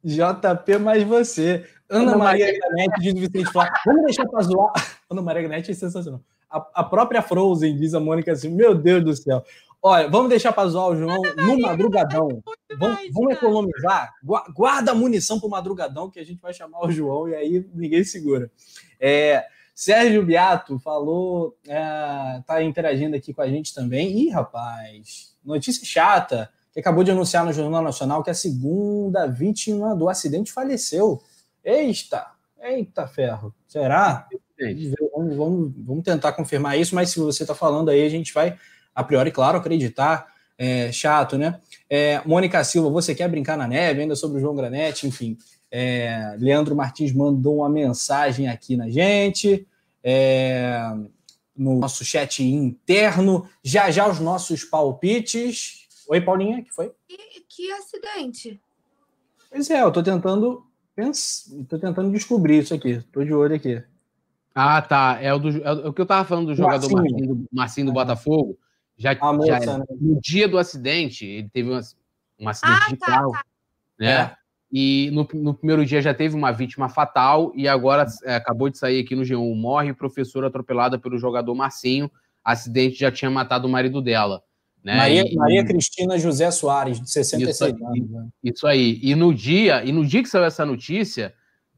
JP 0.04 0.78
mais 0.78 1.02
você. 1.02 1.66
Ana, 1.88 2.12
Ana 2.12 2.18
Maria 2.18 2.58
Granete 2.58 3.00
diz 3.00 3.14
Vicente 3.14 3.52
Flá. 3.52 3.70
Vamos 3.84 4.04
deixar 4.04 4.26
para 4.26 4.42
zoar. 4.42 4.72
Ana 5.08 5.22
Maria 5.22 5.42
Granete 5.42 5.70
é 5.70 5.74
sensacional. 5.74 6.20
A, 6.50 6.66
a, 6.74 6.84
própria 6.84 7.22
Frozen 7.22 7.76
diz 7.76 7.94
a 7.94 8.00
Mônica 8.00 8.32
assim: 8.32 8.48
Meu 8.48 8.74
Deus 8.74 9.04
do 9.04 9.14
céu. 9.14 9.44
Olha, 9.82 10.08
vamos 10.08 10.28
deixar 10.28 10.52
para 10.52 10.68
zoar 10.68 10.88
o 10.88 10.96
João 10.96 11.22
no 11.36 11.58
madrugadão. 11.58 12.42
Vamos, 12.78 12.98
vamos 13.12 13.32
economizar. 13.32 14.12
Guarda 14.54 14.92
a 14.92 14.94
munição 14.94 15.40
para 15.40 15.46
o 15.46 15.50
madrugadão 15.50 16.10
que 16.10 16.20
a 16.20 16.24
gente 16.24 16.40
vai 16.40 16.52
chamar 16.52 16.84
o 16.84 16.90
João 16.90 17.28
e 17.28 17.34
aí 17.34 17.66
ninguém 17.74 18.04
segura. 18.04 18.50
É, 19.00 19.46
Sérgio 19.74 20.22
Biato 20.22 20.78
falou, 20.78 21.56
é, 21.66 22.42
tá 22.46 22.62
interagindo 22.62 23.16
aqui 23.16 23.32
com 23.32 23.40
a 23.40 23.48
gente 23.48 23.72
também. 23.72 24.26
Ih, 24.26 24.28
rapaz, 24.28 25.34
notícia 25.42 25.86
chata 25.86 26.50
que 26.72 26.80
acabou 26.80 27.02
de 27.02 27.10
anunciar 27.10 27.44
no 27.44 27.52
Jornal 27.52 27.82
Nacional 27.82 28.22
que 28.22 28.30
a 28.30 28.34
segunda 28.34 29.26
vítima 29.26 29.94
do 29.94 30.08
acidente 30.08 30.52
faleceu. 30.52 31.20
Eita, 31.64 32.26
eita 32.60 33.06
ferro. 33.06 33.54
Será? 33.66 34.28
Vamos, 35.12 35.36
vamos, 35.36 35.72
vamos 35.78 36.04
tentar 36.04 36.32
confirmar 36.32 36.78
isso, 36.78 36.94
mas 36.94 37.10
se 37.10 37.18
você 37.18 37.42
está 37.42 37.54
falando 37.54 37.88
aí, 37.88 38.04
a 38.04 38.08
gente 38.08 38.32
vai, 38.32 38.56
a 38.94 39.02
priori, 39.02 39.30
claro, 39.30 39.58
acreditar. 39.58 40.26
É, 40.62 40.92
chato, 40.92 41.38
né? 41.38 41.58
É, 41.88 42.20
Mônica 42.26 42.62
Silva, 42.62 42.90
você 42.90 43.14
quer 43.14 43.26
brincar 43.30 43.56
na 43.56 43.66
neve? 43.66 44.02
Ainda 44.02 44.14
sobre 44.14 44.36
o 44.36 44.40
João 44.42 44.54
Granete, 44.54 45.06
enfim. 45.06 45.38
É, 45.70 46.36
Leandro 46.38 46.76
Martins 46.76 47.14
mandou 47.14 47.56
uma 47.60 47.68
mensagem 47.70 48.46
aqui 48.46 48.76
na 48.76 48.90
gente. 48.90 49.66
É, 50.04 50.92
no 51.56 51.78
nosso 51.78 52.04
chat 52.04 52.42
interno. 52.42 53.48
Já 53.62 53.90
já 53.90 54.06
os 54.06 54.20
nossos 54.20 54.62
palpites. 54.62 55.86
Oi, 56.10 56.20
Paulinha, 56.20 56.60
que 56.60 56.72
foi? 56.72 56.90
Que, 57.06 57.16
que 57.48 57.70
acidente? 57.70 58.60
Pois 59.48 59.70
é, 59.70 59.80
eu 59.80 59.92
tô 59.92 60.02
tentando 60.02 60.66
pensar, 60.92 61.54
tô 61.68 61.78
tentando 61.78 62.10
descobrir 62.10 62.58
isso 62.58 62.74
aqui. 62.74 63.00
Tô 63.12 63.22
de 63.22 63.32
olho 63.32 63.54
aqui. 63.54 63.80
Ah, 64.52 64.82
tá. 64.82 65.18
É 65.22 65.32
o, 65.32 65.38
do, 65.38 65.62
é 65.62 65.70
o 65.70 65.92
que 65.92 66.00
eu 66.00 66.06
tava 66.06 66.24
falando 66.24 66.48
do 66.48 66.54
jogador 66.56 66.90
Marcinho, 66.90 67.12
Marcinho 67.12 67.34
do, 67.36 67.48
Marcinho 67.52 67.86
do 67.86 67.92
Botafogo. 67.92 68.58
Já, 68.98 69.14
moça, 69.14 69.60
já 69.60 69.78
né? 69.78 69.84
no 70.00 70.20
dia 70.20 70.48
do 70.48 70.58
acidente, 70.58 71.24
ele 71.24 71.48
teve 71.48 71.70
um, 71.70 71.78
um 72.40 72.48
acidente 72.48 72.82
ah, 72.86 72.88
de 72.88 72.96
tá, 72.96 73.06
carro, 73.06 73.30
tá. 73.30 73.44
né? 73.96 74.10
É. 74.10 74.36
E 74.72 75.12
no, 75.12 75.28
no, 75.32 75.54
primeiro 75.54 75.86
dia 75.86 76.02
já 76.02 76.12
teve 76.12 76.34
uma 76.34 76.50
vítima 76.50 76.88
fatal 76.88 77.52
e 77.54 77.68
agora 77.68 78.04
é, 78.24 78.34
acabou 78.34 78.68
de 78.68 78.78
sair 78.78 79.00
aqui 79.04 79.14
no 79.14 79.22
G1. 79.22 79.54
Morre 79.54 79.94
professora 79.94 80.48
atropelada 80.48 80.98
pelo 80.98 81.18
jogador 81.18 81.54
Marcinho. 81.54 82.10
Acidente 82.44 82.98
já 82.98 83.12
tinha 83.12 83.30
matado 83.30 83.68
o 83.68 83.70
marido 83.70 84.02
dela. 84.02 84.42
Né? 84.82 84.96
Maria, 84.96 85.24
e, 85.26 85.36
Maria 85.36 85.64
Cristina 85.64 86.18
José 86.18 86.50
Soares, 86.50 87.00
de 87.00 87.10
66 87.10 87.74
isso 87.74 87.86
anos. 87.86 88.10
Né? 88.10 88.28
Isso 88.42 88.66
aí. 88.66 88.98
E 89.02 89.14
no 89.14 89.34
dia, 89.34 89.84
e 89.84 89.92
no 89.92 90.04
dia 90.06 90.22
que 90.22 90.28
saiu 90.28 90.44
essa 90.44 90.64
notícia, 90.64 91.34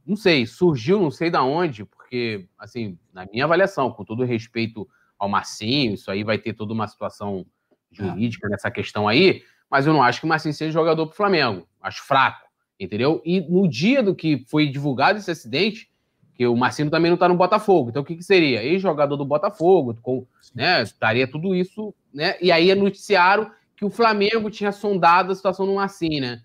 não 0.07 0.17
sei, 0.17 0.47
surgiu, 0.47 1.01
não 1.01 1.11
sei 1.11 1.31
da 1.31 1.43
onde, 1.43 1.85
porque, 1.85 2.47
assim, 2.59 2.99
na 3.13 3.27
minha 3.27 3.45
avaliação, 3.45 3.91
com 3.91 4.05
todo 4.05 4.25
respeito 4.25 4.89
ao 5.19 5.29
Marcinho, 5.29 5.95
isso 5.95 6.11
aí 6.11 6.25
vai 6.25 6.39
ter 6.39 6.53
toda 6.53 6.73
uma 6.73 6.89
situação 6.89 7.47
jurídica 7.91 8.47
ah. 8.47 8.51
nessa 8.51 8.71
questão 8.71 9.07
aí, 9.07 9.43
mas 9.71 9.87
eu 9.87 9.93
não 9.93 10.03
acho 10.03 10.21
que 10.21 10.27
o 10.27 10.29
Marcinho 10.29 10.55
seja 10.55 10.73
jogador 10.73 11.07
para 11.07 11.13
o 11.13 11.17
Flamengo. 11.17 11.67
Acho 11.81 12.03
fraco, 12.03 12.47
entendeu? 12.79 13.23
E 13.25 13.41
no 13.41 13.69
dia 13.69 14.03
do 14.03 14.15
que 14.15 14.45
foi 14.49 14.69
divulgado 14.69 15.19
esse 15.19 15.31
acidente, 15.31 15.91
que 16.35 16.47
o 16.47 16.57
Marcinho 16.57 16.91
também 16.91 17.11
não 17.11 17.14
está 17.14 17.28
no 17.28 17.37
Botafogo. 17.37 17.91
Então, 17.91 18.03
o 18.03 18.05
que, 18.05 18.16
que 18.16 18.22
seria? 18.22 18.62
Ex-jogador 18.62 19.16
do 19.16 19.24
Botafogo, 19.24 19.97
com, 20.01 20.26
né, 20.55 20.83
estaria 20.83 21.26
tudo 21.26 21.55
isso, 21.55 21.95
né? 22.12 22.36
E 22.40 22.51
aí 22.51 22.74
noticiaram 22.74 23.51
que 23.77 23.85
o 23.85 23.90
Flamengo 23.90 24.51
tinha 24.51 24.73
sondado 24.73 25.32
a 25.32 25.35
situação 25.35 25.66
no 25.66 25.74
Marcinho, 25.74 26.20
né? 26.20 26.43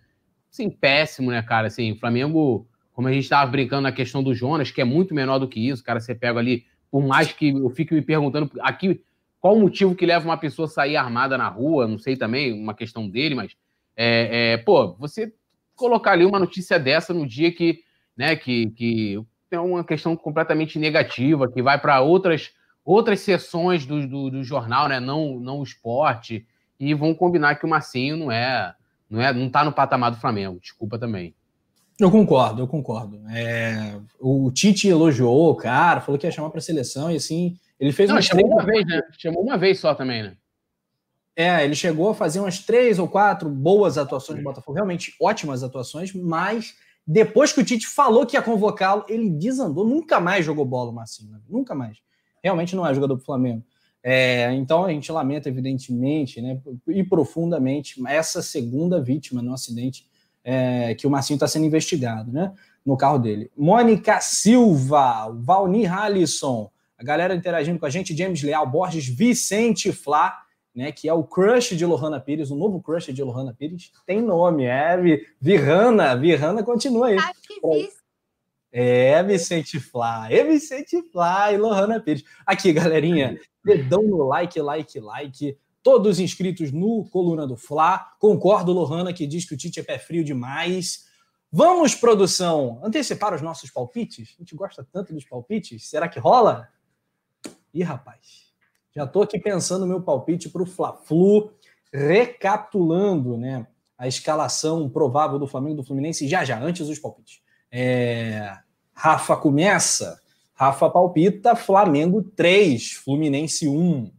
Sim, 0.49 0.69
péssimo, 0.69 1.31
né, 1.31 1.41
cara? 1.41 1.67
Assim, 1.67 1.91
o 1.91 1.99
Flamengo, 1.99 2.67
como 2.93 3.07
a 3.07 3.11
gente 3.11 3.23
estava 3.23 3.49
brincando 3.49 3.83
na 3.83 3.91
questão 3.91 4.23
do 4.23 4.33
Jonas, 4.33 4.71
que 4.71 4.81
é 4.81 4.85
muito 4.85 5.13
menor 5.13 5.39
do 5.39 5.47
que 5.47 5.59
isso, 5.59 5.83
cara, 5.83 5.99
você 5.99 6.15
pega 6.15 6.39
ali, 6.39 6.65
por 6.89 7.05
mais 7.05 7.31
que 7.31 7.49
eu 7.49 7.69
fique 7.69 7.93
me 7.93 8.01
perguntando 8.01 8.49
aqui 8.61 9.01
qual 9.39 9.55
o 9.55 9.59
motivo 9.59 9.95
que 9.95 10.05
leva 10.05 10.25
uma 10.25 10.37
pessoa 10.37 10.65
a 10.65 10.69
sair 10.69 10.95
armada 10.95 11.37
na 11.37 11.47
rua, 11.47 11.87
não 11.87 11.99
sei 11.99 12.17
também, 12.17 12.51
uma 12.51 12.73
questão 12.73 13.07
dele, 13.07 13.35
mas, 13.35 13.55
é, 13.95 14.53
é, 14.53 14.57
pô, 14.57 14.93
você 14.95 15.31
colocar 15.75 16.11
ali 16.11 16.25
uma 16.25 16.39
notícia 16.39 16.79
dessa 16.79 17.13
no 17.13 17.25
dia 17.25 17.51
que, 17.51 17.81
né, 18.17 18.35
que, 18.35 18.71
que 18.71 19.23
é 19.51 19.59
uma 19.59 19.83
questão 19.83 20.15
completamente 20.15 20.77
negativa, 20.77 21.49
que 21.51 21.61
vai 21.61 21.79
para 21.79 22.01
outras 22.01 22.51
outras 22.83 23.19
sessões 23.19 23.85
do, 23.85 24.07
do, 24.07 24.29
do, 24.29 24.43
jornal, 24.45 24.87
né? 24.87 24.97
Não, 24.97 25.39
não 25.41 25.59
o 25.59 25.63
esporte, 25.63 26.47
e 26.79 26.93
vão 26.93 27.13
combinar 27.13 27.55
que 27.55 27.65
o 27.65 27.69
Marcinho 27.69 28.15
não 28.15 28.31
é, 28.31 28.73
não 29.09 29.21
é, 29.21 29.33
não 29.33 29.49
tá 29.49 29.65
no 29.65 29.73
patamar 29.73 30.09
do 30.09 30.21
Flamengo. 30.21 30.57
Desculpa 30.61 30.97
também. 30.97 31.35
Eu 31.99 32.09
concordo, 32.09 32.61
eu 32.61 32.67
concordo. 32.67 33.19
É, 33.29 33.99
o 34.19 34.49
Tite 34.51 34.87
elogiou 34.87 35.51
o 35.51 35.55
cara, 35.55 35.99
falou 35.99 36.17
que 36.17 36.25
ia 36.25 36.31
chamar 36.31 36.49
para 36.49 36.59
a 36.59 36.61
seleção 36.61 37.11
e 37.11 37.15
assim 37.15 37.57
ele 37.79 37.91
fez. 37.91 38.09
Não, 38.09 38.21
chamou 38.21 38.47
uma 38.47 38.63
vez, 38.63 38.85
né? 38.85 39.01
Chamou 39.17 39.43
uma 39.43 39.57
vez 39.57 39.79
só 39.79 39.93
também, 39.93 40.23
né? 40.23 40.37
É, 41.35 41.63
ele 41.63 41.75
chegou 41.75 42.09
a 42.09 42.15
fazer 42.15 42.39
umas 42.39 42.59
três 42.59 42.97
ou 42.97 43.07
quatro 43.07 43.49
boas 43.49 43.97
atuações 43.97 44.39
do 44.39 44.43
Botafogo, 44.43 44.73
realmente 44.73 45.13
ótimas 45.21 45.61
atuações, 45.61 46.11
mas 46.13 46.75
depois 47.07 47.53
que 47.53 47.61
o 47.61 47.63
Tite 47.63 47.87
falou 47.87 48.25
que 48.25 48.35
ia 48.35 48.41
convocá-lo, 48.41 49.05
ele 49.07 49.29
desandou, 49.29 49.87
nunca 49.87 50.19
mais 50.19 50.45
jogou 50.45 50.65
bola 50.65 50.91
o 50.91 50.93
Marcinho, 50.93 51.31
né? 51.31 51.39
nunca 51.47 51.73
mais. 51.73 51.99
Realmente 52.43 52.75
não 52.75 52.85
é 52.85 52.93
jogador 52.93 53.15
do 53.15 53.23
Flamengo. 53.23 53.63
É, 54.03 54.53
então 54.53 54.85
a 54.85 54.91
gente 54.91 55.11
lamenta, 55.11 55.49
evidentemente, 55.49 56.41
né, 56.41 56.61
e 56.87 57.03
profundamente 57.03 58.01
essa 58.07 58.41
segunda 58.41 59.01
vítima 59.01 59.41
no 59.41 59.53
acidente 59.53 60.05
é, 60.43 60.95
que 60.95 61.05
o 61.05 61.09
Marcinho 61.09 61.35
está 61.35 61.47
sendo 61.47 61.65
investigado, 61.65 62.31
né? 62.31 62.53
No 62.85 62.95
carro 62.95 63.17
dele. 63.17 63.51
Mônica 63.57 64.21
Silva, 64.21 65.29
Valnir 65.29 65.93
Halisson, 65.93 66.71
a 66.97 67.03
galera 67.03 67.35
interagindo 67.35 67.77
com 67.77 67.85
a 67.85 67.89
gente, 67.89 68.15
James 68.15 68.41
Leal 68.41 68.65
Borges, 68.69 69.07
Vicente 69.07 69.91
Flá, 69.91 70.41
né, 70.77 70.91
que 70.91 71.09
é 71.09 71.13
o 71.13 71.23
crush 71.23 71.75
de 71.75 71.83
Lohana 71.87 72.19
Pires, 72.19 72.51
o 72.51 72.55
novo 72.55 72.79
crush 72.79 73.11
de 73.11 73.23
Lohana 73.23 73.51
Pires, 73.51 73.91
tem 74.05 74.21
nome, 74.21 74.65
é 74.65 74.95
Virrana, 75.41 76.15
Virrana 76.15 76.63
continua 76.63 77.07
aí. 77.07 77.17
É, 78.71 79.23
Vicente 79.23 79.79
Flá, 79.79 80.31
é 80.31 80.43
Vicente 80.43 81.01
Flá 81.11 81.51
e 81.51 81.57
Lohana 81.57 81.99
Pires. 81.99 82.23
Aqui, 82.45 82.71
galerinha, 82.71 83.39
dedão 83.65 84.03
no 84.03 84.27
like, 84.27 84.61
like, 84.61 84.99
like. 84.99 85.57
Todos 85.81 86.19
inscritos 86.19 86.71
no 86.71 87.09
Coluna 87.09 87.47
do 87.47 87.57
Fla. 87.57 88.11
Concordo, 88.19 88.71
Lohana, 88.71 89.11
que 89.11 89.25
diz 89.25 89.45
que 89.45 89.55
o 89.55 89.57
Tite 89.57 89.79
é 89.79 89.83
pé 89.83 89.97
frio 89.97 90.23
demais. 90.23 91.07
Vamos, 91.51 91.95
produção, 91.95 92.79
antecipar 92.83 93.33
os 93.33 93.41
nossos 93.41 93.71
palpites? 93.71 94.35
A 94.37 94.41
gente 94.43 94.53
gosta 94.53 94.87
tanto 94.91 95.11
dos 95.11 95.25
palpites. 95.25 95.89
Será 95.89 96.07
que 96.07 96.19
rola? 96.19 96.67
Ih, 97.73 97.81
rapaz, 97.81 98.46
já 98.97 99.03
estou 99.03 99.21
aqui 99.21 99.37
pensando 99.37 99.81
no 99.81 99.87
meu 99.87 100.01
palpite 100.01 100.49
para 100.49 100.63
o 100.63 100.65
Fla-Flu, 100.65 101.51
recapitulando 101.93 103.37
né, 103.37 103.67
a 103.95 104.07
escalação 104.07 104.89
provável 104.89 105.37
do 105.37 105.45
Flamengo 105.45 105.75
e 105.75 105.77
do 105.77 105.83
Fluminense 105.83 106.27
já 106.27 106.43
já, 106.43 106.59
antes 106.59 106.87
dos 106.87 106.97
palpites. 106.97 107.39
É... 107.71 108.57
Rafa 108.91 109.37
começa. 109.37 110.19
Rafa 110.55 110.89
palpita 110.89 111.55
Flamengo 111.55 112.23
3, 112.23 112.93
Fluminense 112.93 113.67
1. 113.67 114.11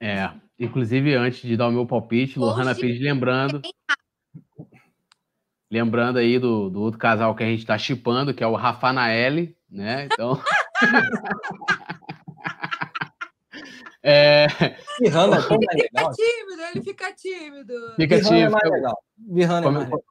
É, 0.00 0.30
inclusive 0.56 1.16
antes 1.16 1.42
de 1.42 1.56
dar 1.56 1.66
o 1.66 1.72
meu 1.72 1.84
palpite, 1.84 2.38
Lohana 2.38 2.76
Pires 2.76 3.00
lembrando. 3.00 3.60
Lembrando 5.68 6.20
aí 6.20 6.38
do, 6.38 6.70
do 6.70 6.80
outro 6.80 7.00
casal 7.00 7.34
que 7.34 7.42
a 7.42 7.46
gente 7.46 7.58
está 7.58 7.76
chipando, 7.76 8.32
que 8.32 8.44
é 8.44 8.46
o 8.46 8.54
Rafa 8.54 8.92
Naeli, 8.92 9.56
né? 9.68 10.04
Então. 10.04 10.40
é... 14.02 14.46
É 14.46 14.76
ele 15.00 15.10
fica 15.10 16.10
tímido, 16.12 16.62
ele 16.62 16.82
fica 16.82 17.12
tímido. 17.12 17.94
Fica 17.96 18.20
tímido. 18.20 18.46
É 18.46 18.48
mais 18.48 18.70
legal. 18.70 19.02
Virrana 19.16 19.66
é 19.66 19.70
mais 19.70 19.84
legal. 19.84 20.04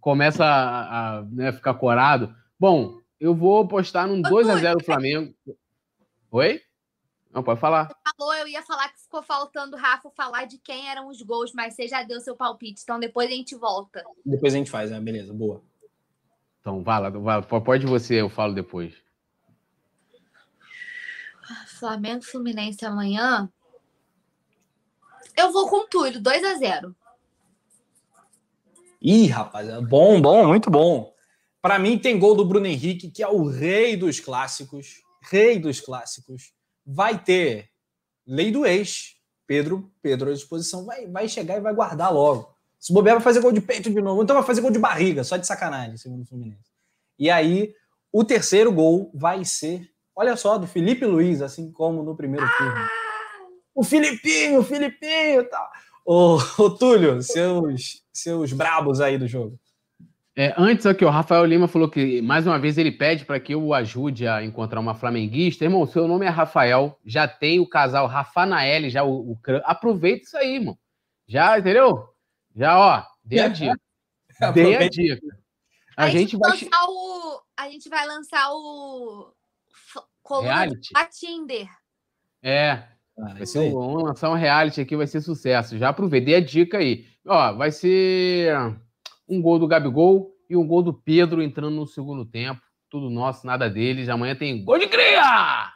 Começa 0.00 0.44
a, 0.44 1.18
a 1.18 1.22
né, 1.22 1.52
ficar 1.52 1.74
corado. 1.74 2.34
Bom, 2.58 3.00
eu 3.18 3.34
vou 3.34 3.66
postar 3.66 4.06
num 4.06 4.22
2x0 4.22 4.84
Flamengo. 4.84 5.34
Oi? 6.30 6.60
Não, 7.32 7.42
pode 7.42 7.60
falar. 7.60 7.86
Você 7.86 7.94
falou, 8.16 8.34
eu 8.34 8.48
ia 8.48 8.62
falar 8.62 8.88
que 8.88 9.00
ficou 9.00 9.22
faltando 9.22 9.76
Rafa 9.76 10.10
falar 10.10 10.46
de 10.46 10.58
quem 10.58 10.88
eram 10.88 11.08
os 11.08 11.22
gols, 11.22 11.52
mas 11.52 11.74
você 11.74 11.86
já 11.86 12.02
deu 12.02 12.20
seu 12.20 12.34
palpite, 12.34 12.82
então 12.82 12.98
depois 12.98 13.28
a 13.28 13.32
gente 13.32 13.54
volta. 13.54 14.04
Depois 14.24 14.52
a 14.52 14.56
gente 14.56 14.70
faz, 14.70 14.90
né? 14.90 15.00
Beleza, 15.00 15.32
boa. 15.32 15.62
Então, 16.60 16.82
vai 16.82 17.00
lá, 17.00 17.10
vai, 17.10 17.42
pode 17.42 17.86
você, 17.86 18.20
eu 18.20 18.28
falo 18.28 18.52
depois. 18.52 18.94
Flamengo 21.66 22.22
Fluminense 22.22 22.84
amanhã. 22.84 23.48
Eu 25.36 25.52
vou 25.52 25.68
com 25.68 25.86
tudo, 25.86 26.20
2 26.20 26.44
a 26.44 26.54
0 26.56 26.94
Ih, 29.00 29.26
rapaz, 29.28 29.68
bom, 29.88 30.20
bom, 30.20 30.46
muito 30.46 30.70
bom. 30.70 31.14
Para 31.62 31.78
mim 31.78 31.98
tem 31.98 32.18
gol 32.18 32.34
do 32.34 32.44
Bruno 32.44 32.66
Henrique, 32.66 33.10
que 33.10 33.22
é 33.22 33.28
o 33.28 33.46
rei 33.46 33.96
dos 33.96 34.20
clássicos, 34.20 35.02
rei 35.22 35.58
dos 35.58 35.80
clássicos 35.80 36.52
vai 36.86 37.22
ter 37.22 37.70
lei 38.26 38.50
do 38.50 38.66
ex. 38.66 39.16
Pedro, 39.46 39.92
Pedro 40.00 40.30
à 40.30 40.32
disposição, 40.32 40.84
vai, 40.84 41.08
vai 41.08 41.28
chegar 41.28 41.56
e 41.56 41.60
vai 41.60 41.74
guardar 41.74 42.12
logo. 42.14 42.54
Se 42.78 42.92
bobear, 42.92 43.16
vai 43.16 43.24
fazer 43.24 43.40
gol 43.40 43.50
de 43.50 43.60
peito 43.60 43.90
de 43.90 44.00
novo. 44.00 44.22
Então 44.22 44.36
vai 44.36 44.44
fazer 44.44 44.60
gol 44.60 44.70
de 44.70 44.78
barriga, 44.78 45.24
só 45.24 45.36
de 45.36 45.44
sacanagem, 45.44 45.96
segundo 45.96 46.22
o 46.22 46.24
Fluminense. 46.24 46.70
E 47.18 47.28
aí, 47.28 47.74
o 48.12 48.24
terceiro 48.24 48.72
gol 48.72 49.10
vai 49.12 49.44
ser, 49.44 49.90
olha 50.14 50.36
só, 50.36 50.58
do 50.58 50.66
Felipe 50.66 51.04
Luiz, 51.04 51.42
assim 51.42 51.70
como 51.70 52.02
no 52.02 52.16
primeiro 52.16 52.46
turno. 52.56 52.88
O 53.74 53.84
Filipinho, 53.84 54.60
o 54.60 54.64
Filipinho, 54.64 55.48
tá. 55.48 55.70
Ô, 56.04 56.38
ô 56.58 56.70
Túlio, 56.70 57.22
seus, 57.22 58.02
seus 58.12 58.52
brabos 58.52 59.00
aí 59.00 59.16
do 59.16 59.28
jogo. 59.28 59.58
É, 60.36 60.54
antes 60.56 60.86
aqui, 60.86 61.04
o 61.04 61.10
Rafael 61.10 61.44
Lima 61.44 61.68
falou 61.68 61.90
que 61.90 62.22
mais 62.22 62.46
uma 62.46 62.58
vez 62.58 62.78
ele 62.78 62.92
pede 62.92 63.24
para 63.24 63.38
que 63.38 63.52
eu 63.52 63.62
o 63.62 63.74
ajude 63.74 64.26
a 64.26 64.42
encontrar 64.42 64.80
uma 64.80 64.94
flamenguista. 64.94 65.64
Irmão, 65.64 65.86
seu 65.86 66.06
nome 66.08 66.24
é 66.24 66.28
Rafael, 66.28 66.98
já 67.04 67.26
tem 67.26 67.60
o 67.60 67.68
casal 67.68 68.06
Rafanael, 68.06 68.88
já 68.88 69.02
o, 69.02 69.32
o 69.32 69.38
aproveita 69.64 70.22
isso 70.22 70.36
aí, 70.36 70.54
irmão. 70.54 70.78
Já, 71.26 71.58
entendeu? 71.58 72.08
Já, 72.56 72.78
ó, 72.78 73.04
dê 73.24 73.40
a 73.40 73.48
dica. 73.48 73.80
dê 74.54 74.76
a 74.76 74.88
dica. 74.88 75.20
A, 75.96 76.04
a 76.04 76.08
gente, 76.08 76.36
vai 76.36 76.50
lançar 76.50 76.84
o 76.88 77.42
a 77.56 77.68
gente 77.68 77.88
vai 77.90 78.06
lançar 78.06 78.52
o 78.52 79.32
reality 80.38 80.90
a 80.94 81.04
Tinder. 81.06 81.68
É. 82.42 82.84
Ah, 83.18 83.34
vai 83.34 83.46
ser, 83.46 83.70
vamos 83.70 84.02
lançar 84.02 84.30
um 84.30 84.34
reality 84.34 84.80
aqui, 84.80 84.96
vai 84.96 85.06
ser 85.06 85.20
sucesso. 85.20 85.76
Já 85.76 85.90
aproveita, 85.90 86.26
dê 86.26 86.34
a 86.36 86.40
dica 86.40 86.78
aí. 86.78 87.06
Ó, 87.26 87.54
vai 87.54 87.70
ser 87.70 88.54
um 89.28 89.42
gol 89.42 89.58
do 89.58 89.68
Gabigol 89.68 90.34
e 90.48 90.56
um 90.56 90.66
gol 90.66 90.82
do 90.82 90.94
Pedro 90.94 91.42
entrando 91.42 91.76
no 91.76 91.86
segundo 91.86 92.24
tempo. 92.24 92.62
Tudo 92.88 93.10
nosso, 93.10 93.46
nada 93.46 93.68
deles. 93.68 94.08
Amanhã 94.08 94.34
tem 94.34 94.64
gol 94.64 94.78
de 94.78 94.88
cria! 94.88 95.72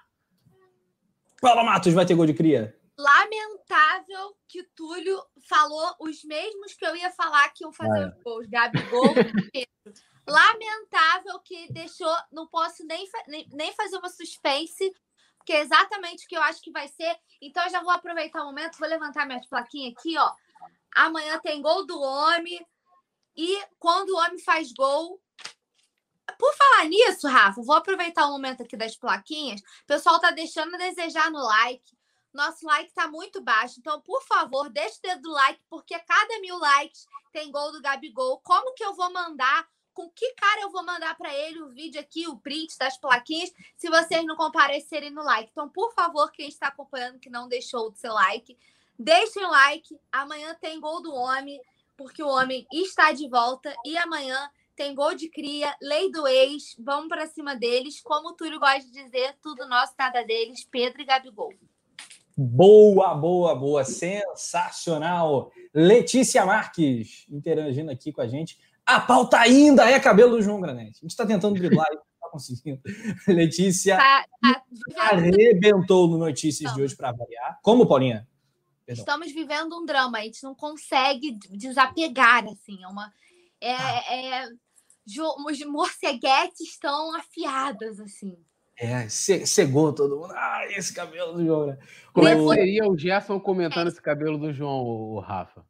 Fala, 1.40 1.62
Matos, 1.62 1.92
vai 1.92 2.06
ter 2.06 2.14
gol 2.14 2.26
de 2.26 2.34
cria? 2.34 2.74
Lamentável 2.98 4.34
que 4.48 4.62
Túlio 4.74 5.18
falou 5.48 5.94
os 6.00 6.24
mesmos 6.24 6.72
que 6.74 6.86
eu 6.86 6.96
ia 6.96 7.10
falar 7.10 7.50
que 7.50 7.62
iam 7.62 7.72
fazer 7.72 8.08
os 8.08 8.22
gols. 8.22 8.46
Gabigol 8.46 9.10
e 9.10 9.50
Pedro. 9.50 10.00
Lamentável 10.26 11.38
que 11.40 11.72
deixou. 11.72 12.14
Não 12.32 12.46
posso 12.46 12.84
nem, 12.86 13.08
nem, 13.28 13.48
nem 13.52 13.72
fazer 13.74 13.96
uma 13.98 14.08
suspense, 14.08 14.94
porque 15.36 15.52
é 15.52 15.60
exatamente 15.60 16.24
o 16.24 16.28
que 16.28 16.36
eu 16.36 16.42
acho 16.42 16.62
que 16.62 16.70
vai 16.70 16.88
ser. 16.88 17.16
Então, 17.40 17.62
eu 17.64 17.70
já 17.70 17.82
vou 17.82 17.90
aproveitar 17.90 18.42
o 18.42 18.46
momento, 18.46 18.78
vou 18.78 18.88
levantar 18.88 19.26
minhas 19.26 19.46
plaquinhas 19.46 19.94
aqui, 19.98 20.16
ó. 20.18 20.32
Amanhã 20.96 21.38
tem 21.40 21.60
gol 21.60 21.84
do 21.84 22.00
homem, 22.00 22.64
e 23.36 23.60
quando 23.78 24.10
o 24.10 24.16
homem 24.16 24.38
faz 24.38 24.72
gol. 24.72 25.20
Por 26.38 26.54
falar 26.54 26.84
nisso, 26.88 27.28
Rafa, 27.28 27.62
vou 27.62 27.76
aproveitar 27.76 28.26
o 28.26 28.32
momento 28.32 28.62
aqui 28.62 28.76
das 28.76 28.96
plaquinhas. 28.96 29.60
O 29.60 29.86
pessoal 29.86 30.18
tá 30.18 30.30
deixando 30.30 30.74
a 30.74 30.78
desejar 30.78 31.30
no 31.30 31.38
like. 31.38 31.96
Nosso 32.32 32.66
like 32.66 32.92
tá 32.92 33.06
muito 33.06 33.42
baixo. 33.42 33.76
Então, 33.78 34.00
por 34.00 34.22
favor, 34.24 34.70
deixe 34.70 34.98
o 34.98 35.02
dedo 35.02 35.22
do 35.22 35.30
like, 35.30 35.62
porque 35.68 35.98
cada 35.98 36.40
mil 36.40 36.58
likes 36.58 37.06
tem 37.32 37.50
gol 37.50 37.72
do 37.72 37.82
Gabigol. 37.82 38.40
Como 38.40 38.74
que 38.74 38.84
eu 38.84 38.94
vou 38.94 39.12
mandar? 39.12 39.68
Com 39.94 40.10
que 40.10 40.34
cara 40.34 40.62
eu 40.62 40.70
vou 40.70 40.84
mandar 40.84 41.16
para 41.16 41.32
ele 41.32 41.62
o 41.62 41.68
vídeo 41.68 42.00
aqui, 42.00 42.26
o 42.26 42.36
print 42.36 42.76
das 42.76 42.98
plaquinhas, 42.98 43.52
se 43.76 43.88
vocês 43.88 44.24
não 44.26 44.36
comparecerem 44.36 45.10
no 45.10 45.22
like? 45.22 45.50
Então, 45.52 45.68
por 45.68 45.94
favor, 45.94 46.30
quem 46.32 46.48
está 46.48 46.66
acompanhando 46.66 47.20
que 47.20 47.30
não 47.30 47.48
deixou 47.48 47.88
o 47.88 47.94
seu 47.94 48.12
like, 48.12 48.58
deixem 48.98 49.44
o 49.44 49.50
like. 49.50 49.98
Amanhã 50.10 50.56
tem 50.60 50.80
gol 50.80 51.00
do 51.00 51.14
homem 51.14 51.60
porque 51.96 52.22
o 52.22 52.28
homem 52.28 52.66
está 52.72 53.12
de 53.12 53.28
volta 53.28 53.74
e 53.84 53.96
amanhã 53.96 54.50
tem 54.76 54.94
gol 54.94 55.14
de 55.14 55.28
cria, 55.28 55.72
lei 55.80 56.10
do 56.10 56.26
ex, 56.26 56.74
vamos 56.78 57.08
para 57.08 57.28
cima 57.28 57.54
deles. 57.54 58.00
Como 58.00 58.30
o 58.30 58.32
Túlio 58.32 58.58
gosta 58.58 58.80
de 58.80 58.90
dizer, 58.90 59.36
tudo 59.40 59.68
nosso, 59.68 59.94
nada 59.96 60.24
deles, 60.24 60.66
Pedro 60.68 61.02
e 61.02 61.04
Gabigol. 61.04 61.52
Boa, 62.36 63.14
boa, 63.14 63.54
boa, 63.54 63.84
sensacional. 63.84 65.52
Letícia 65.72 66.44
Marques 66.44 67.24
interagindo 67.30 67.92
aqui 67.92 68.12
com 68.12 68.20
a 68.20 68.26
gente. 68.26 68.58
A 68.86 69.00
pauta 69.00 69.38
ainda 69.38 69.88
é 69.88 69.98
cabelo 69.98 70.32
do 70.32 70.42
João 70.42 70.60
Granete. 70.60 70.98
A 70.98 71.04
gente 71.04 71.10
está 71.10 71.24
tentando 71.24 71.54
driblar 71.54 71.86
e 71.90 71.94
não 71.94 72.02
está 72.02 72.28
conseguindo. 72.30 72.80
Letícia 73.26 73.96
tá, 73.96 74.24
tá, 74.42 74.62
arrebentou 75.12 76.08
no 76.08 76.18
Notícias 76.18 76.74
de 76.74 76.82
hoje 76.82 76.94
para 76.94 77.12
variar. 77.12 77.58
Como, 77.62 77.86
Paulinha? 77.86 78.28
Perdão. 78.84 79.02
Estamos 79.02 79.32
vivendo 79.32 79.74
um 79.76 79.86
drama, 79.86 80.18
a 80.18 80.22
gente 80.22 80.42
não 80.42 80.54
consegue 80.54 81.38
desapegar, 81.50 82.44
assim, 82.44 82.82
é 82.82 82.88
uma... 82.88 83.10
É, 83.60 83.74
ah. 83.74 84.14
é, 84.14 84.48
os 85.46 85.64
morceguetes 85.66 86.60
estão 86.60 87.14
afiadas, 87.16 87.98
assim. 87.98 88.36
É, 88.76 89.08
cegou 89.08 89.92
todo 89.92 90.18
mundo. 90.18 90.32
Ah, 90.34 90.66
esse 90.70 90.92
cabelo 90.92 91.34
do 91.34 91.44
João, 91.44 91.66
né? 91.66 91.78
Como 92.12 92.26
é 92.26 92.34
que 92.34 92.48
seria 92.48 92.88
o 92.88 92.98
Gerson 92.98 93.38
comentando 93.38 93.86
é. 93.86 93.90
esse 93.90 94.02
cabelo 94.02 94.36
do 94.36 94.52
João, 94.52 94.80
o 94.80 95.20
Rafa? 95.20 95.64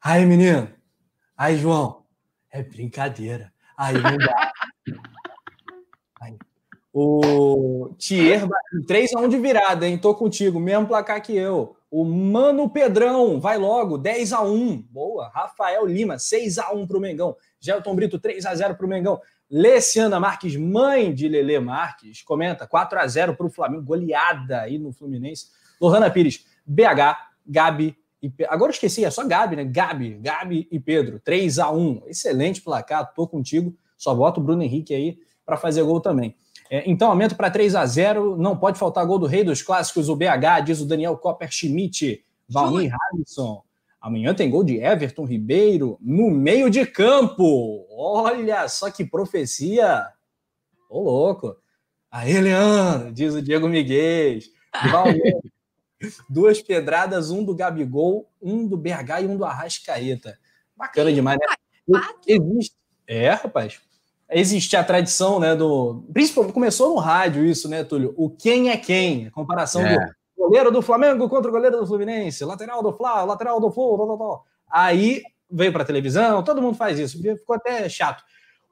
Aí, 0.00 0.24
menino. 0.24 0.72
Aí, 1.36 1.58
João. 1.58 2.04
É 2.50 2.62
brincadeira. 2.62 3.52
Aí, 3.76 3.94
não 3.94 4.16
dá. 4.16 4.52
Aí. 6.20 6.36
O 6.92 7.94
Thier, 7.98 8.46
3x1 8.86 9.28
de 9.28 9.38
virada, 9.38 9.86
hein? 9.86 9.98
Tô 9.98 10.14
contigo. 10.14 10.58
Mesmo 10.58 10.88
placar 10.88 11.22
que 11.22 11.36
eu. 11.36 11.76
O 11.90 12.04
Mano 12.04 12.68
Pedrão, 12.68 13.40
vai 13.40 13.56
logo, 13.56 13.96
10 13.96 14.32
a 14.32 14.42
1 14.42 14.82
Boa. 14.90 15.30
Rafael 15.32 15.86
Lima, 15.86 16.18
6 16.18 16.58
a 16.58 16.72
1 16.72 16.86
para 16.86 16.98
o 16.98 17.00
Mengão. 17.00 17.36
Gelton 17.60 17.94
Brito, 17.94 18.18
3 18.18 18.44
a 18.46 18.54
0 18.54 18.74
para 18.74 18.86
o 18.86 18.88
Mengão. 18.88 19.20
Leciana 19.50 20.20
Marques, 20.20 20.56
mãe 20.56 21.14
de 21.14 21.26
Lele 21.26 21.58
Marques, 21.58 22.22
comenta 22.22 22.66
4 22.66 22.98
a 22.98 23.06
0 23.06 23.34
para 23.34 23.46
o 23.46 23.50
Flamengo, 23.50 23.82
goleada 23.82 24.60
aí 24.60 24.78
no 24.78 24.92
Fluminense. 24.92 25.46
Lohana 25.80 26.10
Pires, 26.10 26.44
BH, 26.66 27.16
Gabi 27.46 27.96
e 28.22 28.32
agora 28.48 28.70
eu 28.70 28.74
esqueci, 28.74 29.04
é 29.04 29.10
só 29.10 29.24
Gabi, 29.26 29.56
né? 29.56 29.64
Gabi, 29.64 30.14
Gabi 30.14 30.66
e 30.70 30.80
Pedro, 30.80 31.20
3 31.20 31.58
a 31.58 31.70
1 31.70 32.02
Excelente 32.06 32.60
placar, 32.60 33.12
tô 33.14 33.26
contigo. 33.26 33.74
Só 33.96 34.14
bota 34.14 34.40
o 34.40 34.42
Bruno 34.42 34.62
Henrique 34.62 34.94
aí 34.94 35.18
para 35.46 35.56
fazer 35.56 35.82
gol 35.82 36.00
também. 36.00 36.36
É, 36.70 36.88
então, 36.88 37.10
aumento 37.10 37.36
para 37.36 37.50
3 37.50 37.74
a 37.74 37.86
0 37.86 38.36
Não 38.36 38.56
pode 38.56 38.78
faltar 38.78 39.06
gol 39.06 39.18
do 39.18 39.26
rei 39.26 39.42
dos 39.42 39.62
clássicos, 39.62 40.08
o 40.08 40.16
BH, 40.16 40.64
diz 40.64 40.80
o 40.80 40.86
Daniel 40.86 41.16
Copper 41.16 41.50
Schmidt. 41.50 42.24
Valmir 42.48 42.90
Harrison. 42.90 43.62
Amanhã 44.00 44.32
tem 44.32 44.48
gol 44.48 44.64
de 44.64 44.76
Everton 44.76 45.24
Ribeiro 45.24 45.98
no 46.00 46.30
meio 46.30 46.70
de 46.70 46.86
campo. 46.86 47.86
Olha 47.90 48.68
só 48.68 48.90
que 48.90 49.04
profecia. 49.04 50.06
Ô, 50.88 51.02
louco. 51.02 51.56
Aí, 52.10 52.40
Leandro, 52.40 53.12
diz 53.12 53.34
o 53.34 53.42
Diego 53.42 53.68
Miguel. 53.68 54.38
Duas 56.28 56.62
pedradas, 56.62 57.30
um 57.30 57.44
do 57.44 57.54
Gabigol, 57.54 58.30
um 58.40 58.66
do 58.66 58.76
BH 58.76 59.22
e 59.22 59.26
um 59.26 59.36
do 59.36 59.44
Arrascaeta. 59.44 60.38
Bacana 60.76 61.12
demais, 61.12 61.38
né? 61.38 62.00
Existe. 62.26 62.76
É, 63.06 63.30
rapaz. 63.30 63.80
Existe 64.30 64.76
a 64.76 64.84
tradição, 64.84 65.40
né? 65.40 65.56
Do. 65.56 66.04
Principalmente 66.12 66.52
começou 66.52 66.90
no 66.90 66.96
rádio 66.96 67.44
isso, 67.44 67.68
né, 67.68 67.82
Túlio? 67.82 68.14
O 68.16 68.28
quem 68.28 68.70
é 68.70 68.76
quem? 68.76 69.26
A 69.26 69.30
comparação 69.30 69.84
é. 69.84 69.96
do 69.96 70.12
goleiro 70.36 70.70
do 70.70 70.82
Flamengo 70.82 71.28
contra 71.28 71.48
o 71.48 71.52
goleiro 71.52 71.78
do 71.78 71.86
Fluminense, 71.86 72.44
lateral 72.44 72.82
do 72.82 72.92
Fla, 72.92 73.24
lateral 73.24 73.58
do 73.58 73.70
Flu, 73.70 73.96
tal, 73.96 74.06
tal, 74.06 74.18
tal. 74.18 74.44
Aí 74.70 75.22
veio 75.50 75.72
para 75.72 75.84
televisão, 75.84 76.42
todo 76.42 76.60
mundo 76.60 76.76
faz 76.76 76.98
isso, 76.98 77.20
ficou 77.20 77.56
até 77.56 77.88
chato. 77.88 78.22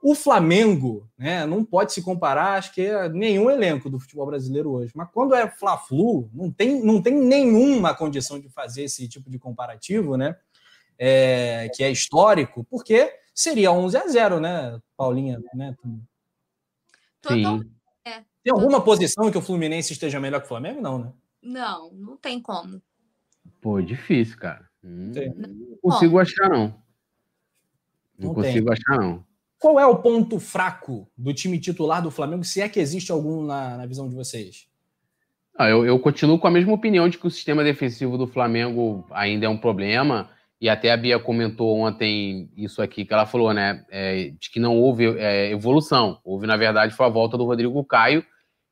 O 0.02 0.14
Flamengo, 0.14 1.08
né, 1.18 1.44
não 1.46 1.64
pode 1.64 1.92
se 1.92 2.02
comparar, 2.02 2.58
acho 2.58 2.72
que 2.72 2.82
é 2.82 3.08
nenhum 3.08 3.50
elenco 3.50 3.90
do 3.90 3.98
futebol 3.98 4.26
brasileiro 4.26 4.70
hoje. 4.70 4.92
Mas 4.94 5.08
quando 5.10 5.34
é 5.34 5.48
Fla-Flu, 5.48 6.30
não 6.32 6.50
tem, 6.50 6.84
não 6.84 7.02
tem 7.02 7.14
nenhuma 7.14 7.94
condição 7.94 8.38
de 8.38 8.48
fazer 8.48 8.84
esse 8.84 9.08
tipo 9.08 9.30
de 9.30 9.38
comparativo, 9.38 10.16
né? 10.16 10.36
É, 10.98 11.68
que 11.74 11.82
é 11.82 11.90
histórico, 11.90 12.64
porque 12.70 13.12
seria 13.34 13.72
11 13.72 13.96
a 13.96 14.06
0, 14.06 14.40
né, 14.40 14.80
Paulinha, 14.96 15.42
né? 15.54 15.74
Sim. 17.26 17.70
É. 18.04 18.22
Tem 18.42 18.52
alguma 18.52 18.80
posição 18.80 19.30
que 19.30 19.38
o 19.38 19.42
Fluminense 19.42 19.92
esteja 19.92 20.20
melhor 20.20 20.40
que 20.40 20.46
o 20.46 20.48
Flamengo? 20.48 20.80
Não, 20.80 20.98
né? 20.98 21.12
Não, 21.42 21.92
não 21.92 22.16
tem 22.16 22.40
como. 22.40 22.80
Pô, 23.60 23.80
difícil, 23.80 24.38
cara. 24.38 24.68
Hum, 24.84 25.12
não 25.36 25.76
consigo 25.82 26.18
achar, 26.18 26.48
não. 26.48 26.66
Não, 28.18 28.28
não 28.28 28.34
consigo 28.34 28.66
tem. 28.66 28.72
achar, 28.72 29.00
não. 29.00 29.24
Qual 29.66 29.80
é 29.80 29.86
o 29.86 29.96
ponto 29.96 30.38
fraco 30.38 31.08
do 31.18 31.34
time 31.34 31.58
titular 31.58 32.00
do 32.00 32.08
Flamengo, 32.08 32.44
se 32.44 32.60
é 32.60 32.68
que 32.68 32.78
existe 32.78 33.10
algum 33.10 33.44
na, 33.44 33.78
na 33.78 33.84
visão 33.84 34.08
de 34.08 34.14
vocês? 34.14 34.68
Ah, 35.58 35.68
eu, 35.68 35.84
eu, 35.84 35.98
continuo 35.98 36.38
com 36.38 36.46
a 36.46 36.52
mesma 36.52 36.72
opinião 36.72 37.08
de 37.08 37.18
que 37.18 37.26
o 37.26 37.30
sistema 37.32 37.64
defensivo 37.64 38.16
do 38.16 38.28
Flamengo 38.28 39.04
ainda 39.10 39.46
é 39.46 39.48
um 39.48 39.58
problema. 39.58 40.30
E 40.60 40.68
até 40.68 40.92
a 40.92 40.96
Bia 40.96 41.18
comentou 41.18 41.78
ontem 41.78 42.48
isso 42.56 42.80
aqui, 42.80 43.04
que 43.04 43.12
ela 43.12 43.26
falou, 43.26 43.52
né? 43.52 43.84
É, 43.90 44.30
de 44.38 44.50
que 44.52 44.60
não 44.60 44.78
houve 44.78 45.18
é, 45.18 45.50
evolução. 45.50 46.20
Houve, 46.22 46.46
na 46.46 46.56
verdade, 46.56 46.94
foi 46.94 47.04
a 47.04 47.08
volta 47.08 47.36
do 47.36 47.44
Rodrigo 47.44 47.84
Caio, 47.84 48.24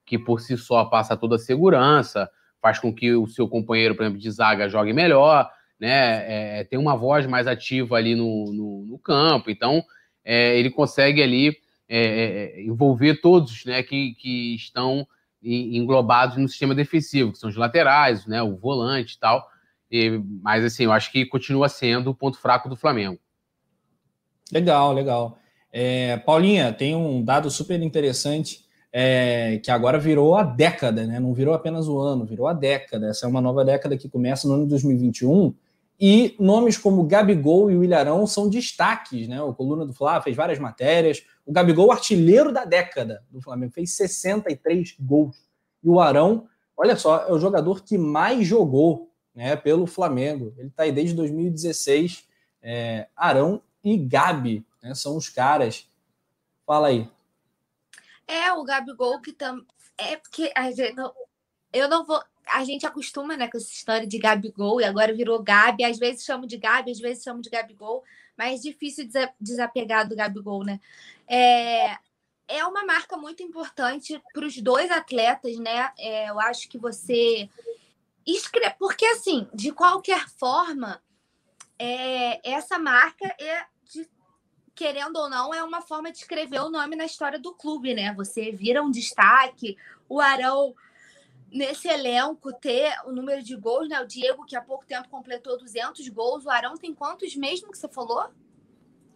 que 0.07 0.17
por 0.17 0.41
si 0.41 0.57
só 0.57 0.85
passa 0.85 1.17
toda 1.17 1.35
a 1.35 1.41
segurança, 1.41 2.31
faz 2.63 2.79
com 2.79 2.95
que 2.95 3.13
o 3.13 3.27
seu 3.27 3.49
companheiro, 3.49 3.97
por 3.97 4.05
exemplo, 4.05 4.21
de 4.21 4.31
zaga 4.31 4.69
jogue 4.69 4.93
melhor, 4.93 5.51
né? 5.81 6.61
É, 6.61 6.63
tem 6.63 6.79
uma 6.79 6.95
voz 6.95 7.27
mais 7.27 7.49
ativa 7.49 7.97
ali 7.97 8.15
no, 8.15 8.53
no, 8.53 8.87
no 8.87 8.99
campo, 9.01 9.51
então 9.51 9.83
é, 10.25 10.59
ele 10.59 10.71
consegue 10.71 11.23
ali 11.23 11.57
é, 11.89 11.99
é, 12.59 12.63
envolver 12.63 13.21
todos 13.21 13.65
né, 13.65 13.83
que, 13.83 14.15
que 14.15 14.55
estão 14.55 15.07
englobados 15.43 16.39
no 16.39 16.49
sistema 16.49 16.75
defensivo, 16.75 17.33
que 17.33 17.39
são 17.39 17.51
os 17.51 17.57
laterais, 17.57 18.25
né, 18.27 18.43
o 18.43 18.57
volante 18.57 19.15
e 19.15 19.19
tal. 19.19 19.47
E, 19.91 20.19
mas 20.43 20.65
assim, 20.65 20.85
eu 20.85 20.93
acho 20.93 21.13
que 21.13 21.27
continua 21.27 21.69
sendo 21.69 22.11
o 22.11 22.15
ponto 22.15 22.39
fraco 22.39 22.69
do 22.69 22.77
Flamengo. 22.77 23.19
Legal, 24.51 24.93
legal. 24.93 25.39
É, 25.71 26.17
Paulinha, 26.19 26.73
tem 26.73 26.95
um 26.95 27.23
dado 27.23 27.51
super 27.51 27.81
interessante 27.83 28.65
é, 28.93 29.61
que 29.63 29.71
agora 29.71 29.99
virou 29.99 30.37
a 30.37 30.45
década, 30.45 31.05
né? 31.07 31.19
Não 31.19 31.35
virou 31.35 31.53
apenas 31.53 31.89
o 31.89 31.99
ano, 31.99 32.25
virou 32.25 32.47
a 32.47 32.53
década. 32.53 33.09
Essa 33.09 33.27
é 33.27 33.29
uma 33.29 33.41
nova 33.41 33.65
década 33.65 33.97
que 33.97 34.09
começa 34.09 34.47
no 34.47 34.55
ano 34.55 34.63
de 34.65 34.71
2021. 34.71 35.53
E 35.99 36.35
nomes 36.41 36.77
como 36.77 37.05
Gabigol 37.05 37.71
e 37.71 37.77
o 37.77 37.85
Ilharão 37.85 38.27
são 38.27 38.49
destaques, 38.49 39.29
né? 39.29 39.41
O 39.41 39.55
Coluna 39.55 39.87
do 39.87 39.93
Fla 39.93 40.21
fez 40.21 40.37
várias 40.37 40.59
matérias. 40.59 41.25
O 41.47 41.53
Gabigol, 41.53 41.93
artilheiro 41.93 42.53
da 42.53 42.65
década 42.65 43.23
do 43.31 43.41
Flamengo, 43.41 43.73
fez 43.73 43.93
63 43.93 44.97
gols. 44.99 45.37
E 45.83 45.89
o 45.89 46.01
Arão, 46.01 46.49
olha 46.77 46.97
só, 46.97 47.27
é 47.29 47.33
o 47.33 47.39
jogador 47.39 47.85
que 47.85 47.97
mais 47.97 48.47
jogou 48.47 49.11
né, 49.35 49.55
pelo 49.57 49.87
Flamengo. 49.87 50.53
Ele 50.57 50.69
está 50.69 50.83
aí 50.85 50.93
desde 50.93 51.15
2016. 51.15 52.27
É, 52.63 53.09
Arão 53.15 53.63
e 53.83 53.97
Gabi 53.97 54.67
né, 54.83 54.95
são 54.95 55.17
os 55.17 55.29
caras. 55.29 55.89
Fala 56.67 56.89
aí. 56.89 57.09
É, 58.27 58.53
o 58.53 58.65
Gabigol 58.65 59.21
que 59.21 59.33
também. 59.33 59.67
É 59.97 60.17
porque 60.17 60.51
a 60.57 60.73
gente 60.73 60.95
não... 60.95 61.13
eu 61.73 61.89
não 61.89 62.05
vou. 62.05 62.21
A 62.49 62.65
gente 62.65 62.87
acostuma 62.87 63.37
né, 63.37 63.49
com 63.49 63.57
essa 63.57 63.71
história 63.71 64.07
de 64.07 64.19
Gabigol 64.19 64.81
e 64.81 64.85
agora 64.85 65.15
virou 65.15 65.43
Gabi. 65.43 65.85
Às 65.85 65.99
vezes 65.99 66.25
chamo 66.25 66.47
de 66.47 66.57
Gabi, 66.57 66.91
às 66.91 67.01
vezes 67.01 67.25
chamo 67.25 67.41
de 67.41 67.51
Gabigol, 67.51 68.03
mas 68.37 68.63
difícil 68.63 69.09
desapegar 69.41 70.09
do 70.09 70.17
Gabigol, 70.17 70.65
né? 70.65 70.81
É, 71.27 71.97
é 72.47 72.65
uma 72.67 72.85
marca 72.85 73.17
muito 73.17 73.43
importante 73.43 74.23
para 74.33 74.47
os 74.47 74.57
dois 74.59 74.91
atletas, 74.91 75.57
né? 75.59 75.93
É, 75.99 76.29
eu 76.29 76.39
acho 76.41 76.69
que 76.69 76.79
você 76.79 77.49
escreve. 78.27 78.77
Porque, 78.79 79.07
assim, 79.07 79.49
de 79.55 79.73
qualquer 79.73 80.29
forma, 80.29 81.03
é, 81.79 82.41
essa 82.49 82.79
marca 82.79 83.27
é 83.41 83.67
querendo 84.75 85.17
ou 85.17 85.31
não, 85.31 85.55
é 85.55 85.63
uma 85.63 85.81
forma 85.81 86.11
de 86.11 86.19
escrever 86.19 86.61
o 86.61 86.69
nome 86.69 86.97
na 86.97 87.05
história 87.05 87.39
do 87.39 87.55
clube, 87.55 87.95
né? 87.95 88.13
Você 88.15 88.51
vira 88.51 88.83
um 88.83 88.91
destaque, 88.91 89.77
o 90.09 90.21
Arão 90.21 90.75
nesse 91.55 91.89
elenco 91.89 92.53
ter 92.53 92.93
o 93.07 93.13
número 93.13 93.43
de 93.43 93.55
gols, 93.55 93.89
né? 93.89 94.01
O 94.01 94.07
Diego, 94.07 94.45
que 94.45 94.57
há 94.57 94.61
pouco 94.61 94.85
tempo 94.85 95.09
completou 95.09 95.57
200 95.57 96.07
gols, 96.09 96.45
o 96.45 96.51
Arão 96.51 96.77
tem 96.77 96.93
quantos 96.93 97.37
mesmo 97.37 97.71
que 97.71 97.79
você 97.79 97.89
falou? 97.89 98.25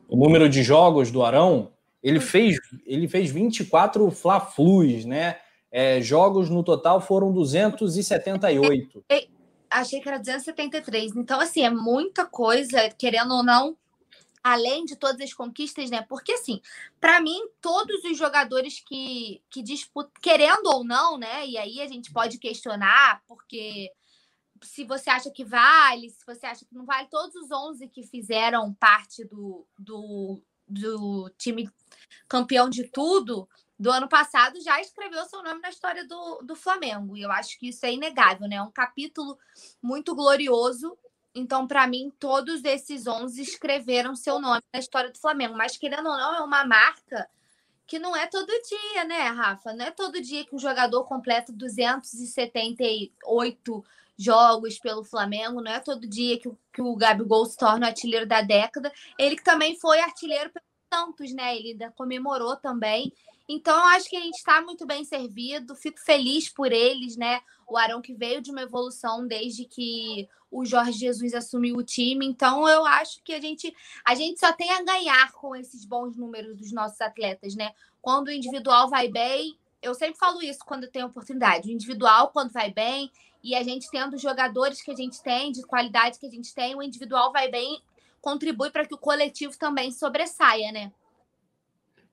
O 0.08 0.16
número 0.16 0.48
de 0.48 0.62
jogos 0.62 1.10
do 1.10 1.22
Arão, 1.24 1.72
ele 2.02 2.20
fez, 2.20 2.56
ele 2.86 3.08
fez 3.08 3.30
24 3.30 4.08
Fla-Flus, 4.12 5.04
né? 5.04 5.38
É, 5.70 6.00
jogos 6.00 6.48
no 6.48 6.62
total 6.62 7.00
foram 7.00 7.32
278. 7.32 9.04
Achei 9.70 10.00
que 10.00 10.08
era 10.08 10.18
273. 10.18 11.14
Então, 11.14 11.40
assim, 11.40 11.62
é 11.62 11.68
muita 11.68 12.24
coisa, 12.24 12.88
querendo 12.96 13.34
ou 13.34 13.42
não, 13.42 13.76
além 14.52 14.84
de 14.84 14.96
todas 14.96 15.20
as 15.20 15.32
conquistas, 15.32 15.90
né? 15.90 16.02
Porque 16.02 16.32
assim, 16.32 16.60
para 17.00 17.20
mim, 17.20 17.40
todos 17.60 18.04
os 18.04 18.16
jogadores 18.16 18.80
que, 18.80 19.42
que 19.50 19.62
disputam, 19.62 20.12
querendo 20.20 20.66
ou 20.66 20.84
não, 20.84 21.16
né? 21.18 21.46
E 21.46 21.56
aí 21.56 21.80
a 21.80 21.86
gente 21.86 22.12
pode 22.12 22.38
questionar, 22.38 23.22
porque 23.26 23.90
se 24.62 24.84
você 24.84 25.10
acha 25.10 25.30
que 25.30 25.44
vale, 25.44 26.10
se 26.10 26.24
você 26.26 26.46
acha 26.46 26.64
que 26.64 26.74
não 26.74 26.84
vale, 26.84 27.08
todos 27.08 27.34
os 27.36 27.50
11 27.50 27.88
que 27.88 28.02
fizeram 28.02 28.74
parte 28.74 29.24
do, 29.24 29.66
do, 29.78 30.42
do 30.66 31.30
time 31.38 31.70
campeão 32.28 32.68
de 32.68 32.84
tudo 32.84 33.48
do 33.78 33.90
ano 33.90 34.08
passado 34.08 34.60
já 34.60 34.80
escreveu 34.80 35.24
seu 35.26 35.42
nome 35.42 35.60
na 35.60 35.68
história 35.68 36.04
do, 36.04 36.40
do 36.42 36.56
Flamengo. 36.56 37.16
E 37.16 37.22
eu 37.22 37.30
acho 37.30 37.58
que 37.58 37.68
isso 37.68 37.86
é 37.86 37.92
inegável, 37.92 38.48
né? 38.48 38.56
É 38.56 38.62
um 38.62 38.70
capítulo 38.70 39.38
muito 39.80 40.14
glorioso 40.16 40.98
então, 41.38 41.66
para 41.66 41.86
mim, 41.86 42.12
todos 42.18 42.62
esses 42.64 43.06
11 43.06 43.40
escreveram 43.40 44.14
seu 44.16 44.40
nome 44.40 44.62
na 44.72 44.80
história 44.80 45.10
do 45.10 45.18
Flamengo. 45.18 45.56
Mas, 45.56 45.76
querendo 45.76 46.08
ou 46.08 46.16
não, 46.16 46.34
é 46.34 46.40
uma 46.40 46.64
marca 46.64 47.28
que 47.86 47.98
não 47.98 48.14
é 48.14 48.26
todo 48.26 48.46
dia, 48.46 49.04
né, 49.04 49.28
Rafa? 49.28 49.72
Não 49.72 49.86
é 49.86 49.90
todo 49.90 50.20
dia 50.20 50.44
que 50.44 50.54
um 50.54 50.58
jogador 50.58 51.04
completa 51.04 51.50
278 51.52 53.84
jogos 54.18 54.78
pelo 54.78 55.04
Flamengo, 55.04 55.62
não 55.62 55.70
é 55.70 55.80
todo 55.80 56.06
dia 56.06 56.38
que, 56.38 56.50
que 56.72 56.82
o 56.82 56.96
Gabigol 56.96 57.46
se 57.46 57.56
torna 57.56 57.86
o 57.86 57.88
artilheiro 57.88 58.26
da 58.26 58.42
década. 58.42 58.92
Ele 59.18 59.36
que 59.36 59.44
também 59.44 59.78
foi 59.78 60.00
artilheiro 60.00 60.50
pelo 60.50 60.64
Santos, 60.92 61.32
né? 61.32 61.56
Ele 61.56 61.70
ainda 61.70 61.90
comemorou 61.92 62.56
também. 62.56 63.12
Então, 63.48 63.74
eu 63.74 63.86
acho 63.96 64.10
que 64.10 64.16
a 64.16 64.20
gente 64.20 64.36
está 64.36 64.60
muito 64.60 64.84
bem 64.84 65.04
servido, 65.04 65.74
fico 65.74 65.98
feliz 66.00 66.50
por 66.50 66.70
eles, 66.72 67.16
né? 67.16 67.40
O 67.68 67.76
Arão 67.76 68.00
que 68.00 68.14
veio 68.14 68.40
de 68.40 68.50
uma 68.50 68.62
evolução 68.62 69.26
desde 69.26 69.64
que 69.64 70.28
o 70.50 70.64
Jorge 70.64 70.98
Jesus 70.98 71.34
assumiu 71.34 71.76
o 71.76 71.82
time. 71.82 72.26
Então, 72.26 72.66
eu 72.68 72.84
acho 72.86 73.22
que 73.22 73.34
a 73.34 73.40
gente, 73.40 73.74
a 74.04 74.14
gente 74.14 74.40
só 74.40 74.52
tem 74.52 74.70
a 74.72 74.82
ganhar 74.82 75.32
com 75.32 75.54
esses 75.54 75.84
bons 75.84 76.16
números 76.16 76.56
dos 76.56 76.72
nossos 76.72 77.00
atletas, 77.00 77.54
né? 77.54 77.72
Quando 78.00 78.28
o 78.28 78.32
individual 78.32 78.88
vai 78.88 79.08
bem, 79.08 79.56
eu 79.82 79.94
sempre 79.94 80.18
falo 80.18 80.42
isso 80.42 80.60
quando 80.64 80.88
tem 80.88 81.04
oportunidade. 81.04 81.68
O 81.68 81.72
individual, 81.72 82.30
quando 82.30 82.50
vai 82.50 82.72
bem, 82.72 83.10
e 83.42 83.54
a 83.54 83.62
gente 83.62 83.90
tendo 83.90 84.16
os 84.16 84.22
jogadores 84.22 84.82
que 84.82 84.90
a 84.90 84.96
gente 84.96 85.22
tem, 85.22 85.52
de 85.52 85.62
qualidade 85.62 86.18
que 86.18 86.26
a 86.26 86.30
gente 86.30 86.54
tem, 86.54 86.74
o 86.74 86.82
individual 86.82 87.32
vai 87.32 87.50
bem, 87.50 87.80
contribui 88.20 88.70
para 88.70 88.86
que 88.86 88.94
o 88.94 88.98
coletivo 88.98 89.56
também 89.58 89.92
sobressaia, 89.92 90.72
né? 90.72 90.92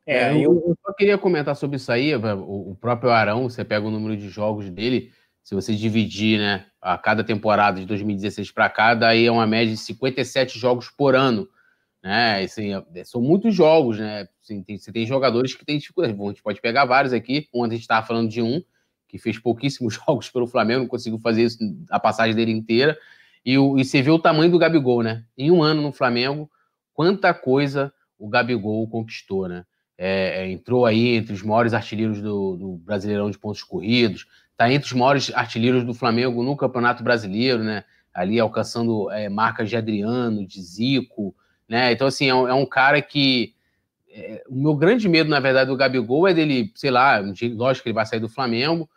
É, 0.05 0.17
é 0.17 0.37
eu, 0.37 0.63
eu 0.67 0.77
só 0.85 0.93
queria 0.93 1.17
comentar 1.17 1.55
sobre 1.55 1.77
isso 1.77 1.91
aí. 1.91 2.13
O 2.15 2.77
próprio 2.79 3.09
Arão, 3.09 3.49
você 3.49 3.65
pega 3.65 3.87
o 3.87 3.91
número 3.91 4.15
de 4.15 4.29
jogos 4.29 4.69
dele, 4.69 5.11
se 5.45 5.53
você 5.53 5.75
dividir, 5.75 6.39
né, 6.39 6.65
a 6.81 6.97
cada 6.97 7.23
temporada 7.23 7.79
de 7.79 7.85
2016 7.85 8.49
para 8.49 8.67
cá, 8.67 8.95
daí 8.95 9.27
é 9.27 9.31
uma 9.31 9.45
média 9.45 9.71
de 9.71 9.79
57 9.79 10.57
jogos 10.57 10.89
por 10.89 11.15
ano, 11.15 11.47
né? 12.03 12.41
Assim, 12.41 12.71
é, 12.73 13.03
são 13.03 13.21
muitos 13.21 13.53
jogos, 13.53 13.99
né? 13.99 14.27
Assim, 14.41 14.63
tem, 14.63 14.75
você 14.79 14.91
tem 14.91 15.05
jogadores 15.05 15.53
que 15.53 15.63
têm 15.63 15.77
dificuldade. 15.77 16.15
Bom, 16.15 16.25
a 16.25 16.31
gente 16.31 16.41
pode 16.41 16.59
pegar 16.59 16.85
vários 16.85 17.13
aqui. 17.13 17.47
Ontem 17.53 17.73
a 17.73 17.77
gente 17.77 17.83
estava 17.83 18.05
falando 18.05 18.27
de 18.27 18.41
um 18.41 18.59
que 19.07 19.19
fez 19.19 19.37
pouquíssimos 19.37 19.93
jogos 20.03 20.31
pelo 20.31 20.47
Flamengo, 20.47 20.81
não 20.81 20.87
conseguiu 20.87 21.19
fazer 21.19 21.43
isso 21.43 21.59
a 21.91 21.99
passagem 21.99 22.35
dele 22.35 22.51
inteira. 22.51 22.97
E, 23.45 23.55
o, 23.55 23.77
e 23.77 23.85
você 23.85 24.01
vê 24.01 24.09
o 24.09 24.17
tamanho 24.17 24.49
do 24.49 24.57
Gabigol, 24.57 25.03
né? 25.03 25.23
Em 25.37 25.51
um 25.51 25.61
ano 25.61 25.79
no 25.79 25.91
Flamengo, 25.91 26.49
quanta 26.91 27.35
coisa 27.35 27.93
o 28.17 28.27
Gabigol 28.27 28.87
conquistou, 28.89 29.47
né? 29.47 29.63
É, 29.95 30.41
é, 30.41 30.51
entrou 30.51 30.85
aí 30.87 31.15
entre 31.15 31.33
os 31.33 31.41
maiores 31.41 31.73
artilheiros 31.73 32.19
do, 32.19 32.57
do, 32.57 32.77
Brasileirão 32.77 33.31
de 33.31 33.37
pontos 33.37 33.63
corridos, 33.63 34.25
está 34.55 34.71
entre 34.71 34.87
os 34.87 34.93
maiores 34.93 35.31
artilheiros 35.33 35.83
do 35.83 35.93
Flamengo 35.93 36.41
no 36.41 36.55
Campeonato 36.55 37.03
Brasileiro, 37.03 37.63
né? 37.63 37.83
Ali 38.13 38.39
alcançando 38.39 39.11
é, 39.11 39.27
marcas 39.27 39.69
de 39.69 39.75
Adriano, 39.75 40.47
de 40.47 40.61
Zico, 40.61 41.35
né? 41.67 41.91
Então, 41.91 42.07
assim, 42.07 42.29
é 42.29 42.33
um, 42.33 42.47
é 42.47 42.53
um 42.53 42.65
cara 42.65 43.01
que. 43.01 43.53
É, 44.09 44.43
o 44.47 44.55
meu 44.55 44.75
grande 44.75 45.09
medo, 45.09 45.29
na 45.29 45.41
verdade, 45.41 45.69
do 45.69 45.75
Gabigol 45.75 46.27
é 46.27 46.33
dele, 46.33 46.71
sei 46.73 46.89
lá, 46.89 47.19
lógico 47.19 47.83
que 47.83 47.89
ele 47.89 47.95
vai 47.95 48.05
sair 48.05 48.21
do 48.21 48.29
Flamengo, 48.29 48.89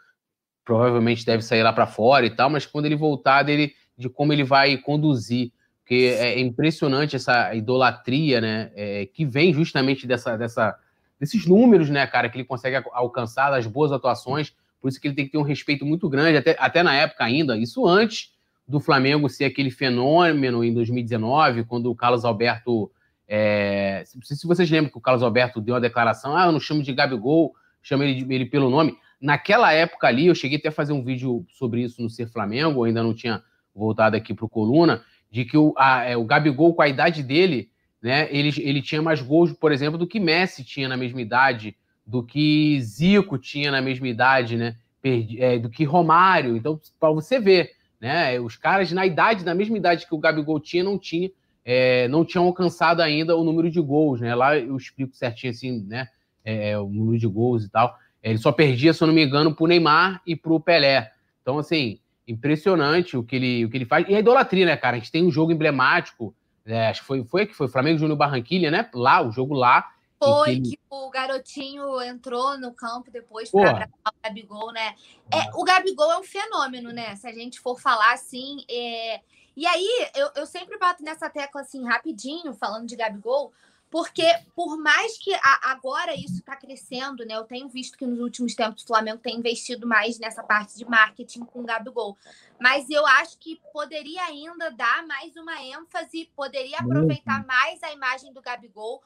provavelmente 0.65 1.27
deve 1.27 1.43
sair 1.43 1.63
lá 1.63 1.73
para 1.73 1.89
fora 1.89 2.25
e 2.25 2.31
tal, 2.31 2.49
mas 2.49 2.65
quando 2.65 2.87
ele 2.87 2.95
voltar, 2.95 3.43
dele, 3.43 3.75
de 3.97 4.09
como 4.09 4.33
ele 4.33 4.45
vai 4.45 4.77
conduzir 4.77 5.51
porque 5.89 6.15
é 6.19 6.39
impressionante 6.39 7.17
essa 7.17 7.55
idolatria, 7.55 8.43
né, 8.43 8.71
é, 8.77 9.07
que 9.07 9.25
vem 9.25 9.55
justamente 9.55 10.07
dessa, 10.07 10.37
dessa, 10.37 10.79
desses 11.19 11.47
números, 11.47 11.89
né, 11.89 12.07
cara, 12.07 12.29
que 12.29 12.37
ele 12.37 12.45
consegue 12.45 12.77
alcançar, 12.93 13.51
das 13.51 13.67
boas 13.67 13.91
atuações, 13.91 14.55
por 14.81 14.89
isso 14.89 15.01
que 15.01 15.09
ele 15.09 15.15
tem 15.15 15.27
que 15.27 15.33
ter 15.33 15.39
um 15.39 15.43
respeito 15.43 15.85
muito 15.85 16.09
grande, 16.09 16.39
até, 16.39 16.57
até 16.59 16.83
na 16.83 16.95
época 16.95 17.25
ainda, 17.25 17.57
isso 17.57 17.87
antes 17.87 18.33
do 18.67 18.79
Flamengo 18.79 19.29
ser 19.29 19.47
aquele 19.47 19.71
fenômeno 19.71 20.63
em 20.63 20.73
2019, 20.73 21.65
quando 21.65 21.91
o 21.91 21.95
Carlos 21.95 22.25
Alberto, 22.25 22.91
é, 23.27 24.05
se 24.05 24.47
vocês 24.47 24.71
lembram 24.71 24.91
que 24.91 24.99
o 24.99 25.01
Carlos 25.01 25.23
Alberto 25.23 25.61
deu 25.61 25.75
a 25.75 25.81
declaração, 25.81 26.37
ah, 26.37 26.47
eu 26.47 26.53
não 26.53 26.61
chamo 26.61 26.83
de 26.83 26.93
Gabigol, 26.93 27.55
chamo 27.83 28.03
ele, 28.03 28.27
ele 28.33 28.45
pelo 28.45 28.69
nome, 28.69 28.97
naquela 29.21 29.73
época 29.73 30.07
ali, 30.07 30.27
eu 30.27 30.35
cheguei 30.35 30.59
até 30.59 30.69
a 30.69 30.73
fazer 30.73 30.93
um 30.93 31.03
vídeo 31.03 31.47
sobre 31.49 31.83
isso 31.83 32.03
no 32.03 32.11
Ser 32.11 32.29
Flamengo, 32.29 32.85
ainda 32.85 33.03
não 33.03 33.15
tinha 33.15 33.43
voltado 33.75 34.17
aqui 34.17 34.35
para 34.35 34.45
o 34.45 34.49
Coluna, 34.49 35.03
de 35.31 35.45
que 35.45 35.57
o, 35.57 35.75
a, 35.77 36.05
é, 36.05 36.17
o 36.17 36.25
Gabigol, 36.25 36.75
com 36.75 36.83
a 36.83 36.89
idade 36.89 37.23
dele, 37.23 37.71
né, 38.03 38.29
ele, 38.31 38.53
ele 38.59 38.83
tinha 38.83 39.03
mais 39.03 39.21
gols, 39.21 39.53
por 39.53 39.73
exemplo, 39.73 39.99
do 39.99 40.07
que 40.07 40.21
Messi 40.21 40.65
tinha 40.65 40.89
na 40.89 40.97
mesma 40.97 41.21
idade, 41.21 41.77
do 42.09 42.23
que 42.23 42.81
Zico 42.81 43.37
tinha 43.37 43.71
na 43.71 43.83
mesma 43.83 44.09
idade, 44.09 44.57
né, 44.57 44.77
perdi, 45.03 45.43
é, 45.43 45.59
do 45.59 45.69
que 45.69 45.85
Romário. 45.85 46.57
Então, 46.57 46.81
para 46.99 47.11
você 47.11 47.39
ver, 47.39 47.73
né, 48.01 48.41
os 48.41 48.57
caras 48.57 48.91
na 48.93 49.05
idade, 49.05 49.45
na 49.45 49.55
mesma 49.55 49.77
idade 49.77 50.07
que 50.07 50.15
o 50.15 50.19
Gabigol 50.19 50.59
tinha, 50.59 50.83
não 50.83 50.99
tinha, 50.99 51.31
é, 51.63 52.09
não 52.09 52.25
tinham 52.25 52.47
alcançado 52.47 53.03
ainda 53.03 53.37
o 53.37 53.45
número 53.45 53.71
de 53.71 53.79
gols, 53.79 54.23
né? 54.23 54.35
Lá 54.35 54.57
eu 54.57 54.75
explico 54.75 55.15
certinho 55.15 55.51
assim, 55.51 55.85
né, 55.87 56.09
é, 56.43 56.71
é 56.71 56.79
o 56.79 56.89
número 56.89 57.19
de 57.19 57.27
gols 57.27 57.67
e 57.67 57.69
tal. 57.69 57.95
Ele 58.23 58.39
só 58.39 58.51
perdia, 58.53 58.95
se 58.95 59.03
eu 59.03 59.07
não 59.07 59.15
me 59.15 59.23
engano, 59.23 59.55
para 59.55 59.65
o 59.65 59.67
Neymar 59.67 60.23
e 60.27 60.35
para 60.35 60.53
o 60.53 60.59
Pelé. 60.59 61.13
Então, 61.43 61.59
assim, 61.59 62.01
impressionante 62.27 63.19
o 63.19 63.23
que 63.23 63.37
ele, 63.37 63.67
o 63.67 63.71
que 63.71 63.77
ele 63.77 63.85
faz. 63.85 64.07
E 64.09 64.15
a 64.15 64.19
idolatria, 64.19 64.65
né, 64.65 64.77
cara? 64.79 64.97
A 64.97 64.99
gente 64.99 65.13
tem 65.13 65.27
um 65.27 65.31
jogo 65.31 65.53
emblemático, 65.53 66.35
né? 66.65 66.89
acho 66.89 67.03
que 67.03 67.07
foi, 67.07 67.23
foi 67.23 67.47
que 67.47 67.55
foi 67.55 67.69
Flamengo 67.69 67.99
Júnior 67.99 68.17
Barranquilha, 68.17 68.71
né? 68.71 68.89
Lá, 68.95 69.21
o 69.21 69.31
jogo 69.31 69.55
lá. 69.55 69.85
Foi 70.19 70.47
que, 70.47 70.51
ele... 70.51 70.71
que, 70.71 70.79
o 70.91 71.11
garotinho 71.11 72.01
entrou 72.03 72.59
no 72.59 72.73
campo 72.73 73.11
depois 73.11 73.51
para 73.51 73.71
abraçar 73.71 73.97
o 74.07 74.23
Gabigol, 74.23 74.73
né? 74.73 74.95
É, 75.33 75.51
o 75.55 75.65
Gabigol 75.65 76.13
é 76.13 76.19
um 76.19 76.25
fenômeno, 76.25 76.93
né? 76.93 77.15
Se 77.17 77.27
a 77.27 77.33
gente 77.33 77.61
for 77.61 77.79
falar 77.79 78.13
assim. 78.13 78.65
É... 78.69 79.21
E 79.57 79.67
aí, 79.67 80.11
eu, 80.15 80.31
eu 80.37 80.47
sempre 80.47 80.79
bato 80.79 81.03
nessa 81.03 81.29
tecla 81.29 81.63
assim, 81.63 81.85
rapidinho, 81.85 82.55
falando 82.55 82.87
de 82.87 82.95
Gabigol, 82.95 83.53
porque 83.91 84.25
por 84.55 84.77
mais 84.79 85.17
que 85.19 85.33
a, 85.35 85.71
agora 85.71 86.15
isso 86.15 86.39
está 86.39 86.55
crescendo, 86.57 87.25
né? 87.25 87.35
Eu 87.35 87.45
tenho 87.45 87.69
visto 87.69 87.97
que 87.97 88.07
nos 88.07 88.21
últimos 88.21 88.55
tempos 88.55 88.83
o 88.83 88.87
Flamengo 88.87 89.19
tem 89.19 89.37
investido 89.37 89.87
mais 89.87 90.19
nessa 90.19 90.43
parte 90.43 90.77
de 90.77 90.85
marketing 90.85 91.41
com 91.41 91.61
o 91.61 91.65
Gabigol. 91.65 92.17
Mas 92.61 92.91
eu 92.91 93.07
acho 93.07 93.39
que 93.39 93.61
poderia 93.73 94.23
ainda 94.25 94.71
dar 94.71 95.07
mais 95.07 95.35
uma 95.37 95.63
ênfase, 95.63 96.31
poderia 96.37 96.79
aproveitar 96.79 97.47
mais 97.47 97.83
a 97.83 97.93
imagem 97.93 98.33
do 98.33 98.43
Gabigol, 98.43 99.03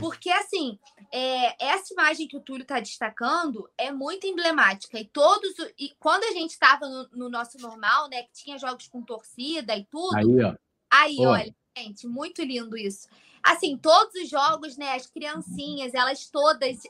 porque 0.00 0.30
assim, 0.30 0.78
é, 1.12 1.64
essa 1.64 1.92
imagem 1.92 2.28
que 2.28 2.36
o 2.36 2.40
Túlio 2.40 2.62
está 2.62 2.80
destacando 2.80 3.70
é 3.78 3.90
muito 3.90 4.26
emblemática. 4.26 4.98
E 4.98 5.04
todos. 5.04 5.54
E 5.78 5.94
quando 5.98 6.24
a 6.24 6.32
gente 6.32 6.50
estava 6.50 6.88
no, 6.88 7.08
no, 7.12 7.28
nosso 7.28 7.58
normal, 7.58 8.08
né? 8.08 8.24
Que 8.24 8.32
tinha 8.32 8.58
jogos 8.58 8.88
com 8.88 9.02
torcida 9.02 9.76
e 9.76 9.84
tudo. 9.84 10.16
Aí, 10.16 10.42
ó. 10.42 10.54
Aí, 10.90 11.26
olha, 11.26 11.54
gente, 11.76 12.06
muito 12.06 12.42
lindo 12.42 12.76
isso 12.76 13.08
assim, 13.46 13.78
todos 13.78 14.14
os 14.14 14.28
jogos, 14.28 14.76
né? 14.76 14.94
As 14.94 15.06
criancinhas, 15.06 15.94
elas 15.94 16.26
todas. 16.26 16.82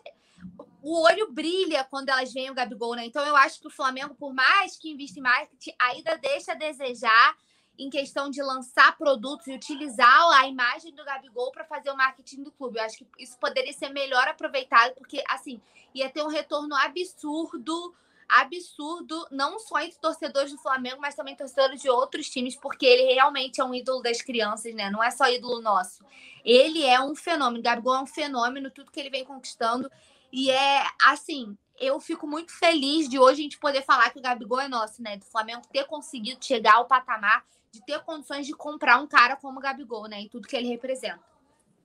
O 0.82 1.02
olho 1.02 1.30
brilha 1.30 1.84
quando 1.84 2.08
elas 2.08 2.32
veem 2.32 2.50
o 2.50 2.54
Gabigol, 2.54 2.94
né? 2.94 3.04
Então 3.04 3.24
eu 3.26 3.36
acho 3.36 3.60
que 3.60 3.66
o 3.66 3.70
Flamengo, 3.70 4.14
por 4.14 4.32
mais 4.32 4.76
que 4.76 4.90
invista 4.90 5.18
em 5.18 5.22
marketing, 5.22 5.74
ainda 5.78 6.16
deixa 6.16 6.52
a 6.52 6.54
desejar 6.54 7.36
em 7.78 7.90
questão 7.90 8.30
de 8.30 8.42
lançar 8.42 8.96
produtos 8.96 9.46
e 9.48 9.52
utilizar 9.52 10.30
a 10.32 10.46
imagem 10.46 10.94
do 10.94 11.04
Gabigol 11.04 11.52
para 11.52 11.64
fazer 11.64 11.90
o 11.90 11.96
marketing 11.96 12.42
do 12.42 12.52
clube. 12.52 12.78
Eu 12.78 12.84
acho 12.84 12.98
que 12.98 13.06
isso 13.18 13.36
poderia 13.38 13.72
ser 13.72 13.90
melhor 13.90 14.26
aproveitado, 14.26 14.94
porque 14.94 15.22
assim, 15.28 15.60
ia 15.94 16.08
ter 16.08 16.22
um 16.22 16.28
retorno 16.28 16.74
absurdo 16.74 17.94
absurdo, 18.28 19.26
não 19.30 19.58
só 19.58 19.80
entre 19.80 19.98
torcedores 19.98 20.52
do 20.52 20.58
Flamengo, 20.58 21.00
mas 21.00 21.14
também 21.14 21.36
torcedores 21.36 21.80
de 21.80 21.88
outros 21.88 22.28
times, 22.28 22.56
porque 22.56 22.84
ele 22.84 23.14
realmente 23.14 23.60
é 23.60 23.64
um 23.64 23.74
ídolo 23.74 24.02
das 24.02 24.20
crianças, 24.20 24.74
né? 24.74 24.90
Não 24.90 25.02
é 25.02 25.10
só 25.10 25.28
ídolo 25.28 25.60
nosso. 25.60 26.04
Ele 26.44 26.84
é 26.84 27.00
um 27.00 27.14
fenômeno, 27.14 27.62
Gabigol 27.62 27.94
é 27.94 28.02
um 28.02 28.06
fenômeno, 28.06 28.70
tudo 28.70 28.90
que 28.90 29.00
ele 29.00 29.10
vem 29.10 29.24
conquistando. 29.24 29.90
E 30.32 30.50
é 30.50 30.84
assim, 31.04 31.56
eu 31.78 32.00
fico 32.00 32.26
muito 32.26 32.52
feliz 32.52 33.08
de 33.08 33.18
hoje 33.18 33.40
a 33.40 33.42
gente 33.42 33.58
poder 33.58 33.82
falar 33.82 34.10
que 34.10 34.18
o 34.18 34.22
Gabigol 34.22 34.60
é 34.60 34.68
nosso, 34.68 35.02
né? 35.02 35.16
Do 35.16 35.24
Flamengo 35.24 35.62
ter 35.72 35.84
conseguido 35.84 36.44
chegar 36.44 36.74
ao 36.74 36.86
patamar 36.86 37.44
de 37.72 37.84
ter 37.84 38.00
condições 38.00 38.46
de 38.46 38.54
comprar 38.54 38.98
um 39.00 39.06
cara 39.06 39.36
como 39.36 39.58
o 39.58 39.62
Gabigol, 39.62 40.08
né? 40.08 40.22
E 40.22 40.28
tudo 40.28 40.48
que 40.48 40.56
ele 40.56 40.68
representa. 40.68 41.20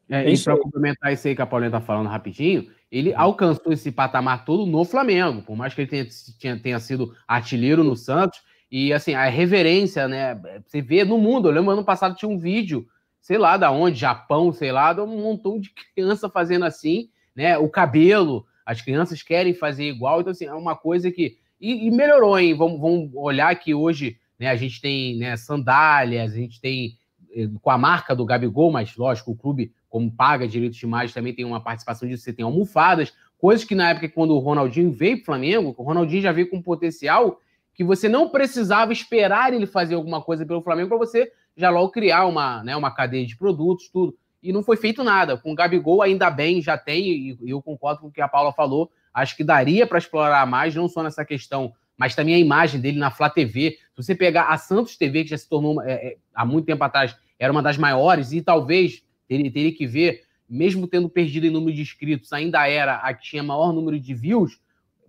É, 0.10 0.30
e 0.30 0.44
para 0.44 0.58
complementar 0.58 1.14
isso 1.14 1.28
aí 1.28 1.36
que 1.36 1.42
a 1.42 1.46
Paulinha 1.46 1.72
tá 1.72 1.80
falando 1.80 2.08
rapidinho, 2.08 2.74
ele 2.92 3.14
alcançou 3.14 3.72
esse 3.72 3.92
patamar 3.92 4.44
todo 4.44 4.66
no 4.66 4.84
Flamengo, 4.84 5.42
por 5.42 5.56
mais 5.56 5.74
que 5.74 5.82
ele 5.82 5.90
tenha, 5.90 6.06
tenha, 6.40 6.60
tenha 6.60 6.80
sido 6.80 7.16
artilheiro 7.26 7.84
no 7.84 7.96
Santos, 7.96 8.42
e 8.70 8.92
assim, 8.92 9.14
a 9.14 9.26
reverência, 9.30 10.08
né? 10.08 10.40
Você 10.66 10.82
vê 10.82 11.04
no 11.04 11.18
mundo, 11.18 11.48
eu 11.48 11.54
lembro 11.54 11.72
ano 11.72 11.86
passado 11.86 12.16
tinha 12.16 12.30
um 12.30 12.38
vídeo, 12.38 12.86
sei 13.22 13.38
lá 13.38 13.56
da 13.56 13.72
onde, 13.72 14.00
Japão, 14.00 14.52
sei 14.52 14.72
lá, 14.72 14.94
de 14.94 15.02
um 15.02 15.08
montão 15.08 15.60
de 15.60 15.72
criança 15.96 16.30
fazendo 16.30 16.66
assim, 16.66 17.10
né? 17.36 17.58
O 17.58 17.70
cabelo, 17.70 18.46
as 18.66 18.82
crianças 18.82 19.24
querem 19.24 19.54
fazer 19.54 19.86
igual, 19.86 20.20
então 20.20 20.32
assim, 20.32 20.46
é 20.46 20.54
uma 20.54 20.76
coisa 20.76 21.12
que. 21.12 21.38
E, 21.60 21.88
e 21.88 21.92
melhorou, 21.92 22.38
hein? 22.40 22.56
Vamos, 22.56 22.80
vamos 22.80 23.12
olhar 23.14 23.54
que 23.56 23.74
hoje 23.74 24.18
né, 24.40 24.48
a 24.50 24.56
gente 24.56 24.82
tem 24.82 25.18
né, 25.18 25.38
sandálias, 25.38 26.34
a 26.34 26.36
gente 26.36 26.60
tem 26.60 26.98
eh, 27.36 27.48
com 27.62 27.70
a 27.70 27.78
marca 27.78 28.16
do 28.16 28.26
Gabigol, 28.26 28.72
mas 28.72 28.96
lógico, 28.98 29.32
o 29.32 29.36
clube 29.36 29.72
como 29.92 30.10
paga 30.10 30.48
direitos 30.48 30.80
de 30.80 30.86
imagem, 30.86 31.14
também 31.14 31.36
tem 31.36 31.46
uma 31.46 31.62
participação 31.62 32.08
disso, 32.08 32.24
você 32.24 32.34
tem 32.34 32.44
almofadas, 32.44 33.14
coisas 33.38 33.64
que 33.66 33.76
na 33.76 33.90
época 33.90 34.10
quando 34.10 34.34
o 34.34 34.40
Ronaldinho 34.40 34.92
veio 34.92 35.18
para 35.18 35.22
o 35.22 35.26
Flamengo, 35.26 35.76
o 35.78 35.84
Ronaldinho 35.84 36.24
já 36.24 36.32
veio 36.32 36.50
com 36.50 36.62
potencial 36.62 37.40
que 37.74 37.84
você 37.84 38.10
não 38.10 38.30
precisava 38.30 38.92
esperar 38.94 39.54
ele 39.54 39.66
fazer 39.66 39.96
alguma 39.96 40.22
coisa 40.22 40.46
pelo 40.46 40.62
Flamengo 40.62 40.90
para 40.90 40.98
você 40.98 41.32
já 41.56 41.70
logo 41.70 41.92
criar 41.92 42.26
uma, 42.26 42.64
né, 42.64 42.76
uma 42.76 42.92
cadeia 42.92 43.26
de 43.26 43.36
produtos, 43.36 43.90
tudo. 43.90 44.16
E 44.42 44.52
não 44.52 44.64
foi 44.64 44.78
feito 44.78 45.04
nada. 45.04 45.38
Com 45.38 45.52
o 45.52 45.56
Gabigol, 45.56 46.02
ainda 46.02 46.30
bem, 46.30 46.62
já 46.62 46.78
tem, 46.78 47.38
e 47.42 47.50
eu 47.50 47.62
concordo 47.62 48.02
com 48.02 48.08
o 48.08 48.12
que 48.12 48.22
a 48.22 48.28
Paula 48.28 48.54
falou, 48.54 48.90
acho 49.14 49.36
que 49.36 49.44
daria 49.44 49.86
para 49.86 49.98
explorar 49.98 50.48
mais, 50.48 50.74
não 50.74 50.88
só 50.88 51.04
nessa 51.04 51.26
questão, 51.26 51.74
mas 51.98 52.16
também 52.16 52.34
a 52.34 52.40
imagem 52.40 52.80
dele 52.80 52.98
na 52.98 53.12
Flá 53.12 53.30
TV. 53.30 53.78
Se 53.94 54.04
você 54.04 54.16
pegar 54.16 54.46
a 54.46 54.58
Santos 54.58 54.98
TV, 54.98 55.24
que 55.24 55.30
já 55.30 55.38
se 55.38 55.48
tornou, 55.48 55.82
é, 55.82 55.94
é, 55.94 56.18
há 56.34 56.46
muito 56.46 56.66
tempo 56.66 56.84
atrás, 56.84 57.16
era 57.38 57.52
uma 57.52 57.62
das 57.62 57.78
maiores, 57.78 58.32
e 58.32 58.42
talvez 58.42 59.04
Teria, 59.32 59.50
teria 59.50 59.74
que 59.74 59.88
ver, 59.88 60.24
mesmo 60.50 60.86
tendo 60.86 61.08
perdido 61.08 61.48
em 61.48 61.50
número 61.50 61.74
de 61.74 61.82
inscritos, 61.82 62.34
ainda 62.34 62.68
era 62.68 62.96
a 62.96 63.14
que 63.14 63.24
tinha 63.24 63.42
maior 63.42 63.72
número 63.72 63.98
de 63.98 64.14
views. 64.14 64.60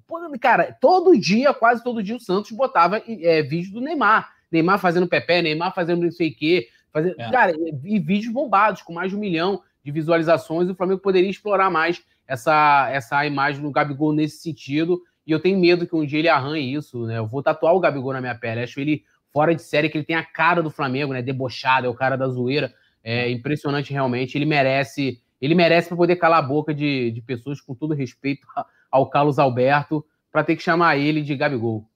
Pô, 0.06 0.20
cara, 0.40 0.76
todo 0.80 1.18
dia, 1.18 1.52
quase 1.52 1.82
todo 1.82 2.00
dia, 2.00 2.14
o 2.14 2.20
Santos 2.20 2.52
botava 2.52 3.02
é, 3.04 3.42
vídeo 3.42 3.72
do 3.72 3.80
Neymar. 3.80 4.32
Neymar 4.48 4.78
fazendo 4.78 5.08
Pepe, 5.08 5.42
Neymar 5.42 5.74
fazendo 5.74 6.04
não 6.04 6.12
sei 6.12 6.28
o 6.28 6.36
quê. 6.36 6.68
Fazendo, 6.92 7.16
é. 7.18 7.32
Cara, 7.32 7.52
e 7.84 7.98
vídeos 7.98 8.32
bombados, 8.32 8.80
com 8.82 8.92
mais 8.92 9.10
de 9.10 9.16
um 9.16 9.18
milhão 9.18 9.60
de 9.84 9.90
visualizações. 9.90 10.70
O 10.70 10.74
Flamengo 10.76 11.00
poderia 11.00 11.28
explorar 11.28 11.68
mais 11.68 12.00
essa, 12.24 12.88
essa 12.92 13.26
imagem 13.26 13.60
do 13.60 13.72
Gabigol 13.72 14.12
nesse 14.12 14.36
sentido. 14.36 15.02
E 15.26 15.32
eu 15.32 15.40
tenho 15.40 15.58
medo 15.58 15.84
que 15.84 15.96
um 15.96 16.06
dia 16.06 16.20
ele 16.20 16.28
arranhe 16.28 16.72
isso, 16.72 17.06
né? 17.06 17.18
Eu 17.18 17.26
vou 17.26 17.42
tatuar 17.42 17.74
o 17.74 17.80
Gabigol 17.80 18.12
na 18.12 18.20
minha 18.20 18.36
pele. 18.36 18.62
Acho 18.62 18.78
ele 18.78 19.02
fora 19.32 19.52
de 19.52 19.62
série, 19.62 19.88
que 19.88 19.98
ele 19.98 20.04
tem 20.04 20.14
a 20.14 20.22
cara 20.22 20.62
do 20.62 20.70
Flamengo, 20.70 21.12
né? 21.12 21.22
Debochado, 21.22 21.88
é 21.88 21.90
o 21.90 21.94
cara 21.94 22.14
da 22.14 22.28
zoeira. 22.28 22.72
É 23.02 23.30
impressionante 23.30 23.92
realmente. 23.92 24.36
Ele 24.36 24.44
merece, 24.44 25.20
ele 25.40 25.54
merece 25.54 25.88
para 25.88 25.96
poder 25.96 26.16
calar 26.16 26.38
a 26.38 26.46
boca 26.46 26.74
de, 26.74 27.10
de 27.10 27.20
pessoas 27.22 27.60
com 27.60 27.74
todo 27.74 27.94
respeito 27.94 28.46
ao 28.90 29.08
Carlos 29.08 29.38
Alberto, 29.38 30.04
para 30.30 30.44
ter 30.44 30.56
que 30.56 30.62
chamar 30.62 30.96
ele 30.96 31.22
de 31.22 31.36
Gabigol. 31.36 31.86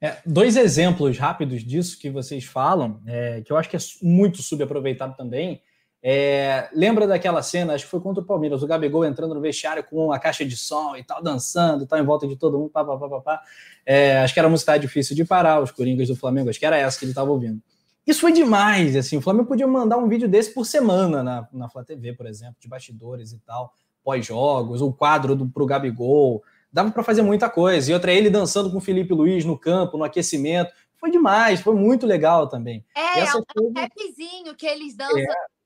É, 0.00 0.18
dois 0.26 0.56
exemplos 0.56 1.18
rápidos 1.18 1.62
disso 1.64 1.98
que 1.98 2.10
vocês 2.10 2.44
falam, 2.44 3.00
é, 3.06 3.40
que 3.42 3.52
eu 3.52 3.56
acho 3.56 3.70
que 3.70 3.76
é 3.76 3.80
muito 4.02 4.42
subaproveitado 4.42 5.16
também. 5.16 5.62
É, 6.02 6.68
lembra 6.74 7.06
daquela 7.06 7.42
cena, 7.42 7.72
acho 7.72 7.84
que 7.84 7.90
foi 7.90 8.00
contra 8.00 8.22
o 8.22 8.26
Palmeiras, 8.26 8.62
o 8.62 8.66
Gabigol 8.66 9.06
entrando 9.06 9.34
no 9.34 9.40
vestiário 9.40 9.82
com 9.82 10.12
a 10.12 10.18
caixa 10.18 10.44
de 10.44 10.54
som 10.54 10.94
e 10.94 11.02
tal, 11.02 11.22
dançando 11.22 11.84
e 11.84 11.86
tal, 11.86 11.98
em 11.98 12.04
volta 12.04 12.28
de 12.28 12.36
todo 12.36 12.58
mundo, 12.58 12.68
pá, 12.68 12.84
pá, 12.84 12.98
pá, 12.98 13.08
pá, 13.08 13.20
pá. 13.20 13.42
É, 13.86 14.18
acho 14.18 14.34
que 14.34 14.38
era 14.38 14.46
uma 14.46 14.52
música 14.52 14.76
difícil 14.76 15.16
de 15.16 15.24
parar, 15.24 15.62
os 15.62 15.70
Coringas 15.70 16.08
do 16.08 16.16
Flamengo, 16.16 16.50
acho 16.50 16.58
que 16.58 16.66
era 16.66 16.76
essa 16.76 16.98
que 16.98 17.06
ele 17.06 17.12
estava 17.12 17.30
ouvindo. 17.30 17.62
Isso 18.06 18.20
foi 18.20 18.32
demais, 18.32 18.94
assim, 18.96 19.16
o 19.16 19.22
Flamengo 19.22 19.48
podia 19.48 19.66
mandar 19.66 19.96
um 19.96 20.08
vídeo 20.08 20.28
desse 20.28 20.52
por 20.52 20.66
semana 20.66 21.22
na, 21.22 21.48
na 21.52 21.68
Flá 21.68 21.82
TV, 21.82 22.12
por 22.12 22.26
exemplo, 22.26 22.56
de 22.60 22.68
bastidores 22.68 23.32
e 23.32 23.38
tal, 23.38 23.72
pós-jogos, 24.02 24.82
o 24.82 24.92
quadro 24.92 25.34
do, 25.34 25.48
pro 25.48 25.64
Gabigol, 25.64 26.42
dava 26.70 26.90
para 26.90 27.02
fazer 27.02 27.22
muita 27.22 27.48
coisa. 27.48 27.90
E 27.90 27.94
outra, 27.94 28.12
ele 28.12 28.28
dançando 28.28 28.70
com 28.70 28.76
o 28.76 28.80
Felipe 28.80 29.14
Luiz 29.14 29.44
no 29.44 29.58
campo, 29.58 29.96
no 29.96 30.04
aquecimento, 30.04 30.72
foi 30.98 31.10
demais, 31.10 31.60
foi 31.60 31.74
muito 31.74 32.06
legal 32.06 32.48
também. 32.48 32.84
É, 32.94 33.20
é 33.20 33.24
um, 33.24 33.72
rapzinho 33.74 34.54
que 34.54 34.66
eles 34.66 34.94
dançam. 34.94 35.18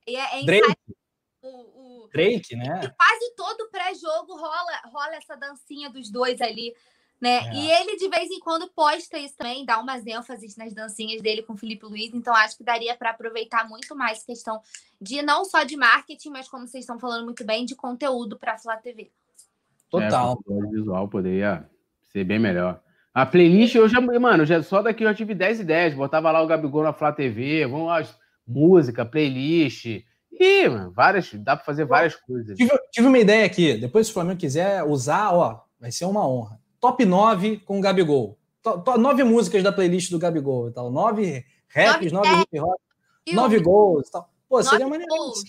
É, 0.06 0.15
é, 0.15 0.40
é 0.40 0.44
Drake. 0.44 0.77
O, 1.43 1.48
o... 1.48 2.09
Drake, 2.12 2.56
né? 2.56 2.81
E 2.85 2.89
quase 2.90 3.35
todo 3.36 3.69
pré-jogo 3.70 4.36
rola, 4.36 4.81
rola 4.93 5.16
essa 5.16 5.36
dancinha 5.36 5.90
dos 5.90 6.10
dois 6.10 6.40
ali 6.40 6.74
né? 7.20 7.39
É. 7.39 7.55
E 7.55 7.70
ele 7.70 7.97
de 7.97 8.09
vez 8.09 8.31
em 8.31 8.39
quando 8.40 8.70
posta 8.70 9.19
isso 9.19 9.36
também, 9.36 9.65
dá 9.65 9.78
umas 9.78 10.07
ênfases 10.07 10.57
nas 10.57 10.73
dancinhas 10.73 11.20
dele 11.20 11.43
com 11.43 11.55
o 11.55 11.57
Felipe 11.57 11.85
Luiz, 11.85 12.12
então 12.15 12.35
acho 12.35 12.57
que 12.57 12.65
daria 12.65 12.97
para 12.97 13.11
aproveitar 13.11 13.69
muito 13.69 13.95
mais 13.97 14.24
questão 14.24 14.61
de 15.01 15.20
não 15.23 15.45
só 15.45 15.65
de 15.65 15.77
marketing, 15.77 16.31
mas 16.31 16.49
como 16.49 16.66
vocês 16.66 16.85
estão 16.85 16.99
falando 16.99 17.24
muito 17.24 17.45
bem, 17.45 17.65
de 17.65 17.74
conteúdo 17.74 18.39
para 18.39 18.55
a 18.55 18.59
Flá 18.59 18.77
TV. 18.77 19.11
Total. 19.90 20.39
É, 20.49 20.53
o 20.53 20.70
visual 20.70 21.09
poderia 21.09 21.69
ser 22.12 22.24
bem 22.24 22.39
melhor. 22.39 22.81
A 23.12 23.27
playlist 23.27 23.74
eu 23.74 23.89
já, 23.89 24.01
mano, 24.01 24.47
já, 24.47 24.62
só 24.62 24.81
daqui 24.81 25.03
eu 25.03 25.09
já 25.09 25.15
tive 25.15 25.35
10 25.35 25.61
ideias, 25.61 25.95
botava 25.95 26.31
lá 26.31 26.40
o 26.40 26.47
Gabigol 26.47 26.85
na 26.85 26.93
Flá 26.93 27.11
TV, 27.11 27.66
vamos 27.66 27.89
lá, 27.89 28.07
música, 28.47 29.05
playlist, 29.05 30.05
e, 30.31 30.69
mano, 30.69 30.93
várias, 30.93 31.35
dá 31.35 31.57
para 31.57 31.65
fazer 31.65 31.85
várias 31.85 32.15
coisas. 32.15 32.57
Tive, 32.57 32.70
tive 32.93 33.09
uma 33.09 33.19
ideia 33.19 33.45
aqui, 33.45 33.77
depois 33.77 34.07
se 34.07 34.12
o 34.12 34.15
Flamengo 34.15 34.39
quiser 34.39 34.85
usar, 34.85 35.32
ó, 35.32 35.65
vai 35.81 35.90
ser 35.90 36.05
uma 36.05 36.24
honra 36.28 36.61
top 36.80 37.05
9 37.05 37.59
com 37.59 37.78
o 37.78 37.80
Gabigol. 37.80 38.36
nove 38.98 39.24
músicas 39.24 39.62
da 39.62 39.72
playlist 39.72 40.10
do 40.10 40.18
Gabigol 40.18 40.68
e 40.68 40.72
tal. 40.72 40.90
Nove 40.90 41.44
raps, 41.68 42.12
nove, 42.12 42.28
nove 42.28 42.42
hip 42.42 42.60
hop, 42.60 42.80
nove 43.32 43.60
gols 43.60 44.09
e 44.09 44.12
tal. 44.12 44.30
Pô, 44.48 44.62
seria 44.62 44.86
maneiraço. 44.86 45.44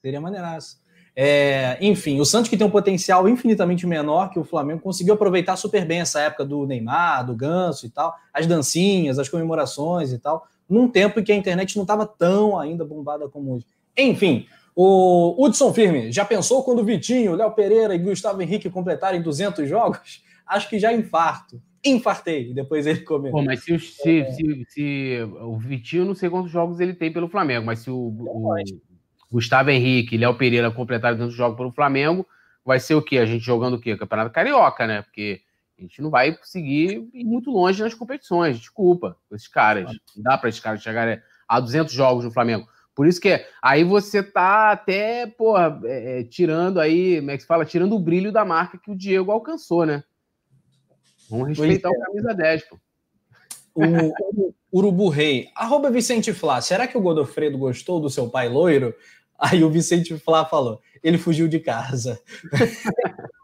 Seria 0.00 0.20
maneiraço. 0.20 0.78
É, 1.20 1.76
enfim, 1.80 2.20
o 2.20 2.24
Santos 2.24 2.48
que 2.48 2.56
tem 2.56 2.64
um 2.64 2.70
potencial 2.70 3.28
infinitamente 3.28 3.84
menor 3.86 4.30
que 4.30 4.38
o 4.38 4.44
Flamengo 4.44 4.80
conseguiu 4.80 5.14
aproveitar 5.14 5.56
super 5.56 5.84
bem 5.84 6.00
essa 6.00 6.20
época 6.20 6.44
do 6.44 6.64
Neymar, 6.64 7.26
do 7.26 7.34
Ganso 7.34 7.86
e 7.86 7.90
tal, 7.90 8.14
as 8.32 8.46
dancinhas, 8.46 9.18
as 9.18 9.28
comemorações 9.28 10.12
e 10.12 10.18
tal, 10.18 10.46
num 10.68 10.88
tempo 10.88 11.18
em 11.18 11.24
que 11.24 11.32
a 11.32 11.34
internet 11.34 11.74
não 11.74 11.82
estava 11.82 12.06
tão 12.06 12.56
ainda 12.56 12.84
bombada 12.84 13.28
como 13.28 13.54
hoje. 13.54 13.66
Enfim, 13.96 14.46
o 14.76 15.34
Hudson 15.36 15.74
Firme, 15.74 16.12
já 16.12 16.24
pensou 16.24 16.62
quando 16.62 16.78
o 16.78 16.84
Vitinho, 16.84 17.34
Léo 17.34 17.50
Pereira 17.50 17.96
e 17.96 17.98
Gustavo 17.98 18.40
Henrique 18.40 18.70
completarem 18.70 19.20
200 19.20 19.68
jogos? 19.68 20.22
Acho 20.48 20.68
que 20.68 20.78
já 20.78 20.92
infarto. 20.92 21.60
Infartei, 21.84 22.52
depois 22.52 22.86
ele 22.86 23.00
comentou. 23.00 23.40
Pô, 23.40 23.46
mas 23.46 23.62
se, 23.62 23.78
se, 23.78 24.20
é... 24.20 24.32
se, 24.32 24.66
se, 24.68 25.18
o 25.40 25.56
Vitinho, 25.56 26.04
não 26.04 26.14
sei 26.14 26.28
quantos 26.28 26.50
jogos 26.50 26.80
ele 26.80 26.92
tem 26.92 27.12
pelo 27.12 27.28
Flamengo, 27.28 27.66
mas 27.66 27.80
se 27.80 27.90
o, 27.90 27.96
o 27.96 28.54
Gustavo 29.30 29.70
Henrique 29.70 30.14
e 30.14 30.18
Léo 30.18 30.36
Pereira 30.36 30.70
completarem 30.70 31.18
tantos 31.18 31.34
jogos 31.34 31.56
pelo 31.56 31.72
Flamengo, 31.72 32.26
vai 32.64 32.80
ser 32.80 32.94
o 32.94 33.02
quê? 33.02 33.18
A 33.18 33.26
gente 33.26 33.44
jogando 33.44 33.74
o 33.74 33.80
quê? 33.80 33.96
Campeonato 33.96 34.32
Carioca, 34.32 34.86
né? 34.86 35.02
Porque 35.02 35.40
a 35.78 35.82
gente 35.82 36.02
não 36.02 36.10
vai 36.10 36.36
conseguir 36.36 37.08
ir 37.14 37.24
muito 37.24 37.50
longe 37.50 37.82
nas 37.82 37.94
competições, 37.94 38.58
desculpa, 38.58 39.16
com 39.28 39.36
esses 39.36 39.48
caras. 39.48 39.90
Não 40.16 40.22
dá 40.24 40.36
para 40.36 40.48
esses 40.48 40.60
caras 40.60 40.82
chegarem 40.82 41.20
a 41.46 41.60
200 41.60 41.92
jogos 41.92 42.24
no 42.24 42.32
Flamengo. 42.32 42.66
Por 42.94 43.06
isso 43.06 43.20
que 43.20 43.46
aí 43.62 43.84
você 43.84 44.24
tá 44.24 44.72
até, 44.72 45.24
porra, 45.24 45.80
é, 45.84 46.20
é, 46.20 46.24
tirando 46.24 46.80
aí, 46.80 47.18
como 47.18 47.30
é 47.30 47.36
que 47.36 47.42
se 47.42 47.46
fala? 47.46 47.64
Tirando 47.64 47.94
o 47.94 48.00
brilho 48.00 48.32
da 48.32 48.44
marca 48.44 48.76
que 48.76 48.90
o 48.90 48.96
Diego 48.96 49.30
alcançou, 49.30 49.86
né? 49.86 50.02
Vamos 51.30 51.48
respeitar 51.48 51.90
o 51.90 52.00
camisa 52.00 52.34
10, 52.34 52.64
pô. 52.64 52.78
O, 53.74 54.54
Urubu 54.72 55.08
Rei. 55.08 55.48
Arroba 55.54 55.90
Vicente 55.90 56.32
Flá. 56.32 56.60
Será 56.60 56.86
que 56.86 56.98
o 56.98 57.00
Godofredo 57.00 57.56
gostou 57.56 58.00
do 58.00 58.10
seu 58.10 58.28
pai 58.28 58.48
loiro? 58.48 58.94
Aí 59.38 59.62
o 59.62 59.70
Vicente 59.70 60.18
Flá 60.18 60.44
falou. 60.44 60.80
Ele 61.02 61.16
fugiu 61.16 61.46
de 61.46 61.60
casa. 61.60 62.20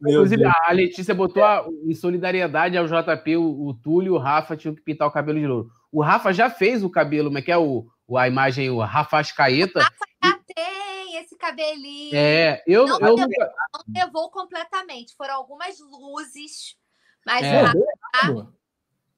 Inclusive, 0.00 0.42
Deus. 0.42 0.54
a 0.64 0.72
Letícia 0.72 1.14
botou 1.14 1.42
a, 1.42 1.66
em 1.84 1.94
solidariedade 1.94 2.76
ao 2.78 2.86
JP, 2.86 3.36
o, 3.36 3.66
o 3.66 3.74
Túlio 3.74 4.14
e 4.14 4.16
o 4.16 4.18
Rafa 4.18 4.56
tinham 4.56 4.74
que 4.74 4.80
pintar 4.80 5.08
o 5.08 5.10
cabelo 5.10 5.40
de 5.40 5.46
louro. 5.46 5.68
O 5.90 6.00
Rafa 6.00 6.32
já 6.32 6.48
fez 6.48 6.84
o 6.84 6.90
cabelo, 6.90 7.28
como 7.28 7.38
é 7.38 7.42
que 7.42 7.50
é 7.50 7.58
o, 7.58 7.86
a 8.16 8.28
imagem, 8.28 8.70
o 8.70 8.78
Rafa 8.80 9.18
Ascaeta. 9.18 9.80
O 9.80 9.82
Rafa 9.82 10.06
já 10.22 10.40
tem 10.54 11.16
esse 11.16 11.36
cabelinho. 11.36 12.14
É, 12.14 12.62
eu 12.66 12.86
não, 12.86 13.00
eu 13.00 13.16
levou, 13.16 13.18
nunca... 13.18 13.52
não 13.74 14.04
levou 14.04 14.30
completamente. 14.30 15.16
Foram 15.16 15.34
algumas 15.34 15.80
luzes 15.80 16.76
mas 17.26 17.44
é, 17.44 17.64
tá... 17.64 18.46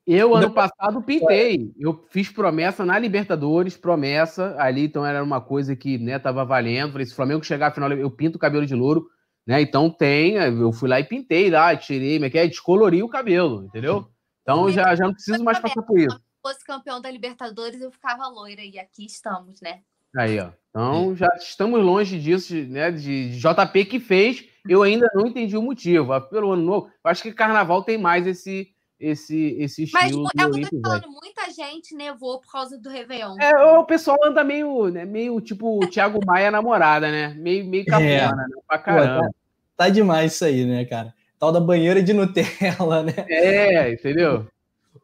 Eu, 0.06 0.34
ano 0.34 0.50
passado, 0.50 1.02
pintei. 1.02 1.70
Eu 1.78 2.06
fiz 2.08 2.30
promessa 2.30 2.82
na 2.82 2.98
Libertadores, 2.98 3.76
promessa 3.76 4.56
ali, 4.58 4.86
então 4.86 5.04
era 5.04 5.22
uma 5.22 5.38
coisa 5.38 5.76
que 5.76 5.98
né, 5.98 6.18
tava 6.18 6.46
valendo. 6.46 6.92
Falei, 6.92 7.04
se 7.04 7.12
o 7.12 7.16
Flamengo 7.16 7.44
chegar 7.44 7.66
à 7.66 7.70
final, 7.70 7.92
eu 7.92 8.10
pinto 8.10 8.36
o 8.36 8.40
cabelo 8.40 8.64
de 8.64 8.74
louro, 8.74 9.06
né? 9.46 9.60
Então 9.60 9.90
tem, 9.90 10.36
eu 10.36 10.72
fui 10.72 10.88
lá 10.88 10.98
e 10.98 11.04
pintei 11.04 11.50
lá, 11.50 11.76
tirei, 11.76 12.18
mas 12.18 12.28
é 12.28 12.30
que 12.30 12.38
é, 12.38 12.46
descolori 12.46 13.02
o 13.02 13.08
cabelo, 13.08 13.64
entendeu? 13.64 14.08
Então 14.40 14.70
já, 14.70 14.96
já 14.96 15.04
não 15.04 15.12
preciso 15.12 15.44
mais 15.44 15.58
passar 15.58 15.82
por 15.82 15.98
isso. 15.98 16.16
Se 16.16 16.22
fosse 16.42 16.64
campeão 16.64 17.02
da 17.02 17.10
Libertadores, 17.10 17.82
eu 17.82 17.92
ficava 17.92 18.26
loira, 18.28 18.62
e 18.62 18.78
aqui 18.78 19.04
estamos, 19.04 19.60
né? 19.60 19.82
Aí, 20.16 20.38
ó. 20.38 20.50
Então 20.70 21.16
já 21.16 21.28
estamos 21.36 21.82
longe 21.82 22.20
disso, 22.20 22.54
né? 22.54 22.90
De 22.90 23.30
JP 23.38 23.84
que 23.84 23.98
fez 23.98 24.48
eu 24.68 24.82
ainda 24.82 25.10
não 25.14 25.26
entendi 25.26 25.56
o 25.56 25.62
motivo. 25.62 26.20
Pelo 26.22 26.52
ano 26.52 26.62
novo, 26.62 26.90
acho 27.02 27.22
que 27.22 27.32
carnaval 27.32 27.82
tem 27.82 27.96
mais 27.96 28.26
esse 28.26 28.68
esse 29.00 29.56
esse 29.58 29.84
estilo. 29.84 30.24
Mas 30.24 30.44
é 30.44 30.46
o 30.46 30.50
que 30.52 30.64
eu 30.64 30.70
tô 30.70 30.80
falando, 30.80 31.08
muita 31.08 31.50
gente 31.50 31.94
nevou 31.94 32.40
por 32.40 32.50
causa 32.50 32.76
do 32.76 32.90
Réveillon. 32.90 33.36
É, 33.40 33.52
o 33.78 33.84
pessoal 33.84 34.18
anda 34.24 34.42
meio, 34.42 34.88
né, 34.88 35.04
meio 35.04 35.40
tipo 35.40 35.78
o 35.78 35.88
Thiago 35.88 36.18
Maia 36.26 36.50
namorada, 36.50 37.10
né? 37.10 37.34
Meio 37.38 37.64
meio 37.64 37.86
capona, 37.86 38.08
é. 38.08 38.26
né? 38.26 38.44
Pra 38.66 38.78
caramba. 38.78 39.20
Pô, 39.20 39.32
tá, 39.76 39.84
tá, 39.84 39.88
demais 39.88 40.34
isso 40.34 40.44
aí, 40.44 40.64
né, 40.64 40.84
cara? 40.84 41.14
Tal 41.38 41.52
da 41.52 41.60
banheira 41.60 42.02
de 42.02 42.12
Nutella, 42.12 43.02
né? 43.04 43.14
É, 43.28 43.92
entendeu? 43.92 44.46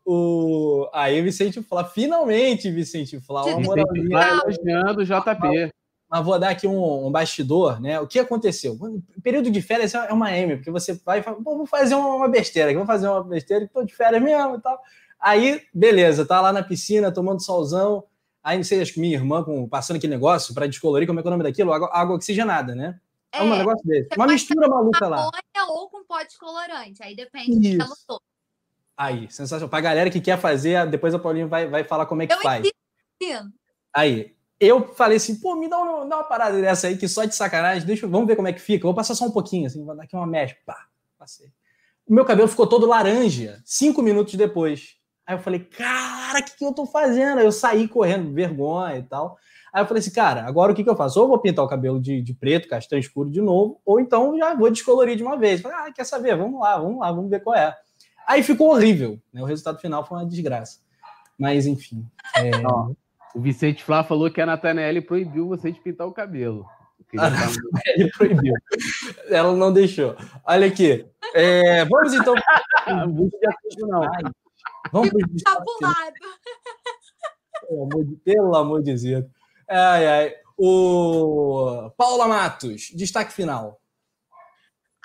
O... 0.04 0.88
Aí 0.92 1.20
o 1.20 1.24
Vicente 1.24 1.62
Flá, 1.62 1.84
finalmente, 1.84 2.70
Vicente 2.70 3.20
Flá, 3.20 3.44
uma 3.44 3.60
moralzinha. 3.60 4.08
Flá 4.08 4.42
elogiando 4.44 5.00
o 5.00 5.04
JP 5.04 5.72
mas 6.14 6.24
vou 6.24 6.38
dar 6.38 6.50
aqui 6.50 6.64
um, 6.64 7.06
um, 7.06 7.10
bastidor, 7.10 7.80
né? 7.80 7.98
O 7.98 8.06
que 8.06 8.20
aconteceu? 8.20 8.74
O 8.74 9.20
período 9.20 9.50
de 9.50 9.60
férias 9.60 9.94
é 9.94 10.12
uma 10.12 10.30
M, 10.30 10.56
porque 10.56 10.70
você 10.70 10.94
vai 11.04 11.18
e 11.18 11.22
fala, 11.24 11.38
vou 11.40 11.66
fazer 11.66 11.96
uma 11.96 12.28
besteira, 12.28 12.72
vou 12.72 12.86
fazer 12.86 13.08
uma 13.08 13.24
besteira, 13.24 13.64
estou 13.64 13.84
de 13.84 13.92
férias 13.92 14.22
mesmo 14.22 14.54
e 14.54 14.60
tal. 14.60 14.80
Aí, 15.18 15.62
beleza, 15.74 16.24
tá 16.24 16.40
lá 16.40 16.52
na 16.52 16.62
piscina, 16.62 17.10
tomando 17.10 17.42
solzão. 17.42 18.04
Aí, 18.44 18.56
não 18.56 18.62
sei, 18.62 18.80
acho 18.80 18.92
que 18.92 19.00
minha 19.00 19.16
irmã 19.16 19.42
com, 19.42 19.68
passando 19.68 19.96
aquele 19.96 20.14
negócio 20.14 20.54
para 20.54 20.68
descolorir, 20.68 21.08
como 21.08 21.18
é 21.18 21.22
que 21.22 21.26
é 21.26 21.30
o 21.30 21.32
nome 21.32 21.42
daquilo? 21.42 21.72
Água, 21.72 21.90
água 21.92 22.14
oxigenada, 22.14 22.76
né? 22.76 23.00
É, 23.32 23.38
é 23.38 23.42
um 23.42 23.56
negócio 23.56 23.84
desse. 23.84 24.08
Uma 24.16 24.28
mistura 24.28 24.68
maluca 24.68 25.08
lá. 25.08 25.28
Ou 25.66 25.88
com 25.88 26.04
pó 26.04 26.22
descolorante, 26.22 27.02
aí 27.02 27.16
depende 27.16 27.50
Isso. 27.50 27.60
de 27.60 27.78
que 27.78 28.24
Aí, 28.96 29.30
sensacional. 29.30 29.68
Pra 29.68 29.80
galera 29.80 30.10
que 30.10 30.20
quer 30.20 30.38
fazer, 30.38 30.86
depois 30.88 31.14
a 31.14 31.18
Paulinha 31.18 31.46
vai, 31.46 31.66
vai 31.66 31.84
falar 31.84 32.06
como 32.06 32.22
é 32.22 32.26
que 32.26 32.32
Eu 32.32 32.40
faz. 32.40 32.68
Aí, 33.94 34.34
eu 34.60 34.94
falei 34.94 35.16
assim, 35.16 35.36
pô, 35.36 35.56
me 35.56 35.68
dá 35.68 35.78
uma, 35.78 36.06
dá 36.06 36.16
uma 36.16 36.24
parada 36.24 36.60
dessa 36.60 36.86
aí, 36.86 36.96
que 36.96 37.08
só 37.08 37.24
de 37.24 37.34
sacanagem, 37.34 37.86
deixa, 37.86 38.06
vamos 38.06 38.26
ver 38.26 38.36
como 38.36 38.48
é 38.48 38.52
que 38.52 38.60
fica. 38.60 38.84
Eu 38.84 38.88
vou 38.88 38.94
passar 38.94 39.14
só 39.14 39.24
um 39.26 39.30
pouquinho, 39.30 39.66
assim, 39.66 39.84
vou 39.84 39.96
dar 39.96 40.04
aqui 40.04 40.14
uma 40.14 40.26
mecha. 40.26 40.56
Pá, 40.64 40.86
passei. 41.18 41.48
O 42.06 42.14
meu 42.14 42.24
cabelo 42.24 42.48
ficou 42.48 42.66
todo 42.66 42.86
laranja, 42.86 43.60
cinco 43.64 44.02
minutos 44.02 44.34
depois. 44.34 44.96
Aí 45.26 45.34
eu 45.34 45.38
falei, 45.38 45.60
cara, 45.60 46.38
o 46.38 46.44
que, 46.44 46.56
que 46.56 46.64
eu 46.64 46.72
tô 46.72 46.86
fazendo? 46.86 47.38
Aí 47.38 47.46
eu 47.46 47.52
saí 47.52 47.88
correndo, 47.88 48.32
vergonha 48.32 48.98
e 48.98 49.02
tal. 49.02 49.38
Aí 49.72 49.82
eu 49.82 49.86
falei 49.86 50.00
assim, 50.00 50.12
cara, 50.12 50.44
agora 50.46 50.70
o 50.70 50.74
que, 50.74 50.84
que 50.84 50.90
eu 50.90 50.96
faço? 50.96 51.18
Ou 51.18 51.24
eu 51.24 51.28
vou 51.30 51.38
pintar 51.38 51.64
o 51.64 51.68
cabelo 51.68 52.00
de, 52.00 52.22
de 52.22 52.34
preto, 52.34 52.68
castanho 52.68 53.00
escuro 53.00 53.30
de 53.30 53.40
novo, 53.40 53.80
ou 53.84 53.98
então 53.98 54.36
já 54.38 54.54
vou 54.54 54.70
descolorir 54.70 55.16
de 55.16 55.22
uma 55.22 55.36
vez. 55.36 55.62
Falei, 55.62 55.78
ah, 55.78 55.92
quer 55.92 56.04
saber? 56.04 56.36
Vamos 56.36 56.60
lá, 56.60 56.78
vamos 56.78 57.00
lá, 57.00 57.10
vamos 57.10 57.30
ver 57.30 57.42
qual 57.42 57.56
é. 57.56 57.74
Aí 58.26 58.42
ficou 58.42 58.70
horrível, 58.72 59.20
né? 59.32 59.42
O 59.42 59.46
resultado 59.46 59.78
final 59.78 60.06
foi 60.06 60.18
uma 60.18 60.26
desgraça. 60.26 60.80
Mas, 61.38 61.66
enfim. 61.66 62.06
É... 62.36 62.50
O 63.34 63.40
Vicente 63.40 63.82
Flá 63.82 64.04
falou 64.04 64.30
que 64.30 64.40
a 64.40 64.46
Nathanael 64.46 65.02
proibiu 65.02 65.48
você 65.48 65.72
de 65.72 65.80
pintar 65.80 66.06
o 66.06 66.12
cabelo. 66.12 66.66
A 67.18 67.30
Nathanael 67.30 68.10
proibiu. 68.16 68.54
Ela 69.28 69.54
não 69.54 69.72
deixou. 69.72 70.16
Olha 70.44 70.66
aqui. 70.66 71.04
É, 71.34 71.84
vamos 71.84 72.14
então. 72.14 72.34
não. 72.86 74.02
Vamos 74.92 75.10
para 75.42 76.12
Pelo 77.66 77.82
amor 77.82 78.04
de, 78.04 78.16
pelo 78.16 78.56
amor 78.56 78.82
de 78.82 78.94
Deus. 78.94 79.24
Ai, 79.68 80.06
ai. 80.06 80.34
O 80.56 81.90
Paula 81.96 82.28
Matos, 82.28 82.92
destaque 82.94 83.32
final. 83.32 83.80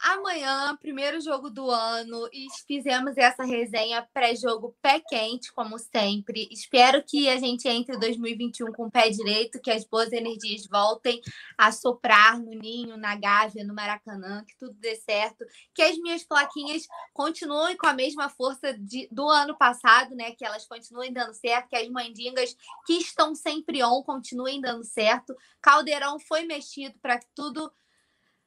Amanhã, 0.02 0.78
primeiro 0.78 1.20
jogo 1.20 1.50
do 1.50 1.70
ano, 1.70 2.30
e 2.32 2.48
fizemos 2.66 3.18
essa 3.18 3.44
resenha 3.44 4.08
pré-jogo 4.14 4.74
pé 4.82 5.02
quente, 5.02 5.52
como 5.52 5.78
sempre. 5.78 6.48
Espero 6.52 7.04
que 7.04 7.28
a 7.28 7.38
gente 7.38 7.68
entre 7.68 7.98
2021 7.98 8.72
com 8.72 8.86
o 8.86 8.92
pé 8.92 9.10
direito, 9.10 9.60
que 9.60 9.70
as 9.70 9.84
boas 9.84 10.14
energias 10.14 10.66
voltem 10.68 11.20
a 11.58 11.72
soprar 11.74 12.40
no 12.40 12.52
Ninho, 12.52 12.96
na 12.96 13.16
Gávea, 13.16 13.66
no 13.66 13.74
Maracanã, 13.74 14.46
que 14.46 14.56
tudo 14.58 14.74
dê 14.80 14.96
certo, 14.96 15.46
que 15.74 15.82
as 15.82 15.98
minhas 15.98 16.24
plaquinhas 16.24 16.88
continuem 17.14 17.76
com 17.76 17.88
a 17.88 17.94
mesma 17.94 18.30
força 18.30 18.74
de, 18.78 19.10
do 19.12 19.28
ano 19.28 19.58
passado, 19.58 20.16
né? 20.16 20.32
Que 20.32 20.46
elas 20.46 20.66
continuem 20.66 21.12
dando 21.12 21.34
certo, 21.34 21.68
que 21.68 21.76
as 21.76 21.90
mandingas 21.90 22.56
que 22.86 22.94
estão 22.94 23.36
sempre 23.36 23.84
on 23.84 24.02
continuem 24.04 24.62
dando 24.62 24.86
certo. 24.86 25.36
Caldeirão 25.62 26.18
foi 26.20 26.44
mexido 26.44 26.98
para 27.02 27.20
que 27.20 27.28
tudo 27.36 27.70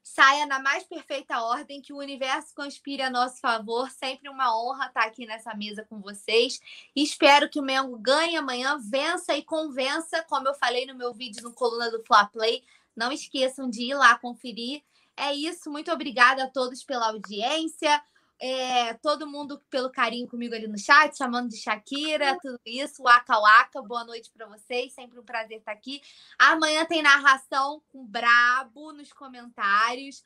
saia 0.02 0.46
na 0.46 0.58
mais 0.58 0.84
perfeita 0.84 1.40
ordem, 1.42 1.80
que 1.80 1.92
o 1.92 1.98
universo 1.98 2.54
conspire 2.54 3.02
a 3.02 3.10
nosso 3.10 3.40
favor. 3.40 3.90
Sempre 3.90 4.28
uma 4.28 4.56
honra 4.56 4.86
estar 4.86 5.04
aqui 5.04 5.26
nessa 5.26 5.54
mesa 5.54 5.86
com 5.88 6.00
vocês. 6.00 6.60
Espero 6.94 7.48
que 7.48 7.60
o 7.60 7.62
Mengo 7.62 7.96
ganhe 7.98 8.36
amanhã, 8.36 8.78
vença 8.78 9.36
e 9.36 9.42
convença, 9.42 10.22
como 10.28 10.48
eu 10.48 10.54
falei 10.54 10.86
no 10.86 10.94
meu 10.94 11.12
vídeo 11.14 11.42
no 11.42 11.52
Coluna 11.52 11.90
do 11.90 12.02
Fla 12.04 12.26
Play. 12.26 12.64
Não 12.96 13.12
esqueçam 13.12 13.70
de 13.70 13.82
ir 13.82 13.94
lá 13.94 14.18
conferir. 14.18 14.82
É 15.16 15.32
isso, 15.32 15.70
muito 15.70 15.92
obrigada 15.92 16.44
a 16.44 16.50
todos 16.50 16.82
pela 16.82 17.08
audiência 17.08 18.02
é, 18.42 18.94
todo 18.94 19.24
mundo 19.24 19.62
pelo 19.70 19.88
carinho 19.88 20.26
comigo 20.26 20.52
ali 20.52 20.66
no 20.66 20.76
chat, 20.76 21.16
chamando 21.16 21.48
de 21.48 21.56
Shakira, 21.56 22.36
tudo 22.42 22.58
isso, 22.66 23.04
Waka 23.04 23.38
Waka, 23.38 23.80
boa 23.80 24.02
noite 24.02 24.32
para 24.36 24.48
vocês, 24.48 24.92
sempre 24.92 25.20
um 25.20 25.24
prazer 25.24 25.58
estar 25.58 25.70
aqui. 25.70 26.02
Amanhã 26.36 26.84
tem 26.84 27.02
narração 27.02 27.80
com 27.92 28.00
o 28.00 28.04
Brabo 28.04 28.92
nos 28.92 29.12
comentários. 29.12 30.24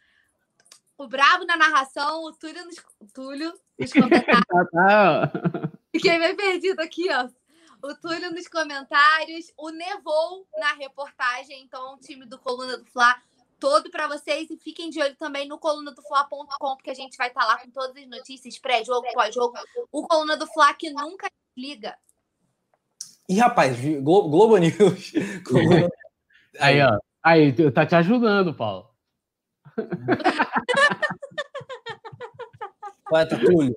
O 0.96 1.06
Brabo 1.06 1.44
na 1.44 1.58
narração, 1.58 2.24
o 2.24 2.32
Túlio 2.32 2.64
nos, 2.64 2.82
Túlio 3.12 3.52
nos 3.78 3.92
comentários. 3.92 4.46
Tá, 4.48 4.64
tá. 4.64 5.32
Fiquei 5.92 6.18
meio 6.18 6.34
perdido 6.34 6.80
aqui, 6.80 7.08
ó. 7.12 7.28
O 7.86 7.94
Túlio 7.96 8.30
nos 8.30 8.48
comentários, 8.48 9.52
o 9.58 9.68
Nevou 9.68 10.48
na 10.56 10.72
reportagem, 10.72 11.60
então 11.60 11.92
o 11.92 11.98
time 11.98 12.24
do 12.24 12.38
Coluna 12.38 12.78
do 12.78 12.86
Fla 12.86 13.14
todo 13.58 13.90
para 13.90 14.08
vocês 14.08 14.50
e 14.50 14.56
fiquem 14.56 14.90
de 14.90 15.00
olho 15.00 15.16
também 15.16 15.48
no 15.48 15.58
coluna 15.58 15.92
do 15.92 16.02
Fla.com, 16.02 16.76
porque 16.76 16.90
a 16.90 16.94
gente 16.94 17.16
vai 17.16 17.28
estar 17.28 17.40
tá 17.40 17.46
lá 17.46 17.58
com 17.58 17.70
todas 17.70 17.96
as 17.96 18.08
notícias 18.08 18.58
pré-jogo, 18.58 19.06
pós-jogo. 19.12 19.54
O 19.90 20.06
coluna 20.06 20.36
do 20.36 20.46
Fla 20.46 20.74
que 20.74 20.90
nunca 20.90 21.30
liga. 21.56 21.96
E 23.28 23.38
rapaz, 23.38 23.76
Globo 24.00 24.56
News. 24.56 25.12
Aí, 26.60 26.80
ó. 26.80 26.98
Aí, 27.22 27.52
tá 27.72 27.84
te 27.84 27.96
ajudando, 27.96 28.54
Paulo. 28.54 28.88
Poeta 33.08 33.38
Túlio. 33.38 33.76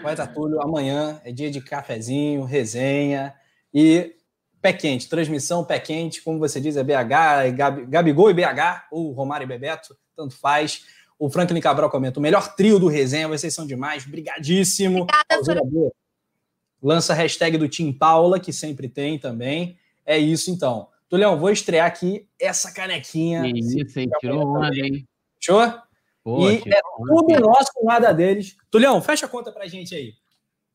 Poeta 0.00 0.26
Túlio, 0.26 0.60
amanhã 0.60 1.20
é 1.24 1.32
dia 1.32 1.50
de 1.50 1.60
cafezinho, 1.60 2.44
resenha 2.44 3.34
e 3.72 4.16
pé 4.62 4.72
quente, 4.72 5.08
transmissão 5.08 5.64
pé 5.64 5.80
quente, 5.80 6.22
como 6.22 6.38
você 6.38 6.60
diz, 6.60 6.76
é 6.76 6.84
BH, 6.84 7.44
é 7.44 7.50
Gabi, 7.50 7.86
Gabigol 7.86 8.30
e 8.30 8.34
BH, 8.34 8.84
ou 8.92 9.10
Romário 9.10 9.44
e 9.44 9.48
Bebeto, 9.48 9.96
tanto 10.16 10.36
faz. 10.36 10.86
O 11.18 11.28
Franklin 11.28 11.60
Cabral 11.60 11.90
comenta, 11.90 12.20
o 12.20 12.22
melhor 12.22 12.54
trio 12.54 12.78
do 12.78 12.86
resenha, 12.86 13.26
vocês 13.26 13.52
são 13.52 13.66
demais, 13.66 14.04
brigadíssimo. 14.04 15.06
Obrigada, 15.30 15.92
Lança 16.80 17.12
a 17.12 17.16
hashtag 17.16 17.58
do 17.58 17.68
Tim 17.68 17.92
Paula, 17.92 18.40
que 18.40 18.52
sempre 18.52 18.88
tem 18.88 19.18
também. 19.18 19.76
É 20.04 20.18
isso 20.18 20.50
então. 20.50 20.88
Tulião, 21.08 21.38
vou 21.38 21.50
estrear 21.50 21.86
aqui 21.86 22.26
essa 22.40 22.72
canequinha. 22.72 23.46
Isso, 23.46 24.00
hein? 24.00 24.08
Tirou 24.18 24.56
onda, 24.56 24.74
hein? 24.74 25.06
Show? 25.38 25.60
Pô, 26.24 26.50
e 26.50 26.56
é 26.56 26.80
tudo 27.06 27.40
nosso, 27.40 27.70
nada 27.82 28.12
deles. 28.12 28.56
Tulião, 28.70 29.00
fecha 29.00 29.26
a 29.26 29.28
conta 29.28 29.52
pra 29.52 29.66
gente 29.66 29.94
aí. 29.94 30.14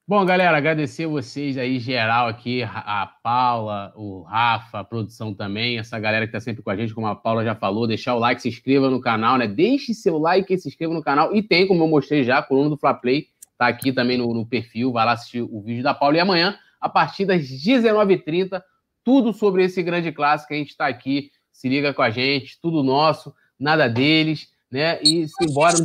Bom, 0.10 0.26
galera, 0.26 0.56
agradecer 0.56 1.06
vocês 1.06 1.58
aí, 1.58 1.80
geral 1.80 2.30
aqui, 2.30 2.64
a 2.64 3.12
Paula, 3.22 3.92
o 3.94 4.22
Rafa, 4.22 4.80
a 4.80 4.84
produção 4.86 5.34
também, 5.34 5.78
essa 5.78 6.00
galera 6.00 6.26
que 6.26 6.32
tá 6.32 6.40
sempre 6.40 6.64
com 6.64 6.70
a 6.70 6.78
gente, 6.78 6.94
como 6.94 7.08
a 7.08 7.14
Paula 7.14 7.44
já 7.44 7.54
falou, 7.54 7.86
deixar 7.86 8.16
o 8.16 8.20
like, 8.20 8.42
se 8.42 8.48
inscreva 8.48 8.90
no 8.90 9.02
canal, 9.02 9.38
né? 9.38 9.46
Deixe 9.46 9.94
seu 9.94 10.18
like 10.18 10.54
e 10.54 10.58
se 10.58 10.70
inscreva 10.70 10.94
no 10.94 11.04
canal. 11.04 11.36
E 11.36 11.44
tem, 11.44 11.68
como 11.68 11.84
eu 11.84 11.90
mostrei 11.90 12.24
já, 12.24 12.38
a 12.38 12.42
coluna 12.42 12.70
do 12.70 12.78
Fla 12.78 12.94
Play, 12.94 13.28
tá 13.58 13.68
aqui 13.68 13.92
também 13.92 14.18
no, 14.18 14.34
no 14.34 14.46
perfil, 14.46 14.94
vai 14.94 15.06
lá 15.06 15.12
assistir 15.12 15.42
o 15.42 15.62
vídeo 15.62 15.84
da 15.84 15.94
Paula. 15.94 16.16
E 16.16 16.22
amanhã, 16.22 16.58
a 16.80 16.88
partir 16.88 17.26
das 17.26 17.42
19h30, 17.42 18.64
tudo 19.04 19.34
sobre 19.34 19.66
esse 19.66 19.84
grande 19.84 20.14
clássico, 20.14 20.54
a 20.54 20.56
gente 20.56 20.78
tá 20.78 20.88
aqui, 20.88 21.32
se 21.52 21.68
liga 21.68 21.94
com 21.94 22.02
a 22.02 22.10
gente, 22.10 22.58
tudo 22.62 22.82
nosso, 22.82 23.36
nada 23.60 23.90
deles, 23.90 24.48
né? 24.72 25.02
E 25.02 25.28
se 25.28 25.44
embora. 25.44 25.76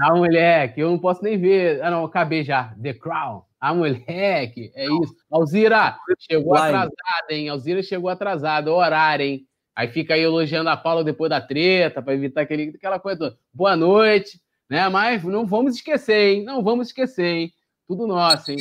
Ah, 0.00 0.14
moleque, 0.14 0.80
eu 0.80 0.90
não 0.90 0.98
posso 0.98 1.22
nem 1.22 1.38
ver. 1.38 1.82
Ah, 1.82 1.90
não, 1.90 2.04
acabei 2.04 2.44
já. 2.44 2.74
The 2.80 2.94
Crown. 2.94 3.42
Ah, 3.60 3.74
moleque, 3.74 4.72
é 4.74 4.86
isso. 4.86 5.14
Alzira, 5.30 5.98
chegou 6.18 6.54
atrasada, 6.54 6.90
hein? 7.30 7.48
Alzira 7.48 7.82
chegou 7.82 8.08
atrasada, 8.08 8.72
horário, 8.72 9.24
hein? 9.24 9.46
Aí 9.74 9.88
fica 9.88 10.14
aí 10.14 10.22
elogiando 10.22 10.70
a 10.70 10.76
Paula 10.76 11.04
depois 11.04 11.30
da 11.30 11.40
treta, 11.40 12.02
para 12.02 12.14
evitar 12.14 12.42
aquele, 12.42 12.72
aquela 12.74 12.98
coisa 12.98 13.18
toda. 13.18 13.38
Boa 13.52 13.76
noite, 13.76 14.40
né? 14.68 14.88
Mas 14.88 15.22
não 15.24 15.46
vamos 15.46 15.76
esquecer, 15.76 16.34
hein? 16.34 16.44
Não 16.44 16.62
vamos 16.62 16.88
esquecer, 16.88 17.24
hein? 17.24 17.52
Tudo 17.86 18.06
nosso, 18.06 18.50
hein? 18.50 18.58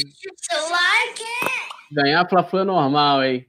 Ganhar 1.92 2.28
Fla-Flu 2.28 2.60
é 2.60 2.64
normal, 2.64 3.24
hein? 3.24 3.46